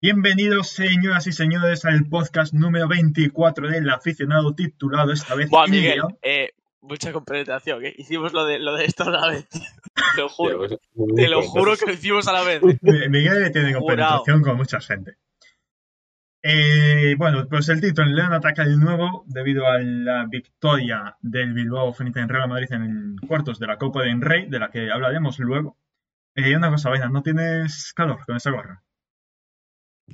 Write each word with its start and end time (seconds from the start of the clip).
Bienvenidos, 0.00 0.68
señoras 0.70 1.26
y 1.26 1.32
señores, 1.32 1.84
al 1.84 2.06
podcast 2.06 2.54
número 2.54 2.86
24 2.88 3.68
del 3.68 3.90
aficionado 3.90 4.54
titulado 4.54 5.12
esta 5.12 5.34
vez. 5.34 5.50
Buah, 5.50 5.66
Miguel, 5.66 6.02
eh, 6.22 6.50
mucha 6.82 7.12
compenetración, 7.12 7.84
¿eh? 7.84 7.94
Hicimos 7.98 8.32
lo 8.32 8.44
de, 8.44 8.60
lo 8.60 8.76
de 8.76 8.84
esto 8.84 9.04
a 9.04 9.10
la 9.10 9.26
vez. 9.28 9.48
Te 10.14 10.20
lo 10.22 10.28
juro. 10.28 10.58
pues, 10.58 10.76
Te 11.16 11.28
lo 11.28 11.42
juro 11.42 11.76
que 11.76 11.86
lo 11.86 11.92
hicimos 11.94 12.28
a 12.28 12.32
la 12.32 12.42
vez. 12.44 12.62
Mi- 12.62 13.08
Miguel 13.08 13.50
tiene 13.52 13.74
Jurado. 13.74 13.80
compenetración 13.80 14.42
con 14.42 14.56
mucha 14.56 14.80
gente. 14.80 15.16
Eh, 16.44 17.16
bueno, 17.18 17.48
pues 17.48 17.68
el 17.68 17.80
título, 17.80 18.06
el 18.06 18.14
León 18.14 18.32
ataca 18.32 18.64
de 18.64 18.76
nuevo 18.76 19.24
debido 19.26 19.66
a 19.66 19.78
la 19.80 20.26
victoria 20.30 21.16
del 21.20 21.52
Bilbao 21.52 21.92
frente 21.92 22.20
al 22.20 22.28
Real 22.28 22.48
Madrid 22.48 22.68
en 22.70 23.16
cuartos 23.26 23.58
de 23.58 23.66
la 23.66 23.76
Copa 23.76 24.02
del 24.02 24.20
Rey, 24.20 24.48
de 24.48 24.60
la 24.60 24.70
que 24.70 24.88
hablaremos 24.92 25.40
luego. 25.40 25.76
Eh, 26.36 26.56
una 26.56 26.70
cosa, 26.70 26.90
vaina, 26.90 27.08
¿no 27.08 27.22
tienes 27.24 27.92
calor 27.92 28.24
con 28.24 28.36
esa 28.36 28.52
gorra? 28.52 28.84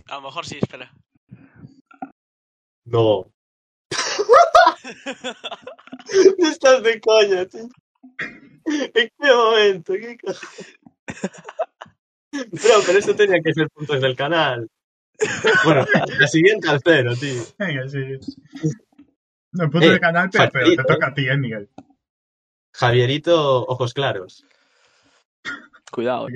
A 0.08 0.14
lo 0.16 0.22
mejor 0.22 0.46
sí, 0.46 0.58
espera. 0.60 0.92
No. 2.84 3.30
Estás 6.38 6.82
de 6.82 7.00
coña, 7.00 7.46
tío. 7.46 7.68
¿En 8.66 9.08
qué 9.18 9.34
momento? 9.34 9.92
¿Qué 9.94 10.16
Bro, 12.32 12.74
pero 12.86 12.98
eso 12.98 13.14
tenía 13.14 13.40
que 13.40 13.54
ser 13.54 13.68
puntos 13.70 14.00
del 14.00 14.16
canal. 14.16 14.68
Bueno, 15.64 15.86
la 16.18 16.26
siguiente 16.26 16.68
al 16.68 16.80
cero, 16.84 17.12
tío. 17.18 17.42
Venga, 17.58 17.88
sí. 17.88 17.98
No, 19.52 19.70
punto 19.70 19.86
Eh, 19.86 19.92
de 19.92 20.00
canal, 20.00 20.28
pero, 20.32 20.50
pero 20.50 20.70
te 20.74 20.82
toca 20.82 21.06
a 21.08 21.14
ti, 21.14 21.28
¿eh, 21.28 21.36
Miguel? 21.36 21.68
Javierito, 22.72 23.64
ojos 23.66 23.94
claros. 23.94 24.44
Cuidado. 25.92 26.24
Ok. 26.24 26.32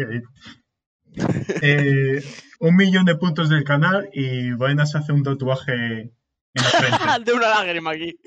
Eh, 1.62 2.22
un 2.60 2.76
millón 2.76 3.04
de 3.04 3.16
puntos 3.16 3.48
del 3.48 3.64
canal 3.64 4.08
y 4.12 4.52
Vaina 4.52 4.86
se 4.86 4.98
hace 4.98 5.12
un 5.12 5.22
tatuaje 5.22 5.72
en 5.72 6.12
la 6.54 6.62
frente. 6.62 6.98
de 7.24 7.32
una 7.32 7.48
lágrima 7.48 7.92
aquí. 7.92 8.18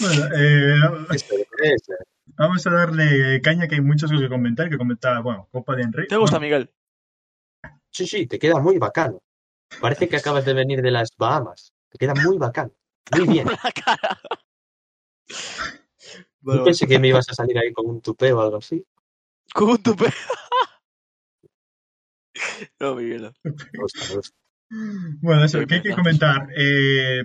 Bueno, 0.00 0.24
eh, 0.36 0.74
eh. 1.62 1.76
vamos 2.36 2.66
a 2.66 2.70
darle 2.70 3.40
caña 3.42 3.68
que 3.68 3.76
hay 3.76 3.80
muchas 3.80 4.10
cosas 4.10 4.24
que 4.24 4.28
comentar, 4.28 4.68
que 4.68 4.78
comentar, 4.78 5.22
bueno, 5.22 5.48
Copa 5.52 5.76
de 5.76 5.82
Enrique. 5.82 6.08
¿Te 6.08 6.16
gusta, 6.16 6.40
Miguel? 6.40 6.70
Sí, 7.90 8.06
sí, 8.06 8.26
te 8.26 8.38
queda 8.38 8.58
muy 8.58 8.78
bacano. 8.78 9.22
Parece 9.80 10.08
que 10.08 10.16
acabas 10.16 10.44
de 10.44 10.54
venir 10.54 10.82
de 10.82 10.90
las 10.90 11.10
Bahamas. 11.16 11.72
Te 11.90 11.98
queda 11.98 12.14
muy 12.14 12.38
bacano. 12.38 12.72
Muy 13.12 13.28
bien. 13.28 13.48
Yo 16.44 16.64
pensé 16.64 16.86
que 16.86 16.98
me 16.98 17.08
ibas 17.08 17.28
a 17.30 17.34
salir 17.34 17.58
ahí 17.58 17.72
con 17.72 17.86
un 17.86 18.00
tupé 18.00 18.32
o 18.32 18.40
algo 18.40 18.58
así. 18.58 18.84
Con 19.54 19.70
un 19.70 19.82
tupe. 19.82 20.06
no, 22.80 22.94
Miguel. 22.96 23.32
Bueno, 25.20 25.44
eso, 25.44 25.60
Qué 25.60 25.66
¿qué 25.66 25.74
hay 25.76 25.82
que 25.82 25.94
comentar? 25.94 26.48
Eh, 26.56 27.24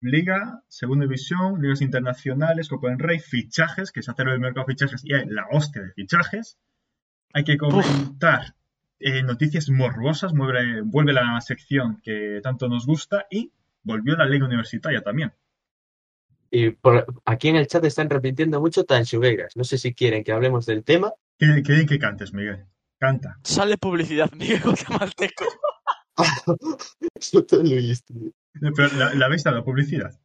Liga, 0.00 0.62
Segunda 0.68 1.04
División, 1.04 1.60
Ligas 1.60 1.80
Internacionales, 1.80 2.68
Copa 2.68 2.88
del 2.88 2.98
Rey, 2.98 3.18
fichajes, 3.18 3.92
que 3.92 4.02
se 4.02 4.10
hace 4.10 4.22
el 4.22 4.40
mercado 4.40 4.66
de 4.66 4.74
fichajes 4.74 5.04
y 5.04 5.14
hay 5.14 5.26
la 5.26 5.46
hostia 5.50 5.82
de 5.82 5.92
fichajes. 5.92 6.58
Hay 7.32 7.44
que 7.44 7.56
comentar 7.56 8.54
eh, 8.98 9.22
noticias 9.22 9.70
morbosas, 9.70 10.32
vuelve, 10.32 10.82
vuelve 10.82 11.12
la 11.12 11.40
sección 11.40 12.00
que 12.02 12.40
tanto 12.42 12.68
nos 12.68 12.86
gusta 12.86 13.26
y 13.30 13.52
volvió 13.82 14.16
la 14.16 14.26
Liga 14.26 14.46
Universitaria 14.46 15.02
también. 15.02 15.32
Y 16.50 16.70
por, 16.70 17.06
aquí 17.24 17.48
en 17.48 17.56
el 17.56 17.66
chat 17.66 17.84
están 17.84 18.10
repitiendo 18.10 18.60
mucho 18.60 18.84
Tanchugueiras. 18.84 19.56
No 19.56 19.64
sé 19.64 19.78
si 19.78 19.94
quieren 19.94 20.24
que 20.24 20.32
hablemos 20.32 20.66
del 20.66 20.84
tema. 20.84 21.12
¿Qué, 21.38 21.62
qué 21.64 21.72
bien 21.72 21.86
que 21.86 21.98
cantes, 21.98 22.32
Miguel? 22.32 22.66
Canta. 22.98 23.38
Sale 23.42 23.76
publicidad, 23.76 24.30
Miguel 24.32 24.62
Guatemalteco. 24.62 25.44
Eso 27.14 27.44
te 27.46 27.56
lo 27.56 27.62
oíste. 27.62 28.14
Pero 28.52 28.88
la, 28.96 29.14
la 29.14 29.26
habéis 29.26 29.44
dado 29.44 29.64
publicidad. 29.64 30.18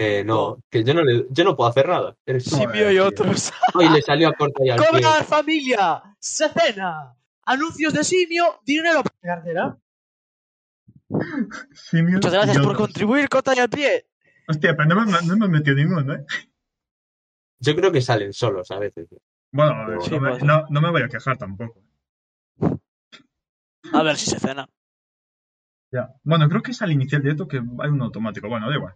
Eh, 0.00 0.22
no, 0.24 0.62
que 0.70 0.84
yo 0.84 0.94
no, 0.94 1.02
le, 1.02 1.26
yo 1.30 1.42
no 1.42 1.56
puedo 1.56 1.68
hacer 1.68 1.88
nada. 1.88 2.16
Eres 2.24 2.44
Simio 2.44 2.92
y 2.92 2.98
otros. 2.98 3.52
Hoy 3.74 3.88
le 3.88 4.00
salió 4.00 4.28
a 4.28 4.32
corta 4.32 4.64
y 4.64 4.70
al 4.70 4.78
pie. 4.78 4.88
¡Cobrar 4.90 5.24
familia! 5.24 6.02
¡Se 6.20 6.48
cena! 6.50 7.16
Anuncios 7.44 7.92
de 7.94 8.04
simio, 8.04 8.60
dinero 8.64 9.02
para 9.02 9.16
la 9.22 9.34
cartera. 9.34 9.78
Muchas 11.08 12.32
gracias 12.32 12.58
por 12.58 12.76
contribuir, 12.76 13.28
Cota 13.28 13.54
y 13.56 13.58
al 13.58 13.70
pie. 13.70 14.06
Hostia, 14.48 14.74
pero 14.76 14.88
no 14.88 15.04
me, 15.04 15.12
no 15.26 15.36
me 15.36 15.46
he 15.46 15.48
metido 15.48 15.76
ninguno, 15.76 16.14
¿eh? 16.14 16.24
Yo 17.60 17.74
creo 17.76 17.92
que 17.92 18.00
salen 18.00 18.32
solos 18.32 18.70
a 18.70 18.78
veces. 18.78 19.08
Bueno, 19.52 20.00
Sí, 20.00 20.10
no, 20.12 20.20
me, 20.20 20.28
puede 20.28 20.40
ser. 20.40 20.44
no, 20.48 20.64
no 20.70 20.80
me 20.80 20.90
voy 20.90 21.02
a 21.02 21.08
quejar 21.08 21.36
tampoco. 21.36 21.82
A 23.92 24.02
ver 24.02 24.16
si 24.16 24.30
se 24.30 24.38
cena. 24.38 24.68
Ya. 25.90 26.10
Bueno, 26.22 26.48
creo 26.48 26.62
que 26.62 26.72
es 26.72 26.82
al 26.82 26.92
iniciar 26.92 27.22
directo 27.22 27.48
que 27.48 27.56
hay 27.56 27.90
un 27.90 28.02
automático. 28.02 28.48
Bueno, 28.48 28.68
da 28.68 28.76
igual. 28.76 28.94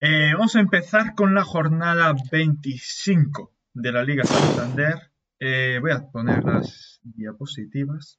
Eh, 0.00 0.32
vamos 0.32 0.54
a 0.56 0.60
empezar 0.60 1.14
con 1.14 1.34
la 1.34 1.44
jornada 1.44 2.14
25 2.30 3.52
de 3.74 3.92
la 3.92 4.02
Liga 4.04 4.24
Santander. 4.24 5.12
Eh, 5.38 5.78
voy 5.80 5.90
a 5.92 6.08
poner 6.10 6.44
las 6.44 7.00
diapositivas. 7.02 8.18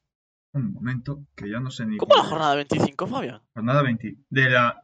Un 0.52 0.72
momento, 0.72 1.26
que 1.34 1.50
ya 1.50 1.58
no 1.58 1.70
sé 1.70 1.84
ni. 1.86 1.96
¿Cómo 1.96 2.14
la 2.14 2.22
jornada 2.22 2.54
25, 2.54 3.06
Fabián? 3.06 3.42
Jornada 3.54 3.82
20. 3.82 4.16
De 4.28 4.50
la 4.50 4.83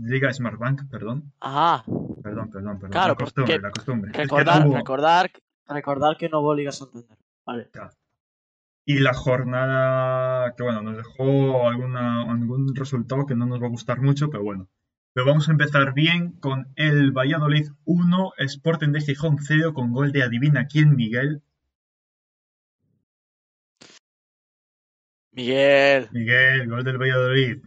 Liga 0.00 0.32
Smartbank, 0.32 0.88
perdón. 0.90 1.32
Ah, 1.40 1.82
Perdón, 2.22 2.50
perdón, 2.50 2.78
perdón. 2.78 2.90
Claro, 2.90 3.08
la 3.08 3.14
costumbre, 3.16 3.58
la 3.60 3.70
costumbre. 3.70 4.10
Es 4.10 4.16
que 4.16 4.22
recordar, 4.22 4.66
hubo- 4.66 4.76
recordar, 4.76 5.30
recordar 5.68 6.16
que 6.16 6.28
no 6.28 6.40
hubo 6.40 6.54
Liga 6.54 6.72
Santander. 6.72 7.16
Vale. 7.46 7.70
Y 8.86 8.98
la 8.98 9.14
jornada 9.14 10.54
que, 10.56 10.62
bueno, 10.62 10.82
nos 10.82 10.96
dejó 10.96 11.66
alguna, 11.68 12.22
algún 12.30 12.74
resultado 12.76 13.26
que 13.26 13.34
no 13.34 13.46
nos 13.46 13.60
va 13.62 13.66
a 13.66 13.70
gustar 13.70 14.00
mucho, 14.00 14.28
pero 14.30 14.42
bueno. 14.44 14.68
Pero 15.14 15.26
vamos 15.26 15.48
a 15.48 15.52
empezar 15.52 15.94
bien 15.94 16.32
con 16.32 16.68
el 16.76 17.12
Valladolid 17.12 17.68
1, 17.84 18.32
Sporting 18.38 18.88
de 18.90 19.00
Gijón 19.00 19.38
0, 19.40 19.72
con 19.72 19.92
gol 19.92 20.12
de 20.12 20.22
adivina 20.22 20.66
quién, 20.66 20.96
Miguel. 20.96 21.42
Miguel. 25.32 26.08
Miguel, 26.12 26.68
gol 26.68 26.84
del 26.84 26.98
Valladolid. 26.98 27.64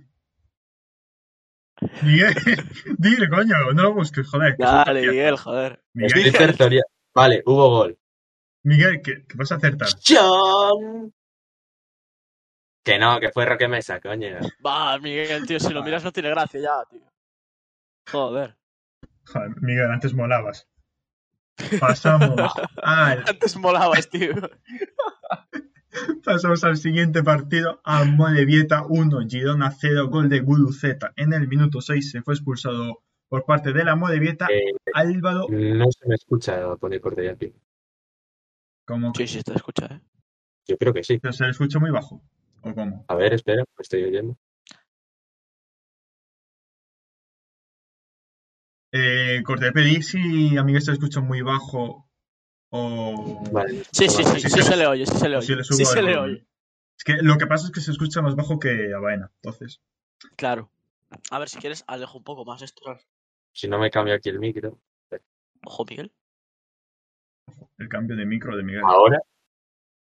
Miguel, 2.01 2.33
dile, 2.97 3.29
coño, 3.29 3.55
no 3.73 3.83
lo 3.83 3.93
busques, 3.93 4.27
joder. 4.29 4.55
Dale, 4.57 5.07
Miguel, 5.07 5.37
joder. 5.37 5.83
Miguel, 5.93 6.27
Estoy 6.49 6.81
Vale, 7.13 7.43
hubo 7.45 7.69
gol. 7.69 7.99
Miguel, 8.63 9.01
que, 9.01 9.25
que 9.25 9.37
vas 9.37 9.51
a 9.51 9.55
acertar. 9.55 9.87
¡Chan! 9.99 11.13
Que 12.83 12.97
no, 12.97 13.19
que 13.19 13.31
fue 13.31 13.45
Roque 13.45 13.67
Mesa, 13.67 13.99
coño. 13.99 14.37
Va, 14.65 14.97
Miguel, 14.99 15.45
tío, 15.45 15.59
si 15.59 15.73
lo 15.73 15.83
miras 15.83 16.03
no 16.03 16.11
tiene 16.11 16.29
gracia 16.29 16.59
ya, 16.59 16.83
tío. 16.89 17.01
Joder. 18.09 18.55
Joder, 19.25 19.61
Miguel, 19.61 19.91
antes 19.91 20.13
molabas. 20.13 20.67
Pasamos 21.79 22.53
al 22.83 23.23
Antes 23.27 23.57
molabas, 23.57 24.09
tío. 24.09 24.33
Pasamos 26.23 26.63
al 26.63 26.77
siguiente 26.77 27.23
partido. 27.23 27.81
A 27.83 28.03
Molevieta 28.05 28.83
1, 28.87 29.27
Girona 29.27 29.71
0, 29.71 30.09
gol 30.09 30.29
de 30.29 30.39
Guluceta. 30.39 31.13
En 31.15 31.33
el 31.33 31.47
minuto 31.47 31.81
6 31.81 32.11
se 32.11 32.21
fue 32.21 32.33
expulsado 32.33 33.03
por 33.29 33.45
parte 33.45 33.73
de 33.73 33.83
la 33.83 33.95
Molevieta. 33.95 34.47
Eh, 34.51 34.73
Álvaro, 34.93 35.47
no 35.49 35.91
se 35.91 36.07
me 36.07 36.15
escucha 36.15 36.75
poner 36.77 37.01
corte 37.01 37.25
y 37.25 37.27
al 37.27 37.37
pie. 37.37 37.53
como 38.85 39.13
Sí, 39.15 39.27
sí, 39.27 39.41
te 39.41 39.53
escucha, 39.53 39.85
eh. 39.91 40.01
Yo 40.67 40.77
creo 40.77 40.93
que 40.93 41.03
sí. 41.03 41.17
pero 41.19 41.33
se 41.33 41.45
le 41.45 41.51
escucha 41.51 41.79
muy 41.79 41.91
bajo. 41.91 42.21
¿O 42.61 42.73
cómo? 42.73 43.05
A 43.07 43.15
ver, 43.15 43.33
espera, 43.33 43.63
me 43.63 43.81
estoy 43.81 44.03
oyendo. 44.03 44.37
Eh, 48.91 49.43
corte, 49.43 49.71
pedí 49.71 50.01
si 50.01 50.57
a 50.57 50.63
Miguel 50.63 50.81
se 50.81 50.93
escucha 50.93 51.21
muy 51.21 51.41
bajo 51.41 52.06
o. 52.69 53.43
Vale. 53.51 53.83
Sí, 53.91 54.09
sí, 54.09 54.23
sí, 54.23 54.39
Sí, 54.41 54.49
sí 54.49 54.61
se 54.61 54.75
le 54.75 54.87
oye, 54.87 55.05
sí 55.05 55.17
se 55.17 55.29
le 55.29 55.37
oye. 55.37 55.63
Sí 55.63 55.85
se 55.85 56.01
le 56.01 56.17
oye. 56.17 56.47
Es 56.97 57.03
que 57.03 57.13
lo 57.21 57.37
que 57.37 57.45
pasa 57.47 57.67
es 57.67 57.71
que 57.71 57.81
se 57.81 57.91
escucha 57.91 58.21
más 58.21 58.35
bajo 58.35 58.59
que 58.59 58.93
a 58.93 58.99
Baena. 58.99 59.31
Entonces, 59.41 59.81
Claro. 60.35 60.71
A 61.31 61.39
ver, 61.39 61.47
si 61.47 61.59
quieres, 61.59 61.83
alejo 61.87 62.17
un 62.17 62.23
poco 62.23 62.43
más 62.43 62.61
esto. 62.61 62.81
Si 63.53 63.67
no 63.67 63.79
me 63.79 63.89
cambio 63.91 64.13
aquí 64.15 64.29
el 64.29 64.39
micro. 64.39 64.79
Ojo, 65.63 65.85
Miguel. 65.89 66.11
el 67.77 67.87
cambio 67.89 68.15
de 68.15 68.25
micro 68.25 68.55
de 68.57 68.63
Miguel. 68.63 68.81
Ahora, 68.85 69.19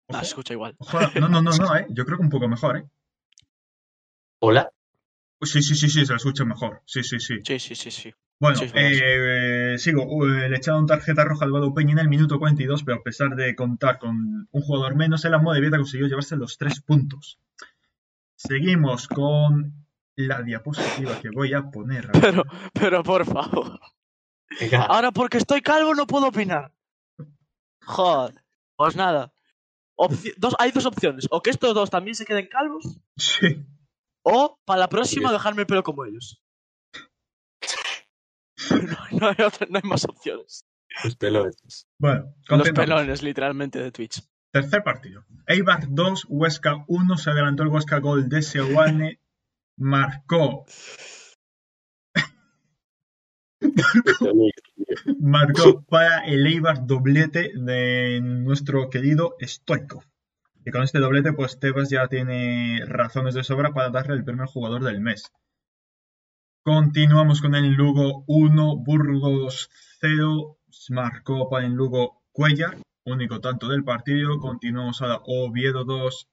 Ah, 0.09 0.19
se 0.19 0.25
escucha 0.27 0.53
igual. 0.53 0.75
ojo, 0.79 0.99
no, 1.19 1.29
no, 1.29 1.41
no, 1.41 1.51
no, 1.55 1.75
eh. 1.75 1.87
Yo 1.89 2.05
creo 2.05 2.17
que 2.17 2.23
un 2.23 2.29
poco 2.29 2.47
mejor, 2.47 2.77
eh. 2.77 2.85
hola. 4.39 4.69
Sí, 5.41 5.61
sí, 5.61 5.75
sí, 5.75 5.89
sí, 5.89 6.05
se 6.05 6.13
escucha 6.13 6.45
mejor. 6.45 6.81
Sí, 6.85 7.03
sí, 7.03 7.19
sí. 7.19 7.39
Sí, 7.45 7.59
sí, 7.59 7.75
sí, 7.75 7.91
sí. 7.91 8.13
Bueno, 8.39 8.59
verdad, 8.59 8.75
eh, 9.73 9.77
sigo. 9.77 10.05
Uh, 10.05 10.25
le 10.25 10.55
echaron 10.57 10.85
tarjeta 10.87 11.23
roja 11.23 11.45
al 11.45 11.51
Bado 11.51 11.73
Peña 11.73 11.93
en 11.93 11.99
el 11.99 12.09
minuto 12.09 12.39
42, 12.39 12.83
pero 12.83 12.97
a 12.97 13.03
pesar 13.03 13.35
de 13.35 13.55
contar 13.55 13.99
con 13.99 14.47
un 14.51 14.61
jugador 14.61 14.95
menos, 14.95 15.23
el 15.25 15.33
Amo 15.33 15.53
de 15.53 15.61
Vieta 15.61 15.77
consiguió 15.77 16.07
llevarse 16.07 16.35
los 16.35 16.57
tres 16.57 16.81
puntos. 16.81 17.39
Seguimos 18.35 19.07
con 19.07 19.73
la 20.15 20.41
diapositiva 20.41 21.19
que 21.21 21.29
voy 21.29 21.53
a 21.53 21.69
poner. 21.71 22.09
Pero, 22.21 22.43
pero 22.73 23.03
por 23.03 23.25
favor. 23.25 23.79
Venga, 24.59 24.83
Ahora 24.85 25.11
porque 25.11 25.37
estoy 25.37 25.61
calvo 25.61 25.95
no 25.95 26.05
puedo 26.05 26.27
opinar. 26.27 26.71
Joder. 27.85 28.35
Pues 28.75 28.95
nada. 28.95 29.33
Opci- 29.97 30.33
dos, 30.37 30.55
hay 30.59 30.71
dos 30.71 30.85
opciones. 30.85 31.27
O 31.31 31.41
que 31.41 31.49
estos 31.51 31.73
dos 31.73 31.89
también 31.89 32.15
se 32.15 32.25
queden 32.25 32.47
calvos. 32.47 32.99
Sí. 33.17 33.65
O 34.23 34.59
para 34.65 34.81
la 34.81 34.89
próxima 34.89 35.29
Sí. 35.29 35.33
dejarme 35.33 35.61
el 35.61 35.67
pelo 35.67 35.83
como 35.83 36.05
ellos. 36.05 36.42
No, 39.11 39.19
no 39.19 39.27
hay 39.29 39.45
otra- 39.45 39.67
no 39.69 39.79
hay 39.81 39.89
más 39.89 40.05
opciones. 40.05 40.65
Los 41.03 41.15
pelones. 41.15 41.87
Bueno, 41.97 42.33
Los 42.49 42.69
pelones, 42.71 43.23
literalmente, 43.23 43.79
de 43.79 43.91
Twitch. 43.91 44.21
Tercer 44.51 44.83
partido. 44.83 45.25
Eibar 45.47 45.85
2, 45.89 46.25
Huesca 46.29 46.83
1. 46.87 47.17
Se 47.17 47.29
adelantó 47.31 47.63
el 47.63 47.69
Huesca 47.69 47.99
gol 47.99 48.29
de 48.29 48.41
Seoane. 48.41 49.19
Marcó, 49.77 50.65
marcó 55.19 55.83
para 55.89 56.19
el 56.25 56.45
Eibar 56.45 56.85
doblete 56.85 57.51
de 57.55 58.19
nuestro 58.21 58.89
querido 58.89 59.35
Stoico. 59.41 60.03
Y 60.65 60.71
con 60.71 60.83
este 60.83 60.99
doblete, 60.99 61.33
pues 61.33 61.59
Tebas 61.59 61.89
ya 61.89 62.07
tiene 62.07 62.81
razones 62.85 63.33
de 63.33 63.43
sobra 63.43 63.73
para 63.73 63.89
darle 63.89 64.13
el 64.15 64.23
primer 64.23 64.47
jugador 64.47 64.83
del 64.83 65.01
mes. 65.01 65.31
Continuamos 66.65 67.41
con 67.41 67.55
el 67.55 67.73
Lugo 67.73 68.23
1, 68.25 68.77
Burgos 68.77 69.69
0. 69.99 70.57
Marcó 70.91 71.49
para 71.49 71.65
el 71.65 71.73
Lugo 71.73 72.23
Cuellar, 72.31 72.77
único 73.03 73.41
tanto 73.41 73.67
del 73.67 73.83
partido. 73.83 74.39
Continuamos 74.39 75.01
ahora 75.01 75.19
Oviedo 75.25 75.83
2, 75.83 76.29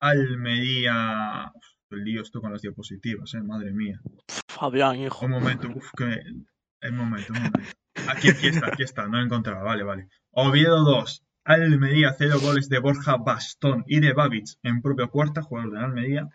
Almería. 0.00 1.52
Uf, 1.54 1.64
el 1.90 2.04
lío 2.04 2.22
esto 2.22 2.40
con 2.40 2.50
las 2.50 2.62
diapositivas, 2.62 3.32
eh, 3.34 3.40
madre 3.40 3.70
mía. 3.70 4.00
Fabián, 4.48 4.96
hijo. 4.96 5.26
Un 5.26 5.30
momento, 5.30 5.68
uf, 5.72 5.92
que. 5.96 6.24
El 6.80 6.92
momento, 6.94 7.32
un 7.32 7.38
momento. 7.38 7.60
Aquí, 8.08 8.30
aquí 8.30 8.48
está, 8.48 8.66
aquí 8.66 8.82
está, 8.82 9.06
no 9.06 9.18
lo 9.18 9.24
encontraba, 9.24 9.62
vale, 9.62 9.84
vale. 9.84 10.08
Oviedo 10.32 10.82
2, 10.82 11.22
Almería 11.44 12.12
0 12.18 12.40
goles 12.42 12.68
de 12.68 12.80
Borja 12.80 13.16
Bastón 13.16 13.84
y 13.86 14.00
de 14.00 14.12
Babic 14.12 14.58
en 14.64 14.82
propia 14.82 15.06
puerta, 15.06 15.42
jugador 15.42 15.70
de 15.70 15.78
Almería. 15.78 16.28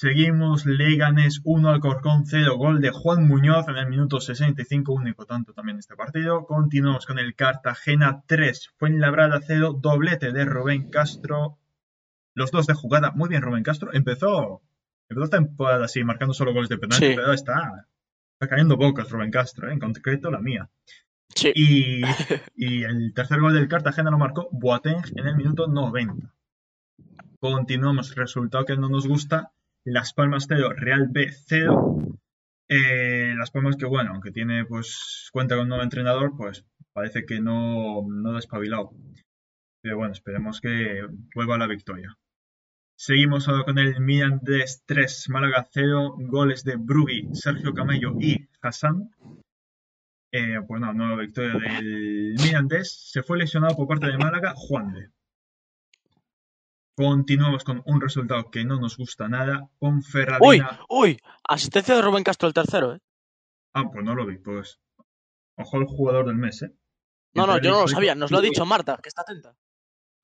Seguimos, 0.00 0.64
Leganés 0.64 1.40
1, 1.42 1.70
Alcorcón 1.70 2.24
0, 2.24 2.56
gol 2.56 2.80
de 2.80 2.90
Juan 2.90 3.26
Muñoz 3.26 3.66
en 3.66 3.78
el 3.78 3.88
minuto 3.88 4.20
65, 4.20 4.92
único 4.92 5.26
tanto 5.26 5.52
también 5.52 5.80
este 5.80 5.96
partido. 5.96 6.46
Continuamos 6.46 7.04
con 7.04 7.18
el 7.18 7.34
Cartagena 7.34 8.22
3, 8.28 8.74
Fuenlabrada 8.76 9.40
0, 9.44 9.76
doblete 9.82 10.30
de 10.30 10.44
Rubén 10.44 10.88
Castro. 10.88 11.58
Los 12.36 12.52
dos 12.52 12.68
de 12.68 12.74
jugada, 12.74 13.10
muy 13.10 13.28
bien 13.28 13.42
Rubén 13.42 13.64
Castro, 13.64 13.92
empezó, 13.92 14.62
empezó 15.08 15.30
temporada 15.30 15.86
así, 15.86 16.04
marcando 16.04 16.32
solo 16.32 16.52
goles 16.52 16.68
de 16.68 16.78
penalti, 16.78 17.04
Sí. 17.08 17.14
pero 17.16 17.32
está, 17.32 17.88
está 18.34 18.48
cayendo 18.48 18.76
bocas 18.76 19.10
Rubén 19.10 19.32
Castro, 19.32 19.68
¿eh? 19.68 19.72
en 19.72 19.80
concreto 19.80 20.30
la 20.30 20.38
mía. 20.38 20.70
Sí. 21.34 21.50
Y, 21.56 22.02
y 22.54 22.84
el 22.84 23.12
tercer 23.14 23.40
gol 23.40 23.52
del 23.52 23.66
Cartagena 23.66 24.12
lo 24.12 24.18
marcó 24.18 24.48
Boateng 24.52 25.02
en 25.16 25.26
el 25.26 25.34
minuto 25.34 25.66
90. 25.66 26.32
Continuamos, 27.40 28.14
resultado 28.14 28.64
que 28.64 28.76
no 28.76 28.88
nos 28.88 29.08
gusta, 29.08 29.50
Las 29.90 30.12
Palmas 30.12 30.46
0, 30.48 30.74
Real 30.76 31.08
B 31.08 31.30
0. 31.32 31.96
Eh, 32.68 33.32
Las 33.36 33.50
Palmas 33.50 33.76
que 33.76 33.86
bueno, 33.86 34.12
aunque 34.12 34.30
tiene 34.30 34.66
pues 34.66 35.30
cuenta 35.32 35.54
con 35.54 35.62
un 35.62 35.68
nuevo 35.70 35.82
entrenador, 35.82 36.36
pues 36.36 36.66
parece 36.92 37.24
que 37.24 37.40
no, 37.40 38.06
no 38.06 38.34
despabilado. 38.34 38.90
Pero 39.80 39.96
bueno, 39.96 40.12
esperemos 40.12 40.60
que 40.60 41.06
vuelva 41.34 41.54
a 41.54 41.58
la 41.58 41.66
victoria. 41.66 42.18
Seguimos 42.98 43.48
ahora 43.48 43.64
con 43.64 43.78
el 43.78 43.98
Mirandés 44.00 44.82
3, 44.84 45.30
Málaga 45.30 45.66
0, 45.70 46.16
goles 46.18 46.64
de 46.64 46.76
Brugui, 46.76 47.28
Sergio 47.32 47.72
Camello 47.72 48.14
y 48.20 48.46
Hassan. 48.60 49.10
Eh, 50.32 50.60
pues 50.66 50.80
no, 50.82 50.92
nueva 50.92 51.22
victoria 51.22 51.58
del 51.58 52.34
Mirandés. 52.42 53.10
Se 53.10 53.22
fue 53.22 53.38
lesionado 53.38 53.74
por 53.74 53.88
parte 53.88 54.08
de 54.08 54.18
Málaga, 54.18 54.52
Juan 54.54 54.92
de. 54.92 55.08
Continuamos 56.98 57.62
con 57.62 57.80
un 57.86 58.00
resultado 58.00 58.50
que 58.50 58.64
no 58.64 58.80
nos 58.80 58.96
gusta 58.96 59.28
nada. 59.28 59.60
Uy, 59.60 59.68
Ponferradina. 59.78 60.80
uy. 60.88 61.16
Asistencia 61.48 61.94
de 61.94 62.02
Rubén 62.02 62.24
Castro 62.24 62.48
el 62.48 62.54
tercero, 62.54 62.92
¿eh? 62.92 62.98
Ah, 63.72 63.84
pues 63.88 64.04
no 64.04 64.16
lo 64.16 64.26
vi, 64.26 64.38
pues. 64.38 64.80
Ojo 65.56 65.76
al 65.76 65.84
jugador 65.84 66.26
del 66.26 66.34
mes, 66.34 66.60
¿eh? 66.62 66.74
No, 67.34 67.46
no, 67.46 67.60
yo 67.60 67.70
no 67.70 67.76
lo 67.76 67.82
el 67.84 67.88
sabía. 67.88 68.16
Nos 68.16 68.32
lo 68.32 68.38
ha 68.38 68.40
dicho 68.40 68.66
Marta, 68.66 68.98
que 69.00 69.10
está 69.10 69.22
atenta. 69.22 69.54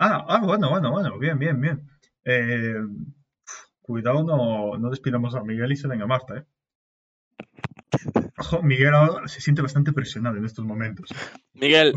Ah, 0.01 0.27
ah, 0.29 0.41
bueno, 0.45 0.69
bueno, 0.69 0.91
bueno, 0.91 1.17
bien, 1.17 1.39
bien, 1.39 1.61
bien. 1.61 1.89
Eh, 2.25 2.75
cuidado, 3.81 4.25
no, 4.25 4.77
no 4.77 4.91
despidamos 4.91 5.37
a 5.37 5.45
Miguel 5.45 5.71
y 5.71 5.77
se 5.77 5.87
venga 5.87 6.09
Marta, 6.09 6.39
¿eh? 6.39 6.45
Ojo, 8.37 8.65
Miguel 8.65 8.95
ahora 8.95 9.29
se 9.29 9.41
siente 9.41 9.63
bastante 9.63 9.93
presionado 9.93 10.39
en 10.39 10.45
estos 10.45 10.65
momentos. 10.65 11.09
Miguel, 11.53 11.95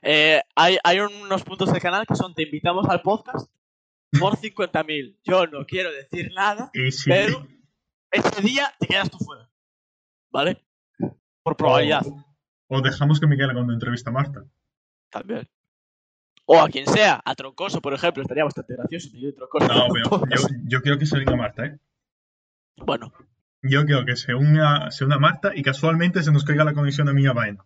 eh, 0.00 0.40
hay, 0.56 0.78
hay 0.82 1.00
unos 1.00 1.44
puntos 1.44 1.70
del 1.70 1.82
canal 1.82 2.06
que 2.06 2.14
son 2.14 2.32
te 2.32 2.44
invitamos 2.44 2.88
al 2.88 3.02
podcast 3.02 3.50
por 4.20 4.36
50.000. 4.36 5.18
Yo 5.24 5.46
no 5.46 5.64
quiero 5.66 5.92
decir 5.92 6.32
nada, 6.34 6.70
pero 7.06 7.46
ese 8.10 8.40
día 8.42 8.72
te 8.78 8.86
quedas 8.86 9.10
tú 9.10 9.18
fuera. 9.18 9.50
¿Vale? 10.30 10.64
Por 11.42 11.56
probabilidad 11.56 12.06
o, 12.06 12.24
o 12.68 12.80
dejamos 12.80 13.20
que 13.20 13.26
Miguel 13.26 13.50
haga 13.50 13.60
una 13.60 13.74
entrevista 13.74 14.10
a 14.10 14.12
Marta. 14.14 14.44
también. 15.10 15.48
O 16.46 16.60
a 16.60 16.68
quien 16.68 16.86
sea, 16.86 17.22
a 17.24 17.34
Troncoso, 17.34 17.80
por 17.80 17.94
ejemplo, 17.94 18.22
estaría 18.22 18.44
bastante 18.44 18.74
gracioso. 18.74 19.10
Miguel 19.12 19.34
Troncoso. 19.34 19.66
No, 19.66 19.86
pero 19.92 20.22
yo, 20.28 20.48
yo 20.64 20.82
quiero 20.82 20.98
que 20.98 21.06
se 21.06 21.16
venga 21.18 21.36
Marta, 21.36 21.64
¿eh? 21.66 21.78
Bueno, 22.76 23.12
Yo 23.62 23.84
quiero 23.86 24.04
que 24.04 24.16
se 24.16 24.34
una, 24.34 24.90
se 24.90 25.04
una 25.04 25.18
Marta 25.18 25.52
y 25.54 25.62
casualmente 25.62 26.22
se 26.22 26.32
nos 26.32 26.44
caiga 26.44 26.64
la 26.64 26.74
conexión 26.74 27.08
a 27.08 27.12
Mía 27.14 27.32
Baena. 27.32 27.64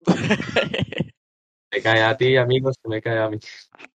Te 1.70 1.82
cae 1.82 2.02
a 2.02 2.16
ti, 2.16 2.36
amigos, 2.36 2.76
que 2.82 2.88
me 2.88 3.00
cae 3.02 3.18
a 3.18 3.30
mí. 3.30 3.38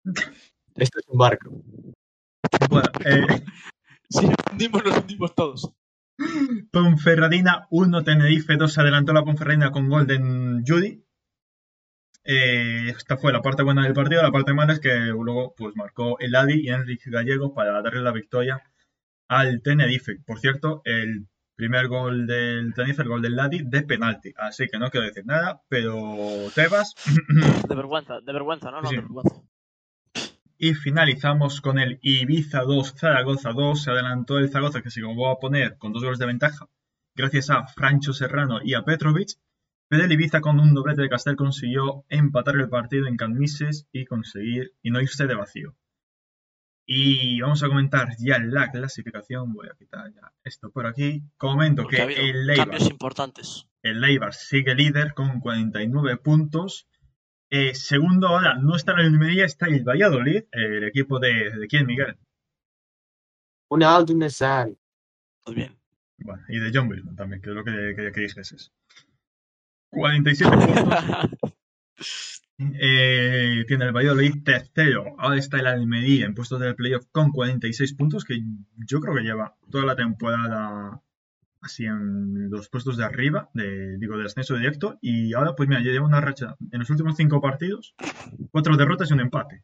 Esto 0.75 0.99
es 0.99 1.05
un 1.07 1.17
barco. 1.17 1.49
Bueno, 2.69 2.87
eh, 3.05 3.43
si 4.09 4.25
nos 4.27 4.35
hundimos, 4.51 4.83
nos 4.83 4.97
hundimos 4.97 5.35
todos. 5.35 5.71
Ponferradina 6.71 7.67
1, 7.69 8.03
Tenerife 8.03 8.55
2, 8.55 8.71
se 8.71 8.81
adelantó 8.81 9.13
la 9.13 9.23
Ponferradina 9.23 9.71
con 9.71 9.89
Golden 9.89 10.63
Judy. 10.65 11.03
Eh, 12.23 12.89
esta 12.89 13.17
fue 13.17 13.31
la 13.31 13.41
parte 13.41 13.63
buena 13.63 13.83
del 13.83 13.93
partido, 13.93 14.23
la 14.23 14.31
parte 14.31 14.53
mala 14.53 14.73
es 14.73 14.79
que 14.79 14.95
luego 14.95 15.53
pues 15.55 15.75
marcó 15.75 16.17
el 16.19 16.33
Adi 16.35 16.61
y 16.61 16.69
Enrique 16.69 17.11
Gallego 17.11 17.53
para 17.53 17.81
darle 17.83 18.01
la 18.01 18.11
victoria 18.11 18.63
al 19.27 19.61
Tenerife. 19.61 20.17
Por 20.25 20.39
cierto, 20.39 20.81
el 20.85 21.27
primer 21.55 21.87
gol 21.87 22.25
del 22.25 22.73
Tenerife, 22.73 23.03
el 23.03 23.09
gol 23.09 23.21
del 23.21 23.35
Ladi, 23.35 23.61
de 23.63 23.83
penalti. 23.83 24.33
Así 24.37 24.67
que 24.67 24.79
no 24.79 24.89
quiero 24.89 25.05
decir 25.05 25.25
nada, 25.25 25.61
pero 25.69 25.95
Tebas. 26.55 26.95
De 27.67 27.75
vergüenza, 27.75 28.19
de 28.21 28.33
vergüenza, 28.33 28.71
¿no? 28.71 28.81
No, 28.81 28.89
Sí. 28.89 28.95
de 28.95 29.01
vergüenza. 29.01 29.41
Y 30.65 30.73
finalizamos 30.73 31.61
con 31.61 31.77
el 31.77 31.99
Ibiza 32.01 32.61
2, 32.63 32.95
Zaragoza 32.97 33.51
2. 33.51 33.83
Se 33.83 33.91
adelantó 33.91 34.39
el 34.39 34.49
Zaragoza, 34.49 34.81
que 34.81 34.89
se 34.89 34.99
llegó 34.99 35.29
a 35.29 35.37
poner 35.37 35.77
con 35.77 35.93
dos 35.93 36.03
goles 36.03 36.17
de 36.17 36.25
ventaja, 36.25 36.67
gracias 37.13 37.51
a 37.51 37.67
Francho 37.67 38.13
Serrano 38.13 38.59
y 38.63 38.73
a 38.73 38.81
Petrovic. 38.81 39.29
Pero 39.87 40.05
el 40.05 40.11
Ibiza, 40.11 40.41
con 40.41 40.59
un 40.59 40.73
doblete 40.73 41.03
de 41.03 41.09
Castel, 41.09 41.35
consiguió 41.35 42.03
empatar 42.09 42.55
el 42.55 42.67
partido 42.67 43.05
en 43.05 43.15
Camises 43.15 43.87
y 43.91 44.05
conseguir 44.05 44.73
y 44.81 44.89
no 44.89 44.99
irse 45.01 45.27
de 45.27 45.35
vacío. 45.35 45.75
Y 46.87 47.39
vamos 47.41 47.61
a 47.61 47.67
comentar 47.67 48.15
ya 48.17 48.39
la 48.39 48.71
clasificación. 48.71 49.53
Voy 49.53 49.67
a 49.67 49.77
quitar 49.77 50.11
ya 50.15 50.33
esto 50.43 50.71
por 50.71 50.87
aquí. 50.87 51.21
Comento 51.37 51.83
Porque 51.83 51.97
que 51.97 52.01
ha 52.01 52.05
el 52.05 52.49
Eibar, 52.49 52.69
cambios 52.69 52.89
importantes. 52.89 53.67
el 53.83 54.03
Eibar 54.03 54.33
sigue 54.33 54.73
líder 54.73 55.13
con 55.13 55.41
49 55.41 56.17
puntos. 56.17 56.87
Eh, 57.49 57.75
segundo, 57.75 58.27
ahora 58.27 58.55
no 58.55 58.75
está 58.75 58.93
en 58.93 58.99
el 58.99 59.05
Almería, 59.07 59.45
está 59.45 59.67
el 59.67 59.83
Valladolid, 59.83 60.43
el 60.51 60.83
equipo 60.83 61.19
de, 61.19 61.51
de 61.51 61.67
quién, 61.67 61.85
Miguel. 61.85 62.17
Una 63.69 63.95
Aldo 63.95 64.13
Nesari. 64.13 64.77
Muy 65.45 65.55
bien. 65.55 65.77
Bueno, 66.17 66.43
y 66.47 66.59
de 66.59 66.71
John 66.73 66.87
Wilson 66.87 67.15
también, 67.15 67.41
que 67.41 67.49
es 67.49 67.55
lo 67.55 67.63
que, 67.63 67.93
que, 67.95 68.11
que 68.11 68.21
dijeses. 68.21 68.71
47 69.89 70.57
puntos. 70.57 71.53
Eh, 72.57 73.65
tiene 73.67 73.83
el 73.85 73.91
Valladolid 73.91 74.41
tercero. 74.43 75.15
Ahora 75.17 75.37
está 75.37 75.59
el 75.59 75.67
Almería 75.67 76.25
en 76.25 76.33
puestos 76.33 76.59
del 76.61 76.75
playoff 76.75 77.05
con 77.11 77.31
46 77.31 77.93
puntos, 77.95 78.23
que 78.23 78.41
yo 78.87 79.01
creo 79.01 79.13
que 79.13 79.23
lleva 79.23 79.57
toda 79.69 79.85
la 79.85 79.95
temporada 79.97 81.01
así 81.65 81.85
en 81.85 82.49
los 82.49 82.69
puestos 82.69 82.95
de 82.95 83.03
arriba, 83.03 83.49
de, 83.53 83.97
digo, 83.97 84.17
de 84.17 84.25
ascenso 84.25 84.55
directo. 84.55 84.97
Y 85.01 85.33
ahora, 85.33 85.55
pues 85.55 85.67
mira, 85.67 85.81
ya 85.81 85.91
lleva 85.91 86.05
una 86.05 86.21
racha 86.21 86.55
en 86.71 86.79
los 86.79 86.89
últimos 86.89 87.15
cinco 87.17 87.41
partidos, 87.41 87.95
cuatro 88.51 88.77
derrotas 88.77 89.09
y 89.09 89.13
un 89.13 89.21
empate. 89.21 89.63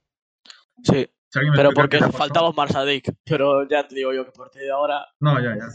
Sí, 0.83 1.07
Si 1.29 1.39
pero 1.55 1.71
porque 1.71 1.99
faltaba 1.99 2.49
Omar 2.49 2.71
Sadik. 2.71 3.13
Pero 3.23 3.67
ya 3.67 3.87
te 3.87 3.95
digo 3.95 4.11
yo 4.13 4.23
que 4.23 4.31
a 4.31 4.33
partir 4.33 4.63
de 4.63 4.71
ahora. 4.71 5.05
No, 5.19 5.39
ya, 5.41 5.55
ya. 5.55 5.67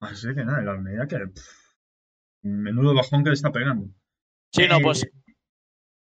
Así 0.00 0.28
que 0.34 0.44
nada, 0.44 0.60
el 0.60 0.68
Almería 0.68 1.06
que. 1.06 1.18
pff, 1.18 1.76
menudo 2.42 2.94
bajón 2.94 3.24
que 3.24 3.30
le 3.30 3.34
está 3.34 3.50
pegando. 3.50 3.88
Sí, 4.52 4.66
no, 4.68 4.80
pues. 4.80 5.06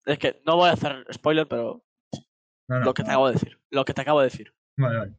Es 0.05 0.19
que 0.19 0.41
no 0.45 0.57
voy 0.57 0.69
a 0.69 0.73
hacer 0.73 1.05
spoiler, 1.13 1.47
pero 1.47 1.83
no, 2.67 2.79
no, 2.79 2.85
lo 2.85 2.93
que 2.93 3.03
te 3.03 3.09
acabo 3.09 3.27
de 3.27 3.33
decir. 3.33 3.59
Lo 3.69 3.85
que 3.85 3.93
te 3.93 4.01
acabo 4.01 4.19
de 4.19 4.25
decir. 4.25 4.53
Vale, 4.77 4.97
vale. 4.97 5.13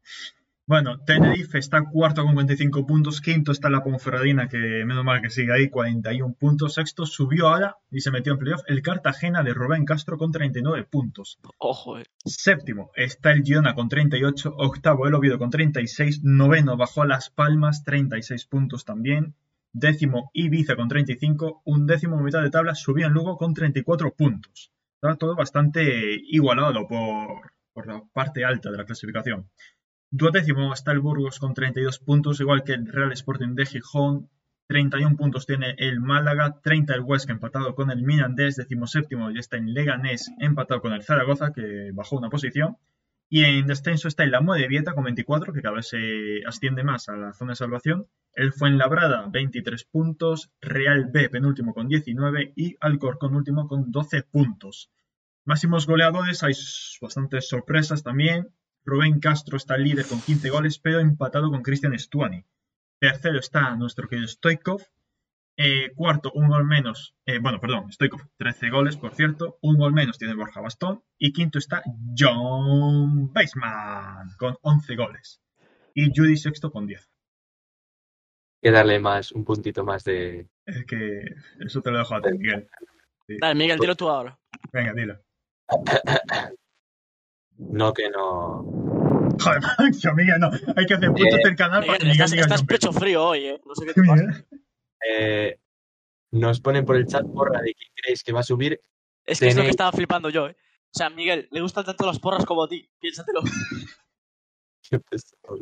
Bueno, 0.64 1.00
Tenerife 1.04 1.58
está 1.58 1.82
cuarto 1.90 2.22
con 2.22 2.34
45 2.34 2.86
puntos, 2.86 3.20
quinto 3.20 3.50
está 3.50 3.68
la 3.68 3.82
Ponferradina, 3.82 4.48
que 4.48 4.84
menos 4.86 5.04
mal 5.04 5.20
que 5.20 5.28
sigue 5.28 5.52
ahí, 5.52 5.68
41 5.68 6.34
puntos, 6.34 6.74
sexto 6.74 7.04
subió 7.04 7.48
ahora 7.48 7.78
y 7.90 8.00
se 8.00 8.12
metió 8.12 8.32
en 8.32 8.38
playoff 8.38 8.62
el 8.68 8.80
Cartagena 8.80 9.42
de 9.42 9.54
Rubén 9.54 9.84
Castro 9.84 10.16
con 10.16 10.30
39 10.30 10.86
puntos. 10.88 11.40
Ojo, 11.58 11.98
eh. 11.98 12.04
Séptimo 12.24 12.92
está 12.94 13.32
el 13.32 13.42
Girona 13.42 13.74
con 13.74 13.88
38, 13.88 14.54
octavo 14.56 15.08
el 15.08 15.14
Oviedo 15.14 15.36
con 15.36 15.50
36, 15.50 16.22
noveno 16.22 16.76
bajó 16.76 17.02
a 17.02 17.08
Las 17.08 17.28
Palmas, 17.28 17.82
36 17.82 18.46
puntos 18.46 18.84
también, 18.84 19.34
décimo 19.72 20.30
Ibiza 20.32 20.76
con 20.76 20.86
35, 20.86 21.62
un 21.64 21.86
décimo 21.88 22.22
mitad 22.22 22.40
de 22.40 22.50
tabla 22.50 22.76
subió 22.76 23.08
en 23.08 23.14
Lugo 23.14 23.36
con 23.36 23.52
34 23.52 24.14
puntos. 24.14 24.70
Está 24.94 25.16
todo 25.16 25.34
bastante 25.34 26.20
igualado 26.28 26.86
por, 26.86 27.52
por 27.72 27.88
la 27.88 28.00
parte 28.12 28.44
alta 28.44 28.70
de 28.70 28.78
la 28.78 28.84
clasificación. 28.84 29.48
Duodécimo 30.14 30.74
está 30.74 30.92
el 30.92 31.00
Burgos 31.00 31.38
con 31.38 31.54
32 31.54 31.98
puntos, 31.98 32.38
igual 32.38 32.64
que 32.64 32.74
el 32.74 32.86
Real 32.86 33.12
Sporting 33.12 33.54
de 33.54 33.64
Gijón. 33.64 34.28
31 34.66 35.16
puntos 35.16 35.46
tiene 35.46 35.74
el 35.78 36.00
Málaga, 36.00 36.60
30 36.62 36.94
el 36.94 37.00
Huesca 37.00 37.32
empatado 37.32 37.74
con 37.74 37.90
el 37.90 38.02
Mirandés, 38.02 38.56
decimoséptimo 38.56 39.30
y 39.30 39.38
está 39.38 39.56
en 39.56 39.72
Leganés 39.72 40.30
empatado 40.38 40.82
con 40.82 40.92
el 40.92 41.02
Zaragoza, 41.02 41.54
que 41.54 41.92
bajó 41.94 42.18
una 42.18 42.28
posición. 42.28 42.76
Y 43.30 43.44
en 43.44 43.66
descenso 43.66 44.06
está 44.06 44.24
el 44.24 44.34
Amo 44.34 44.52
de 44.52 44.68
Vieta 44.68 44.92
con 44.92 45.04
24, 45.04 45.54
que 45.54 45.62
cada 45.62 45.76
vez 45.76 45.88
se 45.88 46.42
asciende 46.46 46.84
más 46.84 47.08
a 47.08 47.16
la 47.16 47.32
zona 47.32 47.52
de 47.52 47.56
salvación. 47.56 48.06
El 48.34 48.52
Fuenlabrada, 48.52 49.26
23 49.30 49.82
puntos. 49.84 50.50
Real 50.60 51.06
B, 51.10 51.30
penúltimo 51.30 51.72
con 51.72 51.88
19. 51.88 52.52
Y 52.54 52.76
Alcorcón, 52.80 53.34
último 53.34 53.66
con 53.66 53.90
12 53.90 54.24
puntos. 54.24 54.90
Máximos 55.46 55.86
goleadores, 55.86 56.42
hay 56.42 56.52
bastantes 57.00 57.48
sorpresas 57.48 58.02
también. 58.02 58.50
Rubén 58.84 59.20
Castro 59.20 59.56
está 59.56 59.76
líder 59.76 60.06
con 60.06 60.20
15 60.20 60.50
goles, 60.50 60.78
pero 60.78 61.00
empatado 61.00 61.50
con 61.50 61.62
Cristian 61.62 61.98
Stuani. 61.98 62.44
Tercero 62.98 63.38
está 63.38 63.74
nuestro 63.76 64.08
querido 64.08 64.28
Stoikov. 64.28 64.82
Eh, 65.56 65.92
cuarto, 65.94 66.32
un 66.34 66.48
gol 66.48 66.64
menos. 66.64 67.14
eh, 67.26 67.38
bueno, 67.38 67.60
perdón, 67.60 67.92
Stoikov, 67.92 68.22
13 68.38 68.70
goles, 68.70 68.96
por 68.96 69.14
cierto. 69.14 69.58
Un 69.60 69.76
gol 69.76 69.92
menos 69.92 70.18
tiene 70.18 70.34
Borja 70.34 70.60
Bastón. 70.60 71.02
Y 71.18 71.32
quinto 71.32 71.58
está 71.58 71.82
John 72.16 73.32
Baseman 73.32 74.30
con 74.38 74.56
11 74.62 74.96
goles. 74.96 75.40
Y 75.94 76.10
Judy 76.14 76.36
sexto 76.36 76.70
con 76.70 76.86
10. 76.86 77.00
Hay 78.62 78.70
que 78.70 78.70
darle 78.70 78.98
más, 78.98 79.32
un 79.32 79.44
puntito 79.44 79.84
más 79.84 80.04
de. 80.04 80.48
Es 80.64 80.84
que 80.86 81.24
eso 81.60 81.82
te 81.82 81.90
lo 81.90 81.98
dejo 81.98 82.14
a 82.14 82.22
ti, 82.22 82.30
Miguel. 82.38 82.68
Dale, 83.40 83.54
Miguel, 83.54 83.78
dilo 83.78 83.94
tú 83.94 84.08
ahora. 84.08 84.38
Venga, 84.72 84.92
dilo. 84.94 85.18
No 87.70 87.92
que 87.92 88.10
no. 88.10 88.64
Joder, 89.40 89.60
Macho, 89.78 90.14
Miguel, 90.14 90.40
no. 90.40 90.50
Hay 90.76 90.86
que 90.86 90.94
hacer 90.94 91.08
puntos 91.08 91.38
Eh, 91.38 91.44
del 91.44 91.56
canal 91.56 91.84
para 91.84 91.98
que 91.98 92.04
Miguel, 92.04 92.12
estás, 92.20 92.30
diga 92.30 92.42
estás 92.42 92.64
pecho 92.64 92.92
frío 92.92 93.24
hoy, 93.24 93.46
eh. 93.46 93.60
No 93.64 93.74
sé 93.74 93.86
qué 93.86 93.94
te 93.94 94.02
pasa. 94.02 94.44
Eh, 95.08 95.58
nos 96.32 96.60
ponen 96.60 96.84
por 96.84 96.96
el 96.96 97.06
chat 97.06 97.24
porra 97.26 97.60
de 97.60 97.74
quién 97.74 97.90
creéis 97.94 98.22
que 98.22 98.32
va 98.32 98.40
a 98.40 98.44
subir. 98.44 98.80
Es 99.24 99.40
que 99.40 99.48
es 99.48 99.56
lo 99.56 99.62
que 99.62 99.70
estaba 99.70 99.92
flipando 99.92 100.28
yo, 100.30 100.48
eh. 100.48 100.56
O 100.94 100.98
sea, 100.98 101.08
Miguel, 101.10 101.48
le 101.50 101.60
gustan 101.60 101.84
tanto 101.84 102.04
las 102.06 102.18
porras 102.18 102.44
como 102.44 102.64
a 102.64 102.68
ti. 102.68 102.88
Piénsatelo. 103.00 103.40
Qué 104.90 104.98
pesado. 104.98 105.58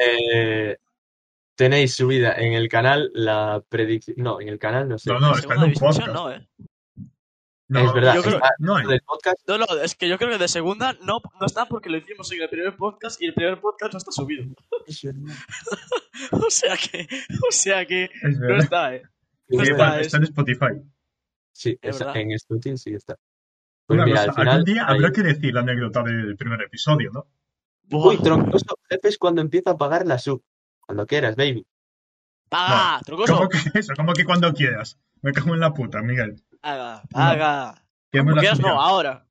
Eh, 0.00 0.76
tenéis 1.56 1.94
subida 1.94 2.34
en 2.34 2.52
el 2.52 2.68
canal 2.68 3.10
la 3.14 3.62
predicción. 3.68 4.16
No, 4.18 4.40
en 4.40 4.48
el 4.48 4.58
canal 4.58 4.88
no 4.88 4.98
sé. 4.98 5.12
No, 5.12 5.18
no, 5.18 5.34
está 5.34 5.54
en 5.54 5.60
Segunda 5.60 5.66
un 5.66 5.72
podcast. 5.74 6.08
no, 6.08 6.30
eh. 6.30 6.48
No, 7.66 7.80
es 7.80 7.92
verdad, 7.94 8.14
yo 8.16 8.22
creo- 8.22 8.34
está 8.36 8.50
no, 8.58 8.74
dentro 8.74 8.90
del 8.92 9.00
podcast. 9.02 9.36
No, 9.48 9.58
no, 9.58 9.64
es 9.82 9.94
que 9.94 10.08
yo 10.08 10.18
creo 10.18 10.30
que 10.30 10.38
de 10.38 10.48
segunda 10.48 10.92
no, 11.02 11.20
no 11.40 11.46
está 11.46 11.64
porque 11.66 11.88
lo 11.88 11.96
hicimos 11.96 12.30
en 12.32 12.42
el 12.42 12.48
primer 12.50 12.76
podcast 12.76 13.20
y 13.22 13.26
el 13.26 13.34
primer 13.34 13.58
podcast 13.60 13.92
no 13.94 13.98
está 13.98 14.12
subido. 14.12 14.44
O 16.30 16.50
sea 16.50 16.76
que, 16.76 17.08
o 17.48 17.50
sea 17.52 17.86
que 17.86 18.04
es 18.04 18.38
no 18.38 18.56
está, 18.56 18.94
eh. 18.94 19.02
No 19.48 19.62
está, 19.62 19.72
está, 19.74 20.00
está 20.00 20.16
en 20.18 20.22
Spotify. 20.24 20.82
Sí, 21.52 21.78
Es 21.82 22.00
en 22.00 22.38
Stutin 22.38 22.78
sí 22.78 22.94
está. 22.94 23.16
Pues 23.86 23.96
Una 23.96 24.06
mira, 24.06 24.18
cosa, 24.26 24.30
al 24.30 24.34
final. 24.36 24.48
algún 24.54 24.64
día 24.74 24.86
hay- 24.86 24.94
habrá 24.96 25.12
que 25.12 25.22
decir 25.22 25.54
la 25.54 25.60
anécdota 25.60 26.02
del 26.02 26.36
primer 26.36 26.60
episodio, 26.62 27.10
¿no? 27.12 27.26
Uy, 27.90 28.16
troncoso, 28.22 28.78
jefes 28.88 29.18
cuando 29.18 29.40
empieza 29.42 29.72
a 29.72 29.76
pagar 29.78 30.06
la 30.06 30.18
sub. 30.18 30.42
Cuando 30.80 31.06
quieras, 31.06 31.36
baby. 31.36 31.66
¡Paga! 32.48 33.00
¡Troncoso! 33.04 33.36
¿Cómo 33.36 33.48
que 33.48 33.58
eso? 33.78 33.92
¿Cómo 33.96 34.12
que 34.14 34.24
cuando 34.24 34.52
quieras? 34.54 34.98
Me 35.22 35.32
cago 35.32 35.54
en 35.54 35.60
la 35.60 35.72
puta, 35.74 36.00
Miguel. 36.02 36.42
Como 36.64 38.30
la 38.30 38.40
quieras, 38.40 38.60
no, 38.60 38.80
ahora. 38.80 39.26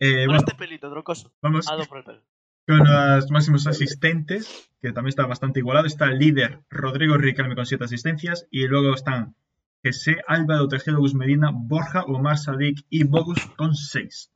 Eh, 0.00 0.26
Con 0.26 0.26
bueno, 0.26 0.36
este 0.36 0.54
pelito, 0.54 0.90
troncoso. 0.90 1.32
vamos 1.42 1.68
Hazlo 1.68 1.86
por 1.86 1.98
el 1.98 2.04
pelo. 2.04 2.22
con 2.66 2.78
los 2.78 3.30
máximos 3.30 3.66
asistentes, 3.66 4.70
que 4.80 4.92
también 4.92 5.08
está 5.08 5.26
bastante 5.26 5.60
igualado. 5.60 5.86
Está 5.86 6.06
el 6.06 6.18
líder 6.18 6.60
Rodrigo 6.70 7.16
Riquelme 7.16 7.54
con 7.54 7.66
7 7.66 7.84
asistencias 7.84 8.46
y 8.50 8.66
luego 8.68 8.94
están 8.94 9.34
Jesse, 9.82 10.16
Álvaro 10.26 10.68
Tejero, 10.68 10.98
Gus 10.98 11.14
Medina, 11.14 11.50
Borja, 11.52 12.02
Omar 12.04 12.38
Sadik 12.38 12.84
y 12.90 13.04
Bogus 13.04 13.44
con 13.56 13.74
6. 13.74 14.30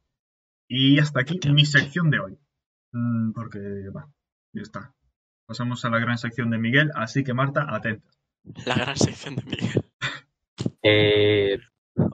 Y 0.69 0.99
hasta 0.99 1.21
aquí 1.21 1.39
mi 1.51 1.67
sección 1.67 2.11
de 2.11 2.21
hoy. 2.21 2.39
Mm, 2.93 3.33
porque, 3.33 3.59
va, 3.95 4.09
ya 4.53 4.63
está. 4.63 4.95
Pasamos 5.47 5.85
a 5.85 5.91
la 5.91 5.99
gran 5.99 6.17
sección 6.19 6.51
de 6.51 6.59
Miguel, 6.59 6.91
así 6.95 7.25
que 7.25 7.35
Marta, 7.35 7.67
atenta. 7.69 8.09
La 8.67 8.75
gran 8.75 8.97
sección 8.97 9.37
de 9.37 9.45
Miguel. 9.45 9.85
Eh, 10.83 11.59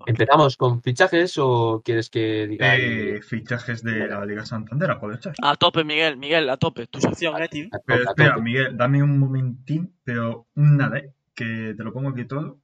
¿Empezamos 0.07 0.57
con 0.57 0.83
fichajes 0.83 1.35
o 1.39 1.83
quieres 1.85 2.11
que 2.11 2.47
diga 2.49 2.77
Eh, 2.77 3.23
fichajes 3.23 3.83
de 3.83 4.09
la 4.09 4.25
Liga 4.27 4.45
Santander, 4.45 4.91
a 4.91 5.01
poder 5.01 5.23
ser. 5.23 5.35
A 5.43 5.55
tope, 5.55 5.85
Miguel, 5.85 6.17
Miguel, 6.17 6.51
a 6.51 6.57
tope. 6.57 6.87
Tu 6.87 7.01
sección, 7.01 7.41
eh, 7.41 7.49
tío. 7.49 7.67
a 7.67 7.79
tope, 7.79 7.85
Pero 7.87 8.01
a 8.01 8.11
espera? 8.11 8.37
Miguel, 8.39 8.77
dame 8.77 9.03
un 9.03 9.19
momentín, 9.19 9.95
pero 10.03 10.49
un 10.55 10.77
nada, 10.77 10.99
¿eh? 10.99 11.13
que 11.35 11.75
te 11.77 11.85
lo 11.85 11.93
pongo 11.93 12.11
aquí 12.11 12.25
todo. 12.25 12.59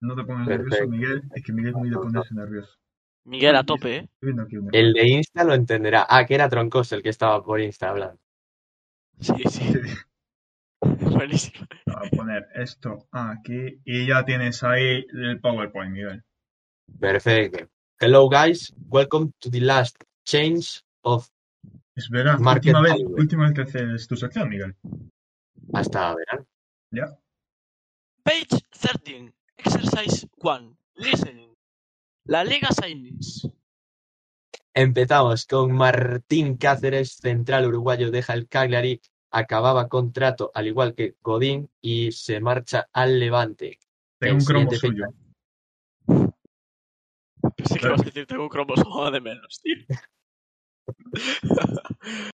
No 0.00 0.14
te 0.14 0.22
pongas 0.24 0.46
nervioso. 0.46 0.86
Miguel. 0.86 1.22
Es 1.34 1.42
que 1.42 1.52
Miguel 1.52 1.70
es 1.70 1.76
muy 1.76 1.90
de 1.90 1.96
ponerse 1.96 2.34
nervioso. 2.34 2.70
Miguel, 3.24 3.56
a 3.56 3.64
tope, 3.64 3.96
eh. 3.96 4.08
El 4.72 4.92
de 4.92 5.08
Insta 5.08 5.44
lo 5.44 5.54
entenderá. 5.54 6.06
Ah, 6.08 6.26
que 6.26 6.34
era 6.34 6.48
troncoso 6.48 6.94
el 6.94 7.02
que 7.02 7.08
estaba 7.08 7.42
por 7.42 7.60
Insta 7.60 7.88
hablando. 7.88 8.20
Sí, 9.18 9.42
sí. 9.48 9.72
Buenísimo. 11.00 11.66
Voy 11.86 12.06
a 12.06 12.10
poner 12.10 12.48
esto 12.54 13.06
aquí 13.10 13.80
y 13.84 14.06
ya 14.06 14.24
tienes 14.24 14.62
ahí 14.62 15.06
el 15.12 15.40
PowerPoint, 15.40 15.92
Miguel. 15.92 16.22
Perfecto. 17.00 17.68
Hello, 17.98 18.28
guys. 18.28 18.72
Welcome 18.88 19.32
to 19.40 19.50
the 19.50 19.60
last 19.60 19.96
change 20.26 20.82
of 21.02 21.28
Espera, 21.96 22.36
Market 22.38 22.74
última 22.74 22.82
vez, 22.82 23.04
última 23.06 23.44
vez 23.44 23.54
que 23.54 23.62
haces 23.62 24.08
tu 24.08 24.16
sección, 24.16 24.48
Miguel. 24.48 24.76
hasta 25.72 26.14
verano. 26.14 26.46
Ya. 26.90 27.18
Page 28.22 28.60
13. 28.70 29.32
Exercise 29.56 30.28
1. 30.36 30.76
Listening. 30.96 31.54
La 32.26 32.44
Liga 32.44 32.68
Signings. 32.72 33.48
Empezamos 34.74 35.46
con 35.46 35.72
Martín 35.72 36.56
Cáceres, 36.56 37.12
central 37.16 37.66
uruguayo, 37.66 38.10
deja 38.10 38.34
el 38.34 38.48
Cagliari, 38.48 39.00
acababa 39.34 39.88
contrato 39.88 40.52
al 40.54 40.68
igual 40.68 40.94
que 40.94 41.16
Godín 41.20 41.68
y 41.80 42.12
se 42.12 42.40
marcha 42.40 42.88
al 42.92 43.18
Levante. 43.18 43.80
Tengo 44.20 44.36
un 44.36 44.44
cromo 44.44 44.70
suyo. 44.70 45.06
Pensé 47.56 47.78
que 47.78 47.86
ibas 47.86 48.00
a 48.00 48.04
decir 48.04 48.26
tengo 48.26 48.44
un 48.44 48.48
cromosoma 48.48 49.10
de 49.10 49.20
menos, 49.20 49.60
tío. 49.60 49.76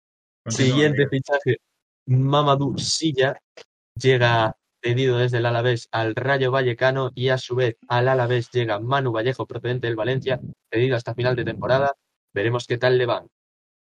Siguiente 0.47 1.07
fichaje, 1.09 1.59
Mamadou 2.07 2.77
Silla 2.79 3.41
llega 3.95 4.57
cedido 4.83 5.19
desde 5.19 5.39
el 5.39 5.47
Alavés 5.47 5.89
al 5.93 6.17
Rayo 6.17 6.51
Vallecano 6.51 7.13
y 7.15 7.29
a 7.29 7.39
su 7.39 7.55
vez 7.55 7.77
al 7.89 8.09
Alavés 8.09 8.51
llega 8.51 8.81
Manu 8.81 9.13
Vallejo 9.13 9.47
procedente 9.47 9.87
del 9.87 9.97
Valencia, 9.97 10.41
cedido 10.71 10.97
hasta 10.97 11.15
final 11.15 11.37
de 11.37 11.45
temporada. 11.45 11.95
Veremos 12.35 12.67
qué 12.67 12.77
tal 12.77 12.99
le 12.99 13.07
van. 13.07 13.29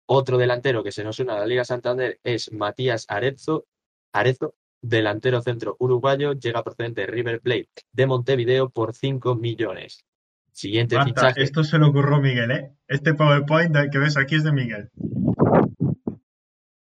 Otro 0.07 0.39
delantero 0.39 0.85
que 0.85 0.93
se 0.93 1.03
nos 1.05 1.19
une 1.19 1.33
a 1.33 1.39
la 1.39 1.47
Liga 1.47 1.65
Santander 1.65 2.21
es 2.23 2.53
Matías 2.53 3.07
Arezzo, 3.09 3.67
Arezzo, 4.13 4.55
delantero 4.81 5.43
centro 5.43 5.77
uruguayo, 5.81 6.33
llega 6.33 6.63
procedente 6.63 7.03
de 7.03 7.07
River 7.09 7.41
Plate 7.41 7.69
de 7.93 8.07
Montevideo 8.07 8.71
por 8.71 8.95
5 8.95 9.35
millones. 9.35 10.05
Siguiente 10.53 10.97
Marta, 10.97 11.11
fichaje. 11.11 11.43
esto 11.43 11.65
se 11.65 11.77
lo 11.79 11.89
ocurrió 11.89 12.19
Miguel, 12.19 12.51
¿eh? 12.51 12.73
Este 12.89 13.15
PowerPoint 13.15 13.77
que 13.91 13.99
ves 13.99 14.17
aquí 14.17 14.37
es 14.37 14.45
de 14.45 14.53
Miguel. 14.53 14.91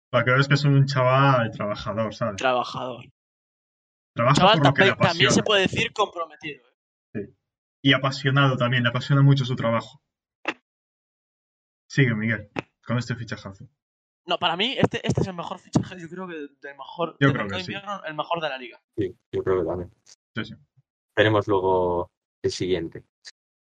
Para 0.10 0.26
que 0.26 0.32
veas 0.32 0.48
que 0.48 0.56
es 0.56 0.66
un 0.66 0.86
chaval 0.86 1.52
trabajador, 1.52 2.14
¿sabes? 2.14 2.36
Trabajador. 2.36 3.06
Trabaja 4.14 4.36
Chaval, 4.36 4.58
por 4.58 4.68
lo 4.68 4.74
que 4.74 4.82
le 4.82 4.90
también, 4.90 5.10
también 5.10 5.32
se 5.32 5.44
puede 5.44 5.62
decir 5.62 5.94
comprometido. 5.94 6.62
eh. 7.14 7.30
Y 7.82 7.94
apasionado 7.94 8.58
también, 8.58 8.84
le 8.84 8.90
apasiona 8.90 9.22
mucho 9.22 9.46
su 9.46 9.56
trabajo. 9.56 10.02
Sigue, 11.88 12.14
Miguel, 12.14 12.50
con 12.86 12.98
este 12.98 13.16
fichajazo. 13.16 13.68
No, 14.26 14.38
para 14.38 14.56
mí, 14.56 14.76
este, 14.78 15.06
este 15.06 15.22
es 15.22 15.28
el 15.28 15.34
mejor 15.34 15.60
fichaje, 15.60 16.00
yo 16.00 16.08
creo 16.08 16.28
que 16.28 16.36
del 16.36 16.78
mejor. 16.78 17.18
Yo 17.20 17.34
creo 17.34 17.48
que 17.48 17.56
sí. 17.56 17.62
invierno, 17.62 18.04
el 18.06 18.14
mejor 18.14 18.42
de 18.42 18.50
la 18.50 18.58
liga. 18.58 18.82
Sí, 18.96 19.16
yo 19.32 19.44
creo 19.44 19.62
que 19.62 19.68
también. 19.68 19.92
Sí, 20.36 20.46
sí. 20.46 20.54
Veremos 21.16 21.48
luego 21.48 22.12
el 22.44 22.52
siguiente. 22.52 23.04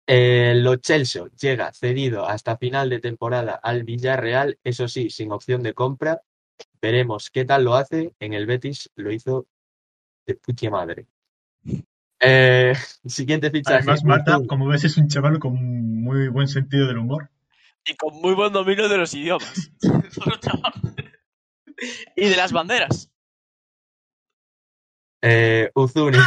Eh, 0.06 0.54
Lo 0.56 0.76
Chelsea 0.76 1.24
llega 1.40 1.72
cedido 1.72 2.26
hasta 2.26 2.56
final 2.56 2.90
de 2.90 3.00
temporada 3.00 3.54
al 3.54 3.84
Villarreal, 3.84 4.58
eso 4.64 4.88
sí, 4.88 5.08
sin 5.08 5.32
opción 5.32 5.62
de 5.62 5.72
compra. 5.72 6.20
Veremos 6.82 7.30
qué 7.30 7.44
tal 7.44 7.64
lo 7.64 7.74
hace. 7.74 8.14
En 8.18 8.34
el 8.34 8.46
Betis 8.46 8.90
lo 8.96 9.12
hizo 9.12 9.46
de 10.26 10.34
puta 10.34 10.68
madre. 10.68 11.06
Eh, 12.20 12.74
siguiente 13.06 13.50
fichaje. 13.50 13.78
Además, 13.78 14.04
Marta, 14.04 14.38
como 14.46 14.66
ves, 14.66 14.84
es 14.84 14.96
un 14.96 15.08
chaval 15.08 15.38
con 15.38 15.54
muy 16.02 16.28
buen 16.28 16.48
sentido 16.48 16.86
del 16.86 16.98
humor. 16.98 17.30
Y 17.86 17.96
con 17.96 18.14
muy 18.20 18.34
buen 18.34 18.52
dominio 18.52 18.88
de 18.88 18.98
los 18.98 19.14
idiomas. 19.14 19.70
Por 20.16 20.34
otra 20.34 20.52
parte. 20.60 21.12
y 22.16 22.28
de 22.28 22.36
las 22.36 22.52
banderas. 22.52 23.10
Eh, 25.22 25.70
Uzuni. 25.74 26.18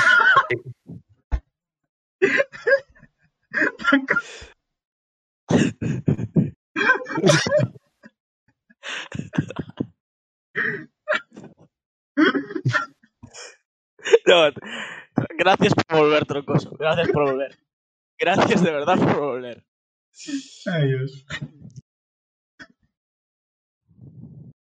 No, 14.25 14.49
gracias 15.37 15.73
por 15.73 15.99
volver, 15.99 16.25
troncoso. 16.25 16.71
Gracias 16.77 17.09
por 17.09 17.23
volver. 17.23 17.57
Gracias 18.17 18.63
de 18.63 18.71
verdad 18.71 18.97
por 18.97 19.19
volver. 19.19 19.63
Ay, 20.67 20.87
Dios. 20.87 21.25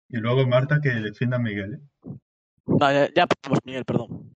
Y 0.09 0.17
luego 0.17 0.47
Marta 0.47 0.79
que 0.81 0.89
defienda 0.89 1.37
a 1.37 1.39
Miguel. 1.39 1.73
¿eh? 1.75 3.09
Ya, 3.15 3.27
pasamos, 3.27 3.59
Miguel, 3.65 3.83
perdón. 3.85 4.33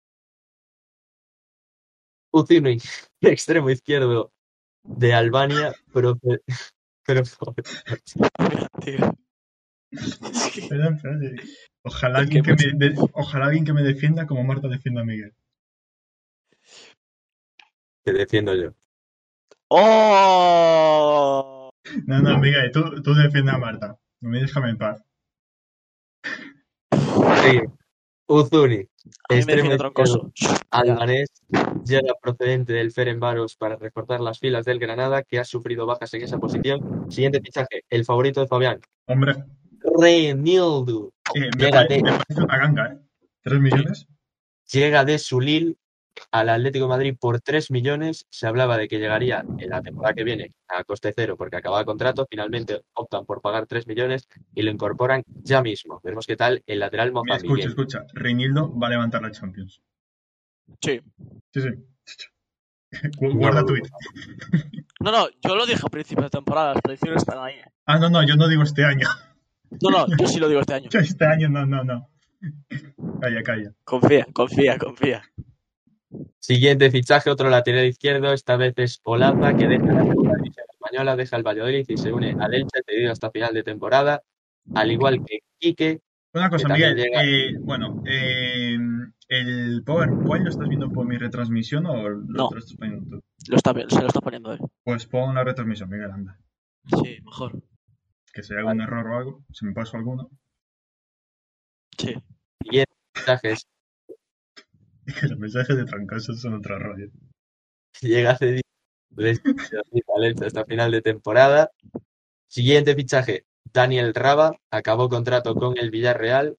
Uzuni, 2.31 2.77
extremo 3.22 3.69
izquierdo 3.69 4.31
de 4.83 5.13
Albania, 5.13 5.74
pero, 5.93 6.17
pero 7.05 7.22
espérate. 7.24 9.17
Ojalá 11.83 12.19
alguien 12.19 12.43
que, 12.43 12.55
me, 12.55 12.88
de- 12.88 12.95
ojalá 13.13 13.45
alguien 13.48 13.65
que 13.65 13.74
me 13.74 13.83
defienda 13.83 14.25
como 14.25 14.43
Marta 14.43 14.67
defienda 14.67 15.01
a 15.01 15.05
Miguel. 15.05 15.33
que 18.05 18.12
defiendo 18.12 18.53
yo. 18.55 18.74
¡Oh! 19.75 21.72
No, 22.06 22.22
no, 22.22 22.38
Miguel, 22.38 22.72
tú, 22.72 23.01
tú 23.01 23.15
defienda 23.15 23.56
a 23.56 23.58
Marta. 23.58 23.98
No 24.22 24.30
me 24.30 24.39
déjame 24.39 24.70
en 24.70 24.77
paz. 24.77 25.03
Sí. 27.42 27.60
Me 29.30 29.38
extremo 29.38 29.75
troncoso. 29.75 30.32
albanés, 30.70 31.27
llega 31.86 32.13
procedente 32.22 32.74
del 32.74 32.92
Ferenbaros 32.92 33.56
para 33.56 33.75
reforzar 33.75 34.22
las 34.22 34.38
filas 34.39 34.63
del 34.63 34.77
Granada, 34.77 35.24
que 35.24 35.39
ha 35.39 35.44
sufrido 35.44 35.88
bajas 35.88 36.13
en 36.13 36.22
esa 36.22 36.38
posición. 36.38 37.12
Siguiente 37.12 37.42
fichaje, 37.42 37.84
el 37.89 38.06
favorito 38.06 38.42
de 38.42 38.48
Fabián, 38.48 38.80
Hombre, 39.08 39.44
Renildu. 40.00 41.12
eh, 41.36 41.50
me, 41.58 41.65
me 41.65 41.72
parece 41.72 42.03
una 42.38 42.58
ganga, 42.58 42.94
¿eh? 42.94 43.00
¿Tres 43.42 43.60
millones? 43.60 44.08
Llega 44.72 45.03
de 45.03 45.18
Sulil 45.20 45.77
al 46.32 46.50
Atlético 46.50 46.86
de 46.86 46.89
Madrid 46.89 47.15
por 47.20 47.39
3 47.41 47.72
millones. 47.72 48.25
Se 48.29 48.48
hablaba 48.48 48.77
de 48.77 48.88
que 48.88 49.00
llegaría 49.00 49.43
en 49.58 49.70
la 49.70 49.82
temporada 49.82 50.13
que 50.13 50.24
viene 50.24 50.51
a 50.67 50.84
coste 50.84 51.13
cero 51.15 51.36
porque 51.38 51.58
acababa 51.58 51.86
contrato. 51.86 52.25
Finalmente 52.29 52.82
optan 52.93 53.25
por 53.25 53.41
pagar 53.41 53.65
3 53.67 53.88
millones 53.88 54.27
y 54.53 54.62
lo 54.62 54.72
incorporan 54.72 55.24
ya 55.43 55.62
mismo. 55.62 56.00
Veremos 56.03 56.25
qué 56.27 56.36
tal 56.36 56.62
el 56.67 56.79
lateral 56.79 57.12
Mira, 57.24 57.38
escucha, 57.38 57.67
escucha. 57.67 58.05
Reinildo 58.13 58.77
va 58.77 58.88
a 58.88 58.89
levantar 58.91 59.22
la 59.22 59.32
Champions. 59.32 59.82
Sí. 60.82 61.01
Sí, 61.53 61.62
sí. 61.62 61.70
Gu- 63.20 63.38
Guarda 63.38 63.62
No, 63.62 63.65
tweet. 63.65 63.82
No, 65.00 65.12
no, 65.12 65.27
yo 65.41 65.55
lo 65.55 65.65
dije 65.65 65.82
a 65.84 65.89
principios 65.89 66.25
de 66.27 66.29
temporada, 66.29 66.74
las 66.74 66.82
predicciones 66.82 67.24
están 67.24 67.39
ahí. 67.43 67.55
eh. 67.55 67.65
Ah, 67.86 67.98
no, 67.98 68.10
no, 68.10 68.22
yo 68.25 68.36
no 68.36 68.48
digo 68.48 68.62
este 68.63 68.86
año. 68.86 69.08
No, 69.82 69.89
no, 69.89 70.05
yo 70.17 70.27
sí 70.27 70.39
lo 70.39 70.48
digo 70.48 70.62
este 70.62 70.74
año. 70.75 70.89
Yo 70.91 71.00
este 71.00 71.25
año 71.25 71.50
no, 71.50 71.65
no, 71.65 71.84
no. 71.84 72.10
Calla, 73.20 73.41
calla. 73.43 73.74
Confía, 73.84 74.27
confía, 74.34 74.77
confía. 74.77 75.24
Siguiente 76.39 76.91
fichaje, 76.91 77.29
otro 77.29 77.50
lateral 77.50 77.86
izquierdo. 77.86 78.34
Esta 78.34 78.58
vez 78.58 78.74
es 78.77 79.00
Olaza, 79.03 79.55
que 79.55 79.67
deja 79.67 79.86
la 79.86 80.03
segunda 80.03 80.36
división 80.38 80.65
española, 80.72 81.15
deja 81.15 81.38
el 81.38 81.43
Valladolid 81.43 81.86
y 81.88 81.98
se 81.98 82.12
une 82.12 82.36
al 82.39 82.53
Elche, 82.53 82.82
cedido 82.86 83.12
hasta 83.12 83.32
final 83.32 83.53
de 83.53 83.64
temporada. 83.64 84.22
Al 84.75 84.92
igual 84.92 85.24
que 85.25 85.40
Quique, 85.57 86.01
Una 86.33 86.50
cosa, 86.50 86.68
Miguel. 86.68 86.96
llega- 86.96 87.24
eh, 87.24 87.53
bueno, 87.59 88.01
eh, 88.07 88.77
¿el 89.29 89.83
PowerPoint 89.85 90.44
lo 90.46 90.50
estás 90.50 90.68
viendo 90.68 90.90
por 90.92 91.05
mi 91.05 91.18
retransmisión 91.18 91.85
o 91.85 92.09
lo, 92.09 92.18
No. 92.27 92.50
estás 92.57 92.75
poniendo 92.75 93.18
tú? 93.18 93.24
Lo 93.50 93.55
está, 93.57 93.74
se 93.74 94.01
lo 94.01 94.07
está 94.07 94.20
poniendo 94.22 94.51
él. 94.53 94.59
Pues 94.83 95.05
pon 95.05 95.35
la 95.35 95.44
retransmisión, 95.44 95.90
Miguel, 95.90 96.11
anda. 96.11 96.37
Sí, 97.03 97.20
mejor. 97.24 97.61
Que 98.33 98.42
si 98.44 98.53
hay 98.53 98.59
algún 98.59 98.81
error 98.81 99.07
o 99.07 99.18
algo, 99.18 99.46
si 99.51 99.66
me 99.66 99.74
paso 99.74 99.96
alguno. 99.98 100.29
Sí. 101.98 102.16
siguiente 102.64 102.92
fichaje 103.14 103.51
es 103.51 103.68
los 105.29 105.39
mensajes 105.39 105.75
de 105.75 105.85
trancosos 105.85 106.42
son 106.42 106.55
otro 106.55 106.79
rollo. 106.79 107.07
llega 108.01 108.37
cedido 108.37 108.61
hasta 110.46 110.66
final 110.66 110.92
de 110.92 111.01
temporada. 111.01 111.72
Siguiente 112.48 112.96
fichaje, 112.96 113.46
Daniel 113.72 114.13
Raba, 114.13 114.55
acabó 114.72 115.09
contrato 115.09 115.55
con 115.55 115.77
el 115.77 115.92
Villarreal 115.92 116.57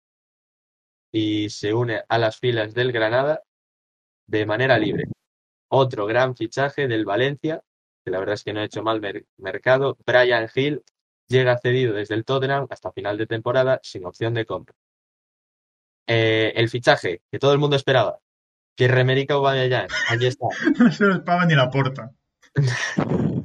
y 1.13 1.49
se 1.51 1.73
une 1.73 2.03
a 2.09 2.19
las 2.19 2.39
filas 2.39 2.75
del 2.75 2.93
Granada 2.93 3.43
de 4.27 4.47
manera 4.47 4.79
libre. 4.79 5.05
Otro 5.71 6.07
gran 6.07 6.37
fichaje 6.37 6.89
del 6.89 7.05
Valencia, 7.05 7.63
que 8.05 8.11
la 8.11 8.19
verdad 8.19 8.35
es 8.35 8.45
que 8.45 8.53
no 8.53 8.61
ha 8.61 8.65
hecho 8.65 8.83
mal 8.83 9.01
mer- 9.01 9.27
mercado, 9.39 9.97
Brian 10.07 10.49
Hill, 10.55 10.83
llega 11.29 11.59
cedido 11.59 11.95
desde 11.95 12.15
el 12.15 12.25
Tottenham 12.25 12.67
hasta 12.71 12.93
final 12.93 13.17
de 13.19 13.27
temporada 13.27 13.81
sin 13.83 14.05
opción 14.07 14.35
de 14.35 14.47
compra. 14.47 14.75
Eh, 16.07 16.53
el 16.57 16.69
fichaje 16.69 17.23
que 17.31 17.39
todo 17.39 17.53
el 17.53 17.59
mundo 17.59 17.77
esperaba, 17.77 18.19
Pierre-Emerick 18.77 19.31
Aubameyang, 19.31 19.89
aquí 20.09 20.27
está. 20.27 20.47
No 20.79 20.91
se 20.91 21.05
los 21.05 21.21
paga 21.21 21.47
ni 21.47 21.55
la 21.55 21.71
porta. 21.71 22.11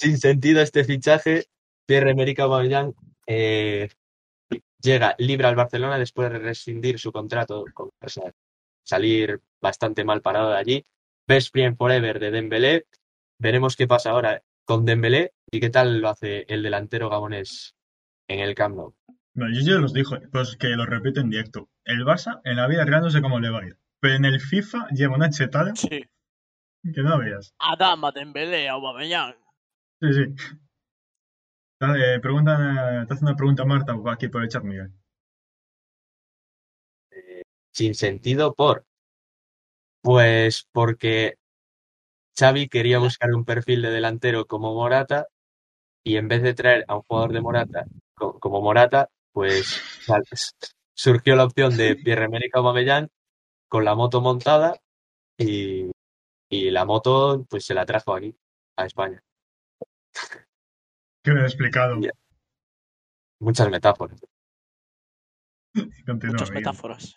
sin 0.00 0.18
sentido 0.18 0.60
este 0.60 0.84
fichaje. 0.84 1.46
Pierre-Emerick 1.86 2.38
Aubameyang 2.40 2.94
eh, 3.26 3.88
llega 4.80 5.14
libre 5.18 5.46
al 5.46 5.56
Barcelona 5.56 5.98
después 5.98 6.30
de 6.30 6.38
rescindir 6.38 6.98
su 6.98 7.12
contrato 7.12 7.64
con 7.74 7.88
el 7.88 7.92
Arsenal. 8.00 8.32
Salir 8.84 9.40
bastante 9.60 10.04
mal 10.04 10.22
parado 10.22 10.50
de 10.50 10.56
allí. 10.56 10.84
Best 11.26 11.52
friend 11.52 11.76
forever 11.76 12.18
de 12.18 12.30
Dembélé. 12.30 12.86
Veremos 13.38 13.76
qué 13.76 13.86
pasa 13.86 14.10
ahora 14.10 14.42
con 14.64 14.84
Dembélé 14.84 15.32
y 15.50 15.60
qué 15.60 15.70
tal 15.70 16.00
lo 16.00 16.08
hace 16.08 16.44
el 16.48 16.62
delantero 16.62 17.10
gabonés 17.10 17.74
en 18.28 18.40
el 18.40 18.54
Camp 18.54 18.76
Nou. 18.76 18.94
Bueno, 19.34 19.54
yo 19.54 19.60
ya 19.60 19.78
los 19.78 19.92
dijo, 19.92 20.16
pues 20.32 20.56
que 20.56 20.68
lo 20.68 20.86
repito 20.86 21.20
en 21.20 21.30
directo. 21.30 21.68
El 21.84 22.04
Barça 22.04 22.40
en 22.44 22.56
la 22.56 22.66
vida 22.66 22.84
real 22.84 23.02
no 23.02 23.10
sé 23.10 23.20
cómo 23.20 23.38
le 23.38 23.50
va 23.50 23.60
a 23.60 23.66
ir. 23.66 23.76
Pero 24.00 24.14
en 24.14 24.24
el 24.24 24.40
FIFA 24.40 24.88
lleva 24.90 25.16
una 25.16 25.30
chetada 25.30 25.74
Sí. 25.74 25.88
que 25.88 27.02
no 27.02 27.18
veas. 27.18 27.52
Adama, 27.58 28.10
Dembélé, 28.12 28.68
Aubameyang. 28.68 29.34
Sí, 30.00 30.08
sí. 30.12 30.34
Dale, 31.80 32.20
pregunta, 32.20 33.04
te 33.06 33.14
hace 33.14 33.24
una 33.24 33.36
pregunta 33.36 33.64
Marta 33.64 33.94
aquí 34.06 34.28
por 34.28 34.42
el 34.42 34.48
chat, 34.48 34.62
Miguel. 34.62 34.90
Sin 37.72 37.94
sentido 37.94 38.54
por. 38.54 38.84
Pues 40.02 40.66
porque 40.72 41.34
Xavi 42.38 42.68
quería 42.68 42.98
buscar 42.98 43.32
un 43.34 43.44
perfil 43.44 43.82
de 43.82 43.90
delantero 43.90 44.46
como 44.46 44.74
Morata 44.74 45.26
y 46.02 46.16
en 46.16 46.28
vez 46.28 46.42
de 46.42 46.54
traer 46.54 46.84
a 46.88 46.96
un 46.96 47.02
jugador 47.02 47.32
de 47.32 47.40
Morata 47.42 47.84
co- 48.14 48.38
como 48.40 48.62
Morata, 48.62 49.08
pues 49.32 49.80
surgió 50.94 51.36
la 51.36 51.44
opción 51.44 51.76
de 51.76 51.96
Pierre-Emerick 51.96 52.56
Aubameyang 52.56 53.08
con 53.70 53.84
la 53.84 53.94
moto 53.94 54.20
montada 54.20 54.82
y, 55.38 55.90
y 56.50 56.70
la 56.70 56.84
moto 56.84 57.46
pues 57.48 57.64
se 57.64 57.72
la 57.72 57.86
trajo 57.86 58.14
aquí 58.14 58.36
a 58.76 58.84
España. 58.84 59.22
Que 61.22 61.30
me 61.30 61.42
he 61.42 61.44
explicado. 61.44 61.96
Muchas 63.38 63.70
metáforas. 63.70 64.20
Continúa, 66.04 66.32
Muchas 66.32 66.50
metáforas. 66.50 67.16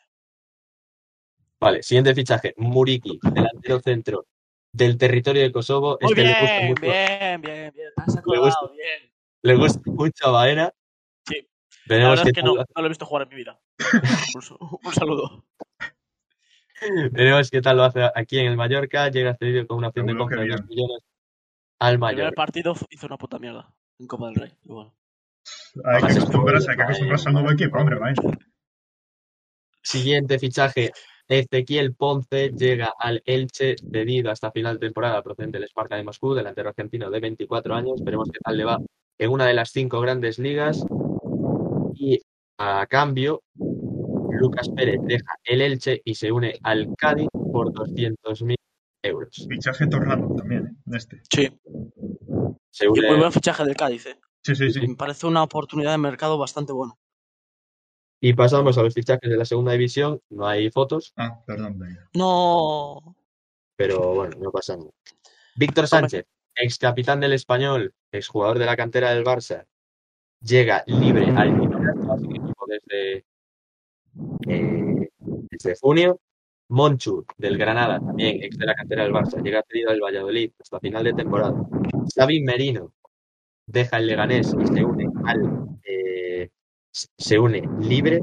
Vale, 1.59 1.81
siguiente 1.81 2.13
fichaje, 2.13 2.53
Muriki, 2.57 3.19
delantero 3.23 3.79
centro 3.79 4.25
del 4.71 4.97
territorio 4.97 5.41
de 5.41 5.51
Kosovo. 5.51 5.97
Muy 6.01 6.11
Este 6.11 6.23
le 6.23 6.29
gusta 6.29 6.45
bien, 6.45 6.67
mucho, 6.67 6.81
bien, 6.81 7.41
bien, 7.41 7.73
bien. 7.73 7.89
Has 7.97 8.21
gusta. 8.23 8.71
bien. 8.73 9.13
le 9.41 9.55
gusta 9.55 9.81
mucho 9.85 10.27
a 10.27 10.31
Baena. 10.31 10.73
Sí. 11.25 11.47
La 11.85 11.95
Veremos 11.95 12.11
verdad 12.11 12.23
qué, 12.23 12.29
es 12.29 12.35
que 12.35 12.43
no, 12.43 12.55
no 12.55 12.65
lo 12.75 12.85
he 12.85 12.89
visto 12.89 13.05
jugar 13.05 13.23
en 13.23 13.29
mi 13.29 13.35
vida. 13.35 13.59
Un 14.83 14.93
saludo. 14.93 15.45
Veremos 17.11 17.49
qué 17.49 17.61
tal 17.61 17.77
lo 17.77 17.83
hace 17.83 18.01
aquí 18.15 18.39
en 18.39 18.47
el 18.47 18.57
Mallorca. 18.57 19.09
Llega 19.09 19.35
cedido 19.35 19.65
con 19.67 19.77
una 19.77 19.87
opción 19.89 20.05
de 20.07 20.15
compra 20.17 20.41
de 20.41 20.47
2 20.49 20.55
bien. 20.57 20.67
millones 20.69 21.03
al 21.79 21.93
El 21.93 21.99
Mallorca. 21.99 22.35
partido 22.35 22.75
fu- 22.75 22.85
hizo 22.89 23.07
una 23.07 23.17
puta 23.17 23.39
mierda 23.39 23.69
en 23.99 24.07
Copa 24.07 24.27
del 24.27 24.35
Rey. 24.35 24.51
Y 24.63 24.71
bueno. 24.71 24.93
Hay 25.75 25.81
que 25.81 25.89
Además, 26.05 26.17
acostumbrarse, 26.17 26.71
hay 26.71 26.75
que 26.77 26.81
estuvo- 26.81 26.85
acostumbrarse 26.85 27.27
al 27.29 27.33
nuevo 27.33 27.51
equipo, 27.51 27.77
hombre, 27.77 27.95
vaya. 27.99 28.15
Siguiente 29.81 30.39
fichaje, 30.39 30.91
Ezequiel 31.27 31.93
Ponce 31.95 32.51
llega 32.51 32.93
al 32.97 33.21
Elche 33.25 33.75
cedido 33.77 34.31
hasta 34.31 34.51
final 34.51 34.75
de 34.79 34.87
temporada 34.87 35.21
procedente 35.21 35.59
del 35.59 35.67
Sparta 35.67 35.95
de 35.95 36.03
Moscú, 36.03 36.33
delantero 36.33 36.69
argentino 36.69 37.09
de 37.09 37.19
24 37.19 37.75
años. 37.75 38.01
Veremos 38.03 38.29
qué 38.31 38.39
tal 38.39 38.57
le 38.57 38.63
va 38.65 38.77
en 39.17 39.29
una 39.29 39.45
de 39.45 39.53
las 39.53 39.71
cinco 39.71 39.99
grandes 39.99 40.39
ligas. 40.39 40.85
Y 41.95 42.19
a 42.57 42.85
cambio, 42.87 43.41
Lucas 44.39 44.69
Pérez 44.75 44.99
deja 45.03 45.33
el 45.43 45.61
Elche 45.61 46.01
y 46.03 46.15
se 46.15 46.31
une 46.31 46.57
al 46.63 46.87
Cádiz 46.97 47.27
por 47.31 47.71
200.000 47.73 48.55
euros. 49.03 49.45
Fichaje 49.49 49.87
torrado 49.87 50.33
también, 50.35 50.67
¿eh? 50.67 50.75
De 50.85 50.97
este. 50.97 51.21
Sí. 51.31 51.59
Se 52.69 52.85
Y 52.85 52.87
une, 52.87 53.07
muy 53.09 53.17
buen 53.19 53.31
fichaje 53.31 53.63
del 53.65 53.75
Cádiz, 53.75 54.05
¿eh? 54.07 54.19
Sí, 54.43 54.55
sí, 54.55 54.71
sí. 54.71 54.87
Me 54.87 54.95
parece 54.95 55.25
una 55.27 55.43
oportunidad 55.43 55.91
de 55.91 55.97
mercado 55.97 56.37
bastante 56.37 56.73
buena. 56.73 56.93
y 58.21 58.33
pasamos 58.33 58.77
a 58.77 58.83
los 58.83 58.93
fichajes 58.93 59.29
de 59.29 59.37
la 59.37 59.45
segunda 59.45 59.73
división. 59.73 60.19
No 60.29 60.47
hay 60.47 60.69
fotos, 60.71 61.13
Ah, 61.17 61.41
perdón, 61.45 61.77
venga. 61.79 62.09
No. 62.13 63.15
pero 63.75 64.13
bueno, 64.15 64.37
no 64.39 64.51
pasa 64.51 64.77
nada. 64.77 64.89
Víctor 65.55 65.87
Sánchez, 65.87 66.25
ex 66.55 66.77
capitán 66.77 67.19
del 67.19 67.33
Español, 67.33 67.93
exjugador 68.11 68.59
de 68.59 68.65
la 68.65 68.75
cantera 68.77 69.11
del 69.13 69.23
Barça, 69.25 69.65
llega 70.41 70.83
libre 70.87 71.25
al 71.35 71.49
equipo 71.49 72.65
desde, 72.67 73.25
eh, 74.47 75.09
desde 75.19 75.75
junio. 75.81 76.19
Monchu, 76.69 77.23
del 77.37 77.57
Granada, 77.57 77.99
también 77.99 78.41
ex 78.41 78.57
de 78.57 78.65
la 78.65 78.73
cantera 78.73 79.03
del 79.03 79.13
Barça, 79.13 79.41
llega 79.43 79.63
cedido 79.67 79.91
al 79.91 80.01
Valladolid 80.01 80.51
hasta 80.59 80.79
final 80.79 81.03
de 81.03 81.13
temporada. 81.13 81.53
Xavi 82.15 82.41
Merino 82.41 82.93
deja 83.67 83.97
el 83.97 84.07
Leganés 84.07 84.55
y 84.59 84.67
se 84.67 84.83
une 84.83 85.07
al 85.25 85.67
eh, 85.83 86.49
se 86.91 87.39
une 87.39 87.61
libre. 87.79 88.19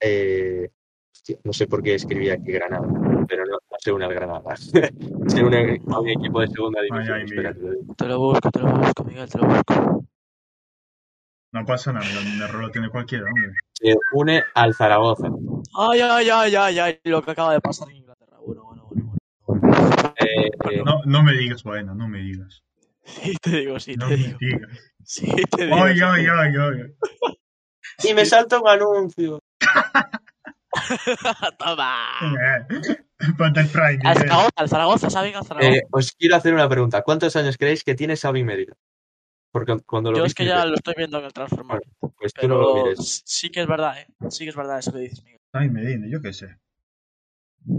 eh, 0.00 0.68
hostia, 1.12 1.38
no 1.44 1.52
sé 1.52 1.66
por 1.66 1.82
qué 1.82 1.94
escribía 1.94 2.34
aquí 2.34 2.52
Granada, 2.52 2.86
pero 3.28 3.44
no, 3.46 3.52
no 3.52 3.76
se 3.78 3.92
une 3.92 4.04
al 4.04 4.14
Granada. 4.14 4.56
se 5.26 5.42
une 5.44 5.80
a 5.88 6.00
un 6.00 6.08
equipo 6.08 6.40
de 6.40 6.48
segunda 6.48 6.80
división. 6.82 7.16
ay, 7.18 7.24
espera, 7.24 7.54
te 7.54 7.60
lo 7.60 7.70
digo. 7.72 7.94
Te 7.94 8.06
lo 8.06 8.18
busco, 8.18 8.50
te 8.50 8.60
lo 8.60 8.72
busco, 8.72 9.04
Miguel, 9.04 9.28
te 9.30 9.38
lo 9.38 9.46
busco. 9.48 10.01
No 11.52 11.66
pasa 11.66 11.92
nada, 11.92 12.06
el 12.08 12.40
error 12.40 12.62
lo 12.62 12.70
tiene 12.70 12.88
cualquiera, 12.88 13.24
hombre. 13.26 13.52
Se 13.74 13.94
une 14.12 14.42
al 14.54 14.74
Zaragoza. 14.74 15.28
Ay, 15.76 16.00
ay, 16.00 16.30
ay, 16.30 16.54
ay, 16.56 16.78
ay, 16.78 17.00
lo 17.04 17.22
que 17.22 17.30
acaba 17.32 17.52
de 17.52 17.60
pasar 17.60 17.90
en 17.90 17.96
Inglaterra. 17.96 18.38
Bueno, 18.44 18.64
bueno, 18.64 18.88
bueno. 18.90 19.14
bueno. 19.46 20.14
Eh, 20.18 20.50
eh, 20.70 20.82
No, 20.84 21.02
no 21.04 21.22
me 21.22 21.32
digas, 21.36 21.62
bueno, 21.62 21.94
no 21.94 22.08
me 22.08 22.20
digas. 22.20 22.62
Sí, 23.04 23.36
te 23.42 23.50
digo, 23.58 23.78
sí, 23.80 23.96
No 23.96 24.08
te 24.08 24.16
me 24.16 24.22
digo. 24.24 24.38
digas. 24.40 24.70
Sí, 25.04 25.26
te 25.50 25.64
digo. 25.66 25.76
Ay, 25.84 25.94
sí. 25.96 26.02
ay, 26.02 26.26
ay, 26.26 26.52
ay. 26.56 26.94
y 28.10 28.14
me 28.14 28.24
salta 28.24 28.58
un 28.58 28.68
anuncio. 28.68 29.38
Toma. 31.58 32.06
Eh, 32.22 32.66
Prime, 33.36 33.98
Al 34.04 34.16
Miguel. 34.16 34.16
Zaragoza, 34.16 34.50
al 34.56 34.68
Zaragoza, 34.68 35.10
¿saben? 35.10 35.34
Al 35.36 35.44
Zaragoza. 35.44 35.70
Eh, 35.76 35.82
os 35.90 36.12
quiero 36.12 36.36
hacer 36.36 36.54
una 36.54 36.68
pregunta. 36.68 37.02
¿Cuántos 37.02 37.36
años 37.36 37.58
creéis 37.58 37.84
que 37.84 37.94
tiene 37.94 38.16
Xavi 38.16 38.42
Merino? 38.42 38.74
Porque 39.52 39.78
cuando 39.84 40.10
lo 40.10 40.18
Yo 40.18 40.24
es 40.24 40.34
que 40.34 40.46
ya 40.46 40.64
lo 40.64 40.74
estoy 40.74 40.94
viendo 40.96 41.18
en 41.18 41.26
el 41.26 41.32
Transformer. 41.32 41.80
pues 42.00 42.32
tú 42.32 42.48
no 42.48 42.56
lo 42.58 42.74
mires. 42.84 43.22
sí 43.26 43.50
que 43.50 43.60
es 43.60 43.66
verdad, 43.66 43.98
¿eh? 44.00 44.06
Sí 44.30 44.44
que 44.44 44.50
es 44.50 44.56
verdad 44.56 44.78
eso 44.78 44.92
que 44.92 44.98
dices, 45.00 45.22
Miguel. 45.24 45.40
Ay, 45.52 45.68
Medina, 45.68 46.06
yo 46.08 46.20
qué 46.22 46.32
sé. 46.32 46.58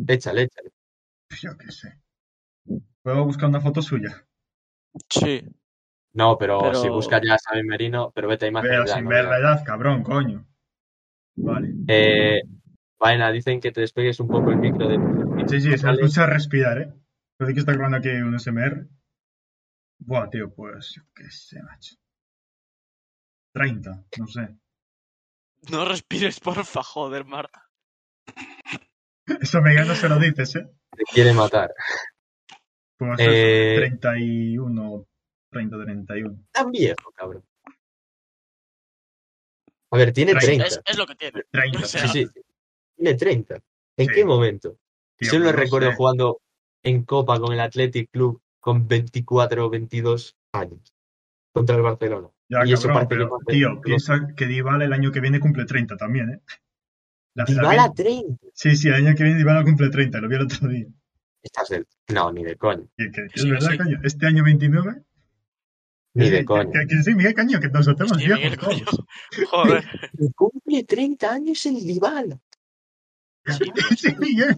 Échale, 0.08 0.44
échale. 0.44 0.72
Yo 1.42 1.58
qué 1.58 1.72
sé. 1.72 2.00
Puedo 3.02 3.26
buscar 3.26 3.50
una 3.50 3.60
foto 3.60 3.82
suya. 3.82 4.26
Sí. 5.10 5.44
No, 6.14 6.38
pero, 6.38 6.60
Pero- 6.60 6.76
si 6.76 6.90
buscas 6.90 7.22
ya 7.26 7.34
a 7.34 7.38
Xavi 7.40 7.64
Merino, 7.64 8.12
pero 8.14 8.28
vete 8.28 8.46
a 8.46 8.50
imagen. 8.50 8.70
Pero 8.70 8.86
ya, 8.86 8.94
sin 8.96 9.04
no 9.06 9.10
ver 9.10 9.24
ya. 9.26 9.30
la 9.32 9.38
edad, 9.40 9.64
cabrón, 9.66 10.04
coño. 10.04 10.46
Vale. 11.36 11.74
Eh, 11.88 12.42
Vaina, 13.00 13.32
dicen 13.32 13.60
que 13.60 13.72
te 13.72 13.82
despegues 13.82 14.20
un 14.20 14.28
poco 14.28 14.52
el 14.52 14.58
micro 14.58 14.88
de. 14.88 14.98
Sí, 15.48 15.60
sí, 15.60 15.76
se 15.76 15.86
Vale. 15.88 16.02
escucha 16.04 16.28
respirar, 16.28 16.78
¿eh? 16.78 16.94
Parece 17.36 17.56
que 17.56 17.60
está 17.62 17.74
grabando 17.74 17.98
aquí 17.98 18.10
un 18.10 18.36
SMR. 18.40 18.88
Buah, 20.06 20.30
tío, 20.30 20.54
pues 20.54 20.94
yo 20.96 21.04
qué 21.16 21.30
sé, 21.30 21.62
macho. 21.64 21.96
30, 23.54 24.06
no 24.20 24.28
sé. 24.28 24.48
No 25.72 25.86
respires, 25.86 26.40
porfa, 26.40 26.84
joder, 26.84 27.26
Marta. 27.26 27.70
Eso 29.40 29.62
Miguel 29.62 29.88
no 29.88 29.96
se 29.96 30.10
lo 30.10 30.20
dices, 30.20 30.56
¿eh? 30.58 30.68
Te 30.96 31.04
quiere 31.06 31.34
matar. 31.34 31.74
Pues 32.98 33.20
Eh, 33.20 33.76
eso, 33.86 34.00
31, 34.00 35.08
30, 35.52 35.84
31. 35.84 36.44
Tan 36.52 36.72
viejo, 36.72 37.12
cabrón. 37.14 37.46
A 39.92 39.98
ver, 39.98 40.12
tiene 40.12 40.34
Treinta. 40.34 40.66
30. 40.66 40.66
Es, 40.66 40.82
es 40.86 40.98
lo 40.98 41.06
que 41.06 41.16
tiene. 41.16 41.44
30. 41.52 41.80
O 41.80 41.86
sea, 41.86 42.08
Sí, 42.08 42.26
sí. 42.26 42.42
Tiene 42.98 43.16
30. 43.18 43.56
¿En 43.98 44.08
Sí. 44.08 44.14
qué 44.14 44.26
momento? 44.26 44.78
tío, 45.18 45.32
Yo 45.32 45.40
lo 45.40 45.46
pues 45.46 45.56
no 45.56 45.62
recuerdo 45.62 45.90
sé. 45.92 45.96
jugando 45.96 46.42
en 46.84 47.04
Copa 47.06 47.40
con 47.40 47.54
el 47.54 47.60
Athletic 47.60 48.10
Club 48.12 48.42
con 48.64 48.88
24 48.88 49.66
o 49.66 49.70
22 49.70 50.38
años 50.54 50.96
contra 51.54 51.76
el 51.76 51.82
Barcelona. 51.82 52.30
Ya, 52.48 52.66
y 52.66 52.72
eso 52.72 52.88
cabrón, 52.88 53.08
que 53.10 53.16
pero, 53.16 53.38
tío, 53.46 53.82
piensa 53.82 54.28
que 54.38 54.46
Dybala 54.48 54.86
el 54.86 54.94
año 54.94 55.12
que 55.12 55.20
viene 55.20 55.42
cumple 55.42 55.66
30 55.66 55.98
también, 55.98 56.30
¿eh? 56.30 56.42
La- 57.36 57.44
la 57.44 57.54
Dybala 57.54 57.88
vi- 57.90 57.94
30. 57.96 58.46
Sí, 58.54 58.76
sí, 58.78 58.88
el 58.88 58.94
año 58.96 59.16
que 59.16 59.24
viene 59.24 59.38
Dybala 59.40 59.64
cumple 59.66 59.90
30, 59.90 60.22
lo 60.22 60.30
vi 60.30 60.36
el 60.36 60.42
otro 60.44 60.70
día. 60.70 60.86
Estás 61.42 61.68
del... 61.70 61.86
No, 62.14 62.32
ni 62.32 62.44
de 62.46 62.56
coño. 62.56 62.88
Y 62.98 63.12
que- 63.12 63.28
que 63.28 63.40
Sí, 63.42 63.48
es 63.48 63.52
verdad, 63.52 63.72
sí. 63.72 63.78
coño. 63.80 64.00
Este 64.02 64.28
año 64.28 64.44
29. 64.46 65.04
Ni 66.16 66.30
de 66.30 66.46
coño. 66.46 66.72
Que, 66.72 66.88
que 66.88 67.04
sí, 67.04 67.14
Miguel, 67.16 67.34
coño, 67.36 67.60
que 67.60 67.68
nos 67.68 67.86
hacemos 67.88 68.18
Sí, 68.18 68.26
viejos 68.28 68.40
Miguel, 68.44 68.60
coño. 68.60 68.86
Joder. 69.50 69.84
Cumple 70.36 70.84
30 70.86 71.34
años 71.34 71.66
el 71.66 71.76
Dybala. 71.86 72.40
Sí, 73.46 73.66
Sí, 73.98 74.16
Miguel. 74.20 74.56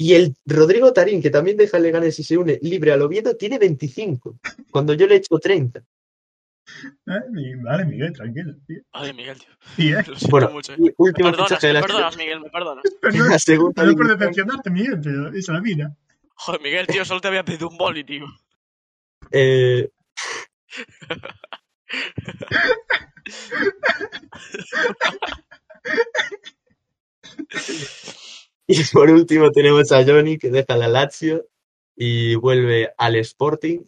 Y 0.00 0.14
el 0.14 0.34
Rodrigo 0.46 0.92
Tarín, 0.92 1.20
que 1.20 1.28
también 1.30 1.56
deja 1.56 1.76
el 1.76 1.82
Leganés 1.82 2.18
y 2.20 2.22
se 2.22 2.36
une 2.38 2.58
libre 2.62 2.92
al 2.92 3.02
Oviedo, 3.02 3.36
tiene 3.36 3.58
25. 3.58 4.38
Cuando 4.70 4.94
yo 4.94 5.06
le 5.08 5.14
he 5.14 5.18
hecho 5.18 5.36
30. 5.38 5.80
Eh, 5.80 7.12
mi- 7.32 7.54
Vale, 7.56 7.84
Miguel, 7.84 8.12
tranquilo. 8.12 8.54
tío. 8.66 8.80
Ay, 8.92 9.12
Miguel, 9.12 9.38
tío. 9.38 9.96
Lo 9.96 10.02
siento 10.04 10.28
Bueno, 10.28 10.50
mucho. 10.50 10.72
¿eh? 10.74 10.76
Me 10.78 10.92
último 10.98 11.30
perdonas, 11.30 11.48
fichaje 11.48 11.66
de 11.66 11.72
me 11.72 11.80
la, 11.80 11.86
perdonas, 11.86 12.16
Miguel, 12.16 12.40
me 12.40 12.50
perdonas. 12.50 12.84
perdón, 13.02 13.28
la 13.28 13.38
segunda 13.40 13.82
perdón 13.82 13.96
por 13.96 14.16
decepcionarte, 14.18 14.70
Miguel, 14.70 15.00
pero 15.02 15.32
es 15.32 15.48
la 15.48 15.60
vida. 15.60 15.96
Joder, 16.34 16.60
Miguel, 16.60 16.86
tío, 16.86 17.04
solo 17.04 17.20
te 17.20 17.28
había 17.28 17.44
pedido 17.44 17.68
un 17.68 17.76
boli, 17.76 18.04
tío. 18.04 18.26
Eh, 19.32 19.90
y 28.82 28.84
por 28.92 29.10
último 29.10 29.50
tenemos 29.50 29.90
a 29.92 30.04
Johnny 30.04 30.38
que 30.38 30.50
deja 30.50 30.76
la 30.76 30.88
Lazio 30.88 31.46
y 31.96 32.34
vuelve 32.36 32.92
al 32.96 33.16
Sporting 33.16 33.80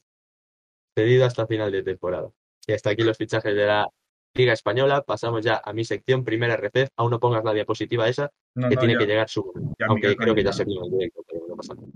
cedido 0.97 1.25
hasta 1.27 1.47
final 1.47 1.71
de 1.71 1.83
temporada. 1.83 2.31
Y 2.67 2.73
hasta 2.73 2.91
aquí 2.91 3.03
los 3.03 3.17
fichajes 3.17 3.55
de 3.55 3.67
la 3.67 3.87
Liga 4.35 4.53
Española. 4.53 5.03
Pasamos 5.03 5.45
ya 5.45 5.61
a 5.65 5.73
mi 5.73 5.85
sección, 5.85 6.25
primera 6.25 6.55
RCF. 6.55 6.91
Aún 6.97 7.11
no 7.11 7.21
pongas 7.21 7.45
la 7.45 7.53
diapositiva 7.53 8.09
esa, 8.09 8.31
No, 8.55 8.69
que 8.69 8.75
no, 8.75 8.81
tiene 8.81 8.95
ya. 8.95 8.99
que 9.01 9.07
llegar 9.07 9.29
su 9.29 9.53
aunque 9.89 10.17
creo 10.17 10.35
que 10.35 10.45
ya 10.45 10.53
se 10.53 10.63
en 10.63 10.71
el 10.71 10.91
directo, 10.91 11.23
pero 11.27 11.47
no 11.49 11.57
pasa 11.57 11.75
nada. 11.75 11.87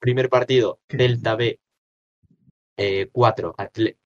Primer 0.00 0.28
partido. 0.28 0.80
Delta 0.88 1.34
B 1.36 1.58
eh, 2.76 3.08
4, 3.12 3.54
Atle- 3.58 3.96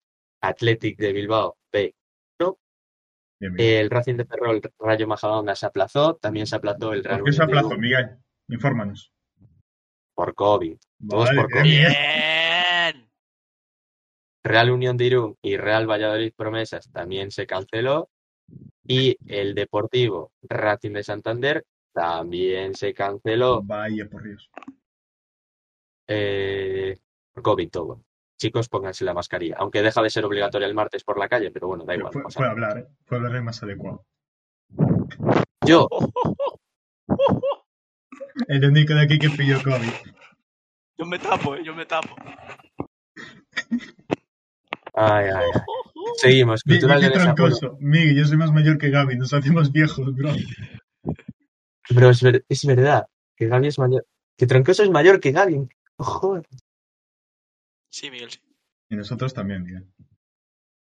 Athletic 0.43 0.99
de 0.99 1.13
Bilbao. 1.13 1.57
Bien, 3.43 3.55
bien. 3.55 3.77
El 3.81 3.91
Racing 3.91 4.15
de 4.15 4.25
Ferrol, 4.25 4.61
Rayo 4.79 5.09
Majadahonda 5.09 5.57
se 5.57 5.67
aplazó, 5.67 6.15
también 6.15 6.47
se 6.47 6.55
aplazó 6.55 6.93
el 6.93 7.03
Real 7.03 7.19
¿Por 7.19 7.27
qué 7.29 7.33
se 7.33 7.43
aplazó, 7.43 7.77
Miguel? 7.77 8.11
Infórmanos. 8.49 9.13
por 10.15 10.33
COVID. 10.35 10.77
Todos 11.09 11.25
Vale, 11.25 11.41
por 11.41 11.51
COVID. 11.51 11.63
Bien. 11.65 13.11
Real 14.45 14.71
Unión 14.71 14.97
de 14.97 15.05
Irún 15.07 15.37
y 15.43 15.57
Real 15.57 15.91
Valladolid 15.91 16.33
Promesas 16.37 16.89
también 16.93 17.33
se 17.33 17.45
canceló. 17.47 18.11
Y 18.87 19.17
el 19.27 19.57
Deportivo 19.57 20.33
Racing 20.43 20.93
de 20.93 21.03
Santander 21.03 21.65
también 21.93 22.75
se 22.75 22.95
canceló 22.95 23.61
Vaya, 23.65 24.09
por 24.09 24.23
Dios. 24.23 24.51
eh, 26.07 26.97
por 27.33 27.43
COVID 27.43 27.71
todo. 27.71 28.05
Chicos, 28.43 28.69
pónganse 28.69 29.05
la 29.05 29.15
mascarilla. 29.15 29.55
Aunque 29.61 29.83
deja 29.83 30.03
de 30.03 30.11
ser 30.11 30.25
obligatoria 30.25 30.67
el 30.67 30.75
martes 30.75 31.05
por 31.05 31.17
la 31.17 31.29
calle, 31.29 31.53
pero 31.53 31.69
bueno, 31.69 31.85
da 31.85 31.95
Pero 31.95 32.09
igual. 32.09 32.25
Puede, 32.35 32.51
hablar, 32.51 32.79
¿eh? 32.79 32.87
Puede 33.07 33.25
hablar 33.25 33.41
más 33.45 33.63
adecuado. 33.63 34.05
Yo, 35.65 35.89
El 38.49 38.65
único 38.65 38.95
de 38.95 39.03
aquí 39.03 39.21
que 39.21 39.31
pilló 39.31 39.63
COVID. 39.63 39.93
Yo 40.99 41.07
me 41.07 41.21
tapo, 41.21 41.55
eh, 41.55 41.63
yo 41.65 41.73
me 41.73 41.87
tapo. 41.87 42.17
ay, 44.95 45.27
ay, 45.27 45.33
ay. 45.55 45.61
Seguimos. 46.17 46.65
Cultural 46.65 47.01
de 47.01 47.11
Troncoso. 47.11 47.77
Miguel, 47.79 48.17
yo 48.17 48.25
soy 48.25 48.39
más 48.39 48.51
mayor 48.51 48.77
que 48.77 48.91
Gaby, 48.91 49.19
nos 49.19 49.33
hacemos 49.33 49.71
viejos, 49.71 50.13
bro. 50.17 50.31
Pero 51.89 52.11
es, 52.11 52.21
ver- 52.21 52.45
es 52.49 52.65
verdad 52.67 53.07
que 53.37 53.47
Gaby 53.47 53.69
es 53.69 53.79
mayor. 53.79 54.05
Que 54.37 54.49
Troncoso 54.49 54.83
es 54.83 54.91
mayor 54.91 55.21
que 55.21 55.31
Gaby. 55.31 55.69
Joder. 55.99 56.45
Sí, 57.93 58.11
Miguel, 58.11 58.31
sí. 58.31 58.41
Y 58.89 58.97
nosotros 58.97 59.35
también, 59.35 59.63
Miguel. 59.63 59.87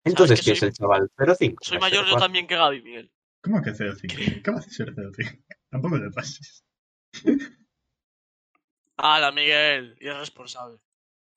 Entonces, 0.04 0.40
¿qué 0.42 0.52
es 0.52 0.58
soy- 0.60 0.68
el 0.68 0.74
chaval? 0.74 1.10
05. 1.16 1.64
Soy 1.64 1.76
No, 1.76 1.80
mayor 1.80 2.04
yo 2.04 2.10
04. 2.12 2.20
también 2.20 2.46
que 2.46 2.56
Gaby, 2.56 2.82
Miguel. 2.82 3.12
¿Cómo 3.42 3.60
que 3.60 3.72
0-5? 3.72 4.42
¿Qué 4.42 4.50
va 4.50 4.58
a 4.58 4.62
ser 4.62 4.94
0-5? 4.94 5.44
Tampoco 5.70 5.98
te 6.00 6.10
pases. 6.10 6.64
¡Hala, 8.96 9.32
Miguel! 9.32 9.96
Irresponsable. 10.00 10.78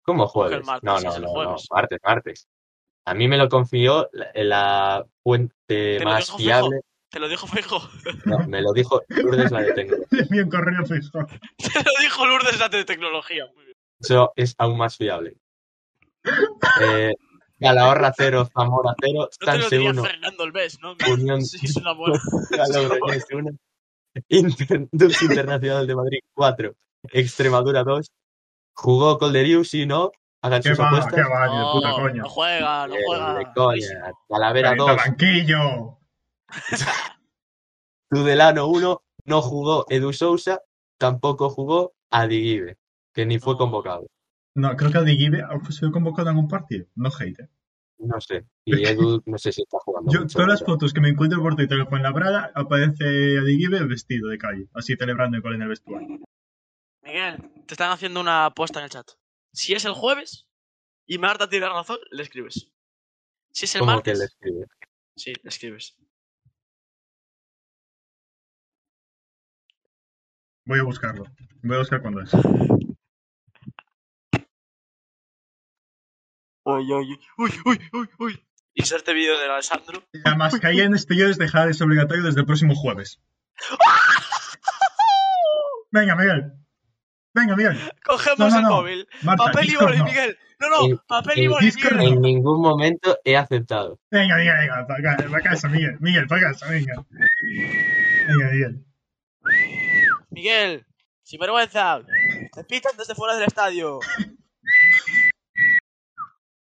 ¿Cómo 0.04 0.28
jueves? 0.28 0.64
martes, 0.66 0.84
no, 0.84 1.00
no, 1.00 1.20
no, 1.20 1.44
no, 1.44 1.56
martes, 1.72 2.00
martes. 2.04 2.48
A 3.06 3.14
mí 3.16 3.28
me 3.28 3.38
lo 3.38 3.50
confió 3.50 4.08
la, 4.14 4.32
la 4.36 5.06
fuente 5.24 6.00
más 6.04 6.32
fiable. 6.36 6.82
Te 7.10 7.20
lo 7.20 7.28
dijo 7.28 7.48
fijo. 7.48 7.80
No, 8.26 8.40
me 8.48 8.62
lo 8.62 8.72
dijo 8.74 9.02
Lourdes 9.08 9.52
la 9.52 9.62
de 9.62 9.72
Tecno. 9.74 9.98
Envío 10.12 10.44
un 10.44 10.50
correo 10.50 10.86
fijo. 10.86 11.26
Te 11.58 11.84
lo 11.84 11.92
dijo 12.02 12.26
Lourdes 12.28 12.60
la 12.60 12.70
de 12.70 12.84
tecnología. 12.84 13.46
Muy 13.56 13.66
bien. 13.66 13.78
Eso 14.00 14.34
es 14.36 14.54
aún 14.58 14.78
más 14.78 14.98
fiable. 14.98 15.38
Eh, 16.82 17.14
Calahorra 17.60 18.14
0, 18.16 18.50
Zamora 18.54 18.96
0, 19.00 19.14
No 19.14 19.28
te 19.28 19.46
lo 19.46 19.52
Stanse 19.64 19.76
diría 19.78 19.92
1, 19.92 20.04
Fernando 20.04 20.44
Alves, 20.44 20.80
¿no? 20.82 20.94
Unión 21.08 21.46
Sí, 21.46 21.60
es 21.66 21.76
una 21.78 21.94
buena. 21.94 22.20
Logroñés 22.74 23.26
1, 23.32 23.52
Inter, 24.30 24.88
Dulce 24.92 25.26
Internacional 25.26 25.88
de 25.88 25.96
Madrid 25.96 26.20
4, 26.34 26.74
Extremadura 27.12 27.84
2. 27.84 28.12
Jugó 28.74 29.18
Colderius, 29.18 29.70
sí, 29.70 29.86
¿no? 29.86 30.12
Hagan 30.42 30.62
¿Qué 30.62 30.70
sus 30.70 30.80
va? 30.80 30.88
apuestas. 30.88 31.14
¿Qué 31.16 31.22
va? 31.22 31.48
De 31.48 31.72
puta 31.72 31.90
No, 31.90 31.96
coña. 31.96 32.22
no 32.24 32.30
juega, 32.30 32.88
no 32.88 32.96
Eh, 32.96 33.04
juega. 33.06 33.34
de 33.36 33.46
coña. 33.56 33.88
Calienta 34.30 34.76
2, 34.76 34.96
banquillo. 34.98 35.98
Tudelano 38.10 38.68
1, 38.68 39.02
no 39.26 39.42
jugó 39.42 39.86
Edu 39.90 40.14
Sousa, 40.14 40.62
tampoco 40.98 41.50
jugó 41.50 41.94
Adiguibe, 42.12 42.78
que 43.14 43.26
ni 43.26 43.40
fue 43.40 43.54
No. 43.54 43.60
convocado. 43.60 44.06
No, 44.56 44.76
creo 44.78 44.92
que 44.92 44.98
Adiguibe 45.00 45.42
ha 45.44 45.72
sido 45.72 45.92
convocado 45.92 46.30
en 46.30 46.36
algún 46.36 46.48
partido. 46.50 46.86
No 46.96 47.10
hate. 47.10 47.40
eh. 47.42 47.50
No 47.98 48.20
sé. 48.20 48.46
Y 48.66 48.86
Edu 48.86 49.22
no 49.26 49.38
sé 49.38 49.52
si 49.54 49.62
está 49.62 49.78
jugando. 49.80 50.12
Yo, 50.12 50.22
mucho, 50.22 50.34
todas 50.34 50.48
las 50.50 50.60
pero- 50.62 50.74
fotos 50.74 50.94
que 50.94 51.02
me 51.02 51.10
encuentro 51.10 51.42
por 51.42 51.56
Twitter 51.56 51.80
en 51.80 51.88
Fuenlabrada 51.88 52.52
aparece 52.54 53.38
Adiguibe 53.40 53.84
vestido 53.86 54.30
de 54.30 54.38
calle, 54.38 54.68
así 54.74 54.96
celebrando 54.96 55.38
el 55.38 55.44
gol 55.44 55.56
en 55.56 55.62
el 55.64 55.70
vestuario. 55.70 56.20
Miguel, 57.04 57.38
te 57.68 57.74
están 57.74 57.92
haciendo 57.92 58.20
una 58.20 58.46
apuesta 58.48 58.80
en 58.80 58.86
el 58.86 58.90
chat. 58.92 59.08
Si 59.54 59.74
es 59.74 59.86
el 59.86 59.94
jueves 59.94 60.48
y 61.06 61.18
Marta 61.20 61.48
tiene 61.48 61.68
razón, 61.70 61.98
le 62.12 62.24
escribes. 62.24 62.70
Si 63.52 63.66
es 63.66 63.76
el 63.76 63.80
¿Cómo 63.80 63.92
que 63.92 64.12
martes, 64.12 64.20
le 64.20 64.26
escribe? 64.26 64.66
sí, 65.16 65.34
le 65.42 65.50
escribes. 65.50 65.96
Voy 70.66 70.80
a 70.80 70.84
buscarlo. 70.84 71.26
Voy 71.64 71.76
a 71.76 71.80
buscar 71.80 72.02
cuándo 72.02 72.22
es. 72.22 72.32
Uy, 76.66 76.92
uy, 76.92 77.20
uy, 77.38 77.52
uy, 77.66 77.80
uy, 77.94 78.10
uy. 78.20 78.46
Inserte 78.74 79.14
vídeo 79.14 79.40
de 79.40 79.46
Alessandro. 79.46 80.04
La 80.12 80.36
mascarilla 80.36 80.84
en 80.84 80.94
exteriores 80.94 81.38
dejará 81.38 81.68
de 81.68 81.74
ser 81.74 81.88
obligatorio 81.88 82.24
desde 82.24 82.42
el 82.42 82.46
próximo 82.46 82.76
jueves. 82.76 83.22
Venga, 85.92 86.16
Miguel. 86.16 86.52
Venga, 87.34 87.56
Miguel. 87.56 87.78
Cogemos 88.04 88.40
No, 88.40 88.50
no, 88.50 88.56
el 88.58 88.64
no. 88.64 88.70
móvil. 88.70 89.08
Marta, 89.22 89.46
Papel 89.46 89.70
y 89.70 89.76
boli, 89.76 89.98
no. 89.98 90.06
Miguel. 90.06 90.38
No, 90.60 90.70
no, 90.70 90.86
En- 90.86 90.98
papel 91.08 91.40
y 91.40 91.48
boli, 91.48 91.66
Discord 91.66 91.98
Miguel. 91.98 92.14
En 92.14 92.22
ningún 92.22 92.62
momento 92.62 93.18
he 93.24 93.36
aceptado. 93.38 94.00
Venga, 94.10 94.36
venga, 94.38 94.54
venga. 94.60 94.88
Para, 94.88 95.18
para 95.30 95.42
casa, 95.44 95.68
Miguel. 95.70 95.98
Miguel, 96.00 96.28
para 96.28 96.42
casa, 96.42 96.68
venga. 96.70 97.06
Venga, 98.28 98.52
Miguel. 98.52 98.86
Miguel, 100.30 100.86
sin 101.24 101.40
vergüenza. 101.40 102.02
Te 102.54 102.64
pitan 102.64 102.94
desde 102.98 103.16
fuera 103.16 103.36
del 103.36 103.46
estadio. 103.48 104.00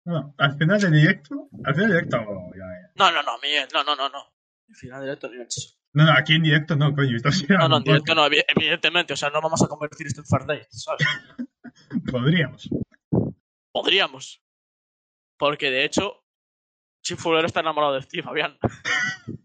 No, 0.06 0.36
al 0.38 0.58
final 0.58 0.80
del 0.82 0.92
directo. 0.92 1.50
Al 1.64 1.74
final 1.76 1.90
del 1.92 2.02
directo. 2.02 2.18
oh, 2.28 2.52
ya, 2.54 2.60
ya. 2.66 2.92
No, 2.96 3.12
no, 3.12 3.24
no, 3.24 3.38
Miguel. 3.42 3.68
No, 3.74 3.84
no, 3.84 3.96
no, 3.96 4.10
no. 4.10 4.20
Al 4.70 4.76
final 4.76 5.02
directo 5.02 5.30
ni 5.30 5.42
eso. 5.42 5.78
No, 5.94 6.06
no, 6.06 6.12
aquí 6.18 6.34
en 6.34 6.44
directo 6.44 6.76
no, 6.76 6.94
coño. 6.94 7.16
Estás 7.16 7.48
No, 7.48 7.68
no, 7.70 7.78
en 7.78 7.84
directo 7.84 8.16
no, 8.16 8.26
evi- 8.28 8.44
evidentemente. 8.56 9.14
O 9.14 9.18
sea, 9.18 9.30
no 9.30 9.42
vamos 9.42 9.62
a 9.64 9.68
convertir 9.68 10.08
esto 10.08 10.22
en 10.22 10.26
Far 10.28 10.46
Day, 10.46 10.62
¿sabes? 10.70 11.06
Podríamos. 12.12 12.70
Podríamos. 13.72 14.42
Porque 15.38 15.70
de 15.72 15.86
hecho, 15.86 16.24
Chifulero 17.04 17.46
está 17.48 17.60
enamorado 17.62 17.94
de 17.94 18.02
Steve, 18.02 18.24
Fabián. 18.24 18.58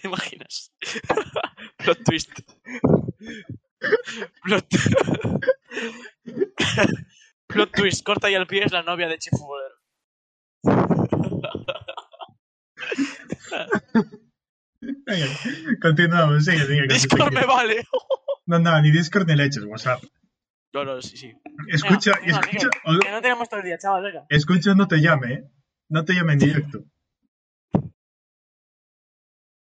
¿Te 0.00 0.08
imaginas? 0.08 0.72
Plot 1.78 2.02
twist. 2.04 2.30
Plot... 4.42 4.66
Plot 7.46 7.72
twist. 7.72 8.04
Corta 8.04 8.30
y 8.30 8.34
el 8.34 8.46
pie 8.46 8.64
es 8.64 8.72
la 8.72 8.82
novia 8.82 9.08
de 9.08 9.18
Chifulero. 9.18 9.74
Venga, 14.80 15.26
continuamos. 15.80 16.44
Sigue, 16.44 16.66
sigue. 16.66 16.86
Discord 16.88 17.32
me 17.32 17.44
vale. 17.46 17.84
No, 18.48 18.60
no, 18.60 18.80
ni 18.80 18.92
Discord 18.92 19.26
ni 19.26 19.34
leches, 19.34 19.64
WhatsApp. 19.64 20.04
No, 20.72 20.84
no, 20.84 21.02
sí, 21.02 21.16
sí. 21.16 21.32
Escucha, 21.66 22.12
Venga, 22.20 22.38
venga, 22.38 22.40
escucha. 22.40 22.68
Miguel, 22.84 23.00
que 23.00 23.10
no 23.10 23.20
tenemos 23.20 23.48
todo 23.48 23.58
el 23.58 23.66
día, 23.66 23.76
chaval, 23.76 24.04
venga. 24.04 24.26
Escucha, 24.28 24.72
no 24.76 24.86
te 24.86 24.98
llame, 24.98 25.32
¿eh? 25.32 25.44
No 25.88 26.04
te 26.04 26.12
llame 26.12 26.34
en 26.34 26.38
directo. 26.38 26.84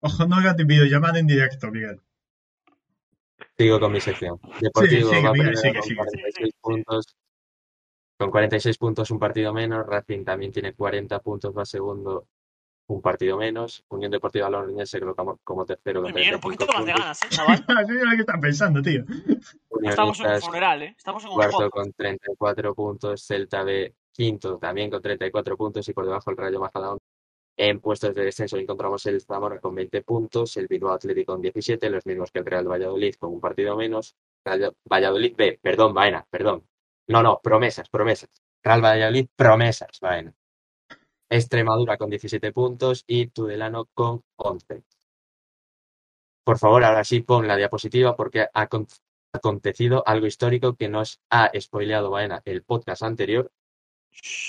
Ojo, 0.01 0.27
no 0.27 0.35
hagas 0.35 0.57
videollamada 0.57 1.17
en 1.17 1.27
directo, 1.27 1.71
Miguel. 1.71 2.01
Sigo 3.57 3.79
con 3.79 3.93
mi 3.93 4.01
sección. 4.01 4.37
Deportivo 4.59 5.09
sigue, 5.09 5.23
va 5.23 5.31
Miguel, 5.31 5.55
sigue, 5.55 5.73
con 5.75 5.83
sigue. 5.83 5.95
46 5.95 6.53
puntos. 6.59 7.15
Con 8.17 8.31
46 8.31 8.77
puntos, 8.77 9.11
un 9.11 9.19
partido 9.19 9.53
menos. 9.53 9.85
Racing 9.85 10.23
también 10.23 10.51
tiene 10.51 10.73
40 10.73 11.19
puntos, 11.19 11.55
va 11.55 11.65
segundo, 11.65 12.27
un 12.87 13.01
partido 13.01 13.37
menos. 13.37 13.83
Unión 13.89 14.11
Deportiva 14.11 14.49
Logroñés 14.49 14.89
se 14.89 14.99
coloca 14.99 15.23
como, 15.23 15.39
como 15.43 15.65
tercero 15.65 16.01
con 16.01 16.11
un 16.11 16.13
35 16.13 16.41
poquito 16.41 16.65
más 16.73 16.85
de 16.85 16.91
ganas, 16.93 17.23
eh, 17.23 17.27
chaval. 17.29 17.65
Así 17.77 17.91
es 17.91 18.03
lo 18.03 18.11
que 18.11 18.19
estás 18.19 18.39
pensando, 18.39 18.81
tío. 18.81 19.03
Estamos 19.83 20.19
en 20.19 20.31
un 20.31 20.41
funeral, 20.41 20.83
eh. 20.83 20.95
Estamos 20.97 21.23
en 21.23 21.29
un 21.29 21.35
cuarto 21.35 21.69
con 21.69 21.91
34 21.91 22.75
puntos. 22.75 23.23
Celta 23.25 23.63
B 23.63 23.93
quinto 24.11 24.57
también 24.59 24.89
con 24.91 25.01
34 25.01 25.57
puntos 25.57 25.87
y 25.89 25.93
por 25.93 26.05
debajo 26.05 26.29
el 26.31 26.37
Rayo 26.37 26.59
Majadahonda. 26.59 27.03
En 27.55 27.79
puestos 27.79 28.15
de 28.15 28.25
descenso 28.25 28.57
encontramos 28.57 29.05
el 29.05 29.21
Zamora 29.21 29.59
con 29.59 29.75
20 29.75 30.01
puntos, 30.01 30.57
el 30.57 30.67
Bilbao 30.67 30.93
Atlético 30.93 31.33
con 31.33 31.41
17, 31.41 31.87
los 31.89 32.05
mismos 32.05 32.31
que 32.31 32.39
el 32.39 32.45
Real 32.45 32.67
Valladolid 32.67 33.13
con 33.15 33.31
un 33.31 33.39
partido 33.39 33.75
menos. 33.75 34.15
Valladolid 34.89 35.35
B, 35.35 35.59
perdón, 35.61 35.93
Baena, 35.93 36.25
perdón. 36.29 36.63
No, 37.07 37.21
no, 37.23 37.39
promesas, 37.43 37.89
promesas. 37.89 38.29
Real 38.63 38.81
Valladolid, 38.83 39.27
promesas, 39.35 39.99
Baena. 39.99 40.33
Extremadura 41.29 41.97
con 41.97 42.09
17 42.09 42.51
puntos 42.51 43.03
y 43.07 43.27
Tudelano 43.27 43.85
con 43.93 44.21
11. 44.37 44.83
Por 46.45 46.57
favor, 46.59 46.83
ahora 46.83 47.03
sí 47.03 47.21
pon 47.21 47.47
la 47.47 47.55
diapositiva 47.55 48.15
porque 48.15 48.41
ha 48.53 48.67
acon- 48.67 48.87
acontecido 49.33 50.03
algo 50.05 50.27
histórico 50.27 50.75
que 50.75 50.89
nos 50.89 51.19
ha 51.29 51.51
spoileado 51.59 52.11
Baena 52.11 52.41
el 52.45 52.63
podcast 52.63 53.03
anterior. 53.03 53.51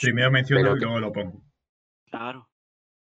Primero 0.02 0.30
menciono 0.30 0.60
y 0.60 0.78
que- 0.78 0.84
luego 0.84 1.00
lo 1.00 1.12
pongo. 1.12 1.40
Claro. 2.10 2.48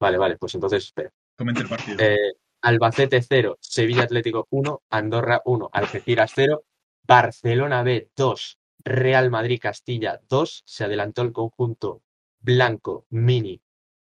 Vale, 0.00 0.18
vale, 0.18 0.36
pues 0.36 0.54
entonces 0.54 0.84
espera. 0.84 1.10
Comenta 1.36 1.62
el 1.62 1.68
partido. 1.68 1.96
Eh, 2.00 2.34
Albacete 2.62 3.22
0, 3.22 3.56
Sevilla 3.60 4.02
Atlético 4.04 4.46
1, 4.50 4.82
Andorra 4.90 5.40
1, 5.44 5.70
Algeciras 5.72 6.32
0, 6.34 6.64
Barcelona 7.06 7.82
B 7.82 8.10
2, 8.14 8.58
Real 8.84 9.30
Madrid 9.30 9.60
Castilla 9.60 10.20
2. 10.28 10.62
Se 10.64 10.84
adelantó 10.84 11.22
el 11.22 11.32
conjunto 11.32 12.02
blanco 12.40 13.06
mini 13.10 13.60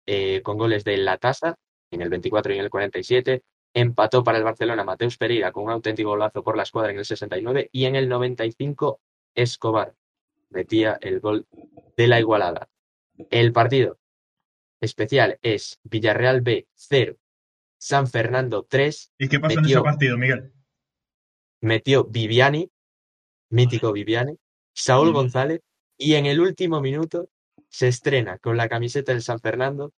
eh, 0.07 0.43
con 0.43 0.59
goles 0.59 0.85
de 0.85 0.97
La 0.97 1.19
Tasa 1.19 1.57
en 1.91 2.03
el 2.03 2.09
24 2.09 2.53
y 2.53 2.59
en 2.59 2.65
el 2.65 2.71
47. 2.71 3.43
Empató 3.75 4.23
para 4.23 4.39
el 4.39 4.45
Barcelona 4.45 4.85
Mateus 4.85 5.17
Pereira 5.17 5.51
con 5.51 5.65
un 5.65 5.71
auténtico 5.71 6.11
golazo 6.11 6.45
por 6.45 6.57
la 6.57 6.63
escuadra 6.63 6.93
en 6.93 6.99
el 6.99 7.05
69 7.05 7.71
y 7.73 7.87
en 7.87 7.97
el 7.97 8.09
95 8.09 9.01
Escobar 9.35 9.95
metía 10.51 10.99
el 11.01 11.21
gol 11.21 11.47
de 11.97 12.07
la 12.07 12.21
igualada. 12.21 12.69
El 13.31 13.53
partido 13.53 13.99
especial 14.81 15.39
es 15.43 15.81
Villarreal 15.83 16.41
B 16.41 16.69
0, 16.75 17.17
San 17.79 18.07
Fernando 18.07 18.65
3, 18.69 19.13
¿Y 19.19 19.29
qué 19.29 19.41
pasó 19.41 19.59
en 19.59 19.65
ese 19.65 19.81
partido, 19.81 20.17
Miguel? 20.17 20.53
metió 21.61 22.05
Viviani, 22.05 22.71
mítico 23.51 23.93
Viviani, 23.93 24.39
Saúl 24.75 25.11
Mm. 25.11 25.15
González 25.15 25.61
y 25.97 26.15
en 26.15 26.27
el 26.27 26.41
último 26.41 26.81
minuto 26.81 27.29
se 27.69 27.89
estrena 27.89 28.39
con 28.39 28.57
la 28.57 28.69
camiseta 28.69 29.13
del 29.13 29.23
San 29.23 29.41
Fernando 29.41 29.93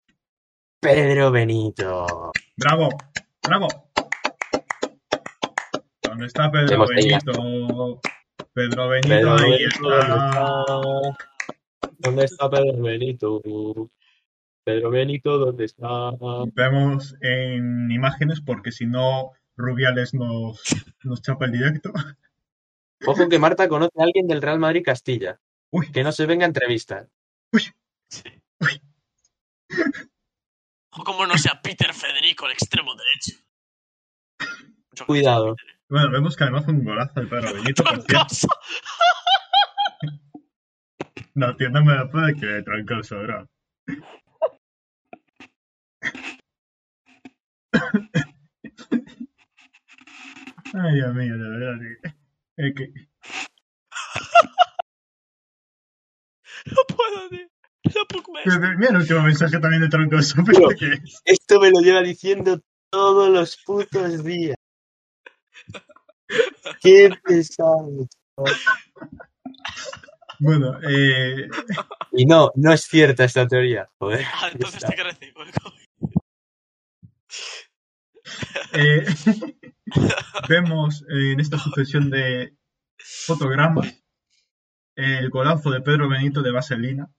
Pedro 0.80 1.30
Benito. 1.30 2.30
¡Bravo! 2.56 2.90
¡Bravo! 3.42 3.68
¿Dónde 6.02 6.26
está 6.26 6.50
Pedro 6.50 6.86
Benito? 6.86 8.00
Pedro 8.52 8.88
Benito, 8.88 9.08
Pedro 9.08 9.34
ahí 9.34 9.50
Benito, 9.50 9.80
¿dónde 9.82 9.98
está. 9.98 10.00
está? 10.00 11.16
¿Dónde 11.98 12.24
está 12.24 12.50
Pedro 12.50 12.82
Benito? 12.82 13.42
Pedro 14.64 14.90
Benito, 14.90 15.38
¿dónde 15.38 15.64
está? 15.64 16.10
Vemos 16.54 17.14
en 17.20 17.90
imágenes 17.90 18.40
porque 18.40 18.72
si 18.72 18.86
no, 18.86 19.32
Rubiales 19.56 20.12
nos, 20.14 20.60
nos 21.04 21.22
chapa 21.22 21.46
el 21.46 21.52
directo. 21.52 21.92
Ojo 23.06 23.28
que 23.28 23.38
Marta 23.38 23.68
conoce 23.68 23.92
a 23.98 24.04
alguien 24.04 24.26
del 24.26 24.42
Real 24.42 24.58
Madrid 24.58 24.82
Castilla. 24.84 25.40
Uy, 25.70 25.90
Que 25.92 26.02
no 26.02 26.12
se 26.12 26.26
venga 26.26 26.44
a 26.44 26.48
entrevistar. 26.48 27.08
O 30.90 31.04
como 31.04 31.26
no 31.26 31.36
sea 31.38 31.60
Peter 31.62 31.92
Federico, 31.92 32.46
el 32.46 32.52
extremo 32.52 32.92
derecho. 32.94 33.42
Mucho 34.90 35.06
Cuidado. 35.06 35.54
Peter. 35.54 35.76
Bueno, 35.88 36.10
vemos 36.10 36.36
que 36.36 36.44
además 36.44 36.66
un 36.66 36.84
golazo 36.84 37.20
de 37.20 37.26
Pedro 37.26 37.54
Benito. 37.54 37.82
Troncoso. 37.82 38.48
No, 41.34 41.54
tío, 41.54 41.68
no 41.68 41.84
me 41.84 41.94
lo 41.94 42.10
puede 42.10 42.34
creer, 42.34 42.64
troncoso, 42.64 43.18
bro. 43.18 43.46
Ay, 50.74 50.94
Dios 50.94 51.14
mío, 51.14 51.36
de 51.36 51.48
verdad, 51.50 51.78
tío. 51.78 52.12
Que... 52.56 52.92
No 56.66 56.82
puedo, 56.88 57.28
tío. 57.28 57.46
No 57.84 58.22
puedo. 58.22 58.44
Pero 58.44 58.60
Mira 58.76 58.90
el 58.90 58.96
último 58.96 59.22
mensaje 59.22 59.58
también 59.60 59.82
de 59.82 59.88
troncoso, 59.88 60.36
pero. 60.44 60.68
¿qué 60.70 60.94
es? 60.94 61.20
Esto 61.24 61.60
me 61.60 61.70
lo 61.70 61.80
lleva 61.80 62.02
diciendo 62.02 62.60
todos 62.90 63.30
los 63.30 63.56
putos 63.64 64.24
días. 64.24 64.56
Qué 66.82 67.10
pesado. 67.22 68.08
Bueno, 70.38 70.78
eh, 70.88 71.48
Y 72.12 72.26
no, 72.26 72.50
no 72.56 72.72
es 72.72 72.82
cierta 72.82 73.24
esta 73.24 73.46
teoría. 73.46 73.88
Joder. 73.98 74.24
Ah, 74.34 74.50
entonces 74.52 74.82
te 74.82 74.94
que 74.94 75.02
recibo. 75.04 75.40
Eh, 78.72 79.04
vemos 80.48 81.02
eh, 81.08 81.32
en 81.32 81.40
esta 81.40 81.58
sucesión 81.58 82.10
de 82.10 82.56
fotogramas 82.98 84.02
el 84.94 85.28
golazo 85.30 85.70
de 85.70 85.80
Pedro 85.82 86.08
Benito 86.08 86.40
de 86.42 86.50
Vaselina. 86.52 87.10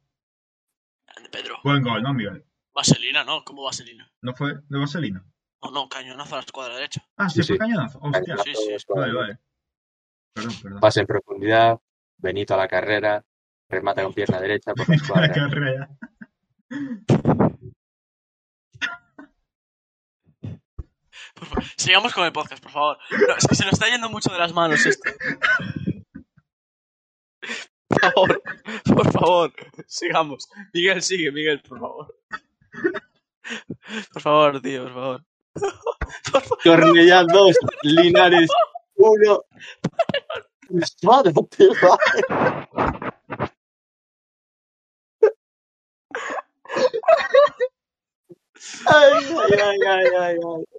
Grande, 1.06 1.30
Pedro. 1.30 1.58
Buen 1.63 1.84
gol, 1.84 2.02
¿no, 2.02 2.13
Miguel? 2.13 2.43
Vaselina, 2.74 3.24
¿no? 3.24 3.43
¿Cómo 3.43 3.63
vaselina? 3.63 4.12
¿No 4.22 4.34
fue 4.34 4.56
de 4.67 4.80
Vaselina? 4.80 5.24
No, 5.63 5.72
no, 5.72 5.89
cañonazo 5.89 6.36
a 6.36 6.38
la 6.39 6.43
escuadra 6.43 6.76
derecha. 6.76 7.04
Ah, 7.17 7.30
sí, 7.30 7.41
Sí, 7.41 7.48
fue 7.48 7.56
sí. 7.56 7.60
cañonazo. 7.60 8.00
Hostia. 8.02 8.38
Sí, 8.43 8.54
sí. 8.56 8.76
Vale, 8.96 9.13
vale. 9.13 9.39
Perdón, 10.34 10.54
perdón. 10.62 10.80
Pase 10.80 11.00
en 11.02 11.08
profundidad, 11.08 11.80
Benito 12.17 12.54
a 12.56 12.58
la 12.58 12.67
carrera, 12.67 13.24
remata 13.70 14.04
con 14.04 14.13
pierna 14.13 14.39
derecha 14.39 14.74
por 14.74 14.88
la 14.89 14.96
La 14.96 14.96
escuadra. 14.96 15.32
carrera. 15.34 15.89
Por 16.70 17.22
favor, 17.22 17.60
Sigamos 21.78 22.13
con 22.13 22.26
el 22.26 22.32
podcast, 22.32 22.62
por 22.62 22.71
favor. 22.71 22.97
No, 23.28 23.36
es 23.36 23.47
que 23.47 23.56
se 23.56 23.63
nos 23.65 23.73
está 23.73 23.88
yendo 23.89 24.10
mucho 24.10 24.32
de 24.32 24.39
las 24.39 24.54
manos 24.54 24.86
esto. 24.86 25.10
Por 27.88 28.02
favor, 28.02 28.41
por 28.86 29.12
favor, 29.12 29.54
sigamos. 29.88 30.47
Miguel, 30.73 31.02
sigue, 31.02 31.32
Miguel, 31.32 31.62
por 31.62 31.80
favor. 31.80 32.15
Por 34.13 34.21
favor, 34.21 34.62
tío, 34.62 34.84
por 34.84 34.93
favor. 34.93 35.26
Favor. 36.32 36.60
Cornellá 36.63 37.23
2, 37.23 37.56
Linares 37.84 38.50
1. 38.95 39.43
Madre 41.04 41.32
ay, 48.86 49.13
ay, 49.54 49.82
ay, 49.86 50.08
ay, 50.19 50.38
ay. 50.45 50.77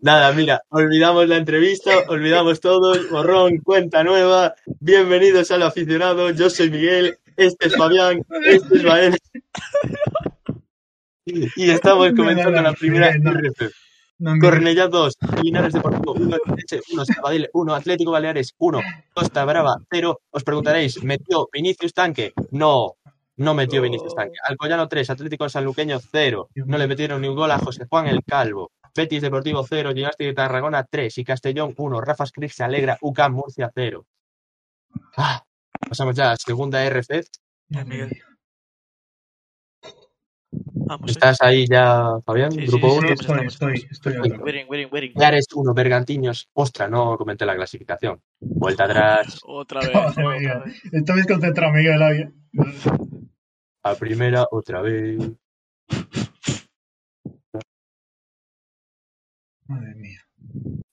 Nada, 0.00 0.32
mira, 0.32 0.60
olvidamos 0.70 1.28
la 1.28 1.36
entrevista, 1.36 1.90
olvidamos 2.08 2.60
todo, 2.60 2.92
borrón, 3.10 3.58
cuenta 3.58 4.02
nueva. 4.02 4.52
Bienvenidos 4.80 5.52
al 5.52 5.62
aficionado, 5.62 6.30
yo 6.30 6.50
soy 6.50 6.70
Miguel, 6.70 7.18
este 7.36 7.68
es 7.68 7.76
Fabián, 7.76 8.20
este 8.44 8.78
es 8.78 8.82
Bael. 8.82 9.16
Y 11.24 11.70
estamos 11.70 12.12
comenzando 12.16 12.60
la 12.60 12.72
primera 12.72 13.10
RF. 13.10 13.70
No. 14.18 14.38
Cornellá 14.40 14.88
2, 14.88 15.16
Linares 15.42 15.72
Deportivo 15.72 16.14
1, 16.14 16.36
1, 16.92 17.04
Sabadell 17.04 17.48
1, 17.52 17.74
Atlético 17.74 18.10
Baleares 18.10 18.54
1, 18.58 18.80
Costa 19.14 19.44
Brava 19.44 19.76
0. 19.90 20.20
Os 20.30 20.44
preguntaréis, 20.44 21.02
¿metió 21.02 21.48
Vinicius 21.52 21.94
Tanque? 21.94 22.32
No, 22.50 22.96
no 23.36 23.54
metió 23.54 23.82
Vinicius 23.82 24.14
Tanque. 24.14 24.38
Alcoyano 24.44 24.88
3, 24.88 25.10
Atlético 25.10 25.48
Sanluqueño 25.48 25.98
0. 26.00 26.50
No 26.54 26.78
le 26.78 26.86
metieron 26.86 27.20
ni 27.20 27.28
un 27.28 27.36
gol 27.36 27.50
a 27.50 27.58
José 27.58 27.86
Juan 27.88 28.06
el 28.06 28.22
Calvo. 28.24 28.72
Betis 28.94 29.22
Deportivo 29.22 29.64
0, 29.66 29.92
Gimnástica 29.94 30.28
de 30.28 30.34
Tarragona 30.34 30.84
3 30.84 31.16
y 31.18 31.24
Castellón 31.24 31.74
1. 31.76 32.00
Rafa 32.00 32.26
Scripps 32.26 32.56
se 32.56 32.64
alegra, 32.64 32.98
UCAM 33.00 33.32
Murcia 33.32 33.70
0. 33.74 34.06
Ah, 35.16 35.42
pasamos 35.88 36.14
ya 36.14 36.32
a 36.32 36.36
segunda 36.36 36.84
RF. 36.84 37.22
Ya, 37.68 37.84
Miguel. 37.84 38.22
Vamos. 40.64 41.08
eh. 41.08 41.12
¿Estás 41.12 41.40
ahí 41.40 41.66
ya, 41.68 42.04
Fabián? 42.24 42.52
Sí, 42.52 42.60
sí, 42.60 42.66
Grupo 42.66 42.90
sí, 42.90 42.98
1. 42.98 43.06
Sí, 43.08 43.12
estamos, 43.14 43.52
estoy, 43.52 43.74
estoy, 43.90 44.12
estoy. 44.14 44.30
Waiting. 44.90 45.14
Baleares 45.14 45.46
1, 45.54 45.74
Bergantiños. 45.74 46.48
Ostras, 46.54 46.90
no 46.90 47.16
comenté 47.16 47.44
la 47.46 47.54
clasificación. 47.54 48.20
Vuelta 48.40 48.84
atrás. 48.84 49.40
Otra 49.46 49.80
vez, 49.86 49.90
otra 49.94 50.28
Miguel. 50.30 50.62
vez. 50.64 50.84
Esta 50.92 51.14
vez 51.14 51.26
concentrado, 51.26 51.72
Miguel. 51.72 52.32
A 53.84 53.94
primera, 53.94 54.46
otra 54.50 54.80
vez. 54.82 55.18
Madre 59.68 59.94
mía. 59.94 60.20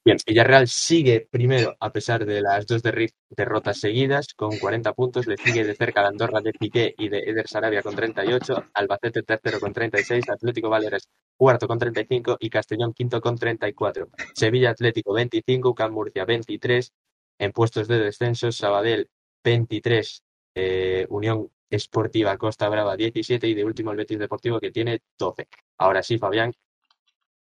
Bien, 0.10 0.18
Villarreal 0.26 0.68
sigue 0.68 1.28
primero 1.30 1.78
a 1.80 1.92
pesar 1.92 2.26
de 2.26 2.42
las 2.42 2.66
dos 2.66 2.82
derrotas 2.82 3.80
seguidas 3.80 4.34
con 4.34 4.58
40 4.58 4.92
puntos. 4.94 5.28
Le 5.28 5.38
sigue 5.38 5.64
de 5.64 5.76
cerca 5.76 6.02
la 6.02 6.08
Andorra 6.08 6.42
de 6.42 6.52
Piqué 6.52 6.96
y 6.98 7.10
de 7.10 7.20
Eder 7.20 7.48
Sarabia 7.48 7.84
con 7.84 7.96
38. 7.96 8.64
Albacete 8.74 9.22
tercero 9.22 9.60
con 9.60 9.72
36. 9.72 10.28
Atlético 10.28 10.68
Baleares 10.68 11.08
cuarto 11.38 11.68
con 11.68 11.78
35 11.78 12.38
y 12.40 12.50
Castellón 12.50 12.92
quinto 12.92 13.22
con 13.22 13.38
34. 13.38 14.10
Sevilla 14.34 14.72
Atlético 14.72 15.14
25. 15.14 15.76
Can 15.76 15.94
Murcia 15.94 16.26
23. 16.26 16.92
En 17.38 17.52
puestos 17.52 17.88
de 17.88 18.00
descenso, 18.00 18.52
Sabadell 18.52 19.08
23. 19.44 20.24
eh, 20.56 21.06
Unión 21.10 21.52
Esportiva 21.70 22.36
Costa 22.36 22.68
Brava 22.68 22.96
17 22.98 23.48
y 23.48 23.54
de 23.54 23.64
último 23.64 23.92
el 23.92 23.98
Betis 23.98 24.18
Deportivo 24.18 24.60
que 24.60 24.72
tiene 24.72 25.02
12. 25.20 25.48
Ahora 25.78 26.02
sí, 26.02 26.18
Fabián, 26.18 26.52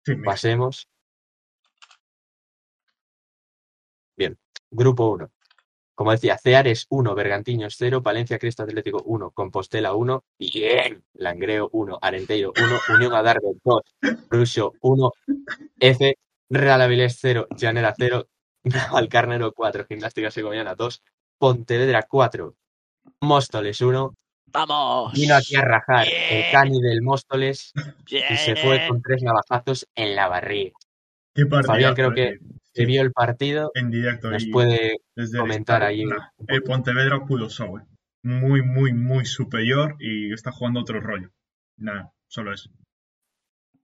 Sí, 0.05 0.15
pasemos. 0.25 0.89
Grupo 4.71 5.09
1. 5.11 5.31
Como 5.95 6.11
decía, 6.11 6.37
Ceares 6.37 6.87
1, 6.91 7.15
Bergantiños 7.15 7.77
0, 7.79 8.03
Palencia 8.03 8.39
Cristo 8.39 8.63
Atlético 8.65 9.03
1, 9.07 9.31
Compostela 9.31 9.95
1, 9.95 10.25
bien, 10.39 11.03
Langreo 11.15 11.71
1, 11.73 11.99
Arenteiro 12.03 12.53
1, 12.55 12.81
Unión 12.97 13.15
Adarve 13.15 13.49
2, 13.65 13.83
Brusio 14.29 14.73
1, 14.83 15.13
F, 15.81 16.19
Real 16.51 16.83
Avilés 16.83 17.17
0, 17.19 17.47
Llanera 17.57 17.95
0, 17.97 18.29
Navalcarnero 18.65 19.53
4, 19.53 19.87
Gimnástica 19.89 20.31
Segoviana 20.31 20.75
2, 20.75 21.03
Pontevedra 21.39 22.03
4, 22.03 22.55
Móstoles 23.23 23.81
1, 23.81 24.15
Vamos. 24.49 25.13
vino 25.15 25.35
aquí 25.35 25.57
a 25.57 25.63
rajar 25.63 26.07
el 26.31 26.51
cani 26.53 26.81
del 26.81 27.01
Móstoles 27.01 27.73
Bien. 28.05 28.25
y 28.31 28.37
se 28.37 28.55
fue 28.57 28.87
con 28.87 29.01
tres 29.01 29.23
navajazos 29.23 29.89
en 29.95 30.15
la 30.15 30.29
barriga. 30.29 30.73
Qué 31.37 31.47
partidazo, 31.47 31.73
Fabián, 31.73 31.95
creo 31.95 32.13
que. 32.15 32.39
Se 32.73 32.85
vio 32.85 33.01
el 33.03 33.13
partido, 33.13 33.71
en 33.75 33.91
directo. 33.91 34.31
nos 34.31 34.43
y 34.45 34.51
puede 34.51 34.99
desde 35.15 35.39
comentar 35.39 35.83
ahí 35.83 36.05
el 36.49 36.63
Pontevedra 36.63 37.25
pudo 37.25 37.49
show. 37.49 37.79
eh. 37.79 37.83
Muy, 38.23 38.61
muy, 38.63 38.93
muy 38.93 39.25
superior 39.25 39.97
y 39.99 40.33
está 40.33 40.51
jugando 40.51 40.81
otro 40.81 41.01
rollo. 41.01 41.31
Nada, 41.79 42.13
solo 42.27 42.53
eso. 42.53 42.69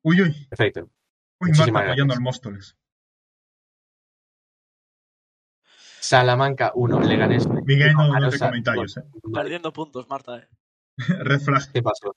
Uy, 0.03 0.21
uy. 0.21 0.47
Perfecto. 0.51 0.91
Uy, 1.41 1.49
Muchísimas 1.51 1.69
Marta 1.73 1.91
apoyando 1.91 2.15
al 2.15 2.21
Móstoles. 2.21 2.77
Salamanca 6.01 6.73
1, 6.75 7.01
Leganés. 7.01 7.47
Miguel, 7.65 7.93
no, 7.95 8.19
no 8.19 8.29
te 8.29 8.39
comentarios, 8.39 8.97
eh. 8.97 9.05
Perdiendo 9.33 9.73
puntos, 9.73 10.09
Marta. 10.09 10.39
eh. 10.39 10.49
Red 11.21 11.41
flag. 11.41 11.73
¿Qué 11.73 11.83
pasó? 11.83 12.15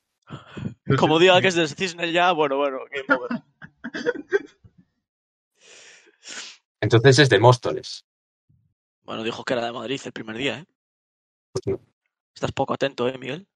Como 0.97 1.19
diga 1.19 1.39
que 1.39 1.49
es 1.49 1.55
del 1.55 1.69
Cisne 1.69 2.11
ya, 2.11 2.31
bueno, 2.31 2.57
bueno. 2.57 2.79
game 2.91 3.17
over. 3.19 3.43
Entonces 6.81 7.19
es 7.19 7.29
de 7.29 7.39
Móstoles. 7.39 8.05
Bueno, 9.03 9.23
dijo 9.23 9.43
que 9.43 9.53
era 9.53 9.65
de 9.65 9.71
Madrid 9.71 10.01
el 10.05 10.11
primer 10.11 10.37
día, 10.37 10.59
¿eh? 10.59 10.65
Pues 11.51 11.67
no. 11.67 11.79
Estás 12.33 12.51
poco 12.51 12.73
atento, 12.73 13.07
¿eh, 13.07 13.17
Miguel? 13.17 13.47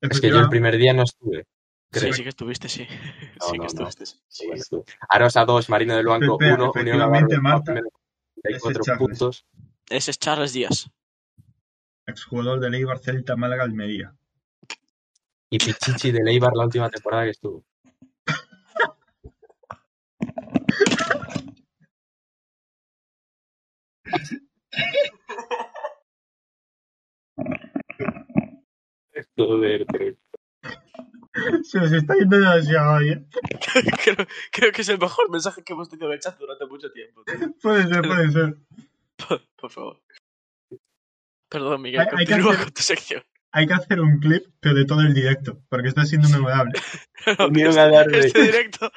Es 0.00 0.20
que 0.20 0.28
yo 0.30 0.40
el 0.40 0.48
primer 0.48 0.76
día 0.76 0.92
no 0.92 1.02
estuve. 1.04 1.46
Sí, 1.92 2.00
Creo. 2.00 2.12
sí 2.12 2.22
que 2.24 2.28
estuviste, 2.30 2.68
sí. 2.68 2.86
No, 3.40 3.46
sí 3.46 3.52
no, 3.52 3.52
que 3.52 3.58
no. 3.58 3.66
estuviste. 3.66 4.06
sí. 4.06 4.18
Sí, 4.28 4.46
Bueno. 4.70 4.84
Arosa 5.08 5.44
2, 5.44 5.68
Marino 5.68 5.96
del 5.96 6.06
Banco 6.06 6.34
Espera, 6.40 6.54
1, 6.56 6.72
Unión 6.74 6.98
Navarro 6.98 7.28
Marta, 7.42 7.62
primero, 7.64 7.88
34 8.42 8.82
ese 8.82 8.96
puntos. 8.98 9.46
Ese 9.88 10.10
es 10.10 10.18
Charles 10.18 10.52
Díaz. 10.52 10.90
Exjugador 12.06 12.60
de 12.60 12.70
Leibar, 12.70 12.98
Celta, 12.98 13.36
Málaga, 13.36 13.62
Almería. 13.64 14.14
Y 15.50 15.58
Pichichi 15.58 16.10
de 16.10 16.22
Leibar 16.24 16.52
la 16.54 16.64
última 16.64 16.90
temporada 16.90 17.24
que 17.24 17.30
estuvo. 17.30 17.64
Joder, 29.36 29.86
tío. 29.86 30.14
Se 31.64 31.78
nos 31.78 31.92
está 31.92 32.14
yendo 32.14 32.38
demasiado 32.38 32.98
bien. 33.00 33.28
creo, 34.04 34.26
creo 34.52 34.72
que 34.72 34.82
es 34.82 34.88
el 34.88 34.98
mejor 34.98 35.30
mensaje 35.30 35.62
que 35.64 35.72
hemos 35.72 35.88
tenido 35.88 36.08
en 36.08 36.14
el 36.14 36.20
chat 36.20 36.38
durante 36.38 36.66
mucho 36.66 36.90
tiempo. 36.92 37.24
tío. 37.24 37.52
Puede 37.60 37.88
ser, 37.88 38.02
puede 38.02 38.30
ser. 38.30 38.56
Por, 39.16 39.42
por 39.56 39.70
favor. 39.70 40.02
Perdón, 41.48 41.82
Miguel, 41.82 42.00
Hay- 42.00 42.06
hay 42.18 42.26
que 42.26 42.32
continúa 42.32 42.52
hacer- 42.52 42.64
con 42.64 42.72
tu 42.74 42.82
sección. 42.82 43.22
Hay 43.52 43.66
que 43.68 43.74
hacer 43.74 44.00
un 44.00 44.18
clip, 44.18 44.44
pero 44.58 44.74
de 44.74 44.84
todo 44.84 45.00
el 45.02 45.14
directo, 45.14 45.62
porque 45.68 45.88
está 45.88 46.04
siendo 46.04 46.28
memorable. 46.28 46.72
No, 47.38 47.48
Vinieron 47.48 47.70
este, 47.70 47.80
a 47.80 47.88
darme- 47.88 48.18
este 48.18 48.42
directo 48.42 48.92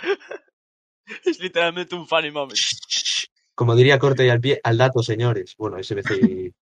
es 1.24 1.39
literalmente 1.39 1.95
un 1.95 2.05
funny 2.07 2.30
moment. 2.32 2.59
Como 3.58 3.76
diría 3.76 3.97
Corte 3.97 4.24
y 4.24 4.30
al 4.30 4.39
pie, 4.39 4.62
al 4.64 4.78
dato, 4.78 5.01
señores. 5.01 5.55
Bueno, 5.58 5.82
SBC 5.82 6.12
y, 6.22 6.53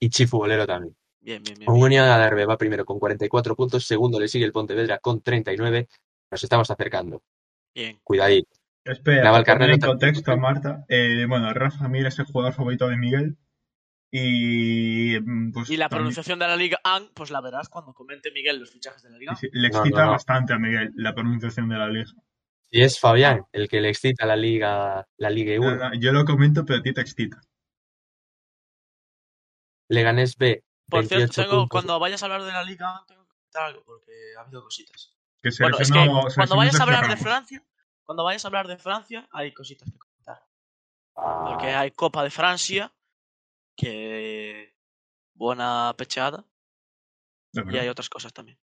y 0.00 0.08
Chifu 0.10 0.38
Bolero 0.38 0.66
también. 0.66 0.96
Bien, 1.20 1.40
bien, 1.44 1.56
bien. 1.60 1.70
Unión 1.70 2.04
Adarve 2.06 2.44
va 2.44 2.58
primero 2.58 2.84
con 2.84 2.98
44 2.98 3.54
puntos, 3.54 3.84
segundo 3.86 4.18
le 4.18 4.26
sigue 4.26 4.44
el 4.44 4.50
Pontevedra 4.52 4.98
con 4.98 5.22
39. 5.22 5.86
Nos 6.32 6.42
estamos 6.42 6.68
acercando. 6.70 7.22
bien. 7.72 8.00
Cuidadito. 8.02 8.48
Espera, 8.84 9.32
en 9.72 9.80
contexto 9.80 10.32
a 10.32 10.36
Marta. 10.36 10.84
Eh, 10.88 11.24
bueno, 11.28 11.54
Rafa 11.54 11.88
Mir 11.88 12.06
es 12.06 12.18
el 12.18 12.24
jugador 12.26 12.52
favorito 12.52 12.88
de 12.88 12.96
Miguel. 12.96 13.36
Y. 14.10 15.18
mm, 15.20 15.52
Pues, 15.52 15.70
Y 15.70 15.76
la 15.76 15.84
también- 15.88 15.98
pronunciación 16.00 16.38
de 16.40 16.46
la 16.48 16.56
Liga 16.56 16.78
AN, 16.84 17.08
pues 17.14 17.30
la 17.30 17.40
verás 17.40 17.68
cuando 17.68 17.94
comente 17.94 18.30
Miguel 18.32 18.58
los 18.58 18.70
fichajes 18.70 19.02
de 19.02 19.10
la 19.10 19.18
Liga. 19.18 19.34
sí, 19.36 19.48
le 19.52 19.70
No, 19.70 19.78
excita 19.78 20.00
no, 20.00 20.06
no. 20.06 20.10
bastante 20.12 20.52
a 20.52 20.58
Miguel 20.58 20.92
la 20.96 21.14
pronunciación 21.14 21.68
de 21.68 21.76
la 21.78 21.88
liga. 21.88 22.10
Y 22.74 22.82
es 22.82 22.98
Fabián 22.98 23.44
el 23.52 23.68
que 23.68 23.80
le 23.80 23.88
excita 23.88 24.26
la 24.26 24.34
Liga, 24.34 25.06
la 25.18 25.30
Liga 25.30 25.54
No, 25.64 25.74
1. 25.74 25.76
no, 25.76 25.94
yo 25.94 26.10
lo 26.10 26.24
comento, 26.24 26.64
pero 26.64 26.80
a 26.80 26.82
ti 26.82 26.92
te 26.92 27.02
excita. 27.02 27.40
Leganés 29.88 30.36
B, 30.36 30.64
Por 30.90 31.00
28 31.02 31.32
cierto, 31.32 31.42
tengo, 31.42 31.62
puntos. 31.62 31.70
cuando 31.70 32.00
vayas 32.00 32.22
a 32.22 32.26
hablar 32.26 32.42
de 32.42 32.50
la 32.52 32.64
Liga 32.64 33.04
tengo 33.06 33.22
que 33.22 33.28
comentar 33.30 33.62
algo, 33.66 33.84
porque 33.84 34.12
ha 34.36 34.40
habido 34.40 34.62
cositas. 34.64 35.14
Que 35.40 35.52
se 35.52 35.62
Bueno, 35.62 35.78
es 35.78 35.92
que 35.92 36.04
cuando 36.34 36.56
vayas 36.56 36.80
a 36.80 36.82
hablar 36.82 37.08
de. 37.08 37.16
Francia, 37.16 37.64
cuando 38.02 38.24
vayas 38.24 38.44
a 38.44 38.48
hablar 38.48 38.66
de 38.66 38.76
Francia, 38.76 39.28
hay 39.30 39.52
cositas 39.54 39.88
que 39.92 39.96
comentar. 39.98 40.44
Ah, 41.16 41.44
Porque 41.50 41.66
hay 41.68 41.92
Copa 41.92 42.24
de 42.24 42.30
Francia, 42.30 42.92
que 43.76 44.74
buena 45.34 45.94
pecheada, 45.96 46.44
De 47.52 47.62
y 47.72 47.78
hay 47.78 47.88
otras 47.88 48.08
cosas 48.08 48.32
también. 48.32 48.58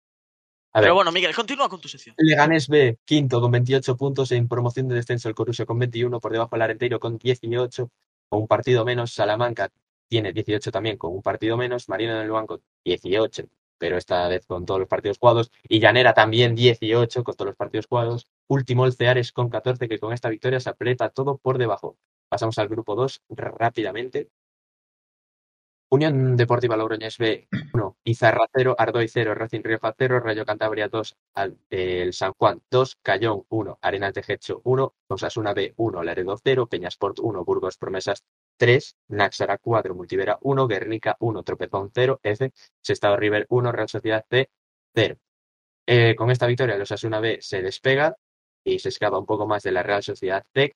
A 0.72 0.80
ver, 0.80 0.86
Pero 0.86 0.94
bueno, 0.94 1.12
Miguel, 1.12 1.34
continúa 1.34 1.68
con 1.68 1.80
tu 1.80 1.88
sección. 1.88 2.14
Leganés 2.18 2.68
B, 2.68 2.98
quinto 3.04 3.40
con 3.40 3.50
28 3.50 3.96
puntos 3.96 4.30
en 4.32 4.48
promoción 4.48 4.88
de 4.88 4.94
descenso 4.94 5.28
el 5.28 5.34
Corusio 5.34 5.66
con 5.66 5.78
21, 5.78 6.20
por 6.20 6.32
debajo 6.32 6.56
el 6.56 6.62
Arenteiro 6.62 7.00
con 7.00 7.18
18, 7.18 7.90
con 8.28 8.40
un 8.42 8.46
partido 8.46 8.84
menos, 8.84 9.12
Salamanca 9.12 9.70
tiene 10.08 10.32
18 10.32 10.70
también 10.70 10.96
con 10.96 11.12
un 11.12 11.22
partido 11.22 11.56
menos, 11.56 11.88
Marino 11.88 12.18
del 12.18 12.30
Banco 12.30 12.60
18, 12.84 13.44
pero 13.78 13.96
esta 13.96 14.28
vez 14.28 14.44
con 14.46 14.66
todos 14.66 14.80
los 14.80 14.88
partidos 14.88 15.18
jugados, 15.18 15.50
y 15.68 15.80
Llanera 15.80 16.14
también 16.14 16.54
18 16.54 17.24
con 17.24 17.34
todos 17.34 17.46
los 17.46 17.56
partidos 17.56 17.86
jugados, 17.86 18.28
último 18.48 18.86
el 18.86 18.92
Ceares 18.92 19.32
con 19.32 19.48
14 19.48 19.88
que 19.88 19.98
con 19.98 20.12
esta 20.12 20.28
victoria 20.28 20.60
se 20.60 20.68
aprieta 20.68 21.08
todo 21.10 21.38
por 21.38 21.58
debajo. 21.58 21.96
Pasamos 22.28 22.58
al 22.58 22.68
grupo 22.68 22.94
2 22.94 23.22
rápidamente. 23.30 24.28
Unión 25.92 26.36
Deportiva 26.36 26.76
Logroñés 26.76 27.18
B 27.18 27.48
1, 27.74 27.96
Izarra 28.04 28.46
0, 28.54 28.76
Ardoy 28.78 29.08
0, 29.08 29.34
Racing 29.34 29.62
Rioja 29.64 29.92
0, 29.98 30.20
Rayo 30.20 30.44
Cantabria 30.44 30.88
2, 30.88 31.16
al- 31.34 31.58
eh, 31.68 32.02
el 32.02 32.12
San 32.12 32.32
Juan 32.34 32.62
2, 32.70 32.96
Cayón 33.02 33.42
1, 33.48 33.78
Arenas 33.82 34.14
de 34.14 34.22
Gecho 34.22 34.60
1, 34.64 34.94
Osasuna 35.08 35.52
B 35.52 35.74
1, 35.76 36.02
Laredo 36.04 36.36
0, 36.42 36.68
Peñasport 36.68 37.18
1, 37.18 37.44
Burgos 37.44 37.76
Promesas 37.76 38.24
3, 38.56 38.96
Naxara 39.08 39.58
4, 39.58 39.94
Multivera 39.96 40.38
1, 40.42 40.68
Guernica 40.68 41.16
1, 41.18 41.42
Tropezón 41.42 41.90
0, 41.92 42.20
F, 42.22 42.52
Sestado 42.80 43.16
River 43.16 43.46
1, 43.48 43.72
Real 43.72 43.88
Sociedad 43.88 44.24
C 44.30 44.48
0. 44.94 45.16
Eh, 45.86 46.14
con 46.14 46.30
esta 46.30 46.46
victoria 46.46 46.76
el 46.76 46.82
Osasuna 46.82 47.18
B 47.20 47.38
se 47.40 47.62
despega 47.62 48.14
y 48.64 48.78
se 48.78 48.90
escapa 48.90 49.18
un 49.18 49.26
poco 49.26 49.46
más 49.46 49.62
de 49.64 49.72
la 49.72 49.82
Real 49.82 50.02
Sociedad 50.04 50.44
C. 50.54 50.74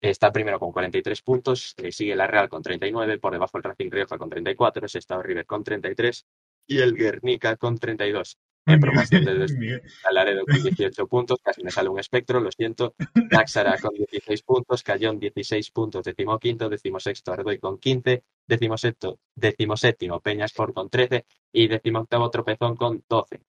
Está 0.00 0.30
primero 0.30 0.58
con 0.58 0.72
43 0.72 1.22
puntos, 1.22 1.74
le 1.78 1.90
sigue 1.90 2.14
la 2.14 2.26
Real 2.26 2.48
con 2.48 2.62
39, 2.62 3.18
por 3.18 3.32
debajo 3.32 3.56
el 3.56 3.64
Racing 3.64 3.90
Rioja 3.90 4.18
con 4.18 4.28
34, 4.28 4.88
Sestado 4.88 5.22
River 5.22 5.46
con 5.46 5.64
33 5.64 6.26
y 6.66 6.78
el 6.78 6.94
Guernica 6.94 7.56
con 7.56 7.78
32. 7.78 8.38
En 8.68 8.80
promoción 8.80 9.24
de 9.24 9.34
descenso 9.34 9.60
Miguel, 9.60 9.82
Laredo 10.10 10.44
con 10.44 10.60
18 10.60 11.06
puntos, 11.06 11.38
casi 11.40 11.62
me 11.62 11.70
sale 11.70 11.88
un 11.88 12.00
espectro, 12.00 12.40
lo 12.40 12.50
siento. 12.50 12.96
Náxara 13.30 13.78
con 13.78 13.94
16 13.94 14.42
puntos, 14.42 14.82
Cayón 14.82 15.20
16 15.20 15.70
puntos, 15.70 16.04
decimoquinto, 16.04 16.68
decimosexto 16.68 17.32
Ardoy 17.32 17.58
con 17.58 17.78
15, 17.78 18.24
decimosexto, 18.44 19.20
decimoséptimo 19.36 20.20
Peñasport 20.20 20.74
con 20.74 20.90
13 20.90 21.24
y 21.52 21.68
decimoctavo 21.68 22.28
Tropezón 22.28 22.74
con 22.74 23.04
12. 23.08 23.40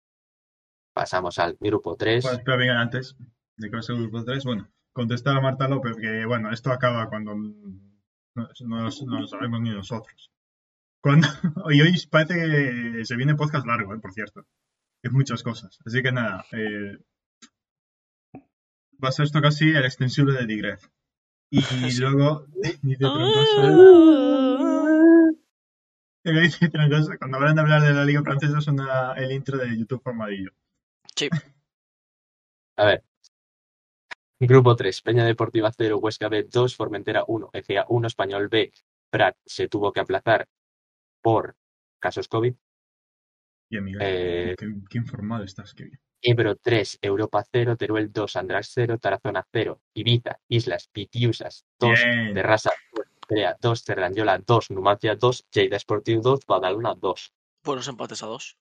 Pasamos 0.94 1.40
al 1.40 1.58
grupo 1.60 1.96
3. 1.96 2.24
Pues, 2.24 2.42
pero 2.46 2.58
bien, 2.60 2.72
antes 2.72 3.16
de 3.56 3.70
que 3.70 3.76
pase 3.76 3.94
el 3.94 4.00
grupo 4.00 4.24
3, 4.24 4.44
bueno, 4.44 4.70
contestar 4.98 5.38
a 5.38 5.42
Marta 5.42 5.68
López 5.70 5.96
que, 5.96 6.26
bueno, 6.26 6.52
esto 6.52 6.72
acaba 6.72 7.08
cuando 7.08 7.34
no, 7.36 7.80
no- 8.36 8.50
no 9.06 9.20
lo 9.22 9.28
sabemos 9.28 9.62
ni 9.62 9.70
nosotros. 9.70 10.32
Cuando, 11.02 11.28
y 11.72 11.80
hoy 11.82 11.94
parece 12.12 12.34
que 12.36 13.06
se 13.06 13.16
viene 13.16 13.36
podcast 13.36 13.66
largo, 13.66 13.94
eh, 13.96 14.00
por 14.00 14.12
cierto. 14.12 14.46
Es 15.04 15.12
muchas 15.12 15.44
cosas. 15.44 15.80
Así 15.86 16.02
que 16.04 16.12
nada, 16.12 16.44
eh, 16.52 16.98
va 19.02 19.10
a 19.10 19.12
ser 19.12 19.26
esto 19.26 19.42
casi 19.42 19.70
el 19.70 19.86
extensible 19.86 20.34
de 20.34 20.46
Digref. 20.46 20.84
Y 21.52 21.62
Sí. 21.92 22.02
luego 22.02 22.46
dice 22.82 23.04
cosa. 26.90 27.18
Cuando 27.20 27.38
hablan 27.38 27.56
de 27.56 27.62
hablar 27.62 27.82
de 27.84 27.94
la 27.94 28.04
Liga 28.04 28.22
Francesa 28.24 28.60
suena 28.60 29.14
el 29.14 29.32
intro 29.32 29.58
de 29.58 29.78
YouTube 29.78 30.02
formadillo. 30.04 30.52
Sí. 31.16 31.30
A 32.78 32.86
ver. 32.86 33.04
Grupo 34.40 34.76
3, 34.76 35.02
Peña 35.02 35.26
Deportiva 35.26 35.72
0, 35.76 35.98
Huesca 35.98 36.30
B 36.30 36.44
2, 36.44 36.76
Formentera 36.76 37.24
1, 37.28 37.50
EGA 37.54 37.86
1, 37.90 38.08
Español 38.08 38.50
B. 38.50 38.72
Prat 39.10 39.36
se 39.46 39.68
tuvo 39.68 39.92
que 39.92 40.00
aplazar 40.00 40.48
por 41.22 41.56
casos 42.00 42.28
COVID. 42.28 42.54
Bien, 43.70 43.84
Miguel. 43.84 44.02
Eh, 44.04 44.56
Qué, 44.58 44.68
qué 44.90 44.98
informado 45.00 45.44
estás, 45.44 45.74
qué 45.74 45.86
bien. 45.86 46.00
Ebro 46.22 46.56
3, 46.56 47.00
Europa 47.02 47.44
0, 47.52 47.78
Teruel 47.78 48.12
2, 48.12 48.36
András 48.36 48.72
0, 48.74 48.98
Tarazona 49.00 49.48
0, 49.52 49.82
Ibiza, 49.94 50.40
Islas, 50.48 50.88
Pitiusas 50.92 51.66
2, 51.80 52.04
Bien. 52.04 52.34
Terrassa 52.34 52.72
2, 52.96 53.08
Crea 53.28 53.58
2, 53.60 53.84
Terranyola 53.84 54.38
2, 54.40 54.72
Numancia 54.72 55.16
2, 55.16 55.46
Lleida 55.52 55.80
Sportiu 55.80 56.22
2, 56.22 56.46
Badalona 56.46 56.96
2. 56.96 57.34
Buenos 57.64 57.88
empates 57.88 58.24
a 58.24 58.28
dos. 58.28 58.58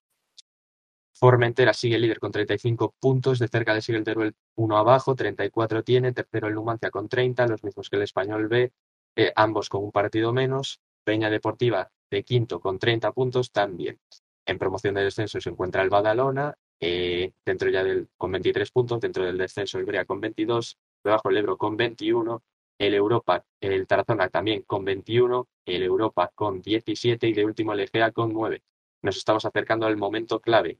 Formentera 1.19 1.73
sigue 1.73 1.99
líder 1.99 2.19
con 2.19 2.31
35 2.31 2.95
puntos, 3.01 3.39
de 3.39 3.49
cerca 3.49 3.73
le 3.73 3.81
sigue 3.81 3.97
el 3.97 4.05
Teruel 4.05 4.35
1 4.55 4.77
abajo, 4.77 5.15
34 5.15 5.83
tiene, 5.83 6.13
tercero 6.13 6.47
el 6.47 6.55
Numancia 6.55 6.91
con 6.91 7.09
30, 7.09 7.47
los 7.47 7.65
mismos 7.65 7.89
que 7.89 7.97
el 7.97 8.03
Español 8.03 8.49
B, 8.49 8.71
eh, 9.17 9.33
ambos 9.35 9.71
con 9.71 9.83
un 9.83 9.93
partido 9.93 10.35
menos, 10.35 10.83
Peña 11.05 11.31
Deportiva 11.31 11.91
de 12.11 12.23
quinto 12.23 12.61
con 12.61 12.79
30 12.79 13.13
puntos 13.13 13.51
también. 13.51 13.99
En 14.45 14.59
promoción 14.59 14.95
de 14.95 15.05
descenso 15.05 15.41
se 15.41 15.49
encuentra 15.49 15.83
el 15.83 15.89
Badalona, 15.89 16.55
eh, 16.81 17.33
dentro 17.47 17.71
ya 17.71 17.83
del, 17.83 18.09
con 18.19 18.31
23 18.33 18.71
puntos, 18.71 19.01
dentro 19.01 19.25
del 19.25 19.39
descenso 19.39 19.79
el 19.79 19.87
Brea 19.87 20.05
con 20.05 20.21
22, 20.21 20.79
debajo 21.03 21.31
el 21.31 21.39
Ebro 21.39 21.57
con 21.57 21.79
21, 21.79 22.43
el 22.79 22.93
Europa, 22.95 23.43
el 23.61 23.87
Tarazona 23.87 24.29
también 24.29 24.65
con 24.67 24.85
21, 24.85 25.49
el 25.65 25.83
Europa 25.83 26.31
con 26.35 26.61
17 26.61 27.27
y 27.27 27.33
de 27.33 27.45
último 27.47 27.73
el 27.73 27.81
Egea 27.81 28.13
con 28.13 28.35
9. 28.35 28.63
Nos 29.01 29.17
estamos 29.17 29.47
acercando 29.47 29.87
al 29.87 29.97
momento 29.97 30.41
clave. 30.41 30.79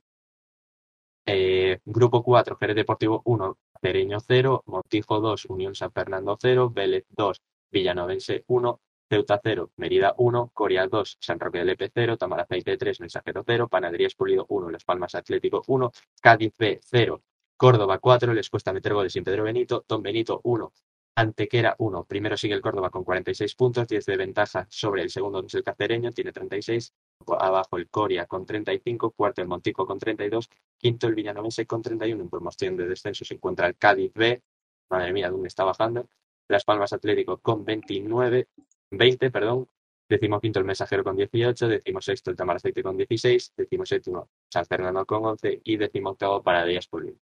Eh, 1.29 1.81
grupo 1.85 2.23
4, 2.23 2.57
Jerez 2.57 2.77
Deportivo 2.77 3.21
1, 3.25 3.59
Cereño 3.83 4.21
0, 4.21 4.63
Montijo 4.67 5.21
2, 5.21 5.47
Unión 5.47 5.75
San 5.75 5.91
Fernando 5.91 6.39
0, 6.41 6.71
Vélez 6.71 7.05
2, 7.11 7.43
Villanovense 7.73 8.45
1, 8.47 8.81
Ceuta 9.09 9.41
0, 9.43 9.73
Mérida 9.77 10.15
1, 10.19 10.51
Coria 10.55 10.87
2, 10.87 11.19
San 11.21 11.41
Roque 11.41 11.59
del 11.59 11.71
Epe 11.71 11.91
0, 11.93 12.17
Tamaraceite 12.17 12.77
3, 12.77 13.01
Mensajero 13.01 13.43
0, 13.45 13.69
Panaderías 13.69 14.15
Pulido 14.15 14.47
1, 14.49 14.71
Las 14.71 14.85
Palmas 14.85 15.17
Atlético 15.17 15.65
1, 15.67 15.91
Cádiz 16.21 16.55
B 16.57 16.79
0, 16.81 17.21
Córdoba 17.57 17.99
4, 17.99 18.33
les 18.33 18.49
cuesta 18.49 18.73
meter 18.73 18.95
goles 18.95 19.13
sin 19.13 19.25
Pedro 19.25 19.43
Benito, 19.43 19.85
Don 19.89 20.03
Benito 20.03 20.41
1, 20.45 20.73
Antequera 21.19 21.75
1, 21.79 22.05
primero 22.05 22.37
sigue 22.37 22.53
el 22.53 22.61
Córdoba 22.61 22.91
con 22.91 23.03
46 23.03 23.55
puntos, 23.55 23.89
10 23.89 24.05
de 24.05 24.17
ventaja 24.19 24.67
sobre 24.69 25.01
el 25.01 25.09
segundo 25.09 25.41
que 25.41 25.47
es 25.47 25.55
el 25.55 25.65
Cacereño, 25.65 26.13
tiene 26.13 26.31
36, 26.31 26.93
abajo 27.39 27.79
el 27.79 27.89
Coria 27.89 28.27
con 28.27 28.45
35, 28.45 29.13
cuarto 29.13 29.41
el 29.41 29.49
Montico 29.49 29.87
con 29.87 29.99
32, 29.99 30.51
quinto 30.77 31.07
el 31.07 31.15
Villanovense 31.15 31.67
con 31.67 31.81
31, 31.81 32.23
en 32.23 32.29
promoción 32.29 32.77
de 32.77 32.87
descenso 32.87 33.25
se 33.25 33.33
encuentra 33.33 33.67
el 33.67 33.77
Cádiz 33.77 34.13
B, 34.13 34.43
madre 34.91 35.15
mía, 35.15 35.31
¿dónde 35.31 35.49
está 35.49 35.65
bajando? 35.65 36.07
Las 36.49 36.65
Palmas 36.65 36.93
Atlético 36.93 37.39
con 37.39 37.65
29, 37.65 38.49
20, 38.91 39.31
perdón, 39.31 39.69
decimoquinto 40.07 40.59
el 40.59 40.67
Mensajero 40.67 41.03
con 41.03 41.17
18, 41.17 41.67
decimosexto 41.67 42.31
el 42.31 42.37
Tamaraceite 42.37 42.83
con 42.83 42.95
16, 42.95 43.55
decimoséptimo 43.57 44.29
San 44.53 44.67
Fernando 44.67 45.07
con 45.07 45.25
11 45.25 45.63
y 45.65 45.79
decimoctavo 45.79 46.43
Panaderías 46.43 46.87
Pulido. 46.89 47.17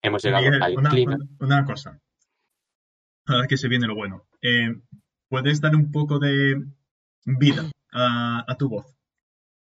Hemos 0.00 0.24
llegado 0.24 0.44
Miguel, 0.44 0.62
al 0.62 0.78
una, 0.78 0.88
clima. 0.88 1.18
una 1.40 1.64
cosa. 1.66 2.00
Ahora 3.26 3.46
que 3.46 3.56
se 3.56 3.68
viene 3.68 3.86
lo 3.86 3.94
bueno. 3.94 4.26
Eh, 4.42 4.74
¿Puedes 5.28 5.60
dar 5.60 5.74
un 5.74 5.90
poco 5.90 6.18
de 6.18 6.64
vida 7.24 7.70
a, 7.92 8.44
a 8.46 8.56
tu 8.56 8.68
voz? 8.68 8.86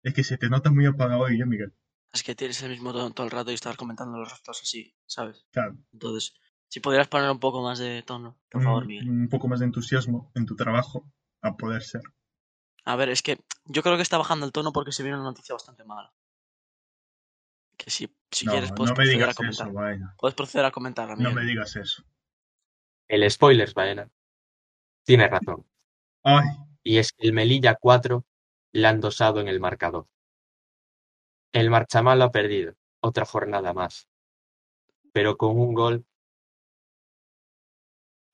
Es 0.03 0.15
que 0.15 0.25
se 0.25 0.37
te 0.39 0.49
nota 0.49 0.71
muy 0.71 0.87
apagado 0.87 1.23
hoy, 1.23 1.41
¿eh, 1.41 1.47
Miguel? 1.47 1.73
Es 2.13 2.23
que 2.23 2.35
tienes 2.35 2.63
el 2.63 2.71
mismo 2.71 2.93
tono 2.93 3.11
todo 3.13 3.27
el 3.27 3.33
rato 3.33 3.51
y 3.51 3.55
estar 3.55 3.77
comentando 3.77 4.19
los 4.19 4.29
resultados 4.31 4.63
así, 4.63 4.95
¿sabes? 5.07 5.47
Claro, 5.51 5.77
Entonces, 5.93 6.35
si 6.69 6.81
podrías 6.81 7.09
poner 7.09 7.31
un 7.31 7.41
poco 7.41 7.63
más 7.63 7.79
de 7.79 8.03
tono, 8.03 8.39
por 8.51 8.63
favor, 8.63 8.83
un, 8.83 8.89
Miguel. 8.89 9.09
un 9.09 9.29
poco 9.29 9.49
más 9.49 9.61
de 9.61 9.67
entusiasmo 9.67 10.31
en 10.35 10.47
tu 10.47 10.57
trabajo, 10.57 11.11
a 11.43 11.57
poder 11.57 11.83
ser. 11.83 12.03
A 12.85 12.97
ver, 12.97 13.09
es 13.09 13.23
que 13.23 13.41
yo 13.65 13.83
creo 13.83 13.97
que 13.97 14.03
está 14.03 14.19
bajando 14.19 14.47
el 14.47 14.53
tono 14.53 14.73
porque 14.73 14.93
se 14.93 15.03
viene 15.03 15.17
una 15.19 15.29
noticia 15.31 15.55
bastante 15.55 15.85
mala. 15.85 16.13
Que 17.77 17.91
si, 17.91 18.09
si 18.31 18.47
no, 18.47 18.53
quieres 18.53 18.73
puedes 18.73 18.91
no 18.93 18.95
proceder 18.95 19.29
a 19.29 19.35
comentar. 19.35 19.69
eso. 19.69 20.15
Puedes 20.19 20.35
proceder 20.35 20.67
a 20.67 20.71
comentarla, 20.71 21.17
No 21.17 21.33
me 21.33 21.45
digas 21.45 21.77
eso. 21.77 22.05
El 23.09 23.31
spoilers, 23.31 23.75
Baena. 23.75 24.09
Tiene 25.05 25.29
razón. 25.29 25.65
Ay, 26.25 26.45
Y 26.83 26.99
es 26.99 27.13
que 27.13 27.27
el 27.27 27.33
Melilla 27.33 27.77
4 27.81 28.25
la 28.73 28.89
han 28.91 29.01
dosado 29.01 29.41
en 29.41 29.49
el 29.49 29.61
marcador. 29.61 30.07
El 31.53 31.71
Marchamal 31.71 32.21
ha 32.23 32.31
perdido. 32.31 32.75
Otra 33.01 33.25
jornada 33.25 33.73
más. 33.73 34.09
Pero 35.13 35.37
con 35.37 35.59
un 35.59 35.75
gol. 35.75 36.05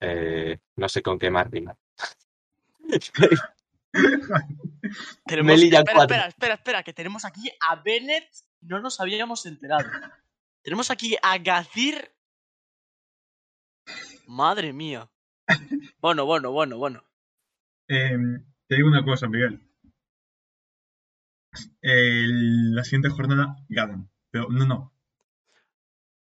eh, 0.01 0.57
no 0.75 0.89
sé 0.89 1.01
con 1.01 1.17
qué 1.17 1.29
más 1.29 1.49
rimar. 1.49 1.77
Tenemos... 5.25 5.47
Melilla 5.47 5.79
espera, 5.79 5.95
4. 5.97 6.15
espera, 6.15 6.27
espera, 6.27 6.53
espera, 6.55 6.83
que 6.83 6.93
tenemos 6.93 7.25
aquí 7.25 7.49
a 7.69 7.75
Bennett, 7.75 8.27
no 8.61 8.79
nos 8.81 8.99
habíamos 8.99 9.45
enterado. 9.45 9.87
tenemos 10.63 10.89
aquí 10.91 11.15
a 11.21 11.37
Gazir. 11.37 12.11
Madre 14.27 14.73
mía. 14.73 15.09
Bueno, 15.99 16.25
bueno, 16.25 16.51
bueno, 16.51 16.77
bueno. 16.77 17.03
em, 17.87 18.43
te 18.67 18.75
digo 18.75 18.87
una 18.87 19.03
cosa, 19.03 19.27
Miguel. 19.27 19.61
El- 21.81 22.73
la 22.75 22.83
siguiente 22.83 23.09
jornada 23.09 23.55
ganan. 23.69 24.09
Pero 24.31 24.47
no, 24.49 24.65
no. 24.65 24.93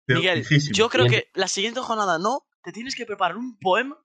Pero 0.05 0.19
Miguel, 0.19 0.43
fijísimo. 0.45 0.75
yo 0.75 0.89
creo 0.89 1.07
que 1.07 1.29
la 1.33 1.47
siguiente 1.47 1.79
jornada 1.81 2.17
no, 2.19 2.45
te 2.63 2.71
tienes 2.71 2.95
que 2.95 3.05
preparar 3.05 3.37
un 3.37 3.57
poema 3.57 3.97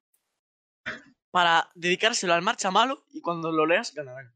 para 1.31 1.69
dedicárselo 1.75 2.35
al 2.35 2.43
marcha 2.43 2.71
malo 2.71 3.05
y 3.11 3.21
cuando 3.21 3.53
lo 3.53 3.67
leas 3.67 3.93
ganarán. 3.95 4.33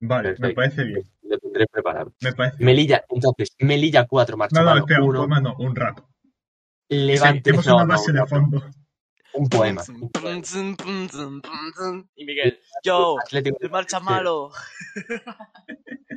Vale, 0.00 0.36
me 0.38 0.50
parece 0.54 0.84
bien. 0.84 1.02
Lo 1.22 1.38
tendré 1.38 1.66
preparado. 1.66 2.14
Me 2.20 2.32
parece 2.32 2.58
bien. 2.58 2.66
Melilla, 2.66 3.04
entonces, 3.08 3.56
Melilla 3.58 4.06
4, 4.06 4.32
No, 4.32 4.36
no, 4.36 4.38
Marchamal 4.44 4.78
espera, 4.78 5.02
un 5.02 5.08
1. 5.08 5.18
poema 5.18 5.40
no, 5.40 5.56
un 5.58 5.74
rap. 5.74 5.98
Levante. 6.88 7.52
Una 7.52 7.84
base 7.84 8.12
no, 8.12 8.20
de 8.22 8.26
fondo. 8.28 8.70
Un 9.34 9.48
poema. 9.48 9.82
Y 12.16 12.24
Miguel, 12.24 12.58
yo, 12.82 13.16
Atlético 13.20 13.58
el 13.60 13.70
marcha 13.70 14.00
malo. 14.00 14.50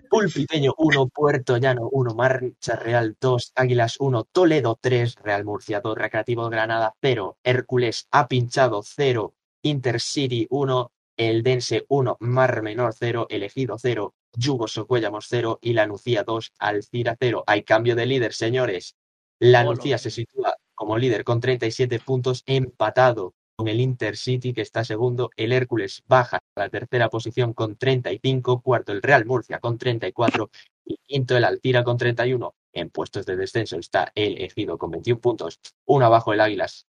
Pulpiteño 0.10 0.74
1, 0.78 1.08
Puerto 1.08 1.58
Llano 1.58 1.88
1, 1.90 2.14
Marcha 2.16 2.76
Real 2.76 3.16
2, 3.20 3.54
Águilas 3.56 3.96
1, 4.00 4.26
Toledo 4.26 4.78
3, 4.82 5.16
Real 5.24 5.46
Murcia 5.46 5.80
2, 5.80 5.98
Recreativo 5.98 6.50
Granada 6.50 6.94
0, 7.02 7.38
Hércules 7.44 8.08
ha 8.12 8.28
pinchado 8.28 8.82
0, 8.84 9.34
Intercity 9.62 10.48
1, 10.50 10.92
Eldense 11.16 11.86
1, 11.88 12.18
Mar 12.20 12.62
Menor 12.62 12.94
0, 12.94 13.28
Elegido 13.30 13.78
0, 13.80 14.14
Yugo 14.34 14.68
Socuellamos 14.68 15.28
0 15.30 15.60
y 15.62 15.74
La 15.74 15.88
Nucía 15.88 16.24
2, 16.24 16.54
Alcira 16.60 17.16
0. 17.20 17.44
Hay 17.48 17.64
cambio 17.64 17.96
de 17.96 18.06
líder, 18.06 18.34
señores. 18.34 18.96
La. 19.40 19.64
Nucía 19.64 19.98
se 19.98 20.12
sitúa 20.12 20.56
como 20.82 20.98
líder 20.98 21.24
con 21.24 21.40
37 21.40 22.00
puntos, 22.00 22.42
empatado 22.48 23.36
con 23.56 23.68
el 23.68 23.80
Intercity 23.80 24.52
que 24.52 24.62
está 24.62 24.84
segundo, 24.84 25.30
el 25.38 25.52
Hércules 25.52 26.02
baja 26.08 26.38
a 26.56 26.60
la 26.60 26.70
tercera 26.70 27.08
posición 27.08 27.54
con 27.54 27.76
35, 27.76 28.62
cuarto 28.64 28.92
el 28.92 29.04
Real 29.04 29.24
Murcia 29.28 29.60
con 29.60 29.78
34 29.78 30.50
y 30.86 30.98
quinto 31.04 31.38
el 31.38 31.44
Altira 31.44 31.84
con 31.84 31.98
31. 31.98 32.56
En 32.74 32.90
puestos 32.90 33.28
de 33.28 33.36
descenso 33.36 33.78
está 33.78 34.12
el 34.16 34.42
Ejido 34.42 34.80
con 34.80 34.90
21 34.90 35.22
puntos, 35.22 35.60
uno 35.86 36.08
abajo 36.08 36.34
el 36.34 36.42
Águilas 36.42 36.88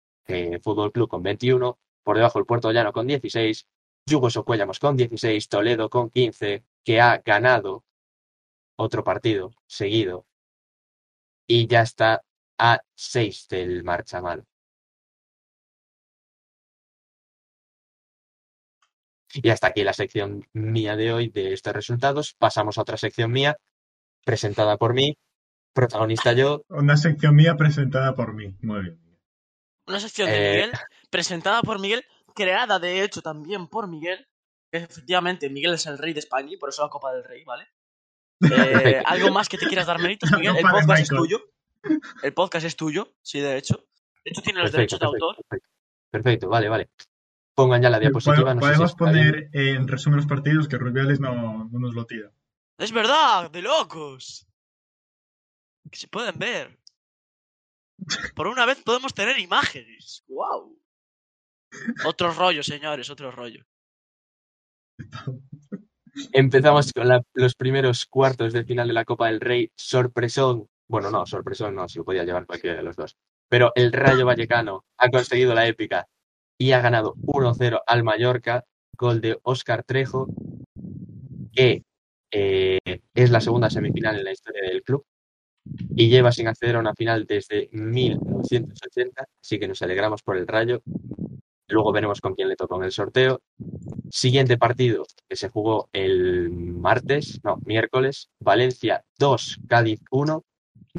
Fútbol 0.62 0.92
Club 0.92 1.10
con 1.10 1.24
21, 1.24 1.80
por 2.04 2.16
debajo 2.16 2.38
el 2.38 2.46
Puerto 2.46 2.72
Llano 2.72 2.94
con 2.94 3.08
16, 3.08 3.66
Yugo 4.06 4.30
Socuellamos 4.30 4.78
con 4.78 4.98
16, 4.98 5.50
Toledo 5.50 5.90
con 5.90 6.12
15, 6.12 6.64
que 6.84 7.02
ha 7.02 7.24
ganado 7.26 7.84
otro 8.76 9.04
partido 9.04 9.52
seguido 9.66 10.28
y 11.48 11.66
ya 11.66 11.82
está 11.82 12.22
a 12.60 12.82
6 12.94 13.48
del 13.48 13.84
marcha 13.84 14.22
mal. 14.22 14.46
Y 19.34 19.50
hasta 19.50 19.68
aquí 19.68 19.84
la 19.84 19.94
sección 19.94 20.48
mía 20.54 20.96
de 20.96 21.14
hoy 21.14 21.30
de 21.30 21.54
estos 21.54 21.74
resultados. 21.74 22.36
Pasamos 22.38 22.78
a 22.78 22.82
otra 22.82 22.98
sección 22.98 23.32
mía, 23.32 23.58
presentada 24.26 24.78
por 24.78 24.94
mí, 24.94 25.18
protagonista 25.74 26.34
yo. 26.34 26.64
Una 26.70 26.98
sección 26.98 27.36
mía 27.36 27.56
presentada 27.56 28.16
por 28.16 28.34
mí. 28.34 28.56
Muy 28.62 28.82
bien. 28.82 29.00
Una 29.88 30.00
sección 30.00 30.30
de 30.30 30.36
Eh. 30.36 30.52
Miguel, 30.54 30.72
presentada 31.10 31.62
por 31.62 31.80
Miguel, 31.80 32.04
creada 32.36 32.80
de 32.80 33.04
hecho 33.04 33.22
también 33.22 33.68
por 33.68 33.88
Miguel. 33.88 34.28
Efectivamente, 34.72 35.50
Miguel 35.50 35.74
es 35.74 35.86
el 35.86 35.98
rey 35.98 36.14
de 36.14 36.20
España 36.20 36.50
y 36.52 36.58
por 36.58 36.70
eso 36.70 36.84
la 36.84 36.90
Copa 36.90 37.14
del 37.14 37.24
Rey, 37.24 37.44
¿vale? 37.44 37.68
Eh, 38.92 39.04
¿Algo 39.06 39.32
más 39.32 39.50
que 39.50 39.58
te 39.58 39.68
quieras 39.68 39.86
dar 39.86 40.00
méritos, 40.00 40.32
Miguel? 40.32 40.56
El 40.58 40.64
podcast 40.64 41.02
es 41.02 41.10
tuyo. 41.10 41.40
El 42.24 42.34
podcast 42.34 42.66
es 42.66 42.76
tuyo, 42.76 43.14
sí, 43.22 43.40
de 43.40 43.58
hecho. 43.58 43.76
De 44.26 44.32
hecho, 44.32 44.42
tiene 44.42 44.60
los 44.62 44.72
Perfecto, 44.72 44.98
derechos 44.98 45.00
de 45.00 45.06
perfecto, 45.06 45.26
autor. 45.26 45.46
perfecto. 45.48 45.70
Perfecto, 46.12 46.50
vale, 46.50 46.70
vale. 46.70 46.90
Pongan 47.56 47.82
ya 47.82 47.90
la 47.90 48.00
diapositiva. 48.00 48.54
no 48.54 48.62
sé 48.62 48.68
si 48.68 48.74
Podemos 48.78 48.96
bien. 48.96 48.98
poner 48.98 49.50
en 49.54 49.88
resumen 49.88 50.18
los 50.18 50.28
partidos 50.28 50.68
que 50.68 50.78
Rubiales 50.78 51.20
no, 51.20 51.70
no 51.72 51.80
nos 51.80 51.94
lo 51.94 52.06
tira. 52.06 52.32
Es 52.78 52.92
verdad, 52.92 53.52
de 53.52 53.62
locos. 53.62 54.48
Que 55.92 55.98
se 56.00 56.08
pueden 56.08 56.38
ver. 56.40 56.80
Por 58.36 58.48
una 58.48 58.66
vez 58.66 58.82
podemos 58.84 59.14
tener 59.14 59.38
imágenes. 59.40 60.24
¡Wow! 60.28 60.80
Otro 62.06 62.34
rollo, 62.34 62.64
señores, 62.64 63.10
otro 63.10 63.32
rollo. 63.32 63.66
Empezamos 66.34 66.92
con 66.94 67.08
la- 67.08 67.24
los 67.34 67.56
primeros 67.56 68.06
cuartos 68.06 68.54
de 68.54 68.64
final 68.66 68.88
de 68.88 68.94
la 68.94 69.06
Copa 69.06 69.28
del 69.28 69.40
Rey. 69.40 69.72
Sorpresón. 69.76 70.68
Bueno, 70.90 71.12
no, 71.12 71.26
sorpresón 71.26 71.76
no, 71.76 71.88
si 71.88 72.00
lo 72.00 72.04
podía 72.04 72.24
llevar 72.24 72.48
cualquiera 72.48 72.76
de 72.76 72.84
los 72.84 72.96
dos. 72.96 73.16
Pero 73.48 73.72
el 73.76 73.94
Rayo 73.94 74.26
Vallecano 74.26 74.86
ha 74.98 75.10
conseguido 75.10 75.54
la 75.54 75.68
épica 75.68 76.08
y 76.58 76.72
ha 76.72 76.82
ganado 76.82 77.14
1-0 77.22 77.82
al 77.86 78.04
Mallorca. 78.04 78.66
Gol 78.98 79.22
de 79.22 79.40
Óscar 79.44 79.84
Trejo, 79.84 80.28
que 81.54 81.84
eh, 82.32 82.80
es 83.14 83.32
la 83.32 83.40
segunda 83.40 83.70
semifinal 83.70 84.18
en 84.18 84.26
la 84.26 84.34
historia 84.34 84.64
del 84.64 84.84
club 84.84 85.06
y 85.96 86.10
lleva 86.10 86.34
sin 86.34 86.48
acceder 86.48 86.76
a 86.76 86.80
una 86.80 86.94
final 86.94 87.26
desde 87.26 87.70
1980. 87.72 89.26
Así 89.42 89.58
que 89.58 89.68
nos 89.70 89.82
alegramos 89.82 90.22
por 90.22 90.36
el 90.36 90.48
Rayo. 90.48 90.82
Luego 91.70 91.92
veremos 91.92 92.20
con 92.20 92.34
quién 92.34 92.50
le 92.50 92.56
tocó 92.56 92.78
en 92.78 92.84
el 92.84 92.92
sorteo. 92.92 93.42
Siguiente 94.10 94.58
partido 94.58 95.06
que 95.30 95.36
se 95.36 95.50
jugó 95.50 95.88
el 95.94 96.50
martes, 96.50 97.40
no, 97.44 97.58
miércoles, 97.64 98.30
Valencia 98.40 99.06
2, 99.18 99.60
Cádiz 99.68 100.02
1. 100.12 100.44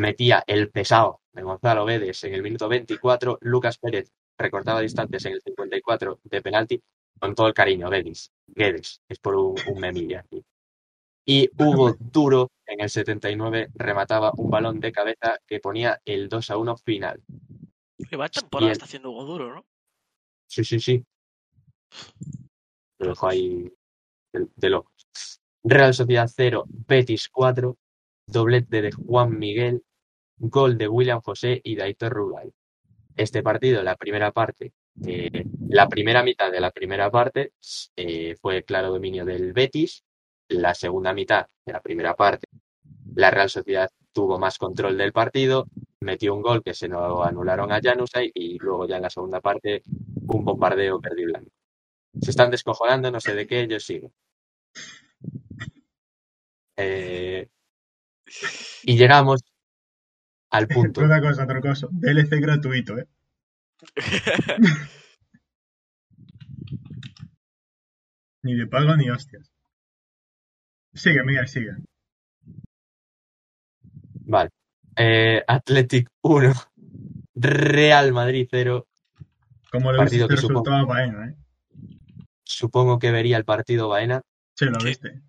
Metía 0.00 0.42
el 0.46 0.70
pesado 0.70 1.20
de 1.30 1.42
Gonzalo 1.42 1.84
Guedes 1.84 2.24
en 2.24 2.32
el 2.32 2.42
minuto 2.42 2.70
24. 2.70 3.36
Lucas 3.42 3.76
Pérez 3.76 4.10
recortaba 4.38 4.80
distancias 4.80 5.26
en 5.26 5.34
el 5.34 5.42
54 5.42 6.20
de 6.24 6.40
penalti. 6.40 6.82
Con 7.18 7.34
todo 7.34 7.48
el 7.48 7.52
cariño, 7.52 7.90
Guedes. 7.90 8.32
Guedes, 8.46 9.02
es 9.06 9.18
por 9.18 9.34
un, 9.34 9.54
un 9.66 9.78
memilla 9.78 10.20
aquí. 10.20 10.42
Y 11.26 11.50
Hugo 11.62 11.94
Duro 11.98 12.50
en 12.64 12.80
el 12.80 12.88
79 12.88 13.72
remataba 13.74 14.32
un 14.38 14.48
balón 14.48 14.80
de 14.80 14.90
cabeza 14.90 15.38
que 15.46 15.60
ponía 15.60 16.00
el 16.06 16.30
2 16.30 16.50
a 16.50 16.56
1 16.56 16.76
final. 16.78 17.22
Que 18.08 18.16
va 18.16 18.30
temporada 18.30 18.68
Bien. 18.68 18.72
está 18.72 18.86
haciendo 18.86 19.10
Hugo 19.10 19.24
Duro, 19.26 19.54
¿no? 19.54 19.66
Sí, 20.46 20.64
sí, 20.64 20.80
sí. 20.80 21.04
Lo 23.00 23.08
dejo 23.10 23.28
ahí 23.28 23.70
de, 24.32 24.48
de 24.56 24.70
locos. 24.70 25.42
Real 25.62 25.92
Sociedad 25.92 26.30
0, 26.34 26.64
Betis 26.88 27.28
4, 27.28 27.76
doblete 28.26 28.80
de 28.80 28.92
Juan 28.92 29.38
Miguel, 29.38 29.84
gol 30.40 30.78
de 30.78 30.88
William 30.88 31.20
José 31.20 31.60
y 31.62 31.74
de 31.74 31.82
Aitor 31.82 32.12
Rubay. 32.12 32.50
Este 33.16 33.42
partido, 33.42 33.82
la 33.82 33.96
primera 33.96 34.32
parte, 34.32 34.72
eh, 35.06 35.44
la 35.68 35.88
primera 35.88 36.22
mitad 36.22 36.50
de 36.50 36.60
la 36.60 36.70
primera 36.70 37.10
parte 37.10 37.52
eh, 37.96 38.34
fue 38.40 38.64
claro 38.64 38.90
dominio 38.90 39.24
del 39.24 39.52
Betis. 39.52 40.02
La 40.48 40.74
segunda 40.74 41.12
mitad 41.12 41.46
de 41.64 41.72
la 41.72 41.80
primera 41.80 42.14
parte, 42.14 42.46
la 43.14 43.30
Real 43.30 43.50
Sociedad 43.50 43.88
tuvo 44.12 44.38
más 44.38 44.58
control 44.58 44.96
del 44.98 45.12
partido, 45.12 45.66
metió 46.00 46.34
un 46.34 46.42
gol 46.42 46.62
que 46.62 46.74
se 46.74 46.88
lo 46.88 47.22
anularon 47.22 47.70
a 47.70 47.80
Januzaj 47.80 48.24
y 48.34 48.58
luego 48.58 48.88
ya 48.88 48.96
en 48.96 49.02
la 49.02 49.10
segunda 49.10 49.40
parte 49.40 49.82
un 50.26 50.44
bombardeo 50.44 50.98
verde 50.98 51.22
y 51.22 51.24
blanco. 51.26 51.50
Se 52.20 52.30
están 52.30 52.50
descojonando, 52.50 53.10
no 53.10 53.20
sé 53.20 53.34
de 53.34 53.46
qué, 53.46 53.68
yo 53.68 53.78
sigo. 53.78 54.10
Eh, 56.76 57.48
y 58.84 58.96
llegamos 58.96 59.42
al 60.50 60.66
punto. 60.68 61.00
Otra 61.02 61.20
cosa, 61.20 61.44
otra 61.44 61.60
cosa. 61.60 61.88
DLC 61.90 62.40
gratuito, 62.40 62.98
¿eh? 62.98 63.06
Ni 68.42 68.54
de 68.54 68.66
pago 68.66 68.96
ni 68.96 69.10
hostias. 69.10 69.52
Sigue, 70.94 71.22
Miguel, 71.24 71.46
sigue. 71.48 71.72
Vale. 74.26 74.50
Eh, 74.96 75.42
Athletic 75.46 76.08
1, 76.22 76.52
Real 77.34 78.12
Madrid 78.12 78.48
0. 78.50 78.86
Como 79.70 79.92
le 79.92 79.98
Partido 79.98 80.26
viste 80.26 80.40
que 80.42 80.46
supongo- 80.48 80.86
Baena, 80.86 81.28
¿eh? 81.28 81.36
Supongo 82.42 82.98
que 82.98 83.12
vería 83.12 83.36
el 83.36 83.44
partido 83.44 83.88
Baena, 83.88 84.22
Sí, 84.56 84.64
lo 84.66 84.78
viste. 84.84 85.22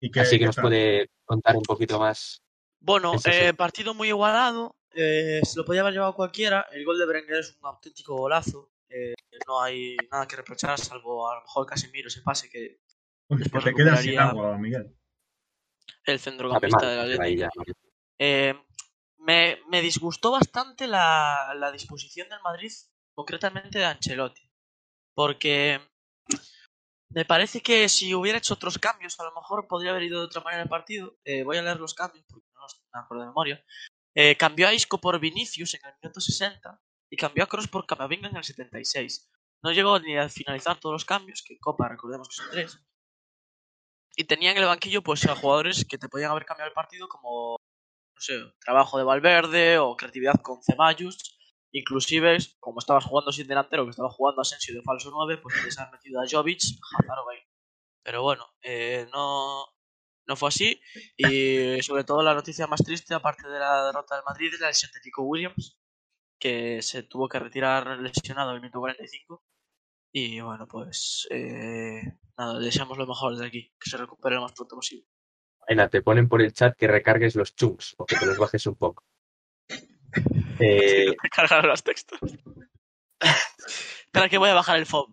¿Y 0.00 0.10
qué- 0.10 0.20
así 0.20 0.36
que 0.36 0.40
qué 0.40 0.46
nos 0.46 0.56
tal? 0.56 0.62
puede 0.62 1.10
contar 1.24 1.56
un 1.56 1.62
poquito 1.62 1.98
más. 1.98 2.40
Bueno, 2.80 3.18
sí. 3.18 3.30
eh, 3.32 3.54
partido 3.54 3.94
muy 3.94 4.08
igualado. 4.08 4.76
eh, 4.94 5.40
se 5.44 5.58
lo 5.58 5.64
podía 5.64 5.80
haber 5.82 5.94
llevado 5.94 6.14
cualquiera. 6.14 6.66
El 6.72 6.84
gol 6.84 6.98
de 6.98 7.06
Berenguer 7.06 7.40
es 7.40 7.56
un 7.60 7.66
auténtico 7.66 8.16
golazo. 8.16 8.70
eh, 8.88 9.14
no 9.46 9.60
hay 9.60 9.96
nada 10.10 10.26
que 10.26 10.36
reprochar, 10.36 10.78
salvo 10.78 11.28
a 11.30 11.36
lo 11.36 11.42
mejor 11.42 11.66
Casemiro 11.66 12.08
ese 12.08 12.22
pase 12.22 12.48
que 12.48 12.80
Uy, 13.28 13.36
que 13.38 13.44
después 13.44 13.64
te 13.64 13.74
quedas 13.74 14.00
sin 14.00 14.18
agua, 14.18 14.56
Miguel. 14.56 14.96
el 16.04 16.18
centrocampista 16.20 17.04
de 17.04 17.16
la 17.16 17.28
ya. 17.28 17.48
Eh, 18.18 18.54
me, 19.18 19.58
me 19.68 19.82
disgustó 19.82 20.30
bastante 20.30 20.86
la, 20.86 21.52
la 21.56 21.72
disposición 21.72 22.28
del 22.28 22.40
Madrid, 22.42 22.72
concretamente 23.14 23.78
de 23.78 23.84
Ancelotti. 23.84 24.50
Porque 25.14 25.80
me 27.10 27.24
parece 27.24 27.60
que 27.60 27.88
si 27.88 28.14
hubiera 28.14 28.38
hecho 28.38 28.54
otros 28.54 28.78
cambios, 28.78 29.18
a 29.20 29.24
lo 29.24 29.32
mejor 29.34 29.66
podría 29.66 29.90
haber 29.90 30.04
ido 30.04 30.20
de 30.20 30.26
otra 30.26 30.42
manera 30.42 30.62
el 30.62 30.68
partido. 30.68 31.18
Eh, 31.24 31.42
voy 31.42 31.56
a 31.56 31.62
leer 31.62 31.80
los 31.80 31.94
cambios 31.94 32.24
porque 32.28 32.45
no 32.92 33.00
me 33.00 33.04
acuerdo 33.04 33.22
de 33.22 33.28
memoria. 33.28 33.64
Eh, 34.14 34.36
cambió 34.36 34.68
a 34.68 34.74
Isco 34.74 35.00
por 35.00 35.18
Vinicius 35.20 35.74
en 35.74 35.80
el 35.84 35.94
minuto 36.02 36.20
60 36.20 36.80
y 37.10 37.16
cambió 37.16 37.44
a 37.44 37.46
Cross 37.46 37.68
por 37.68 37.86
Camavinga 37.86 38.28
en 38.28 38.36
el 38.36 38.44
76. 38.44 39.30
No 39.62 39.72
llegó 39.72 39.98
ni 39.98 40.16
a 40.16 40.28
finalizar 40.28 40.78
todos 40.80 40.92
los 40.92 41.04
cambios, 41.04 41.42
que 41.46 41.54
en 41.54 41.60
Copa 41.60 41.88
recordemos 41.88 42.28
que 42.28 42.34
son 42.34 42.50
tres. 42.50 42.78
Y 44.16 44.24
tenía 44.24 44.52
en 44.52 44.58
el 44.58 44.64
banquillo 44.64 45.02
pues 45.02 45.26
a 45.26 45.36
jugadores 45.36 45.84
que 45.84 45.98
te 45.98 46.08
podían 46.08 46.30
haber 46.30 46.46
cambiado 46.46 46.68
el 46.68 46.74
partido 46.74 47.08
como 47.08 47.56
no 48.16 48.20
sé, 48.20 48.40
trabajo 48.64 48.96
de 48.96 49.04
Valverde 49.04 49.78
o 49.78 49.96
creatividad 49.96 50.40
con 50.42 50.62
Ceballos. 50.62 51.38
Inclusive, 51.72 52.38
como 52.58 52.78
estabas 52.78 53.04
jugando 53.04 53.30
sin 53.30 53.46
delantero, 53.46 53.84
que 53.84 53.90
estaba 53.90 54.08
jugando 54.08 54.40
Asensio 54.40 54.74
de 54.74 54.82
falso 54.82 55.10
9, 55.10 55.38
pues 55.42 55.54
podías 55.58 55.78
haber 55.78 55.92
metido 55.92 56.20
a 56.20 56.24
Jovic, 56.26 56.62
Hazard 56.98 57.18
o. 57.18 57.26
Pero 58.02 58.22
bueno, 58.22 58.46
eh, 58.62 59.06
no, 59.12 59.66
no 60.26 60.36
fue 60.36 60.48
así. 60.48 60.80
Y 61.16 61.80
sobre 61.82 62.04
todo 62.04 62.22
la 62.22 62.34
noticia 62.34 62.66
más 62.66 62.82
triste, 62.82 63.14
aparte 63.14 63.48
de 63.48 63.58
la 63.58 63.86
derrota 63.86 64.16
del 64.16 64.24
Madrid, 64.24 64.52
es 64.52 64.60
la 64.60 64.68
lesión 64.68 64.90
de 64.92 65.00
Nico 65.04 65.22
Williams, 65.22 65.78
que 66.38 66.82
se 66.82 67.02
tuvo 67.02 67.28
que 67.28 67.38
retirar 67.38 67.98
lesionado 67.98 68.50
en 68.50 68.56
el 68.56 68.62
minuto 68.62 68.80
45. 68.80 69.42
Y 70.12 70.40
bueno, 70.40 70.66
pues 70.66 71.26
eh, 71.30 72.02
nada, 72.38 72.58
deseamos 72.58 72.96
lo 72.98 73.06
mejor 73.06 73.32
desde 73.32 73.46
aquí, 73.46 73.72
que 73.78 73.90
se 73.90 73.96
recupere 73.96 74.36
lo 74.36 74.42
más 74.42 74.52
pronto 74.52 74.76
posible. 74.76 75.06
Baena, 75.66 75.88
te 75.88 76.02
ponen 76.02 76.28
por 76.28 76.40
el 76.40 76.52
chat 76.52 76.76
que 76.76 76.86
recargues 76.86 77.34
los 77.34 77.54
chunks 77.54 77.94
o 77.98 78.06
que 78.06 78.16
te 78.16 78.26
los 78.26 78.38
bajes 78.38 78.66
un 78.66 78.76
poco. 78.76 79.04
Eh, 80.58 81.14
Cargar 81.30 81.66
los 81.66 81.82
textos. 81.82 82.18
Espera 83.20 84.30
que 84.30 84.38
voy 84.38 84.48
a 84.48 84.54
bajar 84.54 84.78
el 84.78 84.86
FOB. 84.86 85.12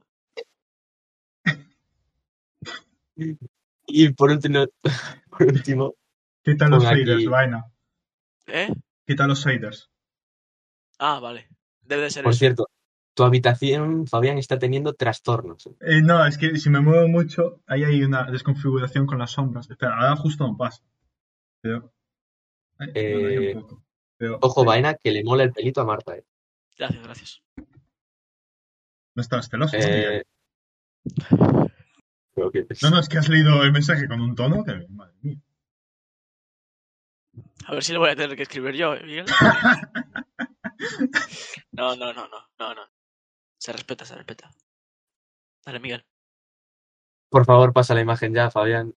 y 3.94 4.14
por 4.14 4.32
último, 4.32 4.66
por 5.30 5.48
último, 5.48 5.96
Quita 6.44 6.68
los 6.68 6.86
aquí- 6.86 7.00
shaders, 7.02 7.26
vaina. 7.26 7.66
¿Eh? 8.48 8.70
Quita 9.06 9.28
los 9.28 9.46
shaders. 9.46 9.90
Ah, 11.00 11.20
vale. 11.20 11.48
Debe 11.82 12.04
de 12.04 12.10
ser 12.12 12.24
por 12.24 12.32
eso. 12.32 12.40
cierto, 12.40 12.68
tu 13.14 13.24
habitación, 13.24 14.08
Fabián, 14.08 14.38
está 14.38 14.58
teniendo 14.60 14.94
trastornos. 14.94 15.68
Eh, 15.82 16.02
no, 16.02 16.26
es 16.26 16.38
que 16.38 16.58
si 16.58 16.70
me 16.70 16.80
muevo 16.82 17.08
mucho, 17.08 17.62
ahí 17.68 17.84
hay 17.84 18.04
una 18.04 18.24
desconfiguración 18.32 19.06
con 19.06 19.20
las 19.20 19.32
sombras. 19.32 19.70
Espera, 19.70 19.96
ahora 19.98 20.16
justo 20.16 20.48
no 20.48 20.58
pasa. 20.58 20.84
Pero. 21.62 21.94
Ay, 22.78 22.90
Eh. 22.96 23.56
Pero- 24.18 24.40
Ojo, 24.42 24.64
Baena, 24.66 24.94
que 24.96 25.12
le 25.12 25.24
mola 25.24 25.44
el 25.44 25.52
pelito 25.52 25.82
a 25.82 25.86
Marta. 25.86 26.16
eh. 26.16 26.24
Gracias, 26.78 27.04
gracias. 27.04 27.44
No 29.16 29.22
estás 29.22 29.50
celoso. 29.50 29.76
Eh, 29.80 30.24
creo 32.34 32.52
que- 32.52 32.66
No, 32.82 32.90
no, 32.92 33.00
es 33.00 33.08
que 33.10 33.18
has 33.18 33.30
leído 33.30 33.64
el 33.64 33.72
mensaje 33.72 34.08
con 34.08 34.22
un 34.22 34.36
tono 34.36 34.64
que. 34.64 34.86
Madre 34.90 35.14
mía. 35.22 35.38
A 37.66 37.74
ver 37.74 37.84
si 37.84 37.94
le 37.94 37.98
voy 38.00 38.10
a 38.10 38.16
tener 38.16 38.36
que 38.36 38.44
escribir 38.44 38.76
yo, 38.76 38.94
¿eh, 38.94 39.04
Miguel? 39.04 39.26
No, 41.72 41.96
no, 41.96 42.14
no, 42.14 42.28
no, 42.28 42.50
no, 42.60 42.76
no. 42.76 42.82
Se 43.58 43.72
respeta, 43.72 44.06
se 44.06 44.16
respeta. 44.16 44.52
Dale, 45.66 45.80
Miguel. 45.80 46.06
Por 47.30 47.46
favor, 47.46 47.74
pasa 47.74 47.94
la 47.96 48.02
imagen 48.02 48.34
ya, 48.34 48.52
Fabián. 48.52 48.94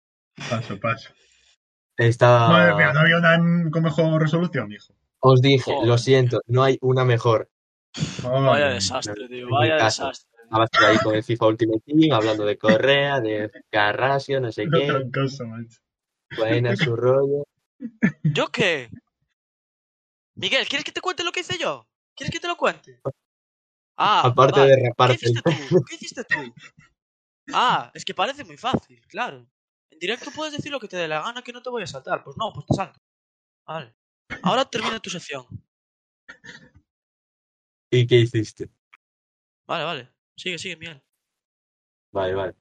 Paso, 0.51 0.79
paso. 0.81 1.11
Está... 1.97 2.49
Madre 2.49 2.75
mía, 2.75 2.93
no 2.93 3.01
había 3.01 3.19
una 3.19 3.71
con 3.71 3.83
mejor 3.83 4.21
resolución, 4.21 4.71
hijo. 4.73 4.95
Os 5.21 5.41
dije, 5.41 5.73
lo 5.85 5.97
siento, 5.97 6.43
no 6.47 6.63
hay 6.63 6.77
una 6.83 7.05
mejor. 7.05 7.51
Vaya 8.23 8.69
desastre, 8.69 9.27
tío. 9.29 9.49
Vaya 9.49 9.77
desastre. 9.77 10.29
Estabas 10.47 10.71
tú 10.71 10.85
ahí 10.85 10.97
con 10.99 11.15
el 11.17 11.25
FIFA 11.25 11.47
Ultimate 11.47 11.83
Team, 11.85 12.13
hablando 12.13 12.45
de 12.45 12.57
Correa, 12.57 13.21
de 13.21 13.51
Carrasio, 13.69 14.41
no 14.41 14.53
sé 14.53 14.67
qué. 14.73 15.11
Buena 16.37 16.77
su 16.77 16.95
rollo. 16.95 17.45
¿Yo 18.23 18.47
qué? 18.49 18.89
Miguel, 20.37 20.69
¿quieres 20.69 20.85
que 20.85 20.93
te 20.93 21.01
cuente 21.01 21.25
lo 21.25 21.33
que 21.33 21.41
hice 21.41 21.59
yo? 21.59 21.89
¿Quieres 22.15 22.33
que 22.33 22.39
te 22.39 22.47
lo 22.47 22.57
cuente? 22.57 23.01
Ah, 23.97 24.23
Aparte 24.27 24.61
vale. 24.61 24.73
de 24.73 24.77
¿Qué 24.77 24.89
raparte 24.89 25.15
el 25.15 25.33
hiciste 25.33 25.43
tú? 25.43 25.85
¿Qué 25.85 25.95
hiciste 25.97 26.25
tú? 26.25 26.55
Ah, 27.53 27.91
es 27.95 28.05
que 28.05 28.15
parece 28.15 28.45
muy 28.45 28.57
fácil, 28.57 29.05
claro. 29.09 29.49
En 29.91 29.99
directo 29.99 30.31
puedes 30.31 30.53
decir 30.55 30.71
lo 30.71 30.79
que 30.79 30.89
te 30.89 30.97
dé 30.97 31.09
la 31.09 31.23
gana 31.23 31.43
que 31.43 31.53
no 31.53 31.63
te 31.63 31.71
voy 31.71 31.83
a 31.83 31.87
saltar. 31.87 32.23
Pues 32.23 32.37
no, 32.37 32.53
pues 32.53 32.67
te 32.67 32.75
salto. 32.75 33.01
Vale. 33.67 33.97
Ahora 34.43 34.65
termina 34.65 35.01
tu 35.01 35.11
sección. 35.11 35.47
¿Y 37.91 38.07
qué 38.07 38.17
hiciste? 38.17 38.71
Vale, 39.67 39.85
vale. 39.85 40.16
Sigue, 40.37 40.59
sigue, 40.59 40.77
Miguel. 40.77 41.03
Vale, 42.13 42.35
vale. 42.35 42.55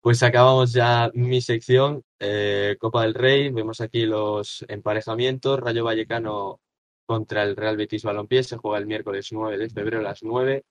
Pues 0.00 0.22
acabamos 0.22 0.72
ya 0.72 1.10
mi 1.14 1.40
sección, 1.40 2.02
eh, 2.18 2.76
Copa 2.78 3.02
del 3.02 3.14
Rey. 3.14 3.50
Vemos 3.50 3.80
aquí 3.80 4.04
los 4.04 4.64
emparejamientos. 4.68 5.60
Rayo 5.60 5.84
Vallecano 5.84 6.60
contra 7.06 7.42
el 7.42 7.56
Real 7.56 7.76
Betis 7.76 8.04
Balompié 8.04 8.42
se 8.42 8.56
juega 8.56 8.78
el 8.78 8.86
miércoles 8.86 9.28
9 9.32 9.58
de 9.58 9.70
febrero 9.70 10.00
a 10.00 10.02
las 10.02 10.22
9. 10.22 10.64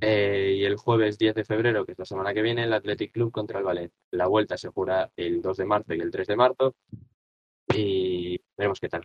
Eh, 0.00 0.56
y 0.58 0.64
el 0.64 0.76
jueves 0.76 1.16
10 1.16 1.34
de 1.34 1.44
febrero, 1.44 1.86
que 1.86 1.92
es 1.92 1.98
la 1.98 2.04
semana 2.04 2.34
que 2.34 2.42
viene, 2.42 2.64
el 2.64 2.72
Athletic 2.74 3.12
Club 3.12 3.32
contra 3.32 3.58
el 3.58 3.64
Valencia. 3.64 3.96
La 4.10 4.26
vuelta 4.26 4.58
se 4.58 4.68
jugará 4.68 5.10
el 5.16 5.40
2 5.40 5.56
de 5.56 5.64
marzo 5.64 5.94
y 5.94 6.00
el 6.00 6.10
3 6.10 6.26
de 6.28 6.36
marzo. 6.36 6.74
Y 7.74 8.38
veremos 8.56 8.80
qué 8.80 8.88
tal. 8.88 9.02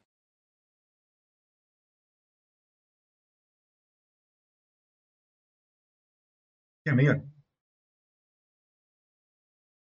¿Qué, 6.91 6.95
Miguel? 6.97 7.23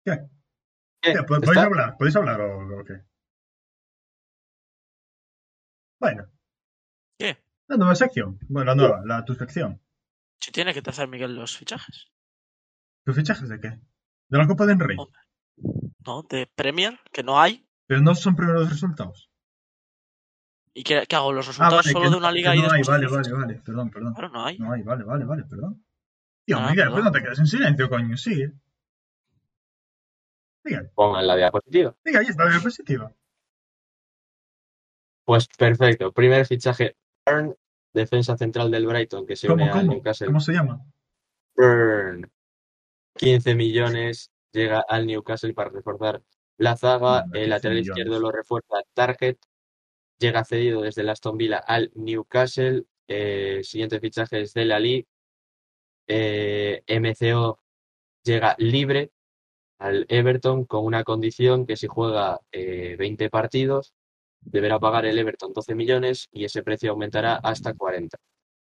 ¿Qué? 0.05 0.29
¿Qué? 1.01 1.13
¿Qué? 1.15 1.23
¿Podéis 1.23 1.49
¿Está? 1.49 1.63
hablar? 1.63 1.97
¿Podéis 1.97 2.17
hablar 2.17 2.41
o, 2.43 2.81
o 2.81 2.85
qué? 2.85 3.03
Bueno, 5.99 6.27
¿Qué? 7.19 7.39
la 7.69 7.77
nueva 7.79 7.95
sección. 7.95 8.39
Bueno, 8.49 8.67
la 8.67 8.75
nueva, 8.75 9.03
la, 9.07 9.25
tu 9.25 9.35
sección. 9.35 9.81
Si 10.39 10.53
tiene 10.53 10.75
que 10.75 10.83
te 10.83 10.91
hacer 10.91 11.09
Miguel 11.09 11.35
los 11.35 11.57
fichajes. 11.57 12.09
¿Tus 13.07 13.17
fichajes 13.17 13.49
de 13.49 13.59
qué? 13.59 13.69
De 14.29 14.39
la 14.39 14.47
Copa 14.47 14.67
del 14.67 14.79
Rey. 14.79 14.99
Hombre. 14.99 15.21
¿No? 16.07 16.23
De 16.25 16.47
Premier, 16.47 17.01
que 17.11 17.23
no 17.23 17.41
hay. 17.41 17.67
Pero 17.87 18.03
no 18.03 18.15
son 18.15 18.37
primero 18.37 18.61
los 18.61 18.69
resultados. 18.71 19.31
¿Y 20.75 20.85
qué, 20.85 21.07
qué 21.09 21.17
hago? 21.17 21.33
¿Los 21.33 21.47
resultados 21.47 21.73
Ah, 21.73 21.77
vale, 21.79 21.91
solo 21.93 22.05
que 22.05 22.11
de 22.11 22.17
una 22.19 22.31
liga 22.31 22.55
y 22.55 22.59
no 22.61 22.71
hay, 22.71 22.79
después 22.81 22.89
vale, 22.89 23.07
de- 23.07 23.17
vale, 23.17 23.33
vale. 23.33 23.63
Perdón, 23.65 23.91
perdón. 23.91 24.13
Claro, 24.13 24.29
no 24.29 24.45
hay. 24.45 24.59
No 24.59 24.73
hay, 24.73 24.83
vale, 24.83 25.05
vale, 25.05 25.25
vale, 25.25 25.45
perdón. 25.45 25.85
Tío, 26.49 26.57
Ah, 26.59 26.71
Miguel, 26.71 26.77
perdón. 26.87 26.93
pues 26.95 27.05
no 27.05 27.13
te 27.13 27.23
quedes 27.23 27.39
en 27.41 27.47
silencio, 27.47 27.89
coño, 27.91 28.17
sigue. 28.17 28.53
Miguel, 30.65 30.89
Pongan 30.95 31.27
la 31.27 31.37
diapositiva. 31.37 31.95
Miguel, 32.03 32.21
ahí 32.23 32.27
está 32.29 32.45
la 32.47 32.51
diapositiva. 32.53 33.13
Pues 35.27 35.47
perfecto. 35.49 36.11
Primer 36.13 36.47
fichaje, 36.47 36.97
Burn, 37.27 37.55
defensa 37.93 38.39
central 38.39 38.71
del 38.71 38.87
Brighton, 38.87 39.27
que 39.27 39.37
se 39.37 39.53
une 39.53 39.69
¿Cómo, 39.69 39.79
al? 39.81 39.89
Newcastle. 39.89 40.27
¿Cómo 40.29 40.41
se 40.41 40.53
llama? 40.55 40.83
Burn. 41.55 42.31
15 43.17 43.55
millones, 43.55 44.31
llega 44.53 44.83
al 44.89 45.07
Newcastle 45.07 45.53
para 45.53 45.69
reforzar 45.69 46.23
la 46.57 46.79
zaga. 46.79 47.25
El 47.25 47.31
15 47.33 47.47
lateral 47.49 47.77
millones. 47.77 47.89
izquierdo 47.99 48.21
lo 48.21 48.33
refuerza 48.33 48.77
Target. 48.95 49.37
Llega 50.19 50.45
cedido 50.47 50.81
desde 50.81 51.03
el 51.03 51.11
Aston 51.11 51.37
Villa 51.37 51.59
al 51.59 51.93
Newcastle. 51.95 52.85
Eh, 53.07 53.61
siguiente 53.65 54.01
fichaje 54.01 54.41
es 54.41 54.55
Del 54.55 54.73
Ali. 54.73 55.07
Eh, 56.09 56.83
MCO 56.89 57.61
llega 58.25 58.57
libre 58.59 59.11
al 59.79 60.07
Everton 60.09 60.65
con 60.65 60.85
una 60.85 61.05
condición 61.05 61.67
que 61.67 61.77
si 61.77 61.87
juega 61.87 62.41
eh, 62.51 62.97
20 62.99 63.31
partidos 63.31 63.93
deberá 64.41 64.79
pagar 64.79 65.07
el 65.07 65.19
Everton 65.19 65.53
12 65.53 65.75
millones 65.75 66.29
y 66.33 66.45
ese 66.45 66.63
precio 66.63 66.91
aumentará 66.91 67.37
hasta 67.37 67.75
40. 67.75 68.17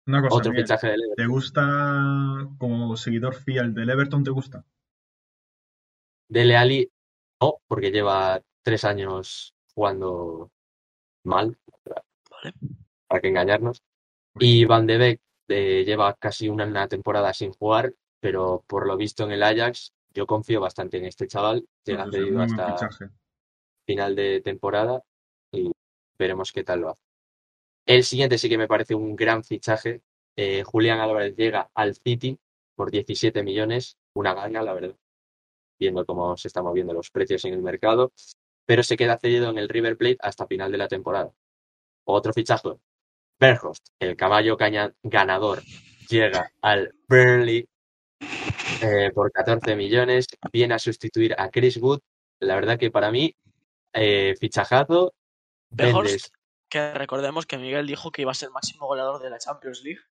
Una 0.07 0.21
cosa, 0.21 0.35
Otro 0.35 0.51
Miguel, 0.51 0.65
fichaje 0.65 0.87
del 0.87 1.01
Everton. 1.03 1.15
¿te 1.15 1.27
gusta 1.27 2.49
como 2.57 2.95
seguidor 2.95 3.35
fiel 3.35 3.73
del 3.73 3.89
Everton? 3.89 4.23
¿Te 4.23 4.31
gusta? 4.31 4.63
Dele 6.29 6.55
Ali 6.55 6.89
no, 7.41 7.59
porque 7.67 7.91
lleva 7.91 8.41
tres 8.63 8.85
años 8.85 9.53
jugando 9.73 10.51
mal, 11.23 11.57
Vale. 11.85 12.53
para 13.07 13.21
que 13.21 13.27
engañarnos. 13.27 13.83
Y 14.39 14.65
Van 14.65 14.85
de 14.87 14.97
Beek 14.97 15.21
eh, 15.47 15.83
lleva 15.85 16.13
casi 16.15 16.49
una, 16.49 16.65
una 16.65 16.87
temporada 16.87 17.33
sin 17.33 17.51
jugar, 17.51 17.93
pero 18.19 18.63
por 18.67 18.87
lo 18.87 18.97
visto 18.97 19.23
en 19.23 19.31
el 19.31 19.43
Ajax, 19.43 19.93
yo 20.13 20.25
confío 20.25 20.61
bastante 20.61 20.97
en 20.97 21.05
este 21.05 21.27
chaval. 21.27 21.67
Llega 21.83 22.05
cedido 22.09 22.27
muy 22.27 22.35
buen 22.47 22.59
hasta 22.59 22.73
fichaje. 22.73 23.05
final 23.85 24.15
de 24.15 24.41
temporada 24.41 25.03
y 25.51 25.71
veremos 26.17 26.51
qué 26.51 26.63
tal 26.63 26.81
lo 26.81 26.89
hace. 26.89 27.01
El 27.85 28.03
siguiente 28.03 28.37
sí 28.37 28.49
que 28.49 28.57
me 28.57 28.67
parece 28.67 28.95
un 28.95 29.15
gran 29.15 29.43
fichaje. 29.43 30.01
Eh, 30.35 30.63
Julián 30.63 30.99
Álvarez 30.99 31.35
llega 31.35 31.69
al 31.75 31.95
City 31.95 32.39
por 32.75 32.91
17 32.91 33.43
millones, 33.43 33.97
una 34.13 34.33
gana, 34.33 34.63
la 34.63 34.73
verdad, 34.73 34.95
viendo 35.79 36.05
cómo 36.05 36.35
se 36.35 36.47
están 36.47 36.63
moviendo 36.63 36.93
los 36.93 37.11
precios 37.11 37.45
en 37.45 37.53
el 37.53 37.61
mercado, 37.61 38.11
pero 38.65 38.83
se 38.83 38.97
queda 38.97 39.17
cedido 39.17 39.49
en 39.49 39.57
el 39.57 39.69
River 39.69 39.97
Plate 39.97 40.17
hasta 40.19 40.47
final 40.47 40.71
de 40.71 40.77
la 40.77 40.87
temporada. 40.87 41.31
Otro 42.05 42.33
fichaje, 42.33 42.69
Berghost, 43.39 43.87
el 43.99 44.15
caballo 44.15 44.57
ganador, 45.03 45.61
llega 46.09 46.51
al 46.61 46.93
Burnley 47.07 47.67
eh, 48.81 49.11
por 49.13 49.31
14 49.31 49.75
millones, 49.75 50.27
viene 50.51 50.73
a 50.75 50.79
sustituir 50.79 51.35
a 51.37 51.49
Chris 51.49 51.77
Wood. 51.77 51.99
La 52.39 52.55
verdad 52.55 52.77
que 52.77 52.91
para 52.91 53.11
mí, 53.11 53.35
eh, 53.93 54.35
fichajazo, 54.39 55.13
vendes 55.69 56.31
que 56.69 56.93
recordemos 56.93 57.45
que 57.45 57.57
Miguel 57.57 57.87
dijo 57.87 58.11
que 58.11 58.23
iba 58.23 58.31
a 58.31 58.35
ser 58.35 58.49
máximo 58.49 58.87
goleador 58.87 59.21
de 59.21 59.29
la 59.29 59.37
Champions 59.37 59.81
League. 59.83 60.01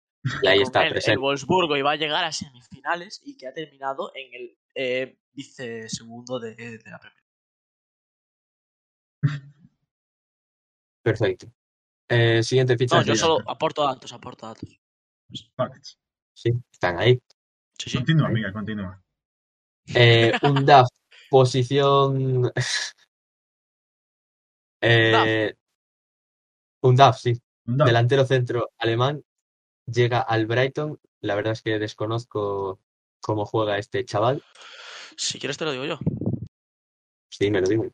y 0.43 0.49
ahí 0.49 0.63
está, 0.63 0.81
él, 0.81 0.87
el 0.87 0.93
presente. 0.95 1.19
Wolfsburgo 1.19 1.77
iba 1.77 1.91
a 1.91 1.97
llegar 1.97 2.25
a 2.25 2.33
semifinales 2.33 3.21
y 3.23 3.37
que 3.37 3.47
ha 3.47 3.53
terminado 3.53 4.13
en 4.15 4.33
el 4.33 4.59
eh, 4.75 5.19
vicesegundo 5.33 6.41
de, 6.41 6.55
de 6.55 6.91
la 6.91 6.99
Premier. 6.99 7.25
Perfecto. 11.03 11.49
Eh, 12.09 12.43
siguiente 12.43 12.75
No, 12.75 12.79
fichaje. 12.79 13.05
yo 13.07 13.17
solo 13.17 13.51
aporto 13.51 13.85
datos, 13.85 14.13
aporto 14.13 14.47
datos. 14.47 14.79
Sí, 16.35 16.53
están 16.73 16.99
ahí. 16.99 17.21
Sí, 17.79 17.91
sí. 17.91 17.97
Continúa. 17.99 18.29
Miguel, 18.29 18.53
continúa. 18.53 19.03
Eh, 19.95 20.33
un 20.43 20.65
DAF, 20.67 20.89
posición. 21.31 22.53
Eh, 24.87 25.55
un 26.83 26.95
DAF, 26.95 27.19
sí. 27.19 27.41
Un. 27.67 27.79
Delantero 27.79 28.27
centro 28.27 28.71
alemán. 28.77 29.25
Llega 29.87 30.21
al 30.21 30.45
Brighton. 30.45 31.01
La 31.23 31.35
verdad 31.35 31.55
es 31.55 31.63
que 31.63 31.79
desconozco 31.79 32.81
cómo 33.23 33.47
juega 33.47 33.79
este 33.79 34.05
chaval. 34.05 34.43
Si 35.17 35.39
quieres 35.39 35.57
te 35.57 35.65
lo 35.65 35.73
digo 35.73 35.87
yo. 35.87 35.99
Sí, 37.31 37.51
me 37.51 37.63
lo 37.63 37.67
digo. 37.67 37.87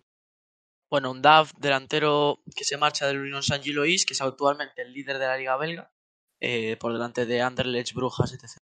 Bueno, 0.90 1.12
un 1.12 1.22
DAF 1.22 1.52
delantero 1.58 2.42
que 2.56 2.64
se 2.64 2.76
marcha 2.76 3.06
del 3.06 3.20
Union 3.20 3.44
Saint 3.44 3.62
Gillois, 3.62 4.04
que 4.04 4.14
es 4.14 4.20
actualmente 4.20 4.82
el 4.82 4.92
líder 4.92 5.18
de 5.18 5.26
la 5.26 5.36
liga 5.36 5.56
belga, 5.56 5.92
eh, 6.40 6.76
por 6.78 6.92
delante 6.92 7.26
de 7.26 7.42
Anderlecht, 7.42 7.94
Brujas, 7.94 8.32
etc. 8.32 8.60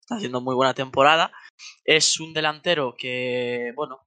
Está 0.00 0.16
haciendo 0.16 0.40
muy 0.40 0.54
buena 0.54 0.72
temporada. 0.72 1.30
Es 1.84 2.18
un 2.20 2.32
delantero 2.32 2.94
que, 2.96 3.72
bueno, 3.76 4.06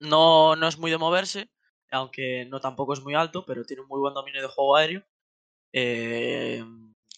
no, 0.00 0.56
no 0.56 0.66
es 0.66 0.76
muy 0.78 0.90
de 0.90 0.98
moverse, 0.98 1.48
aunque 1.92 2.46
no 2.46 2.60
tampoco 2.60 2.94
es 2.94 3.00
muy 3.00 3.14
alto, 3.14 3.44
pero 3.46 3.64
tiene 3.64 3.82
un 3.82 3.88
muy 3.88 4.00
buen 4.00 4.14
dominio 4.14 4.42
de 4.42 4.48
juego 4.48 4.76
aéreo. 4.76 5.04
Eh, 5.72 6.64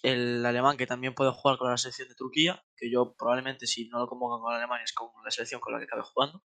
el 0.03 0.45
alemán 0.45 0.77
que 0.77 0.87
también 0.87 1.15
puede 1.15 1.33
jugar 1.33 1.57
con 1.59 1.71
la 1.71 1.79
selección 1.79 2.09
de 2.09 2.15
Turquía, 2.15 2.63
que 2.77 2.91
yo 2.91 3.15
probablemente 3.17 3.67
si 3.67 3.89
no 3.89 3.99
lo 3.99 4.07
convocan 4.07 4.41
con 4.41 4.55
Alemania 4.55 4.85
es 4.85 4.93
con 4.93 5.09
la 5.25 5.31
selección 5.31 5.61
con 5.61 5.73
la 5.73 5.79
que 5.79 5.87
acabe 5.87 6.03
jugando. 6.03 6.43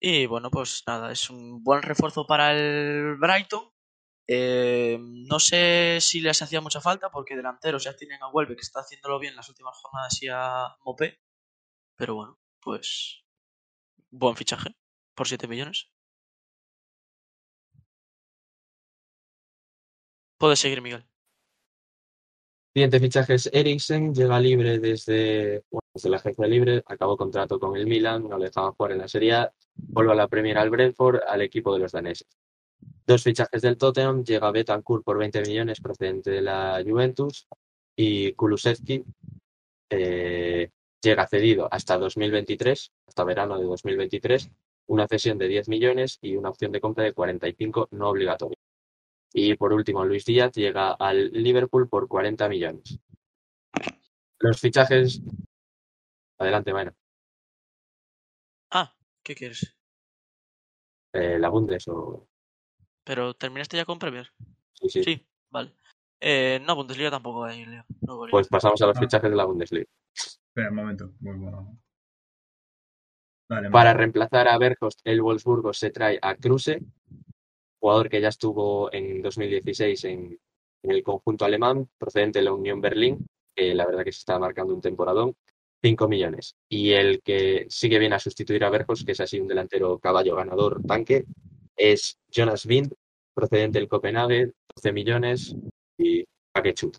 Y 0.00 0.26
bueno, 0.26 0.50
pues 0.50 0.84
nada, 0.86 1.10
es 1.10 1.28
un 1.30 1.62
buen 1.64 1.82
refuerzo 1.82 2.26
para 2.26 2.52
el 2.52 3.16
Brighton. 3.16 3.70
Eh, 4.28 4.98
no 5.00 5.40
sé 5.40 5.98
si 6.00 6.20
les 6.20 6.40
hacía 6.42 6.60
mucha 6.60 6.80
falta 6.80 7.10
porque 7.10 7.34
delanteros 7.34 7.84
ya 7.84 7.96
tienen 7.96 8.22
a 8.22 8.28
Huelve 8.28 8.56
que 8.56 8.62
está 8.62 8.80
haciéndolo 8.80 9.18
bien 9.18 9.34
las 9.34 9.48
últimas 9.48 9.76
jornadas 9.78 10.22
y 10.22 10.28
a 10.28 10.76
Mopé. 10.84 11.18
Pero 11.96 12.14
bueno, 12.14 12.38
pues 12.60 13.24
buen 14.10 14.36
fichaje 14.36 14.70
por 15.14 15.26
7 15.26 15.48
millones. 15.48 15.90
Puedes 20.38 20.60
seguir, 20.60 20.80
Miguel. 20.80 21.04
Siguiente 22.72 23.00
fichaje 23.00 23.34
es 23.34 23.50
Eriksen, 23.52 24.14
llega 24.14 24.38
libre 24.38 24.78
desde, 24.78 25.64
bueno, 25.98 26.04
desde 26.04 26.10
la 26.10 26.16
agencia 26.18 26.46
libre, 26.46 26.82
acabó 26.86 27.16
contrato 27.16 27.58
con 27.58 27.76
el 27.76 27.86
Milan, 27.86 28.28
no 28.28 28.38
le 28.38 28.46
dejaban 28.46 28.72
jugar 28.72 28.92
en 28.92 28.98
la 28.98 29.08
Serie 29.08 29.34
A, 29.34 29.52
vuelve 29.74 30.12
a 30.12 30.14
la 30.14 30.28
Premier 30.28 30.58
al 30.58 30.70
Brentford, 30.70 31.20
al 31.26 31.42
equipo 31.42 31.72
de 31.72 31.80
los 31.80 31.92
daneses. 31.92 32.26
Dos 33.06 33.22
fichajes 33.22 33.62
del 33.62 33.76
Tottenham, 33.76 34.22
llega 34.22 34.50
Betancourt 34.52 35.04
por 35.04 35.18
20 35.18 35.42
millones 35.42 35.80
procedente 35.80 36.30
de 36.30 36.42
la 36.42 36.80
Juventus 36.86 37.48
y 37.96 38.32
Kulusevski 38.34 39.04
eh, 39.90 40.70
llega 41.02 41.26
cedido 41.26 41.68
hasta 41.70 41.98
2023, 41.98 42.92
hasta 43.06 43.24
verano 43.24 43.58
de 43.58 43.64
2023, 43.64 44.50
una 44.86 45.08
cesión 45.08 45.38
de 45.38 45.48
10 45.48 45.68
millones 45.68 46.18
y 46.22 46.36
una 46.36 46.50
opción 46.50 46.70
de 46.70 46.80
compra 46.80 47.04
de 47.04 47.12
45 47.12 47.88
no 47.92 48.08
obligatoria. 48.10 48.58
Y 49.32 49.54
por 49.56 49.72
último, 49.72 50.04
Luis 50.04 50.24
Díaz 50.24 50.52
llega 50.52 50.92
al 50.92 51.30
Liverpool 51.32 51.88
por 51.88 52.08
40 52.08 52.48
millones. 52.48 52.98
Los 54.40 54.60
fichajes. 54.60 55.20
Adelante, 56.38 56.72
bueno. 56.72 56.92
Ah, 58.70 58.94
¿qué 59.22 59.34
quieres? 59.34 59.74
Eh, 61.12 61.38
la 61.38 61.48
Bundes 61.48 61.88
o. 61.88 62.28
¿Pero 63.04 63.34
terminaste 63.34 63.76
ya 63.76 63.84
con 63.84 63.98
Premier? 63.98 64.30
Sí, 64.74 64.88
sí. 64.88 65.02
Sí, 65.02 65.26
vale. 65.50 65.72
Eh, 66.20 66.60
no, 66.66 66.74
Bundesliga 66.76 67.10
tampoco 67.10 67.44
hay, 67.44 67.64
Leo. 67.64 67.84
No. 68.02 68.20
Pues 68.30 68.48
pasamos 68.48 68.80
a 68.82 68.86
los 68.86 68.96
Ah. 68.96 69.00
fichajes 69.00 69.30
de 69.30 69.36
la 69.36 69.44
Bundesliga. 69.46 69.86
Espera 70.14 70.70
un 70.70 70.76
momento. 70.76 71.12
Muy 71.20 71.36
bueno. 71.38 71.78
Dale, 73.48 73.70
Para 73.70 73.94
reemplazar 73.94 74.46
a 74.48 74.58
Berghost, 74.58 75.00
el 75.04 75.22
Wolfsburgo 75.22 75.72
se 75.72 75.90
trae 75.90 76.18
a 76.20 76.34
Kruse, 76.36 76.82
jugador 77.80 78.10
que 78.10 78.20
ya 78.20 78.28
estuvo 78.28 78.92
en 78.92 79.22
2016 79.22 80.04
en, 80.04 80.38
en 80.82 80.90
el 80.90 81.02
conjunto 81.02 81.46
alemán, 81.46 81.88
procedente 81.96 82.40
de 82.40 82.44
la 82.44 82.52
Unión 82.52 82.82
Berlín, 82.82 83.26
que 83.56 83.74
la 83.74 83.86
verdad 83.86 84.04
que 84.04 84.12
se 84.12 84.18
está 84.18 84.38
marcando 84.38 84.74
un 84.74 84.82
temporadón, 84.82 85.34
5 85.82 86.08
millones. 86.08 86.54
Y 86.68 86.92
el 86.92 87.22
que 87.22 87.66
sigue 87.68 87.98
bien 87.98 88.12
a 88.12 88.18
sustituir 88.18 88.64
a 88.64 88.70
Berghost, 88.70 89.04
que 89.06 89.12
es 89.12 89.20
así 89.20 89.38
un 89.40 89.48
delantero 89.48 89.98
caballo 89.98 90.34
ganador 90.36 90.82
tanque, 90.86 91.24
es 91.76 92.18
Jonas 92.30 92.66
Wind, 92.66 92.92
procedente 93.34 93.78
del 93.78 93.88
Copenhague, 93.88 94.52
12 94.74 94.92
millones 94.92 95.54
y 95.98 96.24
pa' 96.52 96.62
que 96.62 96.74
chuta. 96.74 96.98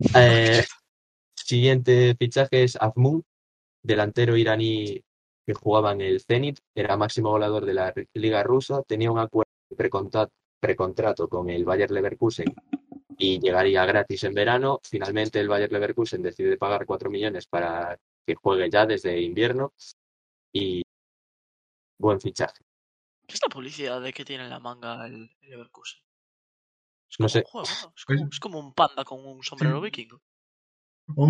Eh, 0.16 0.62
siguiente 1.36 2.16
fichaje 2.18 2.64
es 2.64 2.76
Azmoun, 2.76 3.22
delantero 3.82 4.36
iraní 4.36 5.00
que 5.46 5.54
jugaba 5.54 5.92
en 5.92 6.00
el 6.00 6.20
Zenit, 6.20 6.58
era 6.74 6.96
máximo 6.96 7.30
goleador 7.30 7.64
de 7.64 7.74
la 7.74 7.94
liga 8.14 8.42
rusa, 8.42 8.82
tenía 8.82 9.12
un 9.12 9.18
acuerdo 9.20 9.50
de 9.70 9.76
precontra- 9.76 10.28
precontrato 10.60 11.28
con 11.28 11.48
el 11.48 11.64
Bayer 11.64 11.90
Leverkusen 11.90 12.52
y 13.24 13.40
llegaría 13.40 13.84
gratis 13.86 14.24
en 14.24 14.34
verano. 14.34 14.80
Finalmente 14.82 15.40
el 15.40 15.48
Bayer 15.48 15.72
Leverkusen 15.72 16.22
decide 16.22 16.56
pagar 16.58 16.84
4 16.84 17.10
millones 17.10 17.46
para 17.46 17.98
que 18.26 18.34
juegue 18.34 18.68
ya 18.70 18.84
desde 18.86 19.20
invierno 19.20 19.72
y 20.52 20.82
buen 21.98 22.20
fichaje. 22.20 22.62
¿Qué 23.26 23.34
es 23.34 23.40
la 23.42 23.48
publicidad 23.48 24.00
de 24.02 24.12
que 24.12 24.24
tiene 24.24 24.44
en 24.44 24.50
la 24.50 24.60
manga 24.60 25.06
el, 25.06 25.30
el 25.40 25.50
Leverkusen? 25.50 26.00
Es 27.10 27.18
No 27.20 27.28
sé. 27.28 27.38
un 27.38 27.44
juego, 27.44 27.68
¿no? 27.82 27.92
Es 27.96 28.04
como, 28.04 28.18
Es- 28.26 28.32
es 28.32 28.40
como 28.40 28.58
un 28.58 28.74
panda 28.74 29.04
con 29.04 29.24
un 29.26 29.42
sombrero 29.42 29.78
Sí. 29.78 29.84
vikingo. 29.84 30.20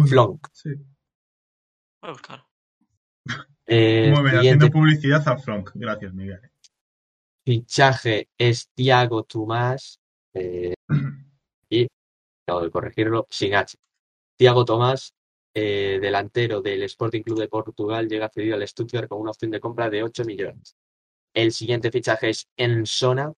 Flonk. 0.09 0.49
Sí. 0.53 0.71
Voy 2.01 2.09
a 2.09 2.11
buscar. 2.13 2.45
Eh, 3.67 4.11
Muy 4.15 4.23
bien, 4.23 4.37
siguiente 4.37 4.67
haciendo 4.67 4.71
publicidad 4.71 5.29
a 5.29 5.37
Flonk. 5.39 5.71
Gracias, 5.75 6.13
Miguel. 6.13 6.41
fichaje 7.47 8.29
es 8.39 8.69
Thiago 8.75 9.25
Tomás 9.25 10.01
eh, 10.35 10.75
y 11.69 11.87
acabo 12.47 12.63
de 12.63 12.71
corregirlo 12.71 13.27
sin 13.31 13.55
H. 13.55 13.77
Thiago 14.37 14.65
Tomás, 14.65 15.15
eh, 15.55 15.99
delantero 16.01 16.61
del 16.61 16.83
Sporting 16.85 17.23
Club 17.23 17.39
de 17.39 17.49
Portugal, 17.49 18.09
llega 18.09 18.29
cedido 18.29 18.57
al 18.57 18.67
Stuttgart 18.67 19.09
con 19.09 19.21
una 19.21 19.31
opción 19.31 19.51
de 19.51 19.61
compra 19.61 19.89
de 19.91 20.03
8 20.03 20.25
millones. 20.25 20.77
El 21.33 21.53
siguiente 21.53 21.91
fichaje 21.91 22.31
es 22.31 22.49
Ensona, 22.57 23.33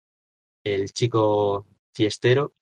el 0.65 0.93
chico 0.93 1.67
fiestero. 1.95 2.55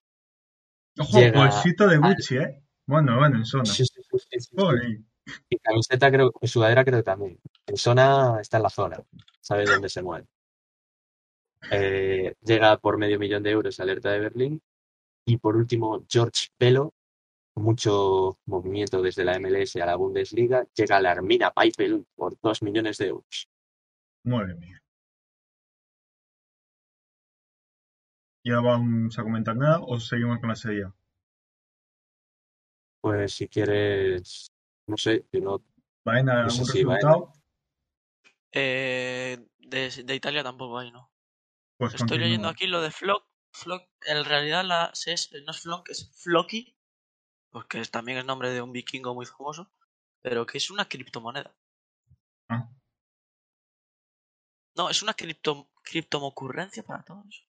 Ojo, 0.99 1.19
bolsito 1.35 1.87
de 1.89 1.97
al- 1.97 2.01
Gucci, 2.03 2.37
¿eh? 2.37 2.63
Bueno, 2.87 3.17
bueno, 3.17 3.39
en 3.39 3.45
zona. 3.45 3.65
Sí, 3.65 3.85
sí. 3.85 4.01
Y 5.49 5.59
camiseta 5.59 6.11
creo, 6.11 6.33
y 6.41 6.47
sudadera 6.49 6.85
creo 6.85 6.99
que 6.99 7.03
también. 7.03 7.41
Ensona 7.67 8.39
está 8.41 8.59
en 8.59 8.63
la 8.65 8.71
zona, 8.71 9.03
sabe 9.41 9.65
dónde 9.65 9.89
se 9.89 10.03
mueve. 10.03 10.27
Eh, 11.71 12.35
llega 12.43 12.77
por 12.79 12.99
medio 12.99 13.19
millón 13.19 13.43
de 13.43 13.51
euros 13.51 13.81
a 13.81 13.85
Alerta 13.85 14.11
de 14.11 14.21
Berlín. 14.21 14.63
Y 15.27 15.39
por 15.39 15.57
último, 15.57 16.05
George 16.09 16.49
Pelo, 16.59 16.95
mucho 17.57 18.39
movimiento 18.47 19.01
desde 19.01 19.25
la 19.25 19.39
MLS 19.39 19.77
a 19.77 19.87
la 19.87 19.97
Bundesliga, 19.97 20.67
llega 20.75 20.97
a 20.97 21.01
la 21.01 21.13
Armina 21.13 21.51
Paipel 21.51 22.07
por 22.15 22.39
2 22.41 22.63
millones 22.63 22.99
de 22.99 23.07
euros. 23.07 23.49
Muy 24.25 24.45
bien. 24.55 24.79
¿Ya 28.47 28.61
vamos 28.61 29.19
a 29.19 29.23
comentar 29.23 29.57
nada 29.57 29.81
o 29.81 29.99
seguimos 29.99 30.39
con 30.39 30.51
la 30.51 30.57
serie? 30.57 30.87
Pues 33.01 33.35
si 33.35 33.49
quieres, 33.49 34.53
no 34.87 34.97
sé, 34.97 35.27
yo 35.33 35.41
no, 35.41 35.65
¿Vaina 36.05 36.35
No 36.35 36.41
algún 36.41 36.51
sé 36.51 36.65
si 36.65 36.85
resultado? 36.85 37.33
Eh, 38.53 39.39
de, 39.59 39.91
de 40.05 40.15
Italia 40.15 40.43
tampoco 40.43 40.79
hay, 40.79 40.93
¿no? 40.93 41.11
Pues 41.79 41.95
Estoy 41.95 42.19
leyendo 42.19 42.49
aquí 42.49 42.67
lo 42.67 42.83
de 42.83 42.91
Flock. 42.91 43.27
Flock, 43.55 43.89
en 44.07 44.25
realidad 44.25 44.65
la, 44.65 44.93
es, 45.07 45.31
no 45.47 45.53
es 45.53 45.61
Flock, 45.61 45.89
es 45.89 46.11
Flocky, 46.23 46.77
porque 47.51 47.81
es, 47.81 47.91
también 47.91 48.19
es 48.19 48.25
nombre 48.25 48.51
de 48.51 48.61
un 48.61 48.73
vikingo 48.73 49.15
muy 49.15 49.27
famoso, 49.27 49.71
pero 50.21 50.45
que 50.45 50.59
es 50.59 50.71
una 50.71 50.89
criptomoneda. 50.89 51.55
Ah. 52.49 52.69
No, 54.77 54.91
es 54.91 55.03
una 55.05 55.15
cripto, 55.15 55.71
criptomocurrencia 55.83 56.83
para 56.83 57.05
todos. 57.05 57.47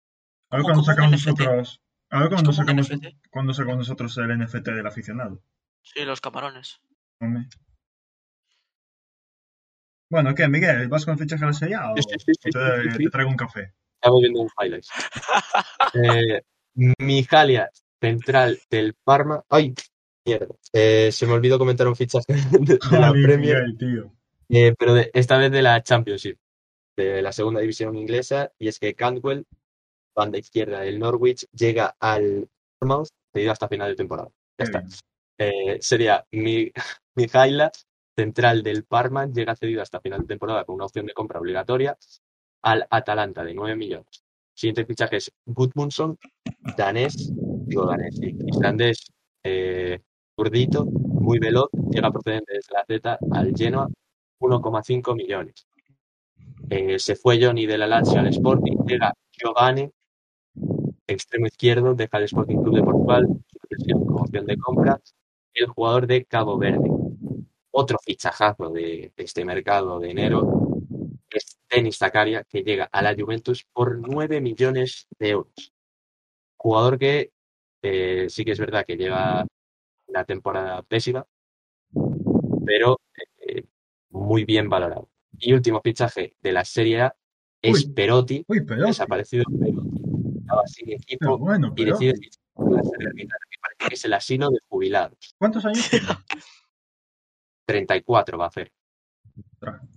A 0.52 0.58
ver 0.58 0.64
cuando 0.64 0.84
sacamos 0.84 1.12
nosotros. 1.12 1.82
A 2.12 2.20
ver 2.20 2.30
cuando 2.30 2.54
sacamos, 2.54 2.90
cuando 3.32 3.54
sacamos 3.56 3.78
nosotros 3.80 4.16
el 4.20 4.38
NFT 4.38 4.68
del 4.68 4.86
aficionado. 4.86 5.42
Sí, 5.82 6.06
los 6.06 6.22
camarones. 6.22 6.80
Hombre. 7.20 7.50
Bueno, 10.08 10.36
¿qué, 10.36 10.48
Miguel? 10.48 10.88
¿Vas 10.88 11.04
con 11.04 11.14
el 11.14 11.20
fichaje 11.20 11.42
de 11.42 11.48
la 11.48 11.54
serie 11.54 11.78
o 11.78 11.96
Sí, 11.98 12.04
sí, 12.04 12.16
sí, 12.20 12.34
sí, 12.40 12.50
o 12.50 12.52
te, 12.52 12.84
sí, 12.84 12.92
sí. 12.92 13.04
te 13.06 13.10
traigo 13.10 13.32
un 13.32 13.38
café? 13.38 13.74
Estamos 14.06 14.22
viendo 14.22 14.42
un 14.42 14.50
highlights. 14.62 14.90
Eh, 15.94 16.42
Mijalia, 17.00 17.70
central 18.00 18.60
del 18.70 18.94
Parma. 19.04 19.44
¡Ay! 19.50 19.74
Mierda. 20.26 20.56
Eh, 20.74 21.12
se 21.12 21.26
me 21.28 21.34
olvidó 21.34 21.58
comentar 21.58 21.88
un 21.88 21.96
fichaje 21.96 22.34
de, 22.34 22.78
de 22.80 23.00
la 23.00 23.12
Premier, 23.12 23.64
eh, 24.50 24.74
pero 24.78 24.94
de- 24.94 25.12
esta 25.14 25.38
vez 25.38 25.52
de 25.52 25.62
la 25.62 25.82
Championship, 25.84 26.38
de 26.98 27.22
la 27.22 27.32
segunda 27.32 27.62
división 27.62 27.96
inglesa, 27.96 28.52
y 28.58 28.68
es 28.68 28.80
que 28.80 28.96
Cantwell, 28.96 29.46
banda 30.16 30.38
izquierda 30.40 30.82
del 30.82 30.98
Norwich, 31.00 31.46
llega 31.52 31.96
al 32.00 32.50
Bournemouth, 32.82 33.10
cedido 33.34 33.52
hasta 33.52 33.68
final 33.68 33.90
de 33.90 33.96
temporada. 33.96 34.30
Ya 34.60 34.64
está. 34.66 34.84
Eh, 35.38 35.78
sería 35.82 36.26
mi, 36.32 36.72
Mijaila, 37.16 37.72
central 38.18 38.64
del 38.64 38.84
Parma, 38.86 39.28
llega 39.28 39.56
cedido 39.56 39.82
hasta 39.82 40.00
final 40.00 40.22
de 40.22 40.28
temporada 40.28 40.64
con 40.66 40.76
una 40.76 40.86
opción 40.86 41.06
de 41.06 41.14
compra 41.14 41.40
obligatoria 41.40 41.98
al 42.66 42.86
Atalanta 42.90 43.44
de 43.44 43.54
9 43.54 43.76
millones. 43.76 44.24
Siguiente 44.54 44.86
fichaje 44.86 45.18
es 45.18 45.32
Gudmundsson, 45.46 46.18
danés, 46.76 47.32
digo 47.68 47.88
islandés, 48.48 49.12
eh, 49.44 50.00
muy 50.36 51.40
veloz, 51.40 51.70
llega 51.92 52.12
procedente 52.12 52.54
desde 52.54 52.74
la 52.74 52.86
Z 52.88 53.20
al 53.32 53.54
Genoa, 53.56 53.88
1,5 54.40 55.16
millones. 55.16 55.68
Eh, 56.70 56.98
se 56.98 57.16
fue 57.16 57.40
Johnny 57.40 57.68
de 57.68 57.78
la 57.78 57.88
Lazio 57.88 58.20
al 58.20 58.28
Sporting, 58.28 58.78
llega 58.88 59.14
Giovanni, 59.32 59.90
extremo 61.06 61.46
izquierdo, 61.46 61.94
deja 61.94 62.18
el 62.18 62.24
Sporting 62.24 62.64
Club 62.64 62.76
de 62.76 62.84
Portugal, 62.84 63.28
como 64.08 64.22
opción 64.22 64.46
de 64.46 64.58
compra, 64.58 65.00
el 65.54 65.68
jugador 65.68 66.08
de 66.08 66.26
Cabo 66.26 66.58
Verde. 66.58 66.90
Otro 67.72 68.00
fichajazo 68.04 68.72
de 68.72 69.12
este 69.18 69.46
mercado 69.46 70.00
de 70.00 70.10
enero 70.10 70.75
es 71.38 71.60
Denis 71.70 71.98
Zakaria, 71.98 72.44
que 72.44 72.64
llega 72.64 72.86
a 72.86 73.02
la 73.02 73.16
Juventus 73.16 73.66
por 73.74 73.98
9 73.98 74.42
millones 74.42 75.08
de 75.20 75.30
euros. 75.30 75.74
Jugador 76.58 76.98
que 76.98 77.32
eh, 77.82 78.28
sí 78.30 78.44
que 78.44 78.52
es 78.52 78.60
verdad 78.60 78.86
que 78.86 78.98
llega 78.98 79.46
una 80.08 80.26
temporada 80.26 80.82
pésima, 80.84 81.26
pero 82.66 83.00
eh, 83.40 83.64
muy 84.10 84.46
bien 84.46 84.70
valorado. 84.70 85.10
Y 85.38 85.54
último 85.54 85.82
fichaje 85.84 86.36
de 86.42 86.52
la 86.52 86.66
Serie 86.66 87.02
A 87.02 87.16
es 87.62 87.86
Uy. 87.86 87.94
Perotti, 87.94 88.46
Uy, 88.48 88.62
pero. 88.62 88.88
desaparecido 88.88 89.44
Perotti. 89.60 89.90
Estaba 90.40 90.68
sin 90.68 90.86
Pero 90.88 90.98
equipo 90.98 91.38
bueno, 91.38 91.74
y 91.76 91.84
pero. 91.84 91.98
decide 91.98 92.30
la 92.58 92.84
Salernitana, 92.84 93.46
que 93.50 93.58
parece 93.62 93.90
que 93.90 93.96
es 93.96 94.06
el 94.06 94.14
asilo 94.14 94.50
de 94.50 94.60
jubilados. 94.68 95.36
¿Cuántos 95.38 95.66
años 95.66 95.90
tiene? 95.90 96.06
34 97.68 98.38
va 98.38 98.46
a 98.46 98.48
hacer. 98.48 98.72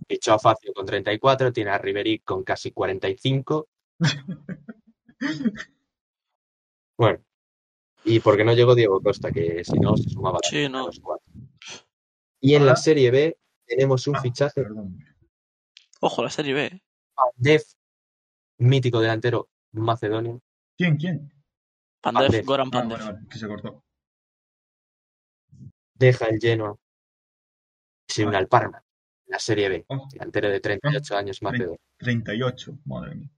Fichó 0.09 0.33
a 0.35 0.39
Facio 0.39 0.73
con 0.73 0.87
34, 0.87 1.53
tiene 1.53 1.71
a 1.71 1.79
Ribery 1.79 2.21
con 2.21 2.43
casi 2.45 2.73
45. 2.73 3.69
Bueno, 6.97 7.21
y 8.05 8.19
porque 8.21 8.45
no 8.45 8.53
llegó 8.55 8.75
Diego 8.75 9.01
Costa, 9.01 9.31
que 9.31 9.63
si 9.65 9.79
no 9.79 9.97
se 9.97 10.11
sumaba 10.11 10.39
Sí, 10.43 10.65
a 10.65 10.69
no. 10.69 10.87
los 10.87 10.99
cuatro. 11.01 11.25
Y 12.41 12.55
en 12.55 12.67
la. 12.67 12.75
Serie 12.77 13.11
B 13.13 13.39
tenemos 13.67 14.07
un 14.09 14.17
Ah, 14.17 14.21
fichaje 14.21 14.63
Perdón. 14.63 14.99
Ojo, 16.01 16.23
la 16.25 16.31
serie 16.31 16.55
B. 16.55 16.83
Pandev, 17.15 17.63
mítico 18.59 19.01
delantero 19.01 19.49
macedonio. 19.73 20.41
¿Quién? 20.77 20.97
¿Quién? 20.97 21.33
Pandev, 22.01 22.27
Pandev. 22.27 22.45
Goran 22.45 22.69
Ah, 22.69 22.71
Pandev. 22.73 22.99
vale, 22.99 23.13
vale, 23.13 23.29
que 23.29 23.39
se 23.39 23.47
cortó. 23.47 23.85
Deja 25.95 26.27
el 26.27 26.39
Genoa 26.41 26.77
y 28.09 28.13
se 28.13 28.25
une 28.27 28.37
Ah. 28.37 28.41
al 28.41 28.49
Parma, 28.49 28.85
la 29.29 29.39
Serie 29.39 29.69
B. 29.69 29.85
Oh, 29.89 30.09
Delantero 30.11 30.49
de 30.51 30.61
38 30.61 31.17
años 31.17 31.43
macedonio. 31.43 31.79
38. 31.99 32.79
Madre 32.87 33.15
mía. 33.15 33.31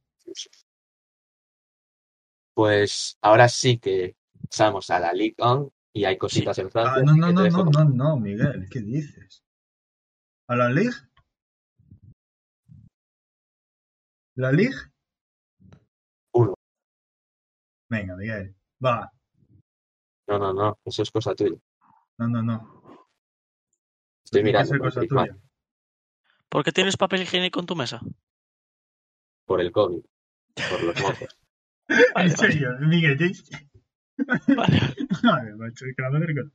Pues 2.55 3.16
ahora 3.22 3.49
sí 3.49 3.78
que 3.78 4.16
pasamos 4.49 4.91
a 4.91 5.01
la 5.01 5.12
Ligue 5.12 5.36
1 5.38 5.72
y 5.93 6.05
hay 6.05 6.16
cositas 6.18 6.59
en 6.59 6.66
Ah, 6.66 6.70
Francia. 6.70 7.03
no, 7.03 7.11
así 7.12 7.20
no, 7.20 7.32
no, 7.32 7.49
no, 7.49 7.64
con- 7.64 7.70
no, 7.72 7.84
no, 8.11 8.16
Miguel. 8.16 8.68
¿Qué 8.70 8.80
dices? 8.80 9.43
¿A 10.49 10.57
la 10.57 10.68
Ligue? 10.70 10.91
¿La 14.36 14.53
Ligue? 14.53 14.74
Uno. 16.32 16.55
Venga, 17.88 18.16
Miguel. 18.16 18.55
Va. 18.84 19.11
No, 20.28 20.38
no, 20.38 20.53
no, 20.53 20.78
eso 20.84 21.03
es 21.03 21.11
cosa 21.11 21.34
tuya. 21.34 21.57
No, 22.18 22.28
no, 22.28 22.43
no. 22.43 22.80
Estoy 24.24 24.45
mirando 24.45 24.78
cosa 24.78 25.01
tuya. 25.01 25.36
¿Por 26.51 26.64
qué 26.64 26.72
tienes 26.72 26.96
papel 26.96 27.22
higiénico 27.22 27.61
en 27.61 27.66
tu 27.66 27.76
mesa? 27.76 28.01
por 29.46 29.61
el 29.61 29.72
COVID, 29.72 30.01
por 30.70 30.82
los 30.84 31.01
mocos. 31.01 31.36
En 32.16 32.36
serio, 32.36 32.68
Miguel. 32.80 33.18
Vale, 34.18 34.80
Vale, 35.24 35.55
macho, 35.57 35.86
que 35.96 36.03
la 36.03 36.11
madre 36.11 36.34
que- 36.34 36.51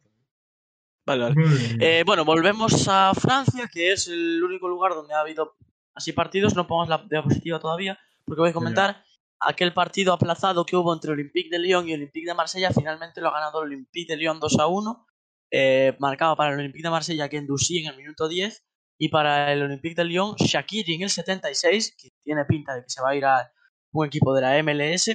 vale. 1.05 1.23
vale. 1.25 1.35
Eh, 1.81 2.03
bueno, 2.05 2.23
volvemos 2.23 2.87
a 2.87 3.13
Francia, 3.13 3.69
que 3.69 3.91
es 3.91 4.07
el 4.07 4.41
único 4.41 4.69
lugar 4.69 4.93
donde 4.93 5.13
ha 5.13 5.19
habido 5.19 5.57
así 5.93 6.13
partidos. 6.13 6.55
No 6.55 6.67
pongas 6.67 6.87
la 6.87 7.05
diapositiva 7.09 7.59
todavía, 7.59 7.99
porque 8.23 8.39
voy 8.39 8.51
a 8.51 8.53
comentar 8.53 9.03
aquel 9.41 9.73
partido 9.73 10.13
aplazado 10.13 10.65
que 10.65 10.77
hubo 10.77 10.93
entre 10.93 11.11
Olympique 11.11 11.49
de 11.49 11.59
Lyon 11.59 11.89
y 11.89 11.95
Olympique 11.95 12.27
de 12.27 12.33
Marsella. 12.33 12.71
Finalmente 12.71 13.19
lo 13.19 13.27
ha 13.27 13.33
ganado 13.33 13.59
el 13.61 13.67
Olympique 13.67 14.13
de 14.13 14.17
Lyon 14.17 14.39
2 14.39 14.57
a 14.59 14.67
1. 14.67 15.07
Eh, 15.51 15.97
marcaba 15.99 16.37
para 16.37 16.53
el 16.53 16.59
Olympique 16.59 16.83
de 16.83 16.91
Marsella 16.91 17.27
Ken 17.27 17.45
Dussy 17.45 17.79
en 17.79 17.87
el 17.87 17.97
minuto 17.97 18.29
10 18.29 18.63
y 18.97 19.09
para 19.09 19.51
el 19.51 19.63
Olympique 19.63 19.95
de 19.95 20.05
Lyon 20.05 20.35
Shakiri 20.35 20.95
en 20.95 21.03
el 21.03 21.09
76, 21.09 21.95
que 21.97 22.09
tiene 22.23 22.45
pinta 22.45 22.75
de 22.75 22.83
que 22.83 22.89
se 22.89 23.01
va 23.01 23.09
a 23.09 23.15
ir 23.15 23.25
a 23.25 23.51
un 23.91 24.05
equipo 24.05 24.33
de 24.33 24.41
la 24.41 24.63
MLS. 24.63 25.11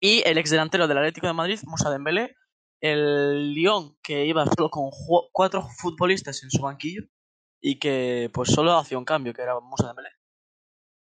Y 0.00 0.22
el 0.26 0.38
ex 0.38 0.50
delantero 0.50 0.86
del 0.86 0.98
Atlético 0.98 1.26
de 1.26 1.32
Madrid, 1.32 1.58
Moussa 1.64 1.90
Dembélé, 1.90 2.36
el 2.80 3.54
Lyon 3.54 3.96
que 4.02 4.26
iba 4.26 4.44
solo 4.46 4.70
con 4.70 4.90
cuatro 5.32 5.62
futbolistas 5.62 6.42
en 6.42 6.50
su 6.50 6.60
banquillo 6.60 7.04
y 7.62 7.78
que 7.78 8.30
pues 8.32 8.50
solo 8.50 8.76
hacía 8.76 8.98
un 8.98 9.06
cambio, 9.06 9.32
que 9.32 9.42
era 9.42 9.58
Moussa 9.58 9.86
Dembélé. 9.86 10.10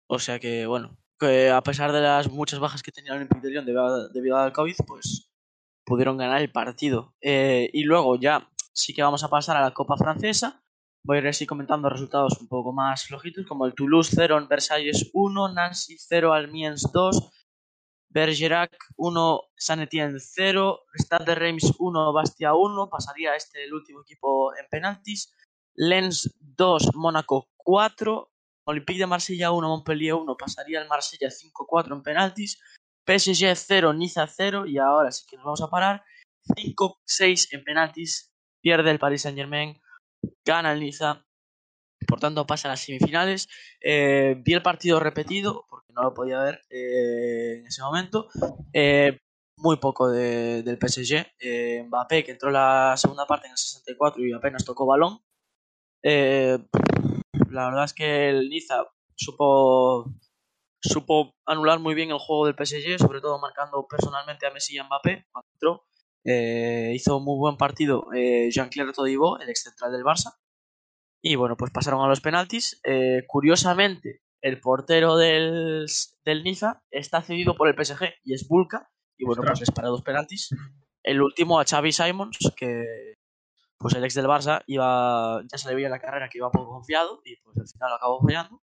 O 0.07 0.19
sea 0.19 0.39
que 0.39 0.65
bueno, 0.65 0.97
que 1.17 1.49
a 1.49 1.61
pesar 1.61 1.93
de 1.93 2.01
las 2.01 2.29
muchas 2.29 2.59
bajas 2.59 2.83
que 2.83 2.91
tenía 2.91 3.11
el 3.11 3.17
Olympique 3.17 3.41
de 3.41 3.49
Lyon 3.51 4.11
debido 4.11 4.37
al 4.37 4.51
COVID, 4.51 4.75
pues 4.85 5.31
pudieron 5.85 6.17
ganar 6.17 6.41
el 6.41 6.51
partido. 6.51 7.15
Eh, 7.21 7.69
y 7.73 7.83
luego 7.83 8.17
ya 8.17 8.49
sí 8.73 8.93
que 8.93 9.03
vamos 9.03 9.23
a 9.23 9.29
pasar 9.29 9.57
a 9.57 9.61
la 9.61 9.73
Copa 9.73 9.97
Francesa. 9.97 10.60
Voy 11.03 11.17
a 11.17 11.21
ir 11.21 11.27
así 11.27 11.47
comentando 11.47 11.89
resultados 11.89 12.39
un 12.39 12.47
poco 12.47 12.73
más 12.73 13.05
flojitos, 13.07 13.47
como 13.47 13.65
el 13.65 13.73
Toulouse 13.73 14.11
0 14.15 14.37
en 14.37 14.47
Versalles 14.47 15.09
1, 15.13 15.53
Nancy 15.53 15.97
0, 15.97 16.31
Almiens 16.31 16.91
2, 16.93 17.31
Bergerac 18.09 18.77
1, 18.97 19.41
San 19.55 19.79
Etienne 19.79 20.19
0, 20.19 20.79
Stade 20.93 21.25
de 21.25 21.35
Reims 21.35 21.73
1, 21.79 22.13
Bastia 22.13 22.53
1, 22.53 22.89
pasaría 22.89 23.35
este 23.35 23.63
el 23.63 23.73
último 23.73 24.01
equipo 24.01 24.55
en 24.55 24.67
penaltis, 24.69 25.33
Lens 25.75 26.35
2, 26.39 26.93
Mónaco 26.93 27.49
4, 27.57 28.31
Olympique 28.65 28.99
de 28.99 29.07
Marsella 29.07 29.51
1, 29.51 29.67
Montpellier 29.67 30.13
1, 30.13 30.37
pasaría 30.37 30.81
el 30.81 30.87
Marsella 30.87 31.29
5-4 31.29 31.93
en 31.93 32.03
penaltis, 32.03 32.61
PSG 33.07 33.55
0, 33.55 33.93
Niza 33.93 34.27
0 34.27 34.67
y 34.67 34.77
ahora 34.77 35.11
sí 35.11 35.25
que 35.27 35.37
nos 35.37 35.45
vamos 35.45 35.61
a 35.61 35.69
parar, 35.69 36.03
5-6 36.45 37.47
en 37.53 37.63
penaltis, 37.63 38.31
pierde 38.61 38.91
el 38.91 38.99
Paris 38.99 39.23
Saint 39.23 39.37
Germain, 39.37 39.81
gana 40.45 40.73
el 40.73 40.79
Niza, 40.79 41.25
por 42.07 42.19
tanto 42.19 42.47
pasa 42.47 42.67
a 42.67 42.71
las 42.71 42.81
semifinales. 42.81 43.49
Eh, 43.81 44.35
vi 44.43 44.53
el 44.53 44.61
partido 44.63 44.99
repetido, 44.99 45.65
porque 45.69 45.93
no 45.93 46.03
lo 46.03 46.13
podía 46.13 46.41
ver 46.41 46.61
eh, 46.69 47.57
en 47.59 47.67
ese 47.67 47.81
momento. 47.83 48.27
Eh, 48.73 49.19
muy 49.57 49.77
poco 49.77 50.09
de- 50.09 50.63
del 50.63 50.77
PSG. 50.79 51.27
Mbappé, 51.87 52.23
que 52.23 52.31
entró 52.31 52.51
la 52.51 52.95
segunda 52.97 53.25
parte 53.27 53.47
en 53.47 53.51
el 53.53 53.57
64 53.57 54.25
y 54.25 54.33
apenas 54.33 54.65
tocó 54.65 54.85
balón. 54.87 55.19
La 57.49 57.65
verdad 57.67 57.85
es 57.85 57.93
que 57.93 58.29
el 58.29 58.49
Niza 58.49 58.85
supo 59.15 60.05
supo 60.81 61.35
anular 61.45 61.79
muy 61.79 61.93
bien 61.95 62.11
el 62.11 62.19
juego 62.19 62.45
del 62.47 62.55
PSG, 62.55 62.97
sobre 62.99 63.21
todo 63.21 63.39
marcando 63.39 63.85
personalmente 63.87 64.47
a 64.47 64.51
Messi 64.51 64.75
y 64.75 64.79
a 64.79 64.83
Mbappé 64.85 65.27
cuando 65.31 65.49
entró. 65.53 65.85
Eh, 66.23 66.91
hizo 66.93 67.19
muy 67.19 67.37
buen 67.37 67.57
partido 67.57 68.07
eh, 68.13 68.49
Jean-Claire 68.51 68.93
Todibo, 68.93 69.39
el 69.39 69.49
ex 69.49 69.63
central 69.63 69.91
del 69.91 70.03
Barça. 70.03 70.35
Y 71.21 71.35
bueno, 71.35 71.55
pues 71.57 71.71
pasaron 71.71 72.01
a 72.01 72.07
los 72.07 72.21
penaltis. 72.21 72.79
Eh, 72.83 73.23
curiosamente, 73.27 74.21
el 74.41 74.59
portero 74.59 75.17
del, 75.17 75.85
del 76.25 76.43
Niza 76.43 76.83
está 76.89 77.21
cedido 77.21 77.55
por 77.55 77.67
el 77.67 77.75
PSG 77.75 78.05
y 78.23 78.33
es 78.33 78.47
Bulka. 78.47 78.89
Y 79.17 79.25
bueno, 79.25 79.41
Ostras. 79.41 79.59
pues 79.59 79.69
les 79.69 79.75
para 79.75 79.89
dos 79.89 80.01
penaltis. 80.01 80.49
El 81.03 81.21
último 81.21 81.59
a 81.59 81.65
Xavi 81.65 81.91
Simons, 81.91 82.37
que 82.55 83.15
pues 83.77 83.95
el 83.95 84.03
ex 84.03 84.13
del 84.13 84.25
Barça 84.27 84.61
iba, 84.67 85.41
ya 85.51 85.57
se 85.57 85.67
le 85.67 85.75
veía 85.75 85.87
en 85.87 85.91
la 85.91 85.99
carrera 85.99 86.29
que 86.29 86.37
iba 86.37 86.51
poco 86.51 86.71
confiado 86.71 87.21
y 87.25 87.35
pues 87.37 87.57
al 87.57 87.67
final 87.67 87.89
lo 87.89 87.95
acabó 87.95 88.21
fallando. 88.21 88.61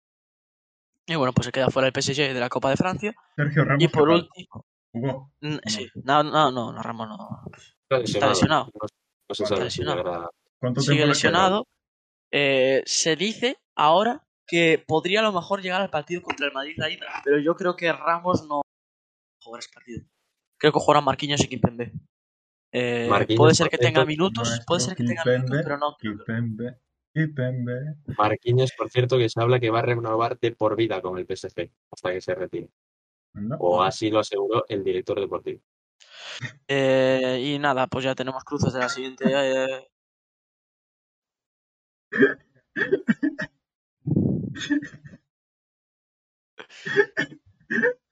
Y 1.08 1.16
bueno, 1.16 1.34
pues 1.34 1.46
se 1.46 1.52
queda 1.52 1.70
fuera 1.70 1.88
el 1.88 1.94
PSG 1.94 2.34
de 2.34 2.40
la 2.40 2.50
Copa 2.50 2.70
de 2.70 2.76
Francia. 2.78 3.16
Sergio 3.36 3.64
Ramos. 3.64 3.84
Y 3.84 3.88
por 3.88 4.10
último, 4.10 4.66
Jugó. 5.00 5.32
mm, 5.42 5.58
sí, 5.66 5.90
no, 6.04 6.24
no, 6.24 6.52
no, 6.52 6.72
no, 6.72 6.82
Ramos 6.82 7.08
no. 7.08 7.42
Está 7.90 8.30
lesionado. 8.30 8.72
No, 8.74 8.88
no 9.30 9.36
se 9.36 9.46
sabe 9.46 9.56
si 9.56 9.60
de 9.60 9.64
lesionado. 9.66 10.04
verdad. 10.04 10.30
¿Cuánto 10.60 10.82
Sigue 10.82 11.06
lesionado. 11.06 11.68
Eh, 12.32 12.84
se 12.86 13.16
dice 13.16 13.58
ahora 13.76 14.24
que 14.48 14.84
podría 14.86 15.20
a 15.20 15.24
lo 15.24 15.32
mejor 15.32 15.62
llegar 15.62 15.82
al 15.82 15.90
partido 15.90 16.22
contra 16.22 16.48
el 16.48 16.54
Madrid 16.54 16.76
la 16.78 16.90
ida, 16.90 17.06
pero 17.24 17.40
yo 17.40 17.56
creo 17.56 17.76
que 17.76 17.92
Ramos 17.92 18.46
no 18.48 18.62
jugará 19.44 19.60
ese 19.60 19.72
partido. 19.74 20.04
Creo 20.58 20.74
que 20.74 20.80
jugarán 20.80 21.04
Marquinhos 21.04 21.44
y 21.44 21.48
Kimpembe. 21.48 21.94
Eh, 22.74 23.10
puede 23.36 23.54
ser 23.54 23.70
que 23.70 23.78
tenga 23.78 24.06
minutos, 24.06 24.62
puede 24.66 24.82
ser 24.82 24.96
que 24.96 25.04
tenga 25.04 25.24
Kimpembe, 25.24 25.46
minutos, 25.46 25.64
pero 25.64 25.78
no. 25.78 25.98
Kipembe. 25.98 26.80
Marquinhos, 28.18 28.72
por 28.74 28.90
cierto, 28.90 29.18
que 29.18 29.30
se 29.30 29.42
habla 29.42 29.60
que 29.60 29.70
va 29.70 29.80
a 29.80 29.84
renovar 29.84 30.38
de 30.40 30.52
por 30.52 30.76
vida 30.76 31.02
con 31.02 31.18
el 31.18 31.26
PSG 31.26 31.72
hasta 31.92 32.12
que 32.12 32.22
se 32.22 32.36
retire. 32.36 32.70
O 33.60 33.82
así 33.82 34.10
lo 34.10 34.20
aseguró 34.20 34.66
el 34.68 34.84
director 34.84 35.20
deportivo. 35.20 35.62
Eh, 36.68 37.54
y 37.56 37.60
nada, 37.60 37.88
pues 37.88 38.06
ya 38.06 38.16
tenemos 38.16 38.44
cruces 38.44 38.74
de 38.74 38.80
la 38.80 38.90
siguiente. 38.90 39.26
eh, 39.28 39.88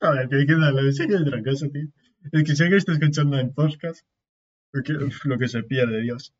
Joder, 0.01 0.29
que 0.29 0.35
hay 0.35 0.45
que 0.45 0.55
darle. 0.55 0.91
Sí 0.91 1.07
que 1.07 1.17
trancazo, 1.17 1.69
tío. 1.69 1.87
Es 2.31 2.43
que 2.43 2.55
sé 2.55 2.69
que 2.69 2.77
estoy 2.77 2.95
escuchando 2.95 3.37
en 3.37 3.53
podcast. 3.53 4.05
Porque, 4.71 4.93
uf, 4.93 5.25
lo 5.25 5.37
que 5.37 5.47
se 5.47 5.63
pierde, 5.63 6.01
Dios. 6.01 6.33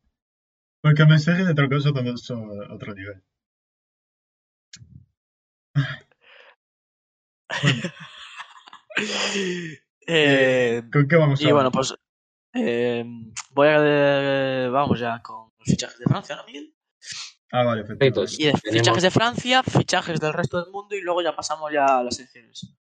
Porque 0.82 1.02
el 1.02 1.08
mensaje 1.08 1.44
de 1.44 1.54
trancazo 1.54 1.92
también 1.92 2.16
es 2.16 2.30
otro 2.30 2.94
nivel. 2.94 3.22
eh, 10.06 10.82
¿Con 10.92 11.08
qué 11.08 11.16
vamos 11.16 11.40
a 11.40 11.48
y 11.48 11.52
bueno, 11.52 11.70
pues 11.70 11.94
eh, 12.54 13.04
voy 13.50 13.68
a. 13.68 13.76
eh, 13.84 14.68
vamos 14.70 14.98
ya 15.00 15.20
con 15.22 15.50
los 15.58 15.66
fichajes 15.68 15.98
de 15.98 16.04
Francia, 16.06 16.36
¿no, 16.36 16.44
Miguel? 16.44 16.74
Ah, 17.52 17.62
vale, 17.64 17.84
Perfecto. 17.84 18.24
Y 18.38 18.46
de 18.46 18.52
Tenemos- 18.52 18.62
fichajes 18.78 19.02
de 19.02 19.10
Francia, 19.10 19.62
fichajes 19.62 20.20
del 20.20 20.32
resto 20.32 20.62
del 20.62 20.72
mundo 20.72 20.96
y 20.96 21.00
luego 21.00 21.22
ya 21.22 21.34
pasamos 21.36 21.72
ya 21.72 21.98
a 21.98 22.02
las 22.04 22.16
secciones. 22.16 22.74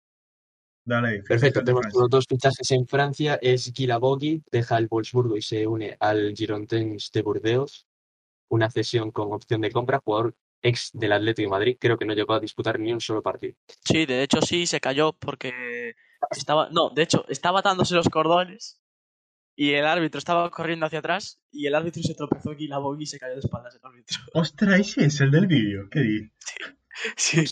Dale. 0.85 1.23
Perfecto, 1.23 1.61
tenemos 1.61 1.87
los 1.95 2.11
dos 2.11 2.27
fichajes 2.29 2.71
en 2.73 2.87
Francia. 2.87 3.39
Es 3.41 3.73
Guila 3.73 3.99
Bogui, 3.99 4.43
deja 4.51 4.79
el 4.79 4.89
Wolfsburgo 4.89 5.37
y 5.37 5.43
se 5.43 5.67
une 5.67 5.97
al 6.01 6.35
Girondins 6.37 7.11
de 7.13 7.23
Burdeos. 7.23 7.87
Una 8.49 8.71
cesión 8.71 9.11
con 9.13 9.33
opción 9.33 9.61
de 9.61 9.71
compra, 9.71 10.01
jugador 10.05 10.35
ex 10.63 10.91
del 10.93 11.13
Atlético 11.13 11.47
de 11.47 11.51
Madrid. 11.51 11.77
Creo 11.79 11.99
que 11.99 12.05
no 12.05 12.15
llegó 12.15 12.35
a 12.35 12.41
disputar 12.41 12.79
ni 12.79 12.93
un 12.93 13.01
solo 13.01 13.23
partido. 13.23 13.55
Sí, 13.85 14.07
de 14.07 14.23
hecho 14.23 14.41
sí, 14.43 14.67
se 14.67 14.81
cayó 14.81 15.13
porque 15.13 15.95
estaba. 16.31 16.69
No, 16.71 16.91
de 16.91 17.03
hecho, 17.03 17.25
estaba 17.29 17.61
atándose 17.61 17.95
los 17.95 18.09
cordones 18.09 18.81
y 19.55 19.73
el 19.73 19.87
árbitro 19.87 20.19
estaba 20.19 20.51
corriendo 20.51 20.87
hacia 20.87 21.01
atrás 21.01 21.39
y 21.51 21.67
el 21.67 21.75
árbitro 21.75 22.03
se 22.03 22.15
tropezó 22.15 22.51
aquí 22.51 22.67
la 22.67 22.79
bogi 22.79 23.05
y 23.05 23.07
se 23.07 23.19
cayó 23.19 23.35
de 23.35 23.41
espaldas 23.41 23.75
el 23.75 23.81
árbitro. 23.85 24.19
Ostras, 24.35 24.81
ese 24.81 25.05
es 25.07 25.21
el 25.21 25.31
del 25.31 25.47
vídeo. 25.47 25.89
¿Qué 25.91 26.01
dices? 26.01 26.31
Sí, 27.17 27.45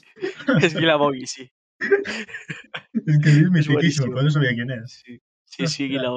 es 0.62 0.74
Gila 0.74 0.96
Bogi, 0.96 1.26
sí. 1.26 1.50
Es 1.80 3.18
que 3.22 3.30
es 3.30 3.50
mitiquísimo, 3.50 3.74
buenísimo. 3.74 4.06
pero 4.12 4.22
no 4.22 4.30
sabía 4.30 4.54
quién 4.54 4.70
es. 4.70 5.02
Sí, 5.04 5.20
sí, 5.44 5.66
sí 5.66 5.88
Gila. 5.88 6.12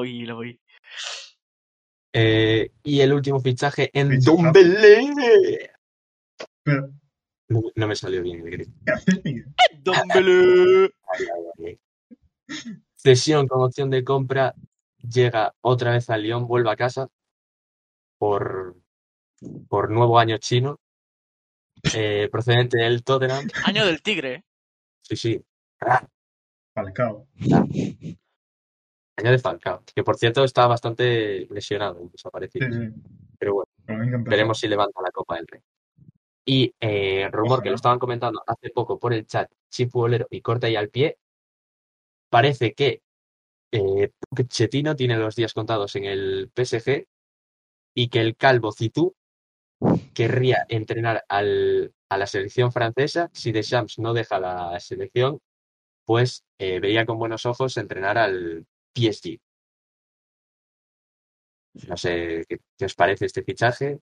Eh, 2.15 2.71
y 2.83 2.99
el 2.99 3.13
último 3.13 3.39
fichaje 3.39 3.89
en 3.93 4.11
Fichaje. 4.11 4.37
Dombele. 4.37 5.71
Pero, 6.63 6.89
No, 7.49 7.61
no 7.75 7.87
me 7.87 7.95
salió 7.95 8.21
bien 8.21 8.39
el 8.45 8.51
grito. 8.51 8.71
¿qué 8.85 8.91
haces, 8.91 9.21
Miguel? 9.23 9.45
¡Dombele! 9.81 10.93
Cesión 12.95 13.47
con 13.47 13.61
opción 13.63 13.89
de 13.89 14.03
compra. 14.03 14.53
Llega 14.99 15.53
otra 15.61 15.91
vez 15.91 16.09
al 16.09 16.23
Lyon, 16.23 16.47
vuelve 16.47 16.71
a 16.71 16.75
casa 16.77 17.09
por, 18.17 18.77
por 19.67 19.89
nuevo 19.91 20.17
año 20.19 20.37
chino. 20.37 20.79
Eh, 21.95 22.29
procedente 22.31 22.77
del 22.77 23.03
Tottenham. 23.03 23.47
Año 23.65 23.85
del 23.85 24.01
tigre. 24.01 24.33
¿eh? 24.35 24.43
Sí, 25.01 25.15
sí. 25.17 25.45
Ah, 25.81 26.07
Falcao. 26.73 27.27
año 29.17 29.31
de 29.31 29.39
Falcao. 29.39 29.83
Que 29.93 30.03
por 30.03 30.15
cierto 30.17 30.45
está 30.45 30.65
bastante 30.67 31.45
lesionado, 31.49 32.07
desaparecido. 32.09 32.67
sí. 32.71 32.89
Pero 33.37 33.55
bueno, 33.55 34.23
veremos 34.23 34.57
si 34.59 34.69
levanta 34.69 35.01
la 35.01 35.11
Copa 35.11 35.35
del 35.35 35.47
Rey. 35.47 35.61
Y 36.45 36.73
eh, 36.79 37.29
rumor 37.31 37.61
que 37.63 37.69
lo 37.69 37.75
estaban 37.75 37.99
comentando 37.99 38.41
hace 38.47 38.69
poco 38.69 38.99
por 38.99 39.13
el 39.13 39.25
chat, 39.25 39.49
Chifu 39.69 39.99
Bolero 39.99 40.27
y 40.29 40.41
Corta 40.41 40.69
y 40.69 40.75
al 40.75 40.89
pie. 40.89 41.17
Parece 42.29 42.73
que 42.73 43.01
eh, 43.71 44.11
Pochettino 44.29 44.95
tiene 44.95 45.17
los 45.17 45.35
días 45.35 45.53
contados 45.53 45.95
en 45.95 46.05
el 46.05 46.51
PSG 46.53 47.07
y 47.95 48.09
que 48.09 48.21
el 48.21 48.35
calvo 48.37 48.71
Citú 48.73 49.15
querría 50.13 50.65
entrenar 50.69 51.23
al- 51.29 51.93
a 52.09 52.17
la 52.17 52.27
selección 52.27 52.71
francesa. 52.71 53.29
Si 53.33 53.51
Deschamps 53.51 53.99
no 53.99 54.13
deja 54.13 54.39
la 54.39 54.79
selección, 54.79 55.39
pues 56.05 56.43
eh, 56.59 56.79
vería 56.79 57.05
con 57.05 57.19
buenos 57.19 57.45
ojos 57.45 57.77
entrenar 57.77 58.17
al 58.17 58.65
PSG. 58.93 59.39
No 61.89 61.97
sé 61.97 62.13
qué, 62.47 62.57
qué 62.77 62.85
os 62.85 62.95
parece 62.95 63.25
este 63.25 63.43
fichaje. 63.43 63.99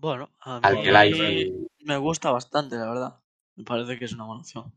Bueno, 0.00 0.30
a 0.40 0.56
Al 0.56 0.76
mí 0.76 1.68
me 1.84 1.98
gusta 1.98 2.30
bastante, 2.30 2.76
la 2.76 2.88
verdad. 2.88 3.20
Me 3.56 3.64
parece 3.64 3.98
que 3.98 4.06
es 4.06 4.14
una 4.14 4.24
buena 4.24 4.40
opción. 4.40 4.72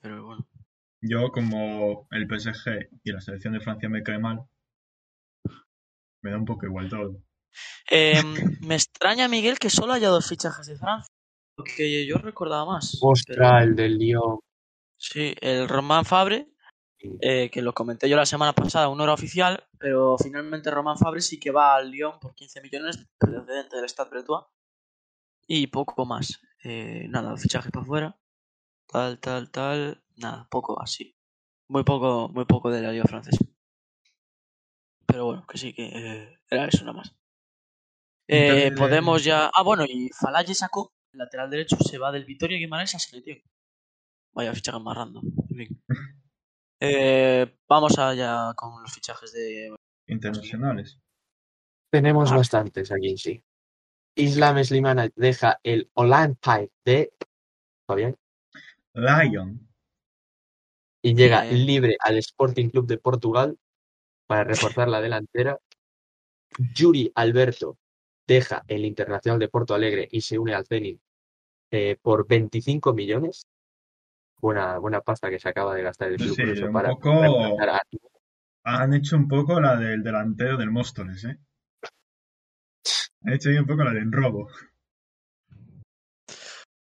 Pero 0.00 0.24
bueno. 0.24 0.46
Yo, 1.00 1.32
como 1.32 2.06
el 2.12 2.28
PSG 2.28 2.88
y 3.02 3.10
la 3.10 3.20
selección 3.20 3.54
de 3.54 3.60
Francia 3.60 3.88
me 3.88 4.04
cae 4.04 4.20
mal, 4.20 4.44
me 6.22 6.30
da 6.30 6.36
un 6.36 6.44
poco 6.44 6.66
igual 6.66 6.88
todo. 6.88 7.20
Eh, 7.90 8.22
me 8.62 8.76
extraña, 8.76 9.26
Miguel, 9.26 9.58
que 9.58 9.70
solo 9.70 9.92
haya 9.92 10.08
dos 10.08 10.28
fichajes 10.28 10.66
de 10.68 10.76
Francia. 10.76 11.12
Porque 11.56 12.06
yo 12.06 12.18
recordaba 12.18 12.64
más. 12.64 12.96
Ostras, 13.00 13.64
el 13.64 13.74
del 13.74 13.98
Lyon. 13.98 14.38
Sí, 14.96 15.34
el 15.40 15.68
Román 15.68 16.04
Fabre, 16.04 16.46
eh, 17.00 17.50
que 17.50 17.62
lo 17.62 17.72
comenté 17.74 18.08
yo 18.08 18.16
la 18.16 18.26
semana 18.26 18.52
pasada, 18.52 18.86
aún 18.86 18.98
no 18.98 19.04
era 19.04 19.12
oficial, 19.12 19.64
pero 19.78 20.16
finalmente 20.18 20.70
Román 20.70 20.98
Fabre 20.98 21.20
sí 21.20 21.38
que 21.38 21.50
va 21.50 21.76
al 21.76 21.90
Lyon 21.90 22.18
por 22.20 22.34
15 22.34 22.60
millones, 22.60 23.08
procedente 23.18 23.76
del 23.76 23.88
Stade 23.88 24.10
Bretois, 24.10 24.46
y 25.46 25.66
poco 25.68 26.04
más. 26.04 26.40
Eh, 26.64 27.06
nada, 27.08 27.36
fichajes 27.36 27.70
para 27.70 27.84
afuera, 27.84 28.20
tal, 28.86 29.18
tal, 29.20 29.50
tal, 29.50 30.02
nada, 30.16 30.46
poco 30.50 30.80
así. 30.82 31.16
Muy 31.68 31.84
poco, 31.84 32.28
muy 32.28 32.44
poco 32.44 32.70
de 32.70 32.82
la 32.82 32.92
Liga 32.92 33.04
Francesa. 33.04 33.44
Pero 35.06 35.26
bueno, 35.26 35.46
que 35.46 35.58
sí, 35.58 35.72
que 35.72 35.86
eh, 35.86 36.38
era 36.50 36.66
eso 36.66 36.84
nada 36.84 36.98
más. 36.98 37.14
Eh, 38.26 38.66
Entonces, 38.66 38.78
podemos 38.78 39.24
ya. 39.24 39.50
Ah, 39.54 39.62
bueno, 39.62 39.84
y 39.84 40.10
Falaye 40.10 40.54
sacó, 40.54 40.92
el 41.12 41.18
lateral 41.18 41.50
derecho, 41.50 41.76
se 41.76 41.98
va 41.98 42.12
del 42.12 42.26
Vitoria 42.26 42.58
Guimarães 42.58 42.94
a 42.94 42.98
selección. 42.98 43.38
Vaya 44.32 44.52
fichaje 44.52 44.78
más 44.80 44.96
random. 44.96 45.24
En 45.50 45.56
fin. 45.56 45.84
Eh, 46.80 47.56
vamos 47.68 47.98
allá 47.98 48.52
con 48.54 48.80
los 48.82 48.92
fichajes 48.92 49.32
de. 49.32 49.74
Internacionales. 50.06 50.98
Tenemos 51.90 52.30
Ah. 52.32 52.36
bastantes 52.36 52.92
aquí, 52.92 53.16
sí. 53.18 53.42
Islam 54.16 54.62
Slimana 54.64 55.08
deja 55.14 55.58
el 55.62 55.90
Olympique 55.94 56.70
de 56.84 57.12
Fabián 57.86 58.16
Lion. 58.94 59.64
y 61.02 61.14
llega 61.14 61.42
Bien. 61.42 61.66
libre 61.66 61.96
al 62.00 62.18
Sporting 62.18 62.68
Club 62.70 62.86
de 62.86 62.98
Portugal 62.98 63.56
para 64.26 64.44
reforzar 64.44 64.88
la 64.88 65.00
delantera. 65.00 65.58
Yuri 66.74 67.12
Alberto 67.14 67.78
deja 68.26 68.64
el 68.66 68.84
Internacional 68.84 69.38
de 69.38 69.48
Porto 69.48 69.74
Alegre 69.74 70.08
y 70.10 70.20
se 70.22 70.38
une 70.38 70.54
al 70.54 70.66
Zenit 70.66 71.00
eh, 71.70 71.96
por 72.02 72.26
25 72.26 72.92
millones. 72.92 73.46
Buena, 74.40 74.78
buena 74.78 75.00
pasta 75.00 75.30
que 75.30 75.38
se 75.40 75.48
acaba 75.48 75.74
de 75.74 75.82
gastar 75.82 76.08
el 76.12 76.16
club 76.18 76.34
Sí, 76.36 76.42
un 76.62 76.72
para 76.72 76.90
poco- 76.90 77.20
reemplazar 77.20 77.68
a- 77.70 77.82
Han 78.64 78.94
hecho 78.94 79.16
un 79.16 79.28
poco 79.28 79.60
la 79.60 79.76
del 79.76 80.02
delantero 80.02 80.56
del 80.56 80.70
Móstoles, 80.70 81.24
¿eh? 81.24 81.38
Han 83.22 83.32
hecho 83.32 83.48
ahí 83.48 83.56
un 83.58 83.66
poco 83.66 83.82
la 83.84 83.92
del 83.92 84.12
robo. 84.12 84.48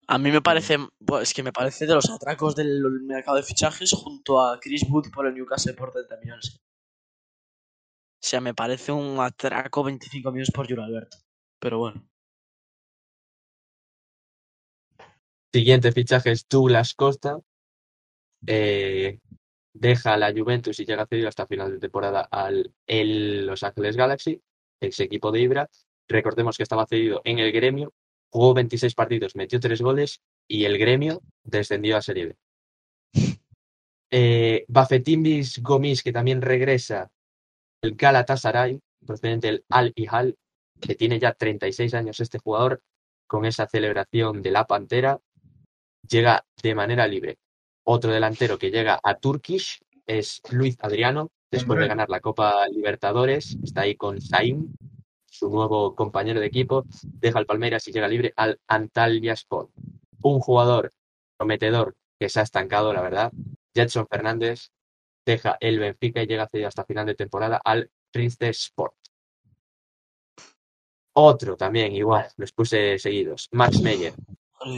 A 0.07 0.17
mí 0.17 0.31
me 0.31 0.41
parece, 0.41 0.77
pues, 1.03 1.23
es 1.29 1.33
que 1.33 1.43
me 1.43 1.51
parece 1.53 1.85
de 1.87 1.95
los 1.95 2.09
atracos 2.09 2.55
del 2.55 2.83
mercado 3.03 3.37
de 3.37 3.43
fichajes 3.43 3.91
junto 3.93 4.39
a 4.41 4.59
Chris 4.59 4.83
Wood 4.89 5.09
por 5.11 5.25
el 5.25 5.33
Newcastle 5.33 5.73
por 5.73 5.91
30 5.91 6.17
millones. 6.17 6.57
O 6.57 8.27
sea, 8.27 8.41
me 8.41 8.53
parece 8.53 8.91
un 8.91 9.19
atraco 9.19 9.83
25 9.83 10.31
millones 10.31 10.51
por 10.51 10.67
Juro 10.67 10.83
Alberto. 10.83 11.17
Pero 11.59 11.79
bueno. 11.79 12.07
Siguiente 15.55 15.93
fichaje 15.93 16.31
es 16.33 16.45
Douglas 16.49 16.93
Costa. 16.95 17.39
Eh, 18.45 19.19
deja 19.71 20.17
la 20.17 20.33
Juventus 20.33 20.77
y 20.81 20.85
llega 20.85 21.05
cedido 21.05 21.29
hasta 21.29 21.47
final 21.47 21.71
de 21.71 21.79
temporada 21.79 22.27
al 22.29 22.73
el 22.85 23.45
Los 23.45 23.63
Ángeles 23.63 23.95
Galaxy, 23.95 24.41
ex 24.81 24.99
equipo 24.99 25.31
de 25.31 25.39
Ibra. 25.39 25.69
Recordemos 26.09 26.57
que 26.57 26.63
estaba 26.63 26.85
cedido 26.85 27.21
en 27.23 27.39
el 27.39 27.53
gremio, 27.53 27.93
jugó 28.29 28.53
26 28.53 28.95
partidos, 28.95 29.37
metió 29.37 29.57
3 29.61 29.81
goles 29.81 30.19
y 30.45 30.65
el 30.65 30.77
gremio 30.77 31.21
descendió 31.41 31.95
a 31.95 32.01
Serie 32.01 32.25
B. 32.25 32.37
Eh, 34.11 34.65
Bafetimbis 34.67 35.63
Gomis, 35.63 36.03
que 36.03 36.11
también 36.11 36.41
regresa 36.41 37.09
el 37.81 37.95
Galatasaray, 37.95 38.81
procedente 39.05 39.47
del 39.47 39.65
Al 39.69 39.93
Hal, 40.09 40.37
que 40.81 40.95
tiene 40.95 41.17
ya 41.17 41.31
36 41.31 41.93
años 41.93 42.19
este 42.19 42.39
jugador, 42.39 42.83
con 43.25 43.45
esa 43.45 43.67
celebración 43.67 44.41
de 44.41 44.51
la 44.51 44.67
Pantera, 44.67 45.21
llega 46.07 46.45
de 46.61 46.75
manera 46.75 47.07
libre. 47.07 47.37
Otro 47.83 48.11
delantero 48.11 48.57
que 48.57 48.71
llega 48.71 48.99
a 49.03 49.15
Turkish 49.15 49.79
es 50.05 50.41
Luis 50.51 50.77
Adriano, 50.81 51.31
después 51.51 51.79
de 51.79 51.87
ganar 51.87 52.09
la 52.09 52.19
Copa 52.19 52.67
Libertadores, 52.67 53.57
está 53.63 53.81
ahí 53.81 53.95
con 53.95 54.21
Saim, 54.21 54.73
su 55.25 55.49
nuevo 55.49 55.95
compañero 55.95 56.39
de 56.39 56.47
equipo, 56.47 56.85
deja 57.03 57.39
el 57.39 57.45
Palmeiras 57.45 57.87
y 57.87 57.91
llega 57.91 58.07
libre 58.07 58.33
al 58.35 58.59
Antalya 58.67 59.33
Sport. 59.33 59.71
Un 60.21 60.39
jugador 60.39 60.91
prometedor 61.37 61.95
que 62.19 62.29
se 62.29 62.39
ha 62.39 62.43
estancado, 62.43 62.93
la 62.93 63.01
verdad. 63.01 63.31
Jetson 63.73 64.07
Fernández 64.07 64.71
deja 65.25 65.57
el 65.59 65.79
Benfica 65.79 66.23
y 66.23 66.27
llega 66.27 66.47
hasta 66.65 66.85
final 66.85 67.05
de 67.05 67.15
temporada 67.15 67.61
al 67.63 67.91
Triste 68.11 68.49
Sport. 68.49 68.95
Otro 71.17 71.55
también, 71.55 71.93
igual, 71.93 72.27
los 72.37 72.51
puse 72.51 72.97
seguidos. 72.99 73.47
Max 73.51 73.81
Meyer. 73.81 74.13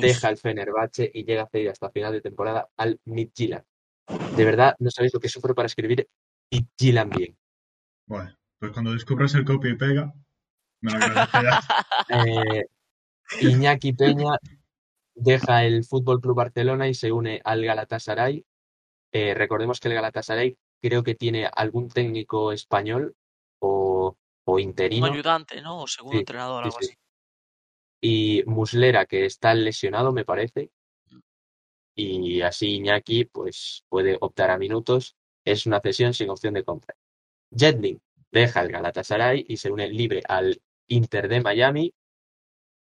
Deja 0.02 0.30
el 0.30 0.38
Fenerbahce 0.38 1.10
y 1.14 1.24
llega 1.24 1.48
cedido 1.48 1.72
hasta 1.72 1.90
final 1.90 2.14
de 2.14 2.22
temporada 2.22 2.70
al 2.78 3.00
Midtjylland. 3.06 3.64
De 4.36 4.46
verdad, 4.46 4.76
no 4.80 4.90
sabéis 4.90 5.14
lo 5.14 5.20
que 5.20 5.30
sufro 5.30 5.54
para 5.56 5.66
escribir 5.68 6.08
Midtjylland 6.52 7.16
bien. 7.16 7.38
Bueno, 8.06 8.36
pues 8.60 8.72
cuando 8.72 8.94
descubras 8.94 9.34
el 9.36 9.46
copia 9.46 9.72
y 9.72 9.76
pega, 9.76 10.14
me 10.82 10.92
lo 10.92 10.98
agradecerás. 10.98 11.66
Eh, 12.10 12.64
Iñaki 13.42 13.92
Peña 13.92 14.38
deja 15.14 15.66
el 15.66 15.84
Fútbol 15.84 16.22
Club 16.22 16.38
Barcelona 16.38 16.88
y 16.88 16.94
se 16.94 17.12
une 17.12 17.42
al 17.44 17.66
Galatasaray. 17.66 18.46
Eh, 19.12 19.34
recordemos 19.34 19.82
que 19.82 19.90
el 19.90 19.96
Galatasaray 19.96 20.58
creo 20.82 21.04
que 21.04 21.16
tiene 21.16 21.50
algún 21.54 21.90
técnico 21.90 22.54
español 22.54 23.16
o, 23.60 24.16
o 24.46 24.54
Un 24.54 24.62
interino 24.62 25.08
ayudante, 25.08 25.62
¿no? 25.62 25.82
O 25.82 25.88
segundo 25.88 26.14
Sí, 26.14 26.20
entrenador, 26.20 26.64
sí, 26.64 26.68
algo 26.68 26.78
sí. 26.80 26.86
así. 26.88 26.98
Y 28.02 28.44
Muslera 28.46 29.06
que 29.06 29.26
está 29.26 29.54
lesionado, 29.54 30.12
me 30.14 30.26
parece. 30.26 30.72
Y 31.96 32.42
así 32.42 32.76
Iñaki 32.76 33.26
pues 33.26 33.84
puede 33.90 34.18
optar 34.22 34.52
a 34.52 34.58
minutos. 34.58 35.16
Es 35.44 35.66
una 35.66 35.80
cesión 35.80 36.14
sin 36.14 36.30
opción 36.30 36.54
de 36.54 36.64
compra. 36.64 36.96
Jetling 37.52 38.00
deja 38.32 38.62
el 38.62 38.72
Galatasaray 38.72 39.46
y 39.48 39.58
se 39.58 39.72
une 39.72 39.90
libre 39.90 40.22
al 40.28 40.62
Inter 40.88 41.28
de 41.28 41.42
Miami. 41.42 41.94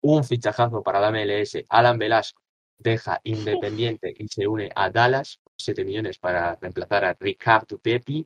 Un 0.02 0.24
fichajazo 0.24 0.84
para 0.84 1.00
la 1.00 1.12
MLS. 1.12 1.66
Alan 1.70 1.98
Velasco 1.98 2.42
deja 2.78 3.20
Independiente 3.24 4.14
y 4.18 4.28
se 4.28 4.48
une 4.48 4.70
a 4.76 4.90
Dallas. 4.90 5.40
7 5.58 5.86
millones 5.86 6.18
para 6.18 6.56
reemplazar 6.56 7.06
a 7.06 7.18
Ricardo 7.20 7.78
Pepi. 7.80 8.26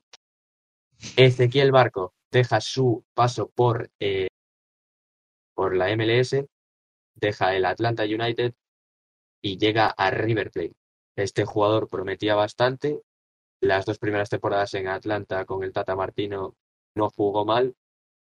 Ezequiel 1.16 1.72
Barco 1.72 2.14
deja 2.32 2.60
su 2.62 3.04
paso 3.14 3.50
por, 3.50 3.90
eh, 4.00 4.28
por 5.54 5.76
la 5.76 5.96
MLS. 5.96 6.46
Deja 7.20 7.55
el 7.55 7.65
Atlanta 7.65 8.03
United 8.03 8.53
y 9.41 9.57
llega 9.57 9.88
a 9.88 10.11
River 10.11 10.51
Plate. 10.51 10.76
Este 11.15 11.45
jugador 11.45 11.88
prometía 11.88 12.36
bastante. 12.36 13.01
Las 13.59 13.86
dos 13.88 13.97
primeras 13.97 14.30
temporadas 14.30 14.76
en 14.76 14.88
Atlanta 14.88 15.45
con 15.45 15.63
el 15.63 15.74
Tata 15.74 15.95
Martino 15.95 16.55
no 16.95 17.09
jugó 17.09 17.43
mal. 17.43 17.76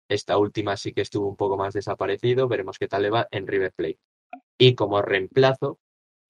Esta 0.08 0.38
última 0.38 0.78
sí 0.78 0.92
que 0.92 1.02
estuvo 1.02 1.28
un 1.28 1.36
poco 1.36 1.58
más 1.58 1.74
desaparecido. 1.74 2.48
Veremos 2.48 2.78
qué 2.78 2.88
tal 2.88 3.02
le 3.02 3.10
va 3.10 3.28
en 3.30 3.46
River 3.46 3.72
Plate. 3.74 4.00
Y 4.58 4.74
como 4.74 5.02
reemplazo, 5.02 5.78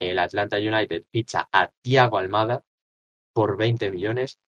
el 0.00 0.18
Atlanta 0.18 0.56
United 0.56 1.04
ficha 1.12 1.48
a 1.52 1.70
Thiago 1.82 2.18
Almada 2.18 2.64
por 3.32 3.56
20 3.56 3.92
millones. 3.92 4.40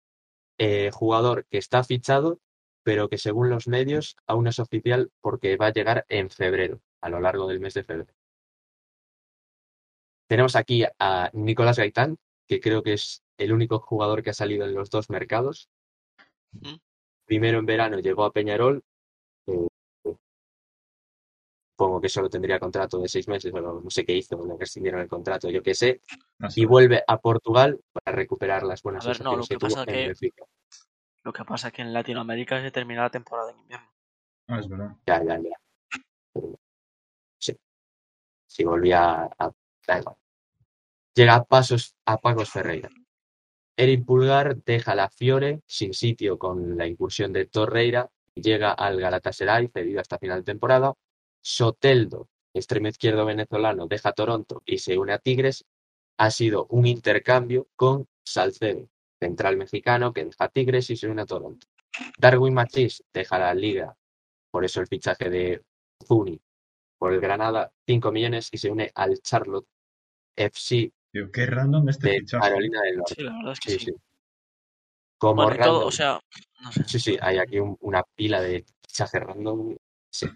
Eh, 0.58 0.90
jugador 0.92 1.46
que 1.46 1.58
está 1.58 1.84
fichado, 1.84 2.40
pero 2.82 3.08
que 3.08 3.18
según 3.18 3.48
los 3.48 3.68
medios 3.68 4.16
aún 4.26 4.48
es 4.48 4.58
oficial 4.58 5.12
porque 5.20 5.56
va 5.56 5.66
a 5.66 5.72
llegar 5.72 6.04
en 6.08 6.30
febrero, 6.30 6.80
a 7.02 7.10
lo 7.10 7.20
largo 7.20 7.46
del 7.48 7.60
mes 7.60 7.74
de 7.74 7.84
febrero. 7.84 8.12
Tenemos 10.28 10.56
aquí 10.56 10.84
a 10.98 11.30
Nicolás 11.34 11.78
Gaitán, 11.78 12.16
que 12.48 12.60
creo 12.60 12.82
que 12.82 12.94
es 12.94 13.22
el 13.36 13.52
único 13.52 13.80
jugador 13.80 14.22
que 14.22 14.30
ha 14.30 14.34
salido 14.34 14.64
en 14.64 14.74
los 14.74 14.88
dos 14.88 15.10
mercados. 15.10 15.68
Primero 17.26 17.58
en 17.58 17.66
verano 17.66 17.98
llegó 17.98 18.24
a 18.24 18.32
Peñarol. 18.32 18.82
eh, 19.46 19.66
Supongo 21.76 22.00
que 22.00 22.08
solo 22.08 22.28
tendría 22.30 22.60
contrato 22.60 22.98
de 23.00 23.08
seis 23.08 23.26
meses, 23.26 23.50
pero 23.52 23.80
no 23.80 23.90
sé 23.90 24.04
qué 24.04 24.14
hizo, 24.14 24.44
le 24.46 24.56
rescindieron 24.56 25.00
el 25.00 25.08
contrato, 25.08 25.50
yo 25.50 25.62
qué 25.62 25.74
sé. 25.74 26.00
Y 26.54 26.64
vuelve 26.64 27.02
a 27.06 27.18
Portugal 27.18 27.80
para 27.92 28.14
recuperar 28.16 28.62
las 28.62 28.82
buenas 28.82 29.04
A 29.04 29.08
ver, 29.08 29.22
no, 29.22 29.36
lo 29.36 29.44
que 29.46 29.58
pasa 29.58 29.80
en 29.80 29.86
que- 29.86 30.06
Benfica. 30.06 30.44
Lo 31.24 31.32
que 31.32 31.44
pasa 31.44 31.68
es 31.68 31.74
que 31.74 31.82
en 31.82 31.92
Latinoamérica 31.92 32.60
se 32.60 32.70
termina 32.70 33.02
la 33.02 33.10
temporada 33.10 33.50
en 33.50 33.58
invierno. 33.58 33.88
Ah, 34.48 34.58
es 34.60 34.68
verdad. 34.68 34.96
Ya, 35.06 35.24
ya, 35.24 35.38
ya. 35.40 36.52
Si 38.52 38.64
volvía 38.64 39.30
a. 39.38 39.50
Llega 41.14 41.34
a 41.34 41.44
pasos 41.44 41.96
a 42.04 42.18
Pacos 42.18 42.50
Ferreira. 42.50 42.90
Eric 43.78 44.04
Pulgar 44.04 44.62
deja 44.62 44.94
la 44.94 45.08
Fiore 45.08 45.62
sin 45.66 45.94
sitio 45.94 46.38
con 46.38 46.76
la 46.76 46.86
incursión 46.86 47.32
de 47.32 47.46
Torreira 47.46 48.10
llega 48.34 48.72
al 48.72 49.00
Galatasaray 49.00 49.68
cedido 49.68 50.00
hasta 50.00 50.18
final 50.18 50.40
de 50.40 50.52
temporada. 50.52 50.92
Soteldo, 51.40 52.28
extremo 52.52 52.88
izquierdo 52.88 53.24
venezolano, 53.24 53.86
deja 53.86 54.12
Toronto 54.12 54.62
y 54.66 54.78
se 54.78 54.98
une 54.98 55.14
a 55.14 55.18
Tigres. 55.18 55.64
Ha 56.18 56.30
sido 56.30 56.66
un 56.68 56.86
intercambio 56.86 57.68
con 57.74 58.06
Salcedo, 58.22 58.86
central 59.18 59.56
mexicano 59.56 60.12
que 60.12 60.26
deja 60.26 60.48
Tigres 60.50 60.90
y 60.90 60.96
se 60.96 61.08
une 61.08 61.22
a 61.22 61.26
Toronto. 61.26 61.66
Darwin 62.18 62.52
Machís 62.52 63.02
deja 63.14 63.38
la 63.38 63.54
liga, 63.54 63.96
por 64.50 64.62
eso 64.66 64.82
el 64.82 64.88
fichaje 64.88 65.30
de 65.30 65.64
Zuni 66.06 66.38
por 67.02 67.12
el 67.12 67.20
Granada, 67.20 67.68
5 67.84 68.12
millones 68.12 68.48
y 68.52 68.58
se 68.58 68.70
une 68.70 68.92
al 68.94 69.18
Charlotte 69.22 69.66
FC 70.36 70.92
Tío, 71.10 71.32
qué 71.32 71.46
random 71.46 71.88
este 71.88 72.08
de 72.10 72.18
fichaje. 72.20 72.40
Carolina 72.48 72.80
del 72.82 72.96
Norte. 72.98 73.14
Sí, 73.16 73.22
la 73.24 73.32
verdad 73.38 73.52
es 73.54 73.58
que 73.60 73.70
Sí, 73.72 73.78
sí. 73.80 73.84
sí. 73.86 73.92
Como 75.18 75.42
Bueno, 75.42 75.54
y 75.56 75.58
todo, 75.58 75.72
random. 75.72 75.88
o 75.88 75.90
sea, 75.90 76.20
no 76.62 76.70
sé. 76.72 76.84
Sí, 76.86 77.00
sí, 77.00 77.18
hay 77.20 77.38
aquí 77.38 77.58
un- 77.58 77.76
una 77.80 78.04
pila 78.14 78.40
de 78.40 78.64
fichajes 78.86 79.20
random. 79.20 79.74
Sí. 80.12 80.26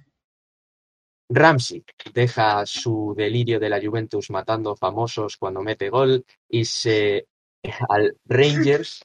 Ramsey 1.29 1.85
deja 2.13 2.67
su 2.67 3.15
delirio 3.17 3.61
de 3.61 3.69
la 3.69 3.81
Juventus 3.81 4.29
matando 4.31 4.75
famosos 4.75 5.37
cuando 5.37 5.63
mete 5.63 5.89
gol 5.89 6.25
y 6.49 6.65
se 6.65 7.29
al 7.89 8.17
Rangers 8.25 9.05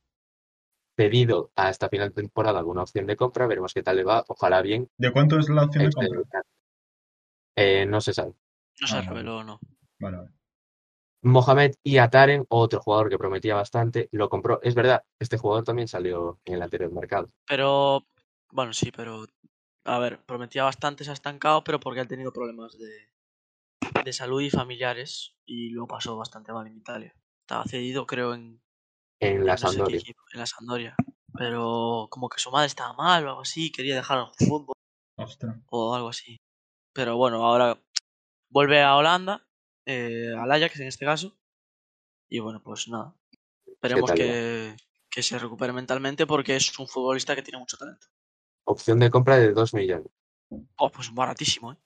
pedido 0.96 1.52
hasta 1.56 1.90
final 1.90 2.10
de 2.10 2.16
temporada 2.24 2.58
alguna 2.58 2.82
opción 2.82 3.06
de 3.06 3.16
compra, 3.16 3.46
veremos 3.46 3.72
qué 3.74 3.84
tal 3.84 3.98
le 3.98 4.04
va, 4.04 4.24
ojalá 4.28 4.64
bien. 4.64 4.90
¿De 4.98 5.12
cuánto 5.12 5.38
es 5.38 5.48
la 5.50 5.64
opción 5.66 5.84
de 5.84 5.90
Este, 5.90 6.08
compra? 6.08 6.42
Eh, 7.56 7.86
no 7.86 8.02
se 8.02 8.14
sabe. 8.14 8.34
No 8.82 8.88
se 8.88 8.98
Ah, 8.98 9.02
reveló, 9.02 9.44
no. 9.44 9.60
Vale, 10.00 10.18
vale. 10.18 10.30
Mohamed 11.24 11.74
Iataren, 11.84 12.46
otro 12.50 12.80
jugador 12.82 13.10
que 13.10 13.18
prometía 13.20 13.56
bastante, 13.56 14.10
lo 14.12 14.28
compró. 14.30 14.60
Es 14.64 14.74
verdad, 14.74 15.04
este 15.20 15.38
jugador 15.38 15.64
también 15.64 15.88
salió 15.88 16.40
en 16.46 16.56
el 16.56 16.62
anterior 16.64 16.92
mercado. 16.92 17.30
Pero, 17.48 18.06
bueno, 18.52 18.74
sí, 18.74 18.92
pero, 18.92 19.26
a 19.86 20.00
ver, 20.00 20.20
prometía 20.26 20.64
bastante, 20.64 21.04
se 21.04 21.12
ha 21.12 21.14
estancado, 21.14 21.64
pero 21.64 21.80
porque 21.80 22.00
ha 22.00 22.08
tenido 22.08 22.34
problemas 22.34 22.76
de, 22.80 23.10
de 24.04 24.14
salud 24.14 24.42
y 24.42 24.50
familiares 24.50 25.36
y 25.46 25.70
lo 25.70 25.86
pasó 25.86 26.18
bastante 26.18 26.52
mal 26.54 26.66
en 26.66 26.78
Italia. 26.78 27.14
Estaba 27.42 27.66
cedido, 27.66 28.08
creo, 28.08 28.34
en, 28.34 28.60
En 29.20 29.46
la 29.46 29.54
no 29.54 29.58
Sampdoria. 29.60 30.00
equipo, 30.00 30.24
en 30.34 30.40
la 30.40 30.46
Sampdoria. 30.48 30.96
Pero 31.34 32.08
como 32.10 32.30
que 32.30 32.40
su 32.40 32.50
madre 32.52 32.68
estaba 32.68 32.94
mal 32.94 33.26
o 33.26 33.30
algo 33.30 33.42
así, 33.42 33.72
quería 33.72 33.96
dejar 33.96 34.20
el 34.20 34.48
fútbol 34.48 34.74
Ostras. 35.18 35.56
o 35.70 35.94
algo 35.96 36.10
así. 36.10 36.40
Pero 36.94 37.18
bueno, 37.18 37.46
ahora 37.46 37.82
vuelve 38.50 38.82
a 38.82 38.96
Holanda, 38.96 39.48
eh, 39.86 40.34
al 40.38 40.52
Ajax 40.52 40.80
en 40.80 40.88
este 40.88 41.06
caso. 41.06 41.38
Y 42.30 42.40
bueno, 42.40 42.62
pues 42.62 42.88
nada. 42.88 43.16
Esperemos 43.66 44.12
que, 44.12 44.76
que 45.10 45.24
se 45.24 45.40
recupere 45.40 45.74
mentalmente 45.74 46.26
porque 46.26 46.56
es 46.56 46.78
un 46.80 46.88
futbolista 46.88 47.36
que 47.36 47.42
tiene 47.42 47.60
mucho 47.60 47.78
talento. 47.78 48.08
Opción 48.66 49.00
de 49.00 49.10
compra 49.10 49.38
de 49.38 49.54
2 49.54 49.74
millones. 49.74 50.12
Oh, 50.78 50.92
pues 50.92 51.14
baratísimo, 51.14 51.74
¿eh? 51.74 51.78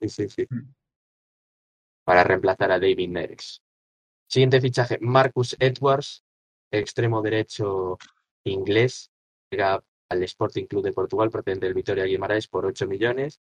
Sí, 0.00 0.08
sí, 0.08 0.28
sí. 0.28 0.46
Mm. 0.50 0.74
para 2.04 2.24
reemplazar 2.24 2.70
a 2.70 2.78
David 2.78 3.08
Neres. 3.08 3.62
Siguiente 4.28 4.60
fichaje, 4.60 4.98
Marcus 5.00 5.56
Edwards, 5.58 6.24
extremo 6.70 7.22
derecho 7.22 7.98
inglés, 8.44 9.10
llega 9.50 9.82
al 10.08 10.22
Sporting 10.22 10.66
Club 10.66 10.84
de 10.84 10.92
Portugal 10.92 11.30
procedente 11.30 11.66
del 11.66 11.74
Vitoria 11.74 12.04
Guimarães 12.04 12.48
por 12.48 12.66
8 12.66 12.86
millones. 12.86 13.40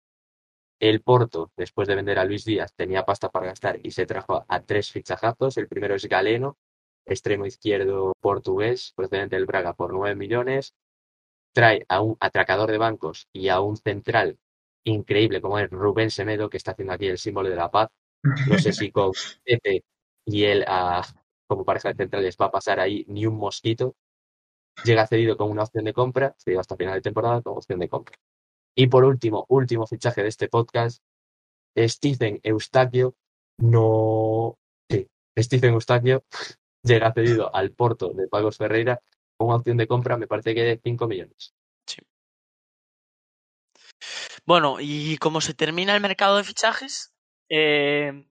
El 0.78 1.00
Porto, 1.02 1.52
después 1.56 1.88
de 1.88 1.94
vender 1.94 2.18
a 2.18 2.24
Luis 2.24 2.44
Díaz, 2.44 2.74
tenía 2.74 3.04
pasta 3.04 3.30
para 3.30 3.46
gastar 3.46 3.78
y 3.82 3.92
se 3.92 4.06
trajo 4.06 4.44
a 4.46 4.60
tres 4.62 4.90
fichajazos. 4.92 5.56
El 5.56 5.68
primero 5.68 5.94
es 5.94 6.06
Galeno, 6.06 6.58
extremo 7.06 7.46
izquierdo 7.46 8.12
portugués, 8.20 8.92
procedente 8.94 9.36
del 9.36 9.46
Braga 9.46 9.74
por 9.74 9.92
9 9.94 10.14
millones. 10.16 10.74
Trae 11.54 11.86
a 11.88 12.02
un 12.02 12.16
atracador 12.20 12.70
de 12.70 12.78
bancos 12.78 13.28
y 13.32 13.48
a 13.48 13.60
un 13.60 13.76
central 13.76 14.38
increíble 14.84 15.40
como 15.40 15.58
es 15.58 15.70
Rubén 15.70 16.10
Semedo, 16.10 16.50
que 16.50 16.58
está 16.58 16.72
haciendo 16.72 16.92
aquí 16.94 17.06
el 17.06 17.18
símbolo 17.18 17.48
de 17.48 17.56
la 17.56 17.70
paz. 17.70 17.88
No 18.48 18.58
sé 18.58 18.72
si 18.72 18.90
con 18.90 19.12
y 20.26 20.44
él 20.44 20.64
ah, 20.66 21.06
como 21.46 21.64
pareja 21.64 21.90
de 21.90 21.96
centrales 21.96 22.36
va 22.40 22.46
a 22.46 22.50
pasar 22.50 22.80
ahí 22.80 23.04
ni 23.08 23.26
un 23.26 23.36
mosquito. 23.36 23.94
Llega 24.84 25.06
cedido 25.06 25.36
con 25.36 25.50
una 25.50 25.64
opción 25.64 25.84
de 25.84 25.92
compra, 25.92 26.34
cedido 26.38 26.60
hasta 26.60 26.76
final 26.76 26.94
de 26.94 27.02
temporada 27.02 27.42
con 27.42 27.56
opción 27.56 27.78
de 27.80 27.88
compra. 27.88 28.16
Y 28.76 28.88
por 28.88 29.04
último, 29.04 29.46
último 29.48 29.86
fichaje 29.86 30.22
de 30.22 30.28
este 30.28 30.48
podcast, 30.48 31.02
Stephen 31.76 32.40
Eustaquio, 32.42 33.14
no... 33.58 34.58
Sí, 34.90 35.08
Stephen 35.38 35.74
Eustaquio 35.74 36.24
llega 36.82 37.12
cedido 37.12 37.54
al 37.54 37.72
Porto 37.72 38.12
de 38.12 38.28
Pagos 38.28 38.58
Ferreira 38.58 39.00
con 39.36 39.48
una 39.48 39.56
opción 39.56 39.78
de 39.78 39.86
compra, 39.86 40.16
me 40.16 40.26
parece 40.26 40.54
que 40.54 40.62
de 40.62 40.80
5 40.82 41.08
millones. 41.08 41.54
Bueno, 44.44 44.76
y 44.78 45.16
como 45.16 45.40
se 45.40 45.54
termina 45.54 45.94
el 45.94 46.00
mercado 46.00 46.36
de 46.36 46.44
fichajes, 46.44 47.12
eh, 47.48 48.28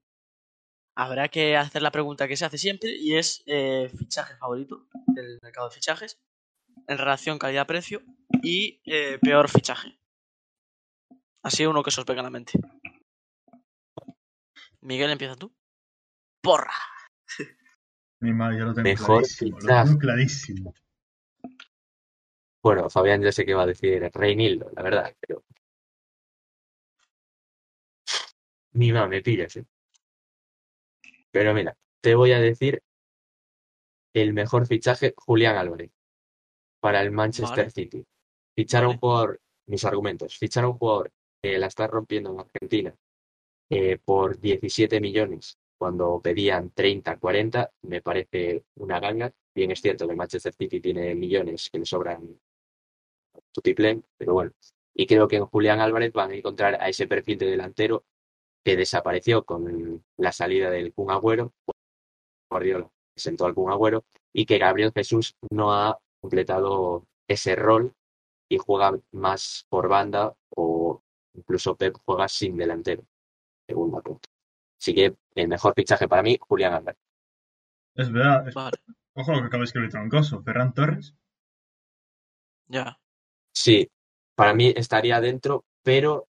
habrá 0.95 1.27
que 1.27 1.57
hacer 1.57 1.81
la 1.81 1.91
pregunta 1.91 2.27
que 2.27 2.37
se 2.37 2.45
hace 2.45 2.57
siempre 2.57 2.95
y 2.95 3.15
es 3.15 3.43
eh, 3.47 3.91
fichaje 3.97 4.37
favorito 4.37 4.87
del 5.07 5.39
mercado 5.41 5.67
de 5.67 5.75
fichajes 5.75 6.17
en 6.87 6.97
relación 6.97 7.37
calidad-precio 7.37 8.01
y 8.43 8.81
eh, 8.85 9.19
peor 9.21 9.49
fichaje. 9.49 9.99
Así 11.45 11.63
uno 11.63 11.83
que 11.83 11.91
se 11.91 12.01
os 12.01 12.05
pega 12.07 12.21
en 12.21 12.25
la 12.25 12.31
mente. 12.31 12.53
Miguel, 14.81 15.11
empieza 15.11 15.35
tú. 15.35 15.53
¡Porra! 16.41 16.73
Mi 18.19 18.33
madre, 18.33 18.57
yo 18.57 18.65
lo 18.65 18.73
tengo 18.73 18.83
Mejor 18.83 19.17
clarísimo. 19.19 19.51
Lo 19.51 19.61
fichaje. 19.61 19.85
tengo 19.85 19.99
clarísimo. 19.99 20.73
Bueno, 22.63 22.89
Fabián 22.89 23.21
ya 23.21 23.31
sé 23.31 23.45
que 23.45 23.53
va 23.53 23.61
a 23.61 23.67
decir 23.67 24.09
Reinildo, 24.11 24.71
la 24.75 24.81
verdad, 24.81 25.15
pero. 25.19 25.43
Ni 28.73 28.91
más 28.91 29.07
me 29.07 29.21
pillas, 29.21 29.55
¿eh? 29.57 29.67
Pero 31.29 31.53
mira, 31.53 31.77
te 32.01 32.15
voy 32.15 32.31
a 32.31 32.39
decir 32.39 32.81
el 34.15 34.33
mejor 34.33 34.65
fichaje, 34.65 35.13
Julián 35.15 35.57
Álvarez, 35.57 35.91
para 36.79 37.03
el 37.03 37.11
Manchester 37.11 37.65
Vale. 37.65 37.69
City. 37.69 38.03
Fichar 38.55 38.83
a 38.85 38.87
un 38.87 38.93
Vale. 38.93 38.99
jugador, 38.99 39.41
mis 39.67 39.85
argumentos, 39.85 40.35
fichar 40.39 40.63
a 40.63 40.69
un 40.69 40.77
jugador 40.79 41.13
la 41.59 41.67
está 41.67 41.87
rompiendo 41.87 42.31
en 42.31 42.39
Argentina 42.39 42.95
eh, 43.69 43.97
por 44.03 44.39
17 44.39 44.99
millones 44.99 45.57
cuando 45.77 46.19
pedían 46.21 46.71
30, 46.71 47.17
40, 47.17 47.71
me 47.83 48.01
parece 48.01 48.63
una 48.75 48.99
ganga. 48.99 49.31
Bien 49.53 49.71
es 49.71 49.81
cierto 49.81 50.07
que 50.07 50.15
Manchester 50.15 50.53
City 50.53 50.79
tiene 50.79 51.15
millones 51.15 51.69
que 51.71 51.79
le 51.79 51.85
sobran 51.85 52.39
tutiplén, 53.51 54.03
pero 54.17 54.33
bueno. 54.33 54.51
Y 54.93 55.05
creo 55.05 55.27
que 55.27 55.37
en 55.37 55.45
Julián 55.45 55.79
Álvarez 55.79 56.13
van 56.13 56.31
a 56.31 56.35
encontrar 56.35 56.81
a 56.81 56.89
ese 56.89 57.07
perfil 57.07 57.37
de 57.37 57.47
delantero 57.47 58.05
que 58.63 58.75
desapareció 58.75 59.43
con 59.45 60.03
la 60.17 60.31
salida 60.31 60.71
del 60.71 60.93
Kun 60.93 61.11
Agüero, 61.11 61.53
Guardiola 62.49 62.89
sentó 63.15 63.45
al 63.45 63.53
Kun 63.53 63.71
Agüero, 63.71 64.05
y 64.33 64.45
que 64.45 64.57
Gabriel 64.57 64.91
Jesús 64.93 65.35
no 65.51 65.73
ha 65.73 65.99
completado 66.21 67.05
ese 67.27 67.55
rol 67.55 67.93
y 68.49 68.57
juega 68.57 68.99
más 69.11 69.65
por 69.69 69.87
banda 69.87 70.35
o 70.49 71.01
incluso 71.35 71.75
Pep 71.75 71.95
juega 72.05 72.27
sin 72.27 72.57
delantero, 72.57 73.05
según 73.67 73.91
me 73.91 73.97
apunto. 73.99 74.29
Así 74.79 74.93
que 74.93 75.15
el 75.35 75.47
mejor 75.47 75.73
fichaje 75.75 76.07
para 76.07 76.23
mí, 76.23 76.37
Julián 76.39 76.73
Álvarez. 76.73 76.99
Es 77.95 78.11
verdad. 78.11 78.47
es- 78.47 78.53
Vale, 78.55 78.77
Ojo 79.17 79.31
lo 79.31 79.39
que 79.41 79.45
acaba 79.47 79.61
de 79.61 79.65
escribir 79.65 79.89
Troncoso. 79.89 80.43
Ferran 80.43 80.73
Torres. 80.73 81.15
ya. 82.67 82.99
Sí, 83.53 83.89
para 84.35 84.53
mí 84.53 84.73
estaría 84.75 85.21
dentro, 85.21 85.63
pero 85.83 86.27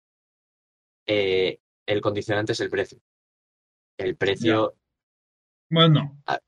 eh, 1.07 1.59
el 1.87 2.01
condicionante 2.01 2.53
es 2.53 2.61
el 2.61 2.71
precio. 2.71 3.01
El 3.99 4.17
precio 4.17 4.77
Bueno, 5.71 6.17
Ah, 6.27 6.39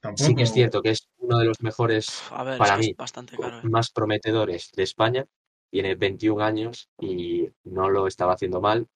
tampoco. 0.00 0.24
sí 0.28 0.34
que 0.34 0.44
es 0.44 0.52
cierto 0.52 0.80
que 0.80 0.90
es 0.90 1.08
uno 1.18 1.38
de 1.38 1.44
los 1.44 1.60
mejores 1.60 2.22
A 2.30 2.42
ver, 2.44 2.56
Para 2.58 2.74
es 2.74 2.80
que 2.80 2.86
mí, 2.86 2.90
es 2.92 2.96
bastante 2.96 3.36
caro. 3.36 3.58
eh. 3.58 3.62
más 3.64 3.90
prometedores 3.90 4.70
de 4.72 4.82
España. 4.82 5.26
Tiene 5.70 5.94
21 5.94 6.42
años 6.42 6.90
y 6.98 7.48
no 7.64 7.88
lo 7.90 8.06
estaba 8.06 8.34
haciendo 8.34 8.60
mal. 8.60 8.88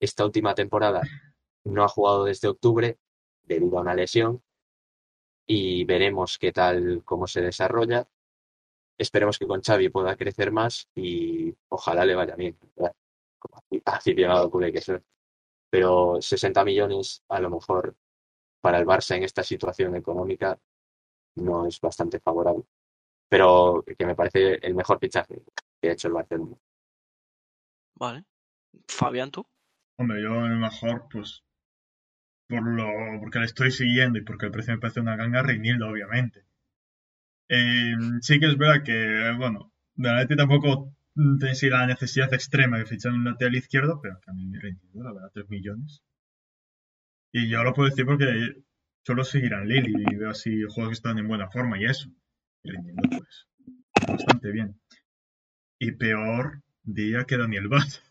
Esta 0.00 0.24
última 0.24 0.54
temporada 0.54 1.02
no 1.64 1.84
ha 1.84 1.88
jugado 1.88 2.24
desde 2.24 2.48
octubre 2.48 2.98
debido 3.44 3.78
a 3.78 3.82
una 3.82 3.94
lesión 3.94 4.42
y 5.46 5.84
veremos 5.84 6.38
qué 6.38 6.52
tal, 6.52 7.02
cómo 7.04 7.26
se 7.26 7.40
desarrolla. 7.40 8.08
Esperemos 8.98 9.38
que 9.38 9.46
con 9.46 9.62
Xavi 9.62 9.88
pueda 9.90 10.16
crecer 10.16 10.50
más 10.50 10.88
y 10.94 11.54
ojalá 11.68 12.04
le 12.04 12.14
vaya 12.14 12.34
bien. 12.34 12.58
¿verdad? 12.74 12.94
Como 13.38 13.62
aficionado 13.84 14.50
culé 14.50 14.72
que 14.72 14.80
soy. 14.80 15.00
Pero 15.70 16.20
60 16.20 16.64
millones 16.64 17.22
a 17.28 17.40
lo 17.40 17.50
mejor 17.50 17.94
para 18.60 18.78
el 18.78 18.86
Barça 18.86 19.16
en 19.16 19.24
esta 19.24 19.44
situación 19.44 19.94
económica 19.94 20.58
no 21.36 21.66
es 21.66 21.80
bastante 21.80 22.18
favorable. 22.20 22.64
Pero 23.28 23.84
que 23.96 24.06
me 24.06 24.14
parece 24.16 24.54
el 24.54 24.74
mejor 24.74 24.98
fichaje 24.98 25.42
que 25.86 25.90
ha 25.90 25.92
hecho 25.92 26.08
el 26.08 26.14
Barcelona. 26.14 26.56
Vale. 27.94 28.24
Fabián, 28.88 29.30
tú. 29.30 29.46
Hombre, 29.98 30.22
yo 30.22 30.44
el 30.46 30.56
mejor, 30.58 31.06
pues. 31.10 31.44
Por 32.48 32.62
lo, 32.62 32.86
porque 33.20 33.38
le 33.38 33.46
estoy 33.46 33.70
siguiendo 33.70 34.18
y 34.18 34.22
porque 34.22 34.46
el 34.46 34.52
precio 34.52 34.74
me 34.74 34.80
parece 34.80 35.00
una 35.00 35.16
ganga, 35.16 35.42
Reinildo, 35.42 35.88
obviamente. 35.88 36.44
Eh, 37.48 37.94
sí 38.20 38.38
que 38.38 38.46
es 38.46 38.58
verdad 38.58 38.82
que, 38.84 39.34
bueno, 39.38 39.72
de 39.94 40.08
la 40.08 40.26
tampoco 40.26 40.92
tenéis 41.40 41.62
la 41.64 41.86
necesidad 41.86 42.32
extrema 42.34 42.78
de 42.78 42.86
fichar 42.86 43.12
un 43.12 43.24
lateral 43.24 43.54
izquierdo, 43.54 44.00
pero 44.00 44.20
que 44.20 44.30
a 44.30 44.34
mí 44.34 44.52
Reinildo, 44.58 45.02
la 45.02 45.12
verdad, 45.12 45.30
3 45.32 45.48
millones. 45.48 46.02
Y 47.32 47.48
yo 47.48 47.62
lo 47.62 47.72
puedo 47.72 47.88
decir 47.88 48.04
porque 48.04 48.64
solo 49.04 49.24
seguirán 49.24 49.68
Lili 49.68 50.04
y 50.10 50.16
veo 50.16 50.30
así 50.30 50.62
juegos 50.64 50.90
que 50.90 50.94
están 50.94 51.18
en 51.18 51.28
buena 51.28 51.48
forma 51.48 51.80
y 51.80 51.84
eso. 51.84 52.08
Y 52.62 52.70
Reinildo, 52.70 53.02
pues, 53.08 53.48
bastante 54.06 54.50
bien. 54.50 54.80
Y 55.78 55.92
peor, 55.92 56.62
diría 56.82 57.24
que 57.24 57.36
Daniel 57.36 57.68
Vaz. 57.68 58.02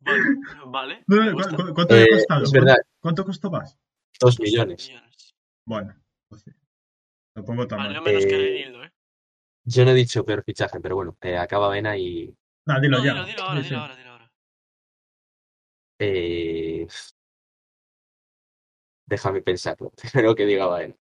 Vale. 0.00 0.22
vale. 0.66 1.04
No, 1.06 1.16
me 1.16 1.30
¿cu- 1.30 1.36
gusta. 1.36 1.56
cu- 1.56 1.74
¿Cuánto 1.74 1.94
le 1.94 2.02
ha 2.02 2.04
Eh, 2.04 2.08
costado? 2.10 2.44
es 2.44 2.52
verdad, 2.52 2.76
¿Cuánto 3.00 3.24
costó 3.24 3.50
más? 3.50 3.78
dos 4.20 4.38
millones. 4.38 4.92
Bueno, 5.66 5.94
pues 6.28 6.42
sí. 6.42 6.50
Tampoco 7.34 7.66
tan 7.66 7.78
Vale, 7.78 7.94
mal. 7.94 8.04
menos 8.04 8.26
que 8.26 8.34
Eh, 8.36 8.68
¿eh? 8.84 8.92
Yo 9.64 9.84
no 9.84 9.90
he 9.92 9.94
dicho 9.94 10.24
peor 10.24 10.44
fichaje, 10.44 10.78
pero 10.80 10.94
bueno, 10.96 11.16
eh, 11.22 11.38
acaba 11.38 11.70
Vena 11.70 11.96
y 11.96 12.36
Nah, 12.66 12.80
dilo 12.80 12.98
No, 12.98 13.04
ya. 13.04 13.12
dilo, 13.14 13.26
dilo 13.26 13.42
ahora, 13.42 13.62
Sí, 13.62 13.68
dilo 13.68 13.80
ahora, 13.80 13.96
dilo 13.96 14.10
ahora. 14.10 14.32
eh, 15.98 16.86
déjame 19.06 19.42
pensarlo. 19.42 19.90
Primero 20.12 20.34
que 20.34 20.46
diga 20.46 20.68
Vena. 20.68 20.94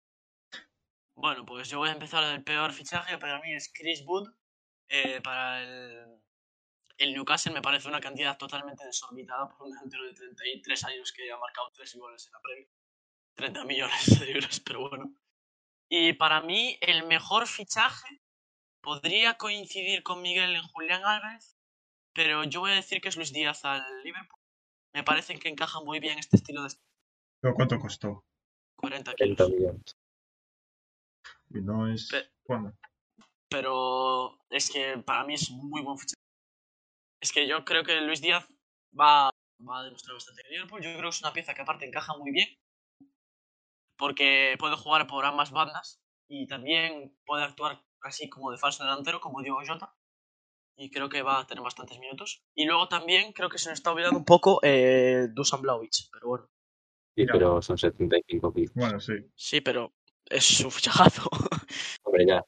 Bueno, 1.21 1.45
pues 1.45 1.69
yo 1.69 1.79
voy 1.79 1.91
a 1.91 1.93
empezar 1.93 2.25
del 2.25 2.43
peor 2.43 2.73
fichaje. 2.73 3.19
Para 3.19 3.41
mí 3.41 3.53
es 3.55 3.71
Chris 3.75 4.03
Wood. 4.07 4.31
Eh, 4.89 5.21
para 5.23 5.63
el, 5.63 6.21
el 6.97 7.13
Newcastle 7.13 7.53
me 7.53 7.61
parece 7.61 7.89
una 7.89 8.01
cantidad 8.01 8.39
totalmente 8.39 8.85
desorbitada 8.87 9.49
por 9.49 9.67
un 9.67 9.73
delantero 9.73 10.05
de 10.05 10.15
33 10.15 10.85
años 10.85 11.13
que 11.13 11.31
ha 11.31 11.37
marcado 11.37 11.71
3 11.73 11.97
goles 11.97 12.27
en 12.27 12.33
la 12.33 12.41
Premier. 12.41 12.69
30 13.35 13.65
millones 13.65 14.21
de 14.21 14.33
euros, 14.33 14.61
pero 14.61 14.89
bueno. 14.89 15.15
Y 15.91 16.15
para 16.15 16.41
mí 16.41 16.79
el 16.81 17.07
mejor 17.07 17.47
fichaje 17.47 18.23
podría 18.81 19.35
coincidir 19.35 20.03
con 20.03 20.23
Miguel 20.23 20.55
en 20.55 20.63
Julián 20.63 21.05
Álvarez, 21.05 21.57
pero 22.15 22.45
yo 22.45 22.61
voy 22.61 22.73
a 22.73 22.77
decir 22.77 23.01
que 23.03 23.11
es 23.11 23.17
Luis 23.17 23.33
Díaz 23.33 23.65
al 23.67 23.83
Liverpool. 24.03 24.41
Me 24.95 25.05
parece 25.05 25.39
que 25.39 25.51
encaja 25.51 25.81
muy 25.81 26.01
bien 26.01 26.19
este 26.19 26.37
estilo 26.37 26.63
de 26.63 26.71
¿Pero 27.43 27.55
cuánto 27.55 27.79
costó? 27.79 28.25
40 28.77 29.15
30 29.15 29.45
kilos. 29.45 29.51
millones. 29.51 30.00
Y 31.51 31.61
no 31.61 31.87
es. 31.93 32.09
Pe- 32.11 32.31
Bueno, 32.47 32.73
pero 33.49 34.39
es 34.51 34.71
que 34.71 34.99
para 35.05 35.25
mí 35.25 35.35
es 35.35 35.51
muy 35.51 35.83
buen 35.83 35.99
fichaje. 35.99 36.15
Es 37.21 37.33
que 37.33 37.47
yo 37.47 37.65
creo 37.65 37.85
que 37.85 38.01
Luis 38.01 38.21
Díaz 38.21 38.47
va, 38.99 39.31
va 39.69 39.81
a 39.81 39.85
demostrar 39.85 40.15
bastante 40.15 40.43
en 40.47 40.53
Liverpool. 40.53 40.83
Yo 40.83 40.91
creo 40.91 41.03
que 41.03 41.09
es 41.17 41.21
una 41.23 41.33
pieza 41.33 41.55
que 41.55 41.63
aparte 41.63 41.87
encaja 41.87 42.17
muy 42.17 42.31
bien 42.31 42.49
porque 43.99 44.57
puede 44.59 44.77
jugar 44.77 45.07
por 45.07 45.25
ambas 45.25 45.51
bandas 45.51 46.01
y 46.29 46.47
también 46.47 47.15
puede 47.27 47.45
actuar 47.45 47.83
así 48.03 48.29
como 48.31 48.51
de 48.51 48.59
falso 48.59 48.83
delantero 48.85 49.21
como 49.21 49.43
Diego 49.43 49.61
Jota 49.67 49.95
y 50.77 50.91
creo 50.91 51.11
que 51.11 51.23
va 51.23 51.41
a 51.41 51.47
tener 51.47 51.63
bastantes 51.63 51.99
minutos. 51.99 52.43
Y 52.55 52.65
luego 52.65 52.89
también 52.89 53.33
creo 53.35 53.51
que 53.51 53.59
se 53.59 53.69
nos 53.69 53.79
está 53.79 53.93
olvidando 53.93 54.19
un 54.19 54.25
poco 54.25 54.61
eh, 54.63 55.29
Dusan 55.31 55.61
Blaovic, 55.61 55.93
pero 56.13 56.29
bueno. 56.29 56.47
Sí, 57.15 57.27
pero 57.27 57.61
son 57.61 57.77
75 57.77 58.55
kilos. 58.55 58.73
Bueno, 58.75 58.99
sí. 59.01 59.13
Sí, 59.35 59.61
pero 59.61 59.93
es 60.31 60.45
su 60.45 60.71
fichajazo. 60.71 61.29
Hombre, 62.05 62.27
ya. 62.27 62.45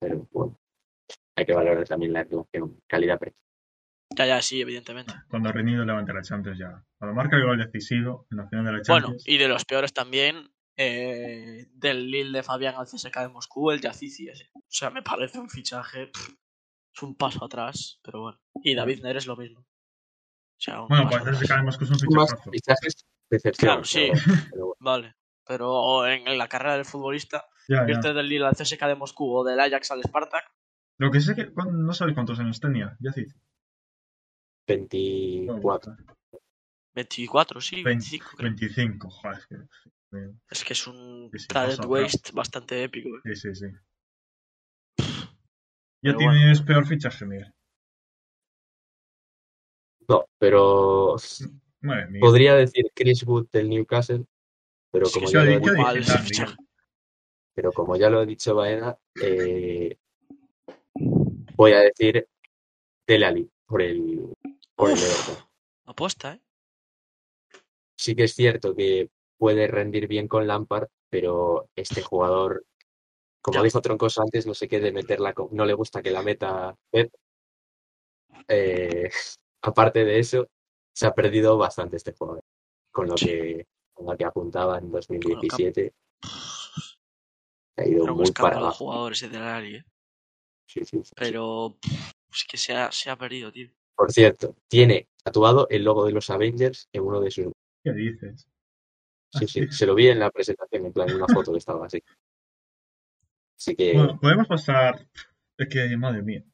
Pero 0.00 0.26
bueno, 0.32 0.58
hay 1.36 1.46
que 1.46 1.54
valorar 1.54 1.86
también 1.86 2.12
la 2.12 2.24
relación 2.24 2.80
calidad-precio. 2.88 3.38
ya, 4.16 4.26
ya, 4.26 4.42
sí, 4.42 4.60
evidentemente. 4.60 5.14
Cuando 5.28 5.48
ha 5.48 5.52
reñido 5.52 5.84
levanta 5.84 6.12
la 6.12 6.22
Champions 6.22 6.58
ya. 6.58 6.84
Cuando 6.98 7.14
marca 7.14 7.36
el 7.36 7.44
gol 7.46 7.58
decisivo 7.58 8.26
en 8.30 8.38
la 8.38 8.48
final 8.48 8.64
de 8.66 8.72
la 8.72 8.78
Bueno, 8.88 9.06
Champions. 9.06 9.28
y 9.28 9.38
de 9.38 9.48
los 9.48 9.64
peores 9.64 9.92
también, 9.92 10.52
eh, 10.76 11.66
del 11.72 12.10
Lille 12.10 12.36
de 12.36 12.42
Fabián 12.42 12.74
al 12.76 12.86
CSK 12.86 13.16
de 13.20 13.28
Moscú, 13.28 13.70
el 13.70 13.80
Yazici 13.80 14.28
ese. 14.28 14.50
O 14.54 14.60
sea, 14.68 14.90
me 14.90 15.02
parece 15.02 15.38
un 15.38 15.48
fichaje, 15.50 16.06
pff, 16.08 16.30
es 16.94 17.02
un 17.02 17.14
paso 17.14 17.44
atrás, 17.44 18.00
pero 18.02 18.20
bueno. 18.22 18.38
Y 18.62 18.74
David 18.74 19.02
Neres 19.02 19.26
lo 19.26 19.36
mismo. 19.36 19.60
O 19.60 19.64
sea, 20.64 20.82
un 20.82 20.88
Bueno, 20.88 21.04
paso 21.04 21.24
pues 21.24 21.36
atrás. 21.36 21.42
ese 21.50 21.62
Moscú 21.62 21.84
es 21.84 21.90
un 21.90 21.96
Más 22.14 22.30
fichajazo. 22.30 22.50
fichajes 22.50 23.06
decepción. 23.30 23.68
Claro, 23.68 23.84
sí. 23.84 24.10
Pero 24.50 24.66
bueno, 24.66 24.76
Vale. 24.80 25.14
Pero 25.46 26.06
en, 26.06 26.26
en 26.28 26.38
la 26.38 26.48
carrera 26.48 26.76
del 26.76 26.84
futbolista, 26.84 27.44
Ya, 27.68 27.84
ya. 27.86 27.94
irte 27.94 28.12
del 28.12 28.28
Lille 28.28 28.46
al 28.46 28.54
CSK 28.54 28.86
de 28.86 28.94
Moscú 28.94 29.34
o 29.36 29.44
del 29.44 29.58
Ajax 29.60 29.90
al 29.90 30.02
Spartak, 30.02 30.44
Lo 30.98 31.10
que 31.10 31.20
sé 31.20 31.34
que 31.34 31.52
¿cuándo- 31.52 31.72
no 31.78 31.92
sabes 31.92 32.14
cuántos 32.14 32.38
años 32.38 32.60
tenía, 32.60 32.96
ya 33.00 33.12
sí. 33.12 33.26
24. 34.68 35.96
24, 36.94 37.60
sí, 37.60 37.76
20, 37.82 37.88
25 37.88 38.26
creo. 38.36 38.50
25, 38.50 39.10
joder. 39.10 39.38
es 39.38 39.46
que- 39.46 39.56
Es 40.50 40.64
que 40.64 40.72
es 40.74 40.86
un 40.86 41.30
Sí, 41.32 41.38
sí, 41.38 41.46
talent 41.48 41.78
pasa, 41.78 41.88
waste 41.88 42.30
bastante 42.34 42.82
épico. 42.84 43.08
eh. 43.08 43.34
Sí, 43.34 43.54
sí, 43.54 43.54
sí. 43.54 43.66
Ya 46.04 46.12
Pero 46.12 46.18
tienes 46.18 46.60
peor 46.62 46.84
fichaje, 46.86 47.24
Miguel. 47.24 47.52
No, 50.08 50.26
pero 50.38 51.16
Madre 51.80 52.08
mía. 52.10 52.20
podría 52.20 52.54
decir 52.54 52.86
Chris 52.94 53.22
Wood 53.24 53.48
del 53.50 53.70
Newcastle, 53.70 54.26
pero 54.92 55.06
como, 55.10 55.26
sí, 55.26 55.32
ya, 55.32 55.40
¿qué 55.40 55.46
lo 55.46 55.52
he 55.52 55.58
dicho, 55.58 55.72
mal 55.74 55.96
dices, 55.96 56.08
ese 56.10 56.18
Andy? 56.18 56.28
fichaje. 56.28 56.56
pero 57.54 57.72
como 57.72 57.96
ya 57.96 58.08
lo 58.10 58.20
ha 58.20 58.26
dicho 58.26 58.54
Baena, 58.54 58.96
eh, 59.20 59.96
voy 61.56 61.72
a 61.72 61.80
decir 61.80 62.26
Dele 63.06 63.26
Alli 63.26 63.50
por 63.66 63.82
el, 63.82 64.20
por 64.76 64.90
el 64.90 64.96
Uf. 64.96 65.02
Everton. 65.02 65.44
Apuesta, 65.86 66.34
¿eh? 66.34 66.40
Sí 67.96 68.14
que 68.14 68.24
es 68.24 68.34
cierto 68.34 68.74
que 68.74 69.10
puede 69.38 69.66
rendir 69.66 70.06
bien 70.08 70.28
con 70.28 70.46
Lampard, 70.46 70.88
pero 71.10 71.68
este 71.76 72.02
jugador, 72.02 72.64
como 73.42 73.58
Ya. 73.58 73.64
dijo 73.64 73.80
Troncoso 73.82 74.22
antes, 74.22 74.46
no 74.46 74.54
sé 74.54 74.68
qué 74.68 74.80
de 74.80 74.92
meterla, 74.92 75.32
con- 75.34 75.48
no 75.52 75.64
le 75.64 75.74
gusta 75.74 76.02
que 76.02 76.10
la 76.10 76.22
meta 76.22 76.74
Pep. 76.90 77.12
Eh, 78.48 79.10
aparte 79.62 80.04
de 80.04 80.18
eso, 80.18 80.48
se 80.94 81.06
ha 81.06 81.14
perdido 81.14 81.56
bastante 81.58 81.96
este 81.96 82.12
jugador, 82.12 82.42
con 82.90 83.08
lo 83.08 83.16
Sí. 83.16 83.26
que, 83.26 83.66
con 84.04 84.12
lo 84.12 84.18
que 84.18 84.24
apuntaba 84.24 84.78
en 84.78 84.90
2017. 84.90 85.94
Se 87.74 87.82
ha 87.82 87.88
ido 87.88 88.04
un 88.04 88.16
muy 88.16 88.30
para 88.32 88.56
de 88.56 88.62
abajo. 88.62 88.76
jugador 88.78 89.12
ese 89.12 89.28
del 89.28 89.42
Ari, 89.42 89.76
¿eh? 89.76 89.84
Sí, 90.66 90.80
sí, 90.80 90.98
sí, 90.98 91.04
sí. 91.04 91.12
Pero 91.16 91.78
es 92.30 92.44
que 92.48 92.56
se 92.56 92.74
ha, 92.74 92.90
se 92.92 93.10
ha 93.10 93.16
perdido, 93.16 93.50
tío. 93.52 93.70
Por 93.94 94.12
cierto, 94.12 94.56
tiene 94.68 95.08
tatuado 95.22 95.66
el 95.70 95.84
logo 95.84 96.06
de 96.06 96.12
los 96.12 96.30
Avengers 96.30 96.88
en 96.92 97.02
uno 97.02 97.20
de 97.20 97.30
sus. 97.30 97.52
¿Qué 97.84 97.92
dices? 97.92 98.48
Sí, 99.30 99.46
sí, 99.46 99.68
se 99.68 99.86
lo 99.86 99.94
vi 99.94 100.08
en 100.08 100.18
la 100.18 100.30
presentación, 100.30 100.86
en 100.86 100.92
plan, 100.92 101.08
en 101.08 101.16
una 101.16 101.26
foto 101.26 101.52
que 101.52 101.58
estaba 101.58 101.86
así. 101.86 102.02
Así 103.56 103.74
que, 103.74 103.94
Bueno, 103.94 104.18
podemos 104.20 104.46
pasar. 104.46 105.06
Es 105.56 105.68
que, 105.68 105.96
madre 105.96 106.22
mía. 106.22 106.44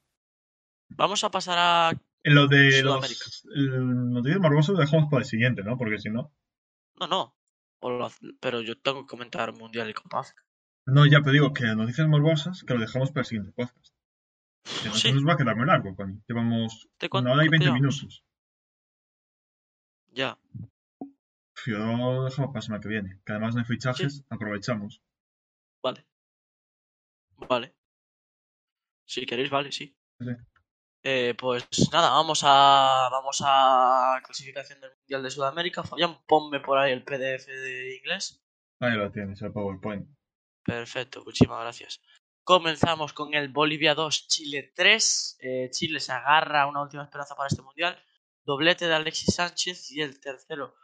Vamos 0.90 1.24
a 1.24 1.30
pasar 1.30 1.56
a. 1.58 1.92
En 2.22 2.34
lo 2.34 2.46
de 2.46 2.72
Sudamérica. 2.80 3.24
los 3.24 3.44
el 3.54 4.10
noticias 4.10 4.40
morbosos 4.40 4.74
lo 4.74 4.80
dejamos 4.80 5.10
para 5.10 5.22
el 5.22 5.28
siguiente, 5.28 5.62
¿no? 5.62 5.76
Porque 5.76 5.98
si 5.98 6.10
no. 6.10 6.32
No, 7.00 7.06
no. 7.06 7.37
O 7.80 7.90
lo 7.90 8.06
hace- 8.06 8.26
Pero 8.40 8.60
yo 8.62 8.78
tengo 8.80 9.02
que 9.02 9.10
comentar 9.10 9.52
Mundial 9.52 9.88
y 9.90 9.94
Copa 9.94 10.20
África. 10.20 10.42
No, 10.86 11.06
ya 11.06 11.20
te 11.22 11.30
digo 11.32 11.52
que 11.52 11.64
noticias 11.74 12.08
morbosas 12.08 12.62
que 12.64 12.74
lo 12.74 12.80
dejamos 12.80 13.10
para 13.10 13.20
el 13.20 13.26
siguiente 13.26 13.52
podcast. 13.52 13.94
Que 14.82 14.90
Sí. 14.90 15.12
nos 15.12 15.26
va 15.26 15.34
a 15.34 15.36
quedar 15.36 15.56
muy 15.56 15.66
largo, 15.66 15.94
coño. 15.94 16.20
Llevamos 16.26 16.88
¿Te 16.98 17.08
cuánto- 17.08 17.26
una 17.30 17.34
hora 17.36 17.44
y 17.44 17.48
cuánto 17.48 17.64
20 17.64 17.64
llevamos? 17.66 18.02
minutos. 18.02 18.24
Ya. 20.12 20.38
Yo 21.66 21.78
lo 21.78 22.24
dejamos 22.24 22.48
para 22.48 22.54
la 22.54 22.62
semana 22.62 22.80
que 22.80 22.88
viene. 22.88 23.20
Que 23.24 23.32
además 23.32 23.54
no 23.54 23.60
hay 23.60 23.66
fichajes, 23.66 24.24
aprovechamos. 24.30 25.02
Vale. 25.82 26.06
Vale. 27.48 27.74
Si 29.06 29.24
queréis, 29.26 29.50
vale, 29.50 29.70
sí. 29.72 29.94
Sí. 30.20 30.26
Eh, 31.02 31.34
pues 31.38 31.66
nada, 31.92 32.10
vamos 32.10 32.42
a 32.44 33.08
vamos 33.10 33.42
a 33.44 34.20
clasificación 34.24 34.80
del 34.80 34.90
Mundial 34.98 35.22
de 35.22 35.30
Sudamérica. 35.30 35.82
Fabián, 35.82 36.18
ponme 36.26 36.60
por 36.60 36.78
ahí 36.78 36.92
el 36.92 37.04
PDF 37.04 37.46
de 37.46 37.96
inglés. 37.96 38.42
Ahí 38.80 38.96
lo 38.96 39.10
tienes, 39.10 39.40
el 39.42 39.52
PowerPoint. 39.52 40.08
Perfecto, 40.64 41.22
muchísimas 41.24 41.60
gracias. 41.60 42.00
Comenzamos 42.44 43.12
con 43.12 43.34
el 43.34 43.48
Bolivia 43.48 43.94
2, 43.94 44.28
Chile 44.28 44.72
3. 44.74 45.38
Eh, 45.40 45.70
Chile 45.70 46.00
se 46.00 46.12
agarra 46.12 46.62
a 46.62 46.66
una 46.66 46.82
última 46.82 47.04
esperanza 47.04 47.34
para 47.36 47.48
este 47.48 47.62
mundial. 47.62 47.98
Doblete 48.44 48.86
de 48.86 48.94
Alexis 48.94 49.34
Sánchez 49.34 49.90
y 49.92 50.00
el 50.00 50.18
tercero 50.18 50.74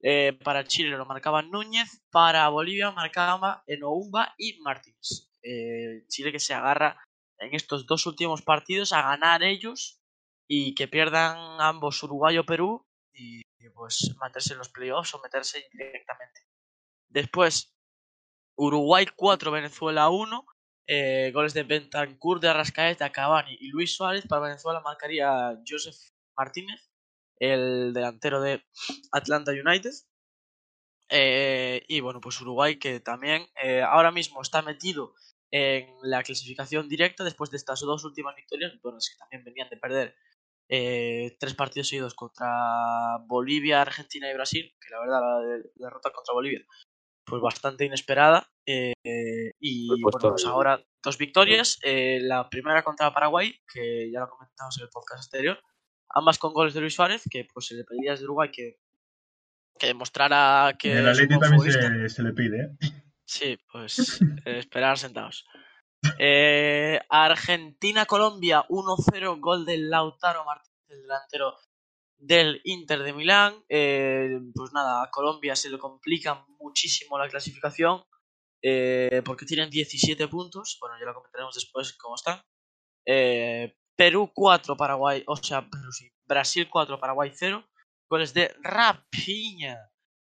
eh, 0.00 0.38
para 0.44 0.64
Chile 0.64 0.96
lo 0.96 1.06
marcaba 1.06 1.42
Núñez. 1.42 2.02
Para 2.10 2.48
Bolivia 2.48 2.90
marcaba 2.92 3.64
Enoumba 3.66 4.34
y 4.38 4.60
Martínez. 4.60 5.30
Eh, 5.42 6.04
Chile 6.08 6.32
que 6.32 6.38
se 6.40 6.54
agarra 6.54 7.07
en 7.38 7.54
estos 7.54 7.86
dos 7.86 8.06
últimos 8.06 8.42
partidos 8.42 8.92
a 8.92 9.02
ganar 9.02 9.42
ellos 9.42 10.00
y 10.48 10.74
que 10.74 10.88
pierdan 10.88 11.60
ambos 11.60 12.02
Uruguay 12.02 12.38
o 12.38 12.44
Perú 12.44 12.86
y, 13.12 13.42
pues 13.74 14.14
meterse 14.20 14.54
en 14.54 14.58
los 14.58 14.70
playoffs 14.70 15.14
o 15.14 15.20
meterse 15.22 15.64
indirectamente. 15.72 16.40
Después, 17.08 17.74
Uruguay 18.56 19.06
4, 19.14 19.50
Venezuela 19.50 20.08
1. 20.08 20.46
eh, 20.86 21.30
goles 21.32 21.52
de 21.54 21.64
Bentancur, 21.64 22.40
de 22.40 22.48
Arrascaeta, 22.48 23.12
Cavani 23.12 23.56
y 23.60 23.68
Luis 23.68 23.94
Suárez. 23.94 24.26
Para 24.26 24.42
Venezuela 24.42 24.80
marcaría 24.80 25.58
Joseph 25.66 25.96
Martínez, 26.36 26.90
el 27.38 27.92
delantero 27.92 28.40
de 28.40 28.64
Atlanta 29.12 29.52
United. 29.52 29.92
Eh, 31.10 31.84
y 31.88 32.00
bueno, 32.00 32.20
pues 32.20 32.40
Uruguay 32.40 32.78
que 32.78 33.00
también 33.00 33.46
eh, 33.62 33.82
ahora 33.82 34.10
mismo 34.10 34.42
está 34.42 34.62
metido 34.62 35.14
en 35.50 35.94
la 36.02 36.22
clasificación 36.22 36.88
directa 36.88 37.24
después 37.24 37.50
de 37.50 37.56
estas 37.56 37.80
dos 37.80 38.04
últimas 38.04 38.34
victorias, 38.36 38.72
bueno, 38.82 38.98
es 38.98 39.10
que 39.10 39.18
también 39.18 39.44
venían 39.44 39.68
de 39.70 39.76
perder 39.76 40.14
eh, 40.70 41.36
tres 41.40 41.54
partidos 41.54 41.88
seguidos 41.88 42.14
contra 42.14 43.16
Bolivia, 43.26 43.80
Argentina 43.80 44.30
y 44.30 44.34
Brasil, 44.34 44.74
que 44.80 44.90
la 44.90 45.00
verdad 45.00 45.20
la, 45.20 45.38
de- 45.40 45.70
la 45.76 45.86
derrota 45.88 46.10
contra 46.10 46.34
Bolivia 46.34 46.60
pues 47.24 47.42
bastante 47.42 47.84
inesperada 47.84 48.50
eh, 48.66 48.92
y 49.60 49.86
Pues 49.88 50.00
bueno, 50.14 50.30
pues 50.30 50.46
ahora 50.46 50.82
dos 51.04 51.18
victorias, 51.18 51.78
eh, 51.82 52.20
la 52.22 52.48
primera 52.48 52.82
contra 52.82 53.12
Paraguay, 53.12 53.54
que 53.72 54.10
ya 54.10 54.20
lo 54.20 54.30
comentamos 54.30 54.78
en 54.78 54.84
el 54.84 54.88
podcast 54.90 55.24
anterior, 55.24 55.58
ambas 56.08 56.38
con 56.38 56.54
goles 56.54 56.72
de 56.72 56.80
Luis 56.80 56.94
Suárez, 56.94 57.22
que 57.30 57.46
pues 57.52 57.66
se 57.66 57.74
le 57.74 57.84
pedía 57.84 58.12
desde 58.12 58.24
Uruguay 58.24 58.50
que, 58.50 58.78
que 59.78 59.88
demostrara 59.88 60.74
que 60.78 60.92
en 60.98 61.06
Atleti 61.06 61.34
buen 61.36 61.50
también 61.50 61.72
se, 62.08 62.08
se 62.08 62.22
le 62.22 62.32
pide, 62.32 62.62
¿eh? 62.62 62.68
Sí, 63.28 63.58
pues 63.70 64.20
eh, 64.46 64.58
esperar 64.58 64.98
sentados. 64.98 65.44
Eh, 66.18 66.98
Argentina-Colombia 67.10 68.64
1-0, 68.68 69.38
gol 69.38 69.66
del 69.66 69.90
Lautaro 69.90 70.46
Martínez, 70.46 70.80
el 70.88 71.02
delantero 71.02 71.54
del 72.16 72.62
Inter 72.64 73.02
de 73.02 73.12
Milán. 73.12 73.62
Eh, 73.68 74.40
pues 74.54 74.72
nada, 74.72 75.02
a 75.02 75.10
Colombia 75.10 75.54
se 75.54 75.68
le 75.68 75.78
complica 75.78 76.46
muchísimo 76.58 77.18
la 77.18 77.28
clasificación 77.28 78.02
eh, 78.62 79.20
porque 79.26 79.44
tienen 79.44 79.68
17 79.68 80.26
puntos. 80.28 80.78
Bueno, 80.80 80.96
ya 80.98 81.04
lo 81.04 81.14
comentaremos 81.14 81.54
después 81.54 81.92
cómo 81.98 82.14
están. 82.14 82.40
Perú 83.94 84.30
4, 84.34 84.76
Paraguay, 84.76 85.22
o 85.26 85.36
sea, 85.36 85.68
Perú 85.68 85.92
sí, 85.92 86.10
Brasil 86.26 86.66
4, 86.70 86.98
Paraguay 86.98 87.30
0. 87.34 87.62
Goles 88.08 88.32
de 88.32 88.54
Rapiña, 88.62 89.76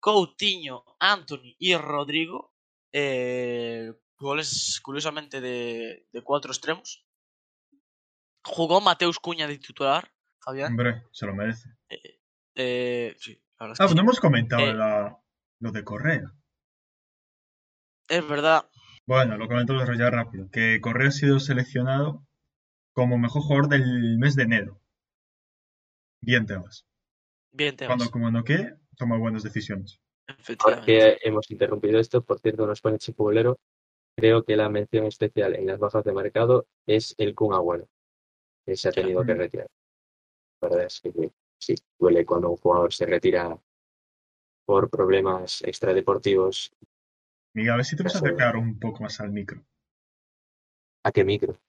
Coutinho, 0.01 0.82
Anthony 0.98 1.56
y 1.59 1.77
Rodrigo. 1.77 2.55
Eh, 2.98 3.93
goles, 4.18 4.81
curiosamente, 4.82 5.43
de, 5.43 6.09
de 6.10 6.23
cuatro 6.23 6.51
extremos. 6.51 7.05
Jugó 8.43 8.81
Mateus 8.81 9.18
Cuña 9.18 9.47
de 9.47 9.59
titular, 9.59 10.10
Fabián. 10.40 10.70
Hombre, 10.70 11.02
se 11.12 11.27
lo 11.27 11.35
merece. 11.35 11.68
Eh, 11.90 12.20
eh, 12.55 13.16
sí, 13.18 13.39
Ah, 13.59 13.68
que 13.68 13.74
pues 13.77 13.94
no 13.94 14.01
hemos 14.01 14.18
comentado 14.18 14.73
la- 14.73 15.18
lo 15.60 15.73
de 15.73 15.85
Correa. 15.85 16.32
Es 18.09 18.27
verdad. 18.27 18.66
Bueno, 19.06 19.36
lo 19.36 19.47
comento 19.47 19.74
ya 19.94 20.09
rápido. 20.10 20.48
Que 20.51 20.81
Correa 20.81 21.09
ha 21.09 21.12
sido 21.12 21.39
seleccionado 21.39 22.27
como 22.94 23.18
mejor 23.18 23.43
jugador 23.43 23.68
del 23.68 24.16
mes 24.18 24.36
de 24.36 24.44
enero. 24.44 24.81
Bien, 26.23 26.47
Tebas. 26.47 26.86
Bien, 27.52 27.77
Tebas. 27.77 28.09
Cuando 28.10 28.31
no 28.31 28.43
que, 28.44 28.73
toma 28.97 29.18
buenas 29.18 29.43
decisiones. 29.43 30.01
Ahora 30.58 30.82
que 30.84 31.18
hemos 31.22 31.50
interrumpido 31.50 31.98
esto, 32.00 32.22
por 32.22 32.40
cierto, 32.40 32.66
nos 32.66 32.80
pone 32.80 32.98
Chico 32.98 33.24
Bolero, 33.24 33.58
creo 34.16 34.44
que 34.44 34.56
la 34.56 34.68
mención 34.68 35.06
especial 35.06 35.54
en 35.54 35.66
las 35.66 35.78
bajas 35.78 36.04
de 36.04 36.12
mercado 36.12 36.66
es 36.86 37.14
el 37.18 37.34
Kun 37.34 37.54
Agüero. 37.54 37.88
que 38.64 38.76
se 38.76 38.88
ha 38.88 38.92
tenido 38.92 39.24
que 39.24 39.34
retirar. 39.34 39.68
La 40.60 40.68
verdad 40.68 40.86
es 40.86 41.00
que 41.00 41.12
sí, 41.58 41.74
duele 41.98 42.24
cuando 42.24 42.50
un 42.50 42.56
jugador 42.56 42.92
se 42.92 43.06
retira 43.06 43.56
por 44.66 44.90
problemas 44.90 45.62
extradeportivos. 45.62 46.72
Miguel, 47.54 47.74
a 47.74 47.76
ver 47.76 47.84
si 47.84 47.96
te 47.96 48.02
vas 48.02 48.16
a 48.16 48.18
acercar 48.18 48.56
un 48.56 48.78
poco 48.78 49.02
más 49.02 49.20
al 49.20 49.30
micro. 49.30 49.64
¿A 51.04 51.12
qué 51.12 51.24
micro? 51.24 51.60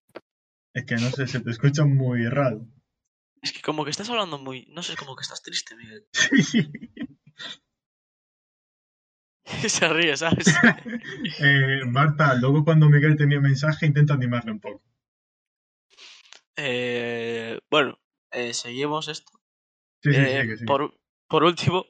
Es 0.74 0.86
que 0.86 0.96
no 0.96 1.10
sé, 1.12 1.28
se 1.28 1.42
te 1.42 1.52
escucha 1.52 1.86
muy 1.86 2.28
raro. 2.28 2.66
Es 3.42 3.54
que 3.54 3.62
como 3.62 3.84
que 3.84 3.92
estás 3.92 4.10
hablando 4.10 4.40
muy... 4.40 4.66
No 4.70 4.82
sé, 4.82 4.96
como 4.96 5.16
que 5.16 5.22
estás 5.22 5.44
triste, 5.44 5.76
Miguel. 5.76 6.08
Sí. 6.12 6.72
Se 9.68 9.88
ríe, 9.88 10.16
¿sabes? 10.18 10.46
Eh, 11.40 11.82
Marta, 11.86 12.36
luego 12.36 12.64
cuando 12.64 12.90
Miguel 12.90 13.16
te 13.16 13.24
envíe 13.24 13.40
mensaje, 13.40 13.86
intenta 13.86 14.14
animarle 14.14 14.52
un 14.52 14.60
poco. 14.60 14.84
Eh, 16.56 17.60
bueno, 17.70 18.00
eh, 18.32 18.54
seguimos 18.54 19.08
esto. 19.08 19.32
Sí, 20.04 20.14
sí, 20.14 20.20
Eh, 20.20 20.58
por, 20.66 20.94
por 21.28 21.44
último, 21.44 21.86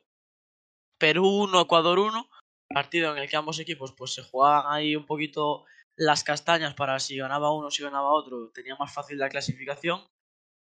Perú 0.99 1.27
1, 1.43 1.61
Ecuador 1.61 1.99
1, 1.99 2.29
partido 2.69 3.11
en 3.11 3.23
el 3.23 3.29
que 3.29 3.37
ambos 3.37 3.59
equipos 3.59 3.93
pues 3.93 4.13
se 4.13 4.23
jugaban 4.23 4.65
ahí 4.73 4.95
un 4.95 5.05
poquito 5.05 5.65
las 5.95 6.23
castañas 6.23 6.73
para 6.73 6.99
si 6.99 7.17
ganaba 7.17 7.53
uno, 7.53 7.71
si 7.71 7.83
ganaba 7.83 8.11
otro, 8.11 8.51
tenía 8.53 8.75
más 8.75 8.93
fácil 8.93 9.17
la 9.17 9.29
clasificación. 9.29 10.01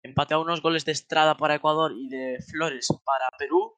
Empate 0.04 0.34
a 0.34 0.40
unos 0.40 0.62
goles 0.62 0.84
de 0.86 0.92
Estrada 0.92 1.38
para 1.38 1.56
Ecuador 1.56 1.94
y 1.96 2.10
de 2.10 2.38
Flores 2.42 2.88
para 3.06 3.26
Perú. 3.38 3.74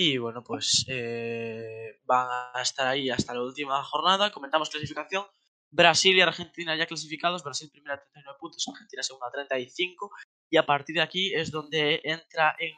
Y 0.00 0.16
bueno, 0.16 0.44
pues 0.44 0.84
eh, 0.86 1.98
van 2.04 2.28
a 2.54 2.62
estar 2.62 2.86
ahí 2.86 3.10
hasta 3.10 3.34
la 3.34 3.42
última 3.42 3.82
jornada. 3.82 4.30
Comentamos 4.30 4.70
clasificación. 4.70 5.26
Brasil 5.72 6.16
y 6.16 6.20
Argentina 6.20 6.76
ya 6.76 6.86
clasificados. 6.86 7.42
Brasil 7.42 7.68
primera 7.68 7.98
39 7.98 8.38
puntos, 8.38 8.68
Argentina 8.68 9.02
segunda 9.02 9.28
35. 9.32 10.12
Y 10.50 10.56
a 10.56 10.64
partir 10.64 10.94
de 10.94 11.02
aquí 11.02 11.34
es 11.34 11.50
donde 11.50 12.00
entra 12.04 12.54
en, 12.60 12.76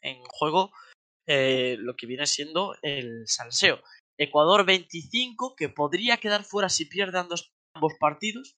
en 0.00 0.22
juego 0.26 0.70
eh, 1.26 1.74
lo 1.80 1.96
que 1.96 2.06
viene 2.06 2.24
siendo 2.24 2.76
el 2.82 3.26
salseo. 3.26 3.82
Ecuador 4.16 4.64
25, 4.64 5.56
que 5.56 5.68
podría 5.68 6.18
quedar 6.18 6.44
fuera 6.44 6.68
si 6.68 6.84
pierdan 6.84 7.26
ambos 7.74 7.94
partidos. 7.98 8.56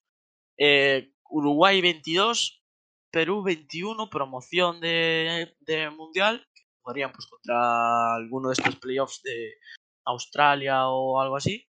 Eh, 0.59 1.15
Uruguay 1.31 1.81
22, 1.81 2.63
Perú 3.11 3.43
21, 3.43 4.11
promoción 4.11 4.83
de, 4.83 5.57
de 5.61 5.89
Mundial. 5.89 6.47
Jugarían 6.91 7.13
pues 7.13 7.27
contra 7.27 8.15
alguno 8.17 8.49
de 8.49 8.55
estos 8.55 8.77
playoffs 8.77 9.23
de 9.23 9.55
Australia 10.05 10.89
o 10.89 11.21
algo 11.21 11.37
así. 11.37 11.67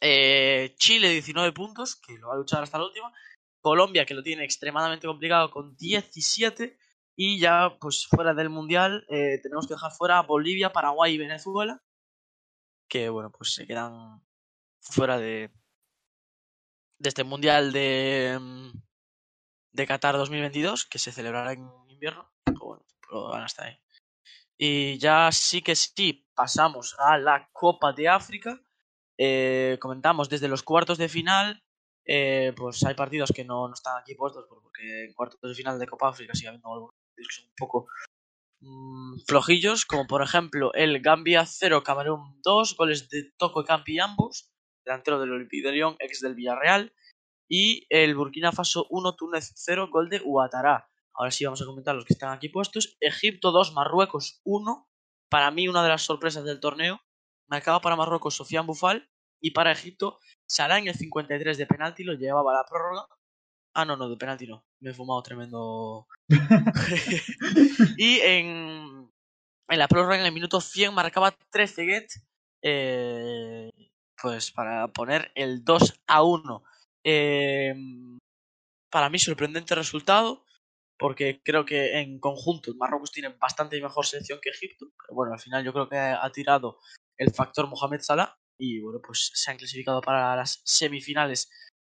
Eh, 0.00 0.74
Chile 0.78 1.08
19 1.10 1.52
puntos, 1.52 1.96
que 1.96 2.16
lo 2.18 2.28
va 2.28 2.34
a 2.34 2.36
luchar 2.36 2.62
hasta 2.62 2.78
la 2.78 2.84
última. 2.84 3.12
Colombia, 3.60 4.06
que 4.06 4.14
lo 4.14 4.22
tiene 4.22 4.44
extremadamente 4.44 5.08
complicado 5.08 5.50
con 5.50 5.76
17. 5.76 6.78
Y 7.16 7.40
ya, 7.40 7.76
pues 7.80 8.06
fuera 8.06 8.32
del 8.34 8.50
Mundial, 8.50 9.04
eh, 9.08 9.40
tenemos 9.42 9.66
que 9.66 9.74
dejar 9.74 9.90
fuera 9.90 10.22
Bolivia, 10.22 10.72
Paraguay 10.72 11.14
y 11.14 11.18
Venezuela. 11.18 11.82
Que 12.88 13.08
bueno, 13.08 13.32
pues 13.32 13.52
se 13.54 13.66
quedan 13.66 14.22
fuera 14.80 15.18
de, 15.18 15.50
de 16.98 17.08
este 17.08 17.24
Mundial 17.24 17.72
de, 17.72 18.38
mm, 18.40 18.70
de 19.72 19.86
Qatar 19.86 20.16
2022, 20.16 20.86
que 20.86 21.00
se 21.00 21.10
celebrará 21.10 21.52
en 21.52 21.68
invierno. 21.88 22.30
Pero 22.44 22.60
bueno, 22.60 22.86
van 23.10 23.42
a 23.42 23.46
estar 23.46 23.66
ahí. 23.66 23.78
Y 24.58 24.98
ya 24.98 25.30
sí 25.32 25.62
que 25.62 25.76
sí, 25.76 26.26
pasamos 26.34 26.96
a 26.98 27.16
la 27.16 27.48
Copa 27.52 27.92
de 27.92 28.08
África. 28.08 28.60
Eh, 29.16 29.78
comentamos 29.80 30.28
desde 30.28 30.48
los 30.48 30.62
cuartos 30.62 30.98
de 30.98 31.08
final. 31.08 31.62
eh, 32.04 32.52
pues 32.56 32.84
hay 32.84 32.94
partidos 32.94 33.32
que 33.34 33.44
no, 33.44 33.68
no 33.68 33.74
están 33.74 33.98
aquí 33.98 34.14
puestos 34.14 34.46
porque 34.48 35.04
en 35.04 35.12
cuartos 35.14 35.38
de 35.42 35.54
final 35.54 35.78
de 35.78 35.86
Copa 35.86 36.08
África 36.08 36.34
sigue 36.34 36.48
habiendo 36.48 36.72
algunos 36.72 36.94
que 37.14 37.22
son 37.28 37.46
un 37.46 37.54
poco 37.56 37.86
mm, 38.60 39.18
flojillos, 39.26 39.84
como 39.84 40.06
por 40.06 40.22
ejemplo 40.22 40.72
el 40.74 41.00
Gambia 41.00 41.44
0, 41.46 41.82
Camerún 41.84 42.40
2, 42.42 42.76
goles 42.76 43.08
de 43.10 43.32
Toco 43.36 43.64
Campi 43.64 43.98
ambos, 44.00 44.50
delantero 44.84 45.20
del 45.20 45.32
Olympique 45.32 45.68
ex 46.00 46.20
del 46.20 46.34
Villarreal, 46.34 46.92
y 47.48 47.86
el 47.90 48.14
Burkina 48.14 48.52
Faso 48.52 48.86
1, 48.90 49.16
Túnez 49.16 49.52
0, 49.56 49.88
gol 49.90 50.08
de 50.08 50.20
Ouattara. 50.24 50.88
Ahora 51.18 51.32
sí 51.32 51.44
vamos 51.44 51.60
a 51.60 51.66
comentar 51.66 51.94
los 51.96 52.04
que 52.04 52.12
están 52.14 52.32
aquí 52.32 52.48
puestos. 52.48 52.96
Egipto 53.00 53.50
2, 53.50 53.72
Marruecos 53.74 54.40
1. 54.44 54.88
Para 55.28 55.50
mí 55.50 55.66
una 55.68 55.82
de 55.82 55.88
las 55.88 56.02
sorpresas 56.02 56.44
del 56.44 56.60
torneo. 56.60 57.00
Marcaba 57.48 57.80
para 57.80 57.96
Marruecos 57.96 58.36
Sofian 58.36 58.66
Bufal 58.66 59.10
y 59.42 59.50
para 59.50 59.72
Egipto 59.72 60.18
Salah 60.46 60.78
en 60.78 60.88
el 60.88 60.94
53 60.94 61.58
de 61.58 61.66
penalti 61.66 62.04
lo 62.04 62.14
llevaba 62.14 62.52
a 62.52 62.56
la 62.58 62.64
prórroga. 62.64 63.06
Ah, 63.74 63.84
no, 63.84 63.96
no, 63.96 64.08
de 64.08 64.16
penalti 64.16 64.46
no. 64.46 64.64
Me 64.80 64.90
he 64.90 64.94
fumado 64.94 65.22
tremendo. 65.22 66.06
y 67.98 68.20
en, 68.20 69.10
en 69.68 69.78
la 69.78 69.88
prórroga, 69.88 70.18
en 70.18 70.26
el 70.26 70.32
minuto 70.32 70.60
100, 70.60 70.94
marcaba 70.94 71.36
13 71.50 71.84
get. 71.84 72.06
eh, 72.62 73.70
pues 74.20 74.52
para 74.52 74.88
poner 74.88 75.32
el 75.34 75.64
2 75.64 76.00
a 76.06 76.22
1. 76.22 76.62
Eh, 77.04 77.74
para 78.90 79.10
mí, 79.10 79.18
sorprendente 79.18 79.74
resultado. 79.74 80.44
Porque 80.98 81.40
creo 81.44 81.64
que 81.64 82.00
en 82.00 82.18
conjunto 82.18 82.74
Marruecos 82.76 83.12
tiene 83.12 83.28
bastante 83.28 83.80
mejor 83.80 84.04
selección 84.04 84.40
que 84.42 84.50
Egipto. 84.50 84.86
Pero 84.98 85.14
bueno, 85.14 85.32
al 85.32 85.40
final 85.40 85.64
yo 85.64 85.72
creo 85.72 85.88
que 85.88 85.96
ha 85.96 86.30
tirado 86.32 86.78
el 87.16 87.32
factor 87.32 87.68
Mohamed 87.68 88.00
Salah. 88.00 88.36
Y 88.58 88.80
bueno, 88.80 89.00
pues 89.00 89.30
se 89.34 89.50
han 89.50 89.56
clasificado 89.56 90.00
para 90.00 90.34
las 90.34 90.60
semifinales 90.64 91.48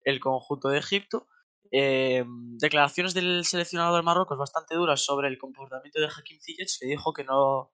el 0.04 0.20
conjunto 0.20 0.70
de 0.70 0.78
Egipto. 0.78 1.28
Eh, 1.72 2.26
declaraciones 2.58 3.14
del 3.14 3.46
seleccionador 3.46 3.96
de 3.96 4.04
Marruecos 4.04 4.38
bastante 4.38 4.76
duras 4.76 5.02
sobre 5.02 5.30
el 5.30 5.38
comportamiento 5.38 6.02
de 6.02 6.08
Hakim 6.08 6.38
Ziyech, 6.42 6.80
que 6.80 6.86
dijo 6.86 7.14
que 7.14 7.24
no, 7.24 7.72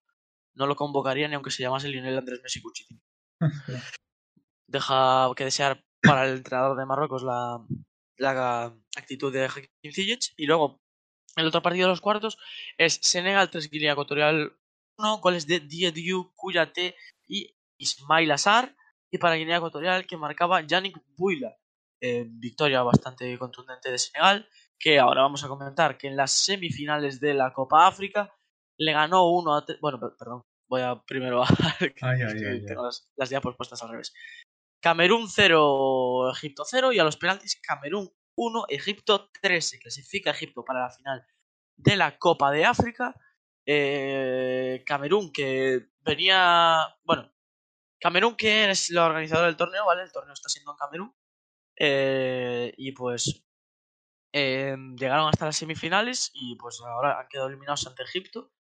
no 0.54 0.68
lo 0.68 0.76
convocaría 0.76 1.28
ni 1.28 1.34
aunque 1.34 1.52
se 1.52 1.64
llamase 1.64 1.90
Lionel 1.90 2.18
Andrés 2.18 2.42
Messi 2.44 2.62
Cuchitín. 2.62 3.02
Deja 4.68 5.32
que 5.36 5.46
desear 5.46 5.84
para 6.02 6.28
el 6.28 6.38
entrenador 6.38 6.78
de 6.78 6.86
Marruecos 6.86 7.24
la, 7.24 7.66
la 8.18 8.76
actitud 8.96 9.34
de 9.34 9.46
Hakim 9.46 9.92
Ziyech. 9.92 10.34
Y 10.38 10.46
luego, 10.46 10.80
el 11.38 11.48
otro 11.48 11.62
partido 11.62 11.88
de 11.88 11.92
los 11.94 12.02
cuartos 12.02 12.38
es 12.78 13.00
Senegal 13.02 13.50
3 13.50 13.70
Guinea 13.70 13.94
Ecuatorial 13.94 14.54
1, 14.98 15.18
goles 15.20 15.48
de 15.48 15.60
Diediu, 15.60 16.34
Kouyaté 16.36 16.96
y 17.28 17.56
Ismail 17.78 18.32
Azar. 18.32 18.76
Y 19.12 19.18
para 19.20 19.36
Guinea 19.36 19.58
Ecuatorial 19.58 20.06
que 20.06 20.18
marcaba 20.18 20.62
Yannick 20.62 20.98
Buila. 21.16 21.56
Eh, 22.02 22.26
victoria 22.28 22.84
bastante 22.84 23.38
contundente 23.40 23.90
de 23.90 23.98
Senegal, 23.98 24.48
que 24.80 25.00
ahora 25.00 25.22
vamos 25.24 25.44
a 25.44 25.48
comentar 25.48 25.98
que 25.98 26.08
en 26.08 26.16
las 26.18 26.32
semifinales 26.32 27.20
de 27.20 27.34
la 27.34 27.54
Copa 27.54 27.88
África 27.88 28.32
le 28.78 28.92
ganó 28.92 29.32
uno 29.32 29.56
a... 29.56 29.66
tre- 29.66 29.80
Bueno, 29.82 30.00
per- 30.00 30.12
perdón, 30.20 30.44
voy 30.70 30.82
a 30.82 31.02
primero 31.04 31.42
a... 31.44 31.48
Ay, 32.02 32.22
ay, 32.22 32.44
ay. 32.46 32.66
tengo 32.66 32.84
las, 32.86 33.10
las 33.16 33.30
diapos 33.30 33.56
puestas 33.56 33.82
al 33.82 33.90
revés. 33.90 34.14
Camerún 34.80 35.28
0, 35.28 36.32
Egipto 36.34 36.64
0 36.66 36.92
y 36.94 37.00
a 37.00 37.04
los 37.04 37.18
penaltis 37.18 37.60
Camerún 37.62 38.12
1, 38.38 38.66
Egipto 38.70 39.30
3. 39.42 39.68
Se 39.70 39.80
clasifica 39.80 40.32
Egipto 40.32 40.64
para 40.66 40.82
la 40.82 40.90
final 40.92 41.26
de 41.76 41.96
la 41.98 42.18
Copa 42.18 42.52
de 42.52 42.66
África. 42.66 43.16
Eh, 43.66 44.84
Camerún 44.86 45.32
que 45.34 45.90
venía... 46.02 46.80
Bueno, 47.04 47.32
Camerún 48.00 48.36
que 48.38 48.70
es 48.72 48.90
la 48.92 49.06
organizadora 49.08 49.48
del 49.48 49.58
torneo, 49.58 49.86
¿vale? 49.86 50.04
El 50.04 50.12
torneo 50.12 50.34
está 50.34 50.50
siendo 50.50 50.72
en 50.72 50.78
Camerún. 50.78 51.16
Eh, 51.78 52.74
y 52.78 52.92
pues 52.94 53.44
eh, 54.34 54.76
llegaron 54.98 55.30
hasta 55.30 55.46
las 55.46 55.58
semifinales 55.58 56.32
y 56.34 56.56
pues 56.58 56.82
ahora 56.82 57.20
han 57.20 57.28
quedado 57.30 57.50
eliminados 57.50 57.88
ante 57.88 58.04
Egipto. 58.04 58.52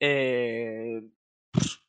Eh, 0.00 1.02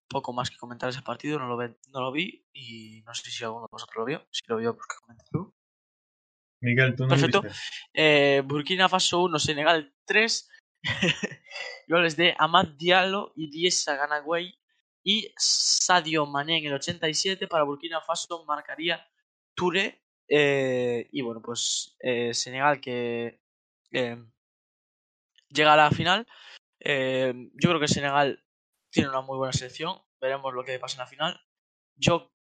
poco 0.08 0.34
más 0.34 0.50
que 0.50 0.58
comentar 0.58 0.90
ese 0.90 1.02
partido, 1.02 1.40
no 1.40 1.48
lo, 1.48 1.58
ve- 1.58 1.78
no 1.92 2.02
lo 2.02 2.12
vi 2.12 2.46
y 2.54 3.02
no 3.06 3.14
sé 3.16 3.32
si 3.32 3.44
alguno 3.44 3.64
de 3.66 3.70
vosotros 3.72 3.98
lo 3.98 4.06
vio. 4.06 4.28
Si 4.32 4.42
lo 4.48 4.58
vio, 4.58 4.76
pues 4.76 4.88
que 4.88 4.96
comentes 5.02 5.30
tú. 5.32 5.54
Miguel, 6.64 6.96
tú 6.96 7.04
no 7.04 7.10
Perfecto. 7.10 7.44
Eh, 7.94 8.42
Burkina 8.46 8.88
Faso 8.88 9.22
1, 9.24 9.38
Senegal 9.38 9.94
3. 10.06 10.50
Goles 11.88 12.16
de 12.16 12.34
Amad 12.38 12.68
Diallo 12.78 13.34
y 13.36 13.50
Diesa 13.50 13.96
Ganagüey. 13.96 14.58
Y 15.04 15.34
Sadio 15.38 16.26
Mané 16.26 16.60
en 16.60 16.66
el 16.68 16.74
87 16.76 17.48
para 17.48 17.66
Burkina 17.66 18.02
Faso 18.02 18.46
marcaría 18.46 19.06
Touré. 19.54 20.02
Eh, 20.30 21.10
y 21.12 21.22
bueno, 21.22 21.42
pues 21.42 21.98
eh, 22.00 22.34
Senegal 22.34 22.80
que 22.80 23.42
eh, 23.92 24.24
llega 25.50 25.74
a 25.74 25.78
la 25.78 25.92
final. 25.92 26.26
Eh, 26.80 27.34
yo 27.56 27.70
creo 27.70 27.80
que 27.82 27.90
Senegal 27.90 28.42
tiene 28.90 29.10
una 29.10 29.22
muy 29.22 29.38
buena 29.38 29.52
selección. 29.52 30.02
Veremos 30.22 30.54
lo 30.54 30.64
que 30.64 30.80
pasa 30.80 30.96
en 30.96 31.00
la 31.00 31.08
final. 31.08 31.42
Yo. 31.96 32.32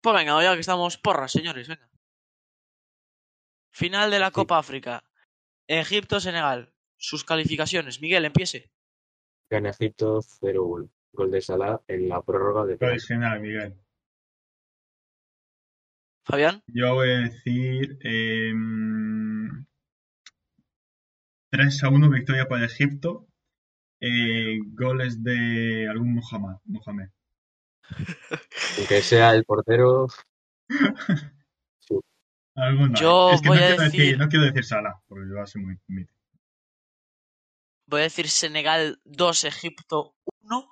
Pues 0.00 0.16
venga, 0.16 0.42
ya 0.42 0.54
que 0.54 0.60
estamos 0.60 0.98
porras, 0.98 1.30
señores, 1.30 1.68
venga. 1.68 1.91
Final 3.72 4.10
de 4.10 4.18
la 4.18 4.26
Sí. 4.28 4.32
Copa 4.34 4.58
África. 4.58 5.02
Egipto-Senegal. 5.66 6.72
Sus 6.96 7.24
calificaciones. 7.24 8.00
Miguel, 8.00 8.24
empiece. 8.24 8.70
Gana 9.50 9.70
Egipto 9.70 10.20
0-1. 10.22 10.88
Gol 11.12 11.30
de 11.30 11.40
Salah 11.42 11.80
en 11.88 12.08
la 12.08 12.22
prórroga 12.22 12.64
de. 12.64 12.78
Original, 12.86 13.40
Miguel. 13.40 13.74
Fabián. 16.24 16.62
Yo 16.68 16.94
voy 16.94 17.10
a 17.10 17.18
decir. 17.18 17.98
em, 18.02 19.66
3 21.50 21.82
a 21.84 21.88
1 21.88 22.08
victoria 22.10 22.48
para 22.48 22.64
Egipto. 22.66 23.26
Eh, 24.00 24.58
goles 24.72 25.22
de 25.22 25.86
algún 25.88 26.14
Mohamed. 26.14 26.56
Mohamed. 26.64 27.08
Aunque 28.78 29.02
sea 29.02 29.34
el 29.34 29.44
portero, 29.44 30.06
Alguno. 32.54 32.94
Yo 32.98 33.30
es 33.30 33.40
que 33.42 33.48
voy 33.48 33.58
no, 33.58 33.64
a 33.64 33.66
quiero 33.68 33.82
decir- 33.82 34.00
decir, 34.00 34.18
no 34.18 34.28
quiero 34.28 34.44
decir 34.44 34.64
Salah, 34.64 35.02
porque 35.08 35.24
yo 35.28 35.46
ser 35.46 35.62
muy 35.62 35.76
mítico. 35.88 36.18
Voy 37.86 38.00
a 38.00 38.04
decir 38.04 38.28
Senegal 38.28 39.00
2, 39.04 39.44
Egipto 39.44 40.14
1. 40.42 40.68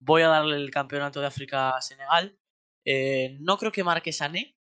Voy 0.00 0.22
a 0.22 0.28
darle 0.28 0.56
el 0.56 0.70
campeonato 0.70 1.20
de 1.20 1.26
África 1.26 1.76
a 1.76 1.80
Senegal. 1.80 2.36
Eh, 2.84 3.36
no 3.40 3.56
creo 3.58 3.70
que 3.72 3.84
marque 3.84 4.12
Sané, 4.12 4.56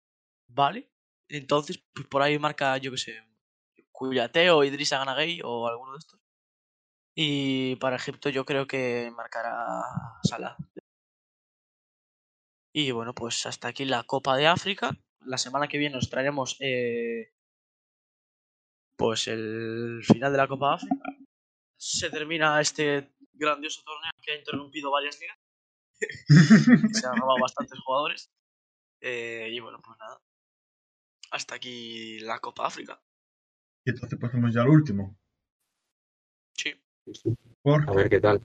¿vale? 0.49 0.91
Entonces, 1.29 1.83
pues 1.95 2.07
por 2.09 2.23
ahí 2.23 2.39
marca, 2.39 2.77
yo 2.79 2.91
que 2.91 2.99
sé, 2.99 3.23
Cuyate 3.93 4.51
o 4.51 4.65
Idrissa 4.65 4.99
Ganagay 4.99 5.41
o 5.45 5.67
alguno 5.69 5.93
de 5.93 5.99
estos. 5.99 6.21
Y 7.15 7.77
para 7.77 7.97
Egipto 7.97 8.29
yo 8.31 8.45
creo 8.45 8.67
que 8.67 9.11
marcará 9.15 9.83
Salah. 10.23 10.57
Y 12.75 12.91
bueno, 12.91 13.15
pues 13.15 13.47
hasta 13.47 13.69
aquí 13.69 13.85
la 13.87 14.03
Copa 14.05 14.37
de 14.37 14.47
África. 14.47 14.91
La 15.27 15.39
semana 15.39 15.69
que 15.69 15.79
viene 15.79 15.97
os 15.97 16.09
traeremos 16.09 16.57
eh, 16.61 17.33
pues 18.97 19.29
el 19.29 20.01
final 20.05 20.33
de 20.33 20.39
la 20.39 20.49
Copa 20.49 20.75
África. 20.75 20.95
Se 21.79 22.11
termina 22.11 22.61
este 22.61 23.13
grandioso 23.33 23.83
torneo 23.85 24.13
que 24.23 24.33
ha 24.33 24.39
interrumpido 24.39 24.91
varias 24.91 25.21
ligas. 25.21 25.39
Se 27.01 27.07
han 27.07 27.17
robado 27.17 27.41
bastantes 27.41 27.79
jugadores. 27.81 28.31
Eh, 29.01 29.51
y 29.53 29.61
bueno, 29.61 29.81
pues 29.85 29.99
nada. 29.99 30.21
Hasta 31.31 31.57
aquí 31.57 32.19
la 32.21 32.39
Copa 32.39 32.67
África. 32.67 33.01
Y 33.85 33.91
entonces 33.91 34.19
pasamos 34.19 34.55
ya 34.55 34.63
al 34.63 34.69
último. 34.69 35.19
Sí. 36.55 36.75
Porque 37.63 37.91
a 37.91 37.95
ver 37.95 38.09
qué 38.09 38.21
tal. 38.21 38.43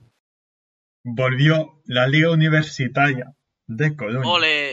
volvió 1.04 1.82
la 1.86 2.06
Liga 2.06 2.30
Universitaria 2.30 3.34
de 3.66 3.96
Colonia. 3.96 4.30
¡Ole! 4.30 4.71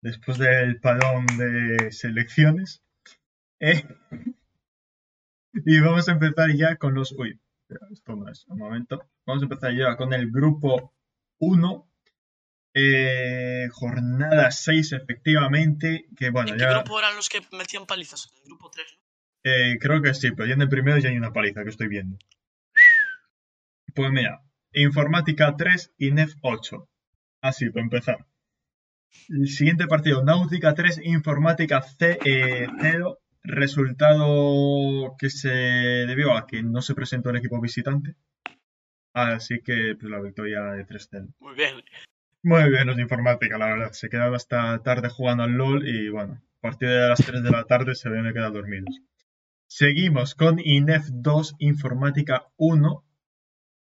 Después 0.00 0.38
del 0.38 0.80
parón 0.80 1.26
de 1.26 1.90
selecciones. 1.92 2.82
Eh, 3.60 3.84
y 5.54 5.80
vamos 5.80 6.08
a 6.08 6.12
empezar 6.12 6.54
ya 6.54 6.76
con 6.76 6.94
los... 6.94 7.12
Uy, 7.12 7.40
esto 7.90 8.16
no 8.16 8.30
es 8.30 8.46
un 8.48 8.58
momento. 8.58 9.08
Vamos 9.24 9.42
a 9.42 9.46
empezar 9.46 9.74
ya 9.74 9.96
con 9.96 10.12
el 10.12 10.30
grupo 10.30 10.94
1. 11.38 11.90
Eh, 12.74 13.68
jornada 13.72 14.50
6, 14.50 14.92
efectivamente. 14.92 16.06
Que 16.16 16.30
bueno, 16.30 16.50
¿En 16.50 16.58
qué 16.58 16.64
ya 16.64 16.72
grupo 16.72 16.98
eran 16.98 17.16
los 17.16 17.28
que 17.28 17.40
metían 17.52 17.86
palizas? 17.86 18.30
En 18.32 18.38
el 18.38 18.44
grupo 18.44 18.70
3, 18.70 18.86
¿no? 18.98 19.50
eh, 19.50 19.78
creo 19.80 20.02
que 20.02 20.12
sí, 20.12 20.30
pero 20.32 20.46
ya 20.46 20.54
en 20.54 20.62
el 20.62 20.68
primero 20.68 20.98
ya 20.98 21.08
hay 21.08 21.16
una 21.16 21.32
paliza 21.32 21.62
que 21.62 21.70
estoy 21.70 21.88
viendo. 21.88 22.18
Pues 23.94 24.10
mira, 24.10 24.42
Informática 24.72 25.56
3 25.56 25.94
y 25.96 26.10
NEF 26.10 26.34
8. 26.42 26.86
Así, 27.40 27.70
para 27.70 27.82
empezar. 27.82 28.26
El 29.28 29.48
siguiente 29.48 29.86
partido, 29.86 30.22
Náutica 30.24 30.74
3, 30.74 31.00
Informática 31.04 31.82
C, 31.82 32.18
eh, 32.24 32.66
0. 32.80 33.18
Resultado 33.42 35.14
que 35.18 35.30
se 35.30 35.48
debió 35.48 36.36
a 36.36 36.46
que 36.46 36.62
no 36.62 36.82
se 36.82 36.94
presentó 36.94 37.30
el 37.30 37.36
equipo 37.36 37.60
visitante. 37.60 38.16
Así 39.12 39.60
que 39.62 39.96
pues, 39.98 40.10
la 40.10 40.20
victoria 40.20 40.62
de 40.72 40.84
3-0. 40.86 41.32
Muy 41.40 41.54
bien. 41.54 41.76
Muy 42.42 42.68
bien 42.70 42.86
los 42.86 42.96
de 42.96 43.02
informática, 43.02 43.56
la 43.58 43.66
verdad. 43.66 43.92
Se 43.92 44.08
quedaron 44.08 44.34
hasta 44.34 44.82
tarde 44.82 45.08
jugando 45.08 45.44
al 45.44 45.52
LOL 45.52 45.86
y 45.88 46.08
bueno, 46.10 46.42
a 46.58 46.60
partir 46.60 46.88
de 46.88 47.08
las 47.08 47.24
3 47.24 47.42
de 47.42 47.50
la 47.50 47.64
tarde 47.64 47.94
se 47.94 48.10
de 48.10 48.32
quedar 48.32 48.52
dormidos. 48.52 49.00
Seguimos 49.68 50.34
con 50.34 50.58
INEF 50.58 51.06
2, 51.10 51.56
Informática 51.58 52.46
1. 52.56 53.04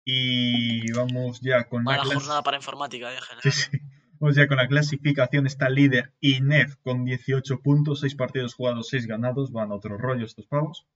Y 0.07 0.91
vamos 0.91 1.41
ya 1.41 1.63
con 1.67 1.83
la 1.83 1.91
Mala 1.91 2.03
clas- 2.03 2.13
jornada 2.13 2.43
para 2.43 2.57
informática 2.57 3.11
en 3.11 3.21
general. 3.21 3.41
Sí, 3.41 3.51
sí. 3.51 3.79
Vamos 4.25 4.37
ya 4.37 4.47
con 4.47 4.57
la 4.57 4.67
clasificación. 4.67 5.45
Está 5.45 5.69
líder 5.69 6.11
INEF 6.19 6.77
con 6.77 7.05
18 7.05 7.61
puntos, 7.61 7.99
6 7.99 8.15
partidos 8.15 8.55
jugados, 8.55 8.87
6 8.89 9.05
ganados. 9.05 9.51
Van 9.51 9.71
otro 9.71 9.99
rollo 9.99 10.25
estos 10.25 10.47
pavos. 10.47 10.87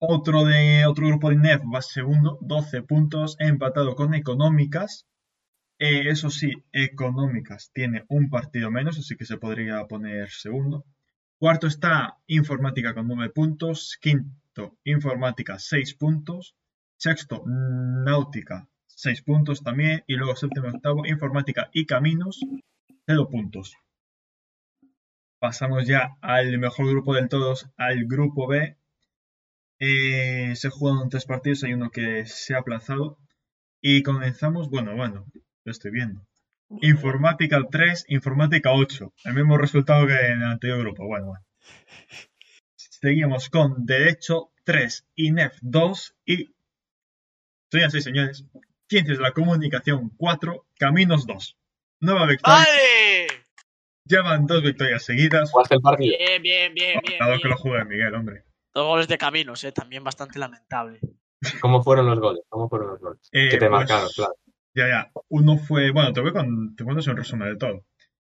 Otro 0.00 0.44
de 0.44 0.84
otro 0.86 1.06
grupo 1.06 1.28
de 1.28 1.36
INEF 1.36 1.62
va 1.72 1.80
segundo, 1.82 2.38
12 2.40 2.82
puntos, 2.82 3.36
empatado 3.38 3.94
con 3.94 4.12
Económicas. 4.12 5.06
Eh, 5.78 6.08
eso 6.08 6.30
sí, 6.30 6.64
Económicas 6.72 7.70
tiene 7.72 8.06
un 8.08 8.28
partido 8.28 8.72
menos, 8.72 8.98
así 8.98 9.14
que 9.14 9.24
se 9.24 9.36
podría 9.36 9.86
poner 9.86 10.28
segundo. 10.30 10.84
Cuarto 11.38 11.68
está 11.68 12.18
Informática 12.26 12.92
con 12.92 13.06
9 13.06 13.30
puntos. 13.30 13.96
Quinto, 14.00 14.76
Informática 14.82 15.60
6 15.60 15.94
puntos. 15.94 16.56
Sexto, 16.96 17.44
Náutica 17.46 18.68
6 19.02 19.22
puntos 19.22 19.62
también. 19.62 20.04
Y 20.06 20.14
luego 20.14 20.36
séptimo 20.36 20.68
y 20.68 20.70
octavo, 20.76 21.06
Informática 21.06 21.68
y 21.72 21.86
Caminos 21.86 22.40
0 23.06 23.28
puntos. 23.28 23.74
Pasamos 25.40 25.88
ya 25.88 26.16
al 26.20 26.56
mejor 26.58 26.88
grupo 26.88 27.14
del 27.14 27.28
todos, 27.28 27.68
al 27.76 28.04
grupo 28.04 28.46
B. 28.46 28.78
Eh, 29.80 30.54
se 30.54 30.68
jugaron 30.70 31.08
tres 31.08 31.24
partidos, 31.24 31.64
hay 31.64 31.72
uno 31.72 31.90
que 31.90 32.26
se 32.26 32.54
ha 32.54 32.58
aplazado. 32.58 33.18
Y 33.80 34.04
comenzamos, 34.04 34.70
bueno, 34.70 34.94
bueno, 34.94 35.26
lo 35.64 35.72
estoy 35.72 35.90
viendo. 35.90 36.24
Informática 36.80 37.60
3, 37.68 38.04
Informática 38.08 38.70
8. 38.72 39.12
El 39.24 39.34
mismo 39.34 39.58
resultado 39.58 40.06
que 40.06 40.14
en 40.14 40.42
el 40.42 40.44
anterior 40.44 40.78
grupo. 40.78 41.08
Bueno, 41.08 41.26
bueno. 41.26 41.44
Seguimos 42.76 43.50
con 43.50 43.84
Derecho 43.84 44.52
3, 44.62 45.08
INEF 45.16 45.58
2 45.60 46.14
y... 46.24 46.54
Soy 47.68 47.82
así, 47.82 48.00
señores. 48.00 48.46
Ciencias 48.92 49.16
de 49.16 49.22
la 49.24 49.32
Comunicación 49.32 50.10
4, 50.18 50.66
Caminos 50.78 51.26
2. 51.26 51.56
Nueva 52.02 52.26
victoria. 52.26 52.58
¡Vale! 52.58 53.26
Llevan 54.06 54.46
dos 54.46 54.62
victorias 54.62 55.02
seguidas. 55.02 55.50
Jugaste 55.50 55.76
el 55.76 55.80
partido. 55.80 56.14
Bien, 56.18 56.42
bien, 56.42 56.74
bien, 56.74 57.00
bien. 57.02 57.18
Dado 57.18 57.38
que 57.40 57.48
lo 57.48 57.56
juegue 57.56 57.86
Miguel, 57.86 58.14
hombre. 58.14 58.44
Dos 58.74 58.86
goles 58.86 59.08
de 59.08 59.16
caminos, 59.16 59.64
eh. 59.64 59.72
También 59.72 60.04
bastante 60.04 60.38
lamentable. 60.38 61.00
¿Cómo 61.62 61.82
fueron 61.82 62.04
los 62.04 62.20
goles? 62.20 62.42
¿Cómo 62.50 62.68
fueron 62.68 62.88
los 62.88 63.00
goles? 63.00 63.28
Eh, 63.32 63.48
que 63.48 63.56
te 63.56 63.68
pues, 63.68 63.70
marcaron, 63.70 64.10
claro. 64.14 64.34
Ya, 64.74 64.88
ya. 64.88 65.12
Uno 65.28 65.56
fue. 65.56 65.90
Bueno, 65.90 66.12
te 66.12 66.20
voy 66.20 66.32
con. 66.32 66.76
Te 66.76 66.84
cuento 66.84 67.10
un 67.10 67.16
resumen 67.16 67.48
de 67.48 67.56
todo. 67.56 67.86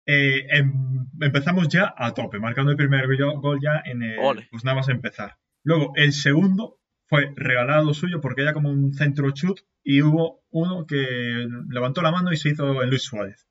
Eh, 0.06 0.44
em- 0.51 1.06
empezamos 1.20 1.68
ya 1.68 1.94
a 1.97 2.12
tope, 2.14 2.40
marcando 2.40 2.72
el 2.72 2.76
primer 2.76 3.06
go- 3.16 3.40
gol 3.40 3.60
ya 3.62 3.80
en 3.85 4.02
el. 4.02 4.18
Ole. 4.18 4.48
Pues 4.51 4.64
nada 4.64 4.74
más 4.78 4.89
empezar. 4.89 5.36
Luego, 5.64 5.93
el 5.94 6.12
segundo 6.12 6.77
fue 7.09 7.32
regalado 7.36 7.94
suyo 7.94 8.20
porque 8.20 8.43
era 8.43 8.52
como 8.52 8.70
un 8.70 8.93
centro 8.93 9.30
chut 9.30 9.60
y 9.82 10.02
hubo 10.02 10.44
uno 10.51 10.86
que 10.86 11.47
levantó 11.70 12.02
la 12.02 12.12
mano 12.12 12.32
y 12.32 12.36
se 12.36 12.51
hizo 12.51 12.82
en 12.82 12.90
Luis 12.90 13.02
Suárez. 13.02 13.48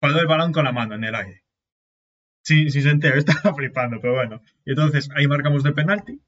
Paró 0.00 0.20
el 0.20 0.26
balón 0.26 0.52
con 0.52 0.64
la 0.64 0.72
mano 0.72 0.94
en 0.96 1.04
el 1.04 1.14
aire. 1.14 1.44
Sin, 2.42 2.70
sin 2.70 2.82
sentido, 2.82 3.14
estaba 3.16 3.54
flipando, 3.54 4.00
pero 4.00 4.14
bueno. 4.14 4.42
Y 4.64 4.70
entonces 4.70 5.08
ahí 5.14 5.26
marcamos 5.26 5.62
de 5.62 5.72
penalti, 5.72 6.20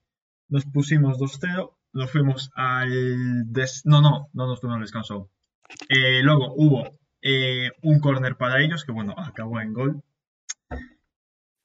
nos 0.48 0.64
pusimos 0.66 1.18
2-0, 1.18 1.76
nos 1.92 2.10
fuimos 2.10 2.50
al... 2.54 3.50
No, 3.84 4.00
no, 4.00 4.30
no 4.32 4.46
nos 4.46 4.60
fuimos 4.60 4.76
al 4.76 4.82
descanso. 4.82 5.30
Eh, 5.88 6.22
luego 6.22 6.54
hubo 6.56 6.98
eh, 7.20 7.70
un 7.82 8.00
córner 8.00 8.36
para 8.36 8.62
ellos, 8.62 8.84
que 8.84 8.92
bueno, 8.92 9.14
acabó 9.18 9.60
en 9.60 9.72
gol. 9.72 10.02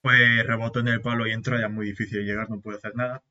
Pues 0.01 0.45
rebotó 0.45 0.79
en 0.81 0.89
el 0.89 1.01
palo 1.01 1.25
y 1.27 1.31
entró, 1.31 1.57
era 1.57 1.69
muy 1.69 1.85
difícil 1.85 2.19
de 2.19 2.25
llegar, 2.25 2.49
no 2.49 2.59
pude 2.59 2.75
hacer 2.75 2.95
nada. 2.95 3.23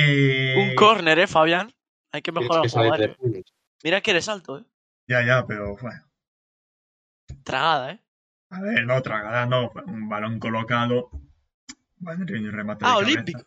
Eh, 0.00 0.54
Un 0.56 0.74
córner, 0.76 1.18
eh, 1.18 1.26
Fabián. 1.26 1.72
Hay 2.12 2.22
que 2.22 2.30
mejorar 2.32 2.62
que 2.62 2.68
fútbol. 2.68 3.44
Mira 3.82 4.00
que 4.00 4.10
eres 4.12 4.28
alto, 4.28 4.58
eh. 4.58 4.64
Ya, 5.08 5.24
ya, 5.26 5.44
pero 5.46 5.76
bueno. 5.76 6.02
Tragada, 7.42 7.92
eh. 7.92 8.00
A 8.50 8.60
ver, 8.62 8.86
no, 8.86 9.02
tragada, 9.02 9.46
no. 9.46 9.70
Un 9.86 10.08
balón 10.08 10.38
colocado. 10.38 11.10
Bueno, 11.96 12.24
un 12.28 12.52
remate 12.52 12.84
de 12.84 12.90
Ah, 12.90 12.94
cabeza. 12.94 13.10
olímpico. 13.12 13.42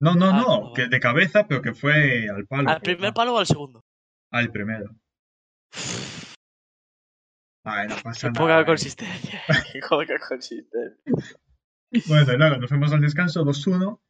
No, 0.00 0.14
no, 0.14 0.30
Ah, 0.30 0.32
no, 0.32 0.60
no, 0.68 0.72
que 0.72 0.86
de 0.86 1.00
cabeza, 1.00 1.46
pero 1.46 1.60
que 1.60 1.74
fue 1.74 2.28
al 2.30 2.46
palo. 2.46 2.70
¿Al 2.70 2.80
primer 2.80 3.12
palo 3.12 3.34
o 3.34 3.38
al 3.38 3.46
segundo? 3.46 3.84
Al 4.30 4.50
primero. 4.50 4.94
Ay, 7.64 7.88
no 7.88 7.96
pasa 8.02 8.28
Qué 8.28 8.32
nada. 8.32 8.40
poca 8.40 8.60
eh. 8.60 8.64
consistencia. 8.64 9.42
Qué 9.72 9.80
poca 9.88 10.18
consistencia. 10.26 11.36
Bueno, 12.06 12.36
luego 12.38 12.56
nos 12.58 12.68
fuimos 12.70 12.92
al 12.92 13.00
descanso 13.00 13.44
2-1 13.44 14.00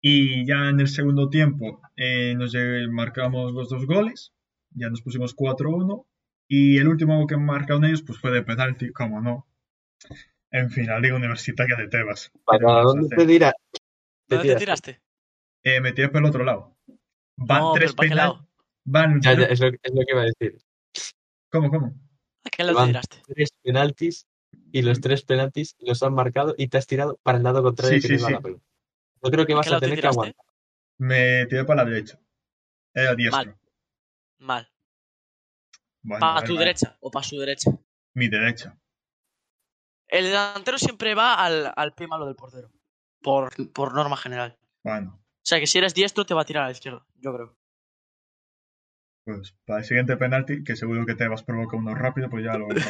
y 0.00 0.46
ya 0.46 0.68
en 0.68 0.80
el 0.80 0.88
segundo 0.88 1.28
tiempo 1.28 1.80
eh, 1.96 2.34
nos 2.36 2.54
marcamos 2.90 3.52
los 3.52 3.68
dos 3.68 3.86
goles, 3.86 4.32
ya 4.70 4.88
nos 4.90 5.02
pusimos 5.02 5.34
4-1 5.34 6.06
y 6.48 6.78
el 6.78 6.88
último 6.88 7.26
que 7.26 7.36
marcaron 7.36 7.84
ellos 7.84 8.02
pues 8.02 8.18
fue 8.18 8.30
de 8.30 8.42
penalti, 8.42 8.90
como 8.92 9.20
no. 9.20 9.46
En 10.50 10.70
fin, 10.70 10.86
la 10.86 10.98
Liga 11.00 11.16
Universitaria 11.16 11.76
de 11.76 11.88
Tebas. 11.88 12.30
¿Qué 12.32 12.40
¿Para 12.44 12.80
dónde 12.82 13.14
te 13.14 13.26
dirá? 13.26 13.52
Te 13.52 14.36
¿Dónde 14.36 14.42
te 14.42 14.42
tiras. 14.48 14.58
tiraste? 14.60 15.02
Eh, 15.62 15.80
me 15.80 15.92
tiré 15.92 16.08
por 16.08 16.22
el 16.22 16.28
otro 16.28 16.44
lado. 16.44 16.76
Van 17.36 17.60
No, 17.60 17.72
tres 17.74 17.92
pero 17.92 17.96
¿para 17.96 18.06
qué 18.08 18.14
penal- 18.14 18.28
lado? 18.28 18.48
Van 18.84 19.20
Ya, 19.20 19.34
ya, 19.34 19.44
es, 19.46 19.60
lo, 19.60 19.66
es 19.68 19.94
lo 19.94 20.00
que 20.06 20.12
iba 20.12 20.22
a 20.22 20.24
decir. 20.24 20.58
¿Cómo, 21.50 21.68
cómo? 21.70 21.86
¿A 22.44 22.50
qué 22.50 22.62
lado 22.64 22.76
te 22.76 22.80
Van 22.80 22.88
tiraste? 22.88 23.16
tres 23.26 23.50
penaltis 23.62 24.26
y 24.72 24.82
los 24.82 25.00
tres 25.00 25.22
penaltis 25.24 25.76
los 25.80 26.02
han 26.02 26.14
marcado 26.14 26.54
y 26.56 26.68
te 26.68 26.78
has 26.78 26.86
tirado 26.86 27.18
para 27.22 27.36
el 27.38 27.44
lado 27.44 27.62
contrario 27.62 28.00
Sí, 28.00 28.08
que 28.08 28.18
sí, 28.18 28.24
sí. 28.24 28.32
la 28.32 28.40
pelota. 28.40 28.64
Yo 29.22 29.30
creo 29.30 29.46
que 29.46 29.52
¿A 29.52 29.56
vas 29.56 29.66
a 29.66 29.70
lado 29.70 29.80
te 29.80 29.86
tener 29.86 30.00
que 30.00 30.06
aguantar. 30.06 30.44
Me 30.98 31.46
tiré 31.46 31.64
para 31.64 31.84
la 31.84 31.90
derecha. 31.90 32.18
Era 32.94 33.14
diestro. 33.14 33.44
Mal. 33.44 33.58
Mal. 34.38 34.68
Bueno, 36.02 36.20
Para 36.20 36.40
a 36.40 36.44
tu 36.44 36.56
derecha 36.56 36.96
o 37.00 37.10
para 37.10 37.24
su 37.24 37.38
derecha. 37.38 37.70
Mi 38.14 38.28
derecha. 38.28 38.76
El 40.06 40.24
delantero 40.24 40.78
siempre 40.78 41.14
va 41.14 41.34
al, 41.34 41.72
al 41.76 41.92
pie 41.94 42.06
malo 42.06 42.26
del 42.26 42.36
portero. 42.36 42.70
Por, 43.20 43.50
por 43.72 43.94
norma 43.94 44.16
general. 44.16 44.58
Bueno, 44.82 45.20
O 45.20 45.40
sea 45.42 45.60
que 45.60 45.66
si 45.66 45.78
eres 45.78 45.94
diestro 45.94 46.24
te 46.24 46.34
va 46.34 46.42
a 46.42 46.44
tirar 46.44 46.62
a 46.64 46.66
la 46.66 46.72
izquierda, 46.72 47.04
yo 47.16 47.34
creo. 47.34 47.56
pues 49.24 49.52
para 49.66 49.80
el 49.80 49.84
siguiente 49.84 50.16
penalti, 50.16 50.64
que 50.64 50.76
seguro 50.76 51.04
que 51.04 51.14
te 51.14 51.28
vas 51.28 51.42
a 51.42 51.46
provocar 51.46 51.78
uno 51.78 51.94
rápido, 51.94 52.30
pues 52.30 52.44
ya 52.44 52.56
lo 52.56 52.68
probaré. 52.68 52.82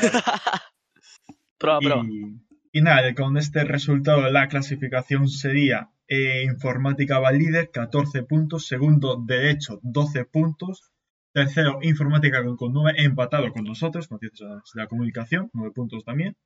Prueba, 1.58 1.80
prueba. 1.80 2.02
Y, 2.06 2.78
y 2.78 2.82
nada, 2.82 3.14
con 3.14 3.36
este 3.36 3.64
resultado 3.64 4.30
la 4.30 4.48
clasificación 4.48 5.28
sería 5.28 5.90
eh, 6.08 6.42
Informática 6.44 7.18
va 7.18 7.30
líder, 7.32 7.70
14 7.70 8.22
puntos, 8.24 8.66
segundo 8.66 9.22
Derecho, 9.24 9.78
12 9.82 10.24
puntos, 10.24 10.90
tercero 11.32 11.78
Informática 11.82 12.42
con, 12.42 12.56
con 12.56 12.72
9, 12.72 13.02
empatado 13.02 13.52
con 13.52 13.64
nosotros, 13.64 14.08
con 14.08 14.18
de 14.18 14.30
la 14.74 14.86
comunicación, 14.86 15.50
9 15.52 15.72
puntos 15.74 16.04
también. 16.04 16.36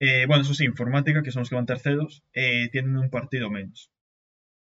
Eh, 0.00 0.26
bueno, 0.26 0.42
eso 0.42 0.54
sí, 0.54 0.64
Informática, 0.64 1.22
que 1.22 1.30
son 1.30 1.40
los 1.40 1.48
que 1.48 1.54
van 1.54 1.66
terceros, 1.66 2.22
eh, 2.34 2.68
tienen 2.70 2.96
un 2.98 3.10
partido 3.10 3.50
menos. 3.50 3.90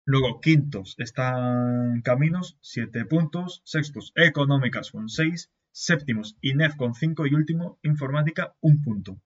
Luego, 0.05 0.41
quintos 0.43 0.97
están 0.99 2.03
Caminos, 2.03 2.59
7 2.61 3.07
puntos, 3.07 3.63
sextos 3.65 4.13
Económicas 4.17 4.91
con 4.91 5.09
6, 5.09 5.51
séptimos 5.73 6.37
INEF 6.43 6.77
con 6.77 6.95
5 6.95 7.27
y 7.27 7.35
último 7.35 7.79
Informática, 7.83 8.55
1 8.61 8.83
punto. 8.85 9.19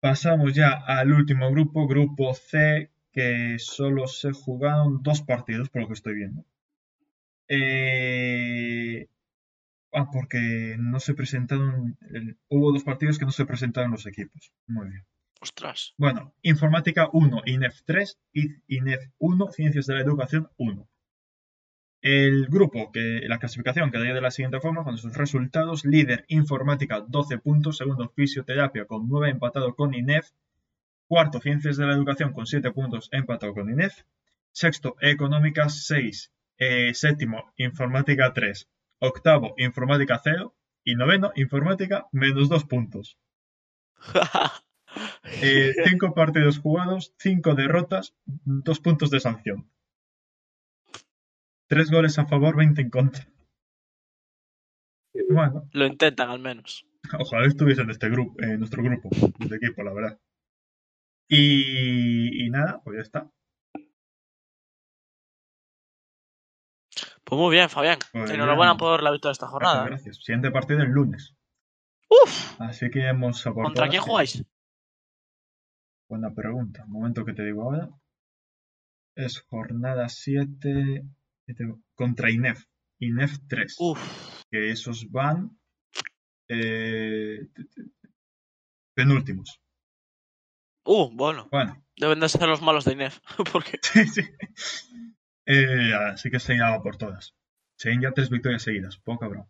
Pasamos 0.00 0.54
ya 0.54 0.72
al 0.72 1.12
último 1.12 1.50
grupo, 1.50 1.88
grupo 1.88 2.32
C, 2.34 2.91
que 3.12 3.56
solo 3.58 4.06
se 4.06 4.32
jugaron 4.32 5.02
dos 5.02 5.22
partidos, 5.22 5.68
por 5.70 5.82
lo 5.82 5.88
que 5.88 5.94
estoy 5.94 6.14
viendo. 6.14 6.44
Eh, 7.48 9.08
Ah, 9.94 10.08
porque 10.10 10.76
no 10.78 11.00
se 11.00 11.12
presentaron. 11.12 11.98
el- 12.12 12.38
Hubo 12.48 12.72
dos 12.72 12.82
partidos 12.82 13.18
que 13.18 13.26
no 13.26 13.30
se 13.30 13.44
presentaron 13.44 13.90
los 13.90 14.06
equipos. 14.06 14.50
Muy 14.66 14.88
bien. 14.88 15.04
Ostras. 15.38 15.92
Bueno, 15.98 16.32
Informática 16.40 17.10
1, 17.12 17.42
INEF 17.44 17.82
3 17.84 18.18
y 18.32 18.46
INEF 18.68 19.02
1, 19.18 19.50
Ciencias 19.50 19.86
de 19.86 19.94
la 19.94 20.00
Educación 20.00 20.48
1. 20.56 20.88
El 22.00 22.46
grupo, 22.46 22.90
que 22.90 23.20
la 23.28 23.38
clasificación 23.38 23.90
quedaría 23.90 24.14
de 24.14 24.22
la 24.22 24.30
siguiente 24.30 24.60
forma, 24.60 24.82
con 24.82 24.96
sus 24.96 25.14
resultados, 25.14 25.84
líder 25.84 26.24
Informática 26.28 27.04
12 27.06 27.36
puntos, 27.36 27.76
segundo 27.76 28.08
Fisioterapia 28.16 28.86
con 28.86 29.06
9 29.08 29.28
empatado 29.28 29.74
con 29.74 29.92
INEF, 29.92 30.30
cuarto 31.12 31.40
Ciencias 31.40 31.76
de 31.76 31.84
la 31.84 31.92
Educación 31.92 32.32
con 32.32 32.46
7 32.46 32.70
puntos 32.72 33.10
empatado 33.12 33.52
con 33.52 33.68
INEF, 33.68 34.04
sexto 34.50 34.96
Económica 34.98 35.68
6, 35.68 36.32
eh, 36.56 36.94
séptimo 36.94 37.52
Informática 37.58 38.32
3, 38.32 38.66
octavo 38.98 39.52
Informática 39.58 40.18
0 40.24 40.56
y 40.84 40.94
noveno 40.94 41.30
Informática 41.34 42.06
menos 42.12 42.48
2 42.48 42.64
puntos. 42.64 43.18
Eh, 45.40 45.72
cinco 45.86 46.12
partidos 46.12 46.58
jugados, 46.58 47.14
cinco 47.16 47.54
derrotas, 47.54 48.14
dos 48.26 48.78
puntos 48.78 49.10
de 49.10 49.20
sanción. 49.20 49.70
Tres 51.66 51.90
goles 51.90 52.18
a 52.18 52.26
favor, 52.26 52.56
20 52.56 52.82
en 52.82 52.90
contra. 52.90 53.26
Bueno, 55.30 55.66
Lo 55.72 55.86
intentan 55.86 56.28
al 56.28 56.40
menos. 56.40 56.84
ojalá 57.18 57.46
estuviese 57.46 57.80
en 57.80 57.90
este 57.90 58.10
grupo, 58.10 58.34
en 58.42 58.58
nuestro 58.58 58.82
grupo 58.82 59.08
de 59.38 59.56
equipo, 59.56 59.82
la 59.82 59.94
verdad. 59.94 60.18
Y, 61.28 62.44
y 62.46 62.50
nada, 62.50 62.80
pues 62.84 62.96
ya 62.96 63.02
está. 63.02 63.30
Pues 67.24 67.40
muy 67.40 67.50
bien, 67.54 67.70
Fabián. 67.70 67.98
Pues 68.12 68.30
Enhorabuena 68.30 68.72
bien. 68.72 68.78
por 68.78 69.02
la 69.02 69.10
victoria 69.10 69.30
de 69.30 69.32
esta 69.32 69.46
jornada. 69.48 69.84
Gracias. 69.86 70.16
Siguiente 70.22 70.50
partido 70.50 70.82
el 70.82 70.90
lunes. 70.90 71.34
Uf, 72.08 72.60
Así 72.60 72.90
que 72.90 73.08
hemos 73.08 73.40
aportado. 73.46 73.68
¿contra 73.74 73.88
quién 73.88 74.02
jugáis? 74.02 74.44
Buena 76.08 76.34
pregunta. 76.34 76.84
Un 76.84 76.92
momento 76.92 77.24
que 77.24 77.32
te 77.32 77.44
digo 77.44 77.62
ahora. 77.62 77.88
Es 79.16 79.40
jornada 79.40 80.08
7 80.08 81.04
contra 81.94 82.30
INEF. 82.30 82.64
INEF 82.98 83.38
3. 83.48 83.76
Uf, 83.78 84.42
que 84.50 84.70
esos 84.70 85.10
van 85.10 85.58
eh, 86.48 87.48
penúltimos. 88.94 89.58
Uh, 90.84 91.10
bueno. 91.12 91.48
Bueno, 91.50 91.82
Deben 91.96 92.20
de 92.20 92.28
ser 92.28 92.48
los 92.48 92.62
malos 92.62 92.84
de 92.84 92.92
Inef. 92.92 93.18
Porque 93.52 93.78
sí, 93.82 94.06
sí. 94.06 94.22
Eh, 95.46 95.92
así 95.94 96.30
que 96.30 96.40
se 96.40 96.54
iba 96.54 96.82
por 96.82 96.96
todas. 96.96 97.34
Serían 97.76 98.02
ya 98.02 98.12
tres 98.12 98.30
victorias 98.30 98.62
seguidas, 98.62 98.96
poco 98.98 99.20
cabrón. 99.20 99.48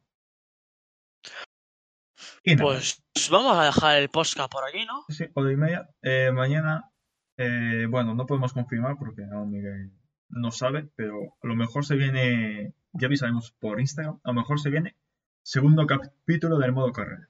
Y 2.45 2.57
nada, 2.57 2.65
Pues 2.65 3.03
vamos 3.31 3.57
a 3.57 3.65
dejar 3.67 3.99
el 3.99 4.09
podcast 4.09 4.51
por 4.51 4.67
aquí, 4.67 4.85
¿no? 4.85 5.05
sí, 5.09 5.27
hora 5.35 5.53
y 5.53 5.57
media. 5.57 5.89
Eh, 6.03 6.31
mañana, 6.33 6.91
eh, 7.37 7.87
bueno, 7.89 8.15
no 8.15 8.27
podemos 8.27 8.53
confirmar 8.53 8.97
porque 8.99 9.23
aún 9.31 9.51
Miguel 9.51 9.93
no 10.29 10.51
sabe, 10.51 10.89
pero 10.97 11.37
a 11.43 11.47
lo 11.47 11.55
mejor 11.55 11.85
se 11.85 11.95
viene, 11.95 12.75
ya 12.93 13.07
avisaremos 13.07 13.53
por 13.53 13.81
Instagram, 13.81 14.19
a 14.25 14.31
lo 14.31 14.35
mejor 14.35 14.61
se 14.61 14.71
viene 14.71 14.97
segundo 15.43 15.87
capítulo 15.87 16.59
del 16.59 16.73
modo 16.73 16.93
carrera 16.93 17.29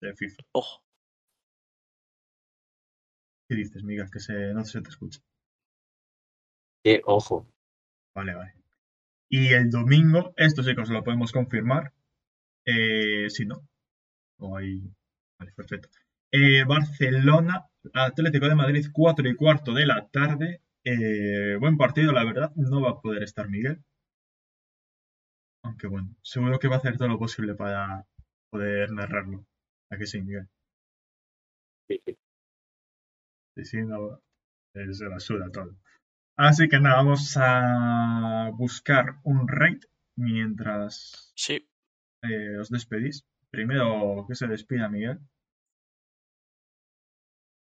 de 0.00 0.14
FIFA. 0.14 0.42
Ojo. 0.52 0.83
¿Qué 3.48 3.54
dices, 3.56 3.82
Miguel? 3.84 4.10
Que 4.10 4.20
se, 4.20 4.52
no 4.54 4.64
se 4.64 4.80
te 4.80 4.90
escucha. 4.90 5.20
Que, 6.82 7.02
ojo. 7.04 7.46
Vale, 8.14 8.34
vale. 8.34 8.54
Y 9.28 9.48
el 9.48 9.70
domingo, 9.70 10.32
esto 10.36 10.62
sí 10.62 10.74
que 10.74 10.82
os 10.82 10.90
lo 10.90 11.04
podemos 11.04 11.32
confirmar. 11.32 11.92
Eh, 12.66 13.28
si 13.30 13.46
no. 13.46 13.66
O 14.38 14.56
ahí. 14.56 14.82
Vale, 15.38 15.52
perfecto. 15.52 15.88
Eh, 16.32 16.64
Barcelona, 16.64 17.66
Atlético 17.94 18.48
de 18.48 18.54
Madrid, 18.54 18.86
4 18.92 19.28
y 19.28 19.36
cuarto 19.36 19.72
de 19.74 19.86
la 19.86 20.08
tarde. 20.08 20.62
Eh, 20.84 21.56
buen 21.60 21.76
partido, 21.76 22.12
la 22.12 22.24
verdad. 22.24 22.52
No 22.56 22.80
va 22.82 22.90
a 22.90 23.00
poder 23.00 23.22
estar 23.22 23.48
Miguel. 23.48 23.82
Aunque 25.64 25.88
bueno, 25.88 26.14
seguro 26.22 26.58
que 26.60 26.68
va 26.68 26.76
a 26.76 26.78
hacer 26.78 26.96
todo 26.96 27.08
lo 27.08 27.18
posible 27.18 27.54
para 27.54 28.06
poder 28.50 28.92
narrarlo. 28.92 29.44
¿A 29.90 29.96
que 29.96 30.06
sí, 30.06 30.22
Miguel? 30.22 30.48
Sí, 31.88 32.00
sí. 32.06 32.16
Se 33.56 35.04
la 35.08 35.20
suda 35.20 35.50
todo. 35.50 35.76
Así 36.36 36.68
que 36.68 36.80
nada, 36.80 36.96
vamos 36.96 37.36
a 37.36 38.50
buscar 38.54 39.20
un 39.22 39.46
rate 39.46 39.86
mientras 40.16 41.32
Sí. 41.36 41.68
eh, 42.22 42.58
os 42.58 42.70
despedís. 42.70 43.24
Primero 43.50 44.26
que 44.28 44.34
se 44.34 44.48
despida 44.48 44.88
Miguel. 44.88 45.20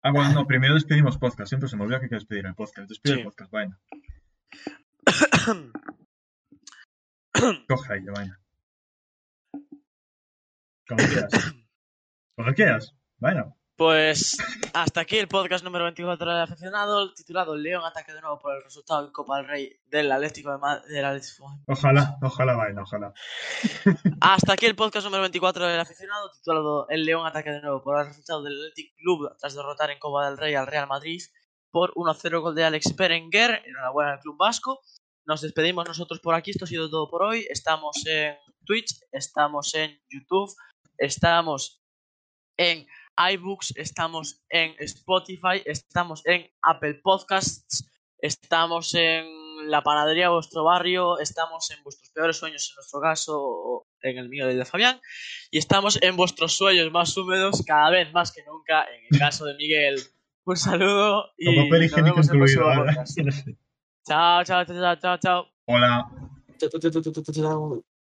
Ah, 0.02 0.10
bueno, 0.10 0.32
no, 0.32 0.46
primero 0.48 0.74
despedimos 0.74 1.18
podcast. 1.18 1.48
Siempre 1.50 1.68
se 1.68 1.76
me 1.76 1.82
olvida 1.84 1.98
que 1.98 2.06
hay 2.06 2.10
que 2.10 2.16
despedir 2.16 2.46
el 2.46 2.54
podcast. 2.54 2.88
Despide 2.88 3.14
Sí. 3.14 3.20
el 3.20 3.26
podcast, 3.26 3.52
vaina. 3.52 3.78
Coge 7.68 7.92
ahí, 7.92 8.04
vaina. 8.04 8.40
Cuando 10.88 11.04
quieras. 11.04 11.32
Cuando 12.36 12.54
quieras. 12.54 12.96
Vaina. 13.18 13.54
Pues 13.82 14.38
hasta 14.74 15.00
aquí 15.00 15.18
el 15.18 15.26
podcast 15.26 15.64
número 15.64 15.82
24 15.86 16.30
del 16.30 16.42
aficionado, 16.42 17.12
titulado 17.14 17.56
León 17.56 17.84
ataque 17.84 18.12
de 18.12 18.20
nuevo 18.20 18.38
por 18.38 18.54
el 18.54 18.62
resultado 18.62 19.04
en 19.04 19.12
Copa 19.12 19.38
del 19.38 19.48
Rey 19.48 19.76
del 19.86 20.12
Atlético 20.12 20.52
de 20.52 20.58
Madrid. 20.58 20.88
Del 20.88 21.04
Atlético... 21.04 21.50
Ojalá, 21.66 22.16
ojalá, 22.22 22.54
vaina, 22.54 22.82
ojalá. 22.82 23.12
Hasta 24.20 24.52
aquí 24.52 24.66
el 24.66 24.76
podcast 24.76 25.04
número 25.04 25.22
24 25.22 25.66
del 25.66 25.80
aficionado, 25.80 26.30
titulado 26.30 26.86
El 26.90 27.04
León 27.04 27.26
ataque 27.26 27.50
de 27.50 27.60
nuevo 27.60 27.82
por 27.82 27.98
el 27.98 28.06
resultado 28.06 28.44
del 28.44 28.54
Athletic 28.54 28.94
Club 28.94 29.36
tras 29.40 29.56
derrotar 29.56 29.90
en 29.90 29.98
Copa 29.98 30.28
del 30.28 30.38
Rey 30.38 30.54
al 30.54 30.68
Real 30.68 30.86
Madrid 30.86 31.20
por 31.72 31.92
1-0 31.94 32.40
gol 32.40 32.54
de 32.54 32.62
Alex 32.62 32.94
Berenguer. 32.94 33.64
Enhorabuena 33.66 34.12
al 34.12 34.20
club 34.20 34.36
vasco. 34.38 34.78
Nos 35.26 35.40
despedimos 35.40 35.88
nosotros 35.88 36.20
por 36.20 36.36
aquí. 36.36 36.52
Esto 36.52 36.66
ha 36.66 36.68
sido 36.68 36.88
todo 36.88 37.10
por 37.10 37.24
hoy. 37.24 37.48
Estamos 37.50 37.96
en 38.06 38.36
Twitch, 38.64 38.94
estamos 39.10 39.74
en 39.74 40.00
YouTube, 40.08 40.54
estamos 40.98 41.82
en 42.56 42.86
iBooks, 43.16 43.74
estamos 43.76 44.42
en 44.48 44.74
Spotify, 44.78 45.62
estamos 45.64 46.22
en 46.26 46.46
Apple 46.62 47.00
Podcasts, 47.02 47.90
estamos 48.18 48.94
en 48.94 49.26
la 49.70 49.82
panadería 49.82 50.24
de 50.24 50.34
vuestro 50.34 50.64
barrio, 50.64 51.18
estamos 51.18 51.70
en 51.70 51.82
vuestros 51.84 52.10
peores 52.10 52.36
sueños 52.36 52.70
en 52.70 52.76
nuestro 52.76 53.00
caso, 53.00 53.38
o 53.38 53.86
en 54.00 54.18
el 54.18 54.28
mío 54.28 54.48
y 54.48 54.52
el 54.52 54.58
de 54.58 54.64
Fabián, 54.64 55.00
y 55.50 55.58
estamos 55.58 56.00
en 56.02 56.16
vuestros 56.16 56.54
sueños 56.54 56.90
más 56.90 57.16
húmedos 57.16 57.62
cada 57.66 57.90
vez 57.90 58.12
más 58.12 58.32
que 58.32 58.42
nunca, 58.44 58.84
en 58.84 59.06
el 59.10 59.18
caso 59.18 59.44
de 59.44 59.54
Miguel. 59.54 60.00
Un 60.44 60.56
saludo 60.56 61.26
y 61.36 61.46
Con 61.46 61.64
papel 61.64 61.82
nos 61.82 61.84
higiénico 61.84 62.16
vemos 62.16 62.28
en 62.28 62.34
el 62.34 62.38
próximo 62.40 62.64
podcast. 62.74 63.18
Chao, 64.04 64.42
chao, 64.42 64.64
chao, 64.64 64.96
chao, 64.96 65.18
chao. 65.18 65.46
Hola. 65.66 66.10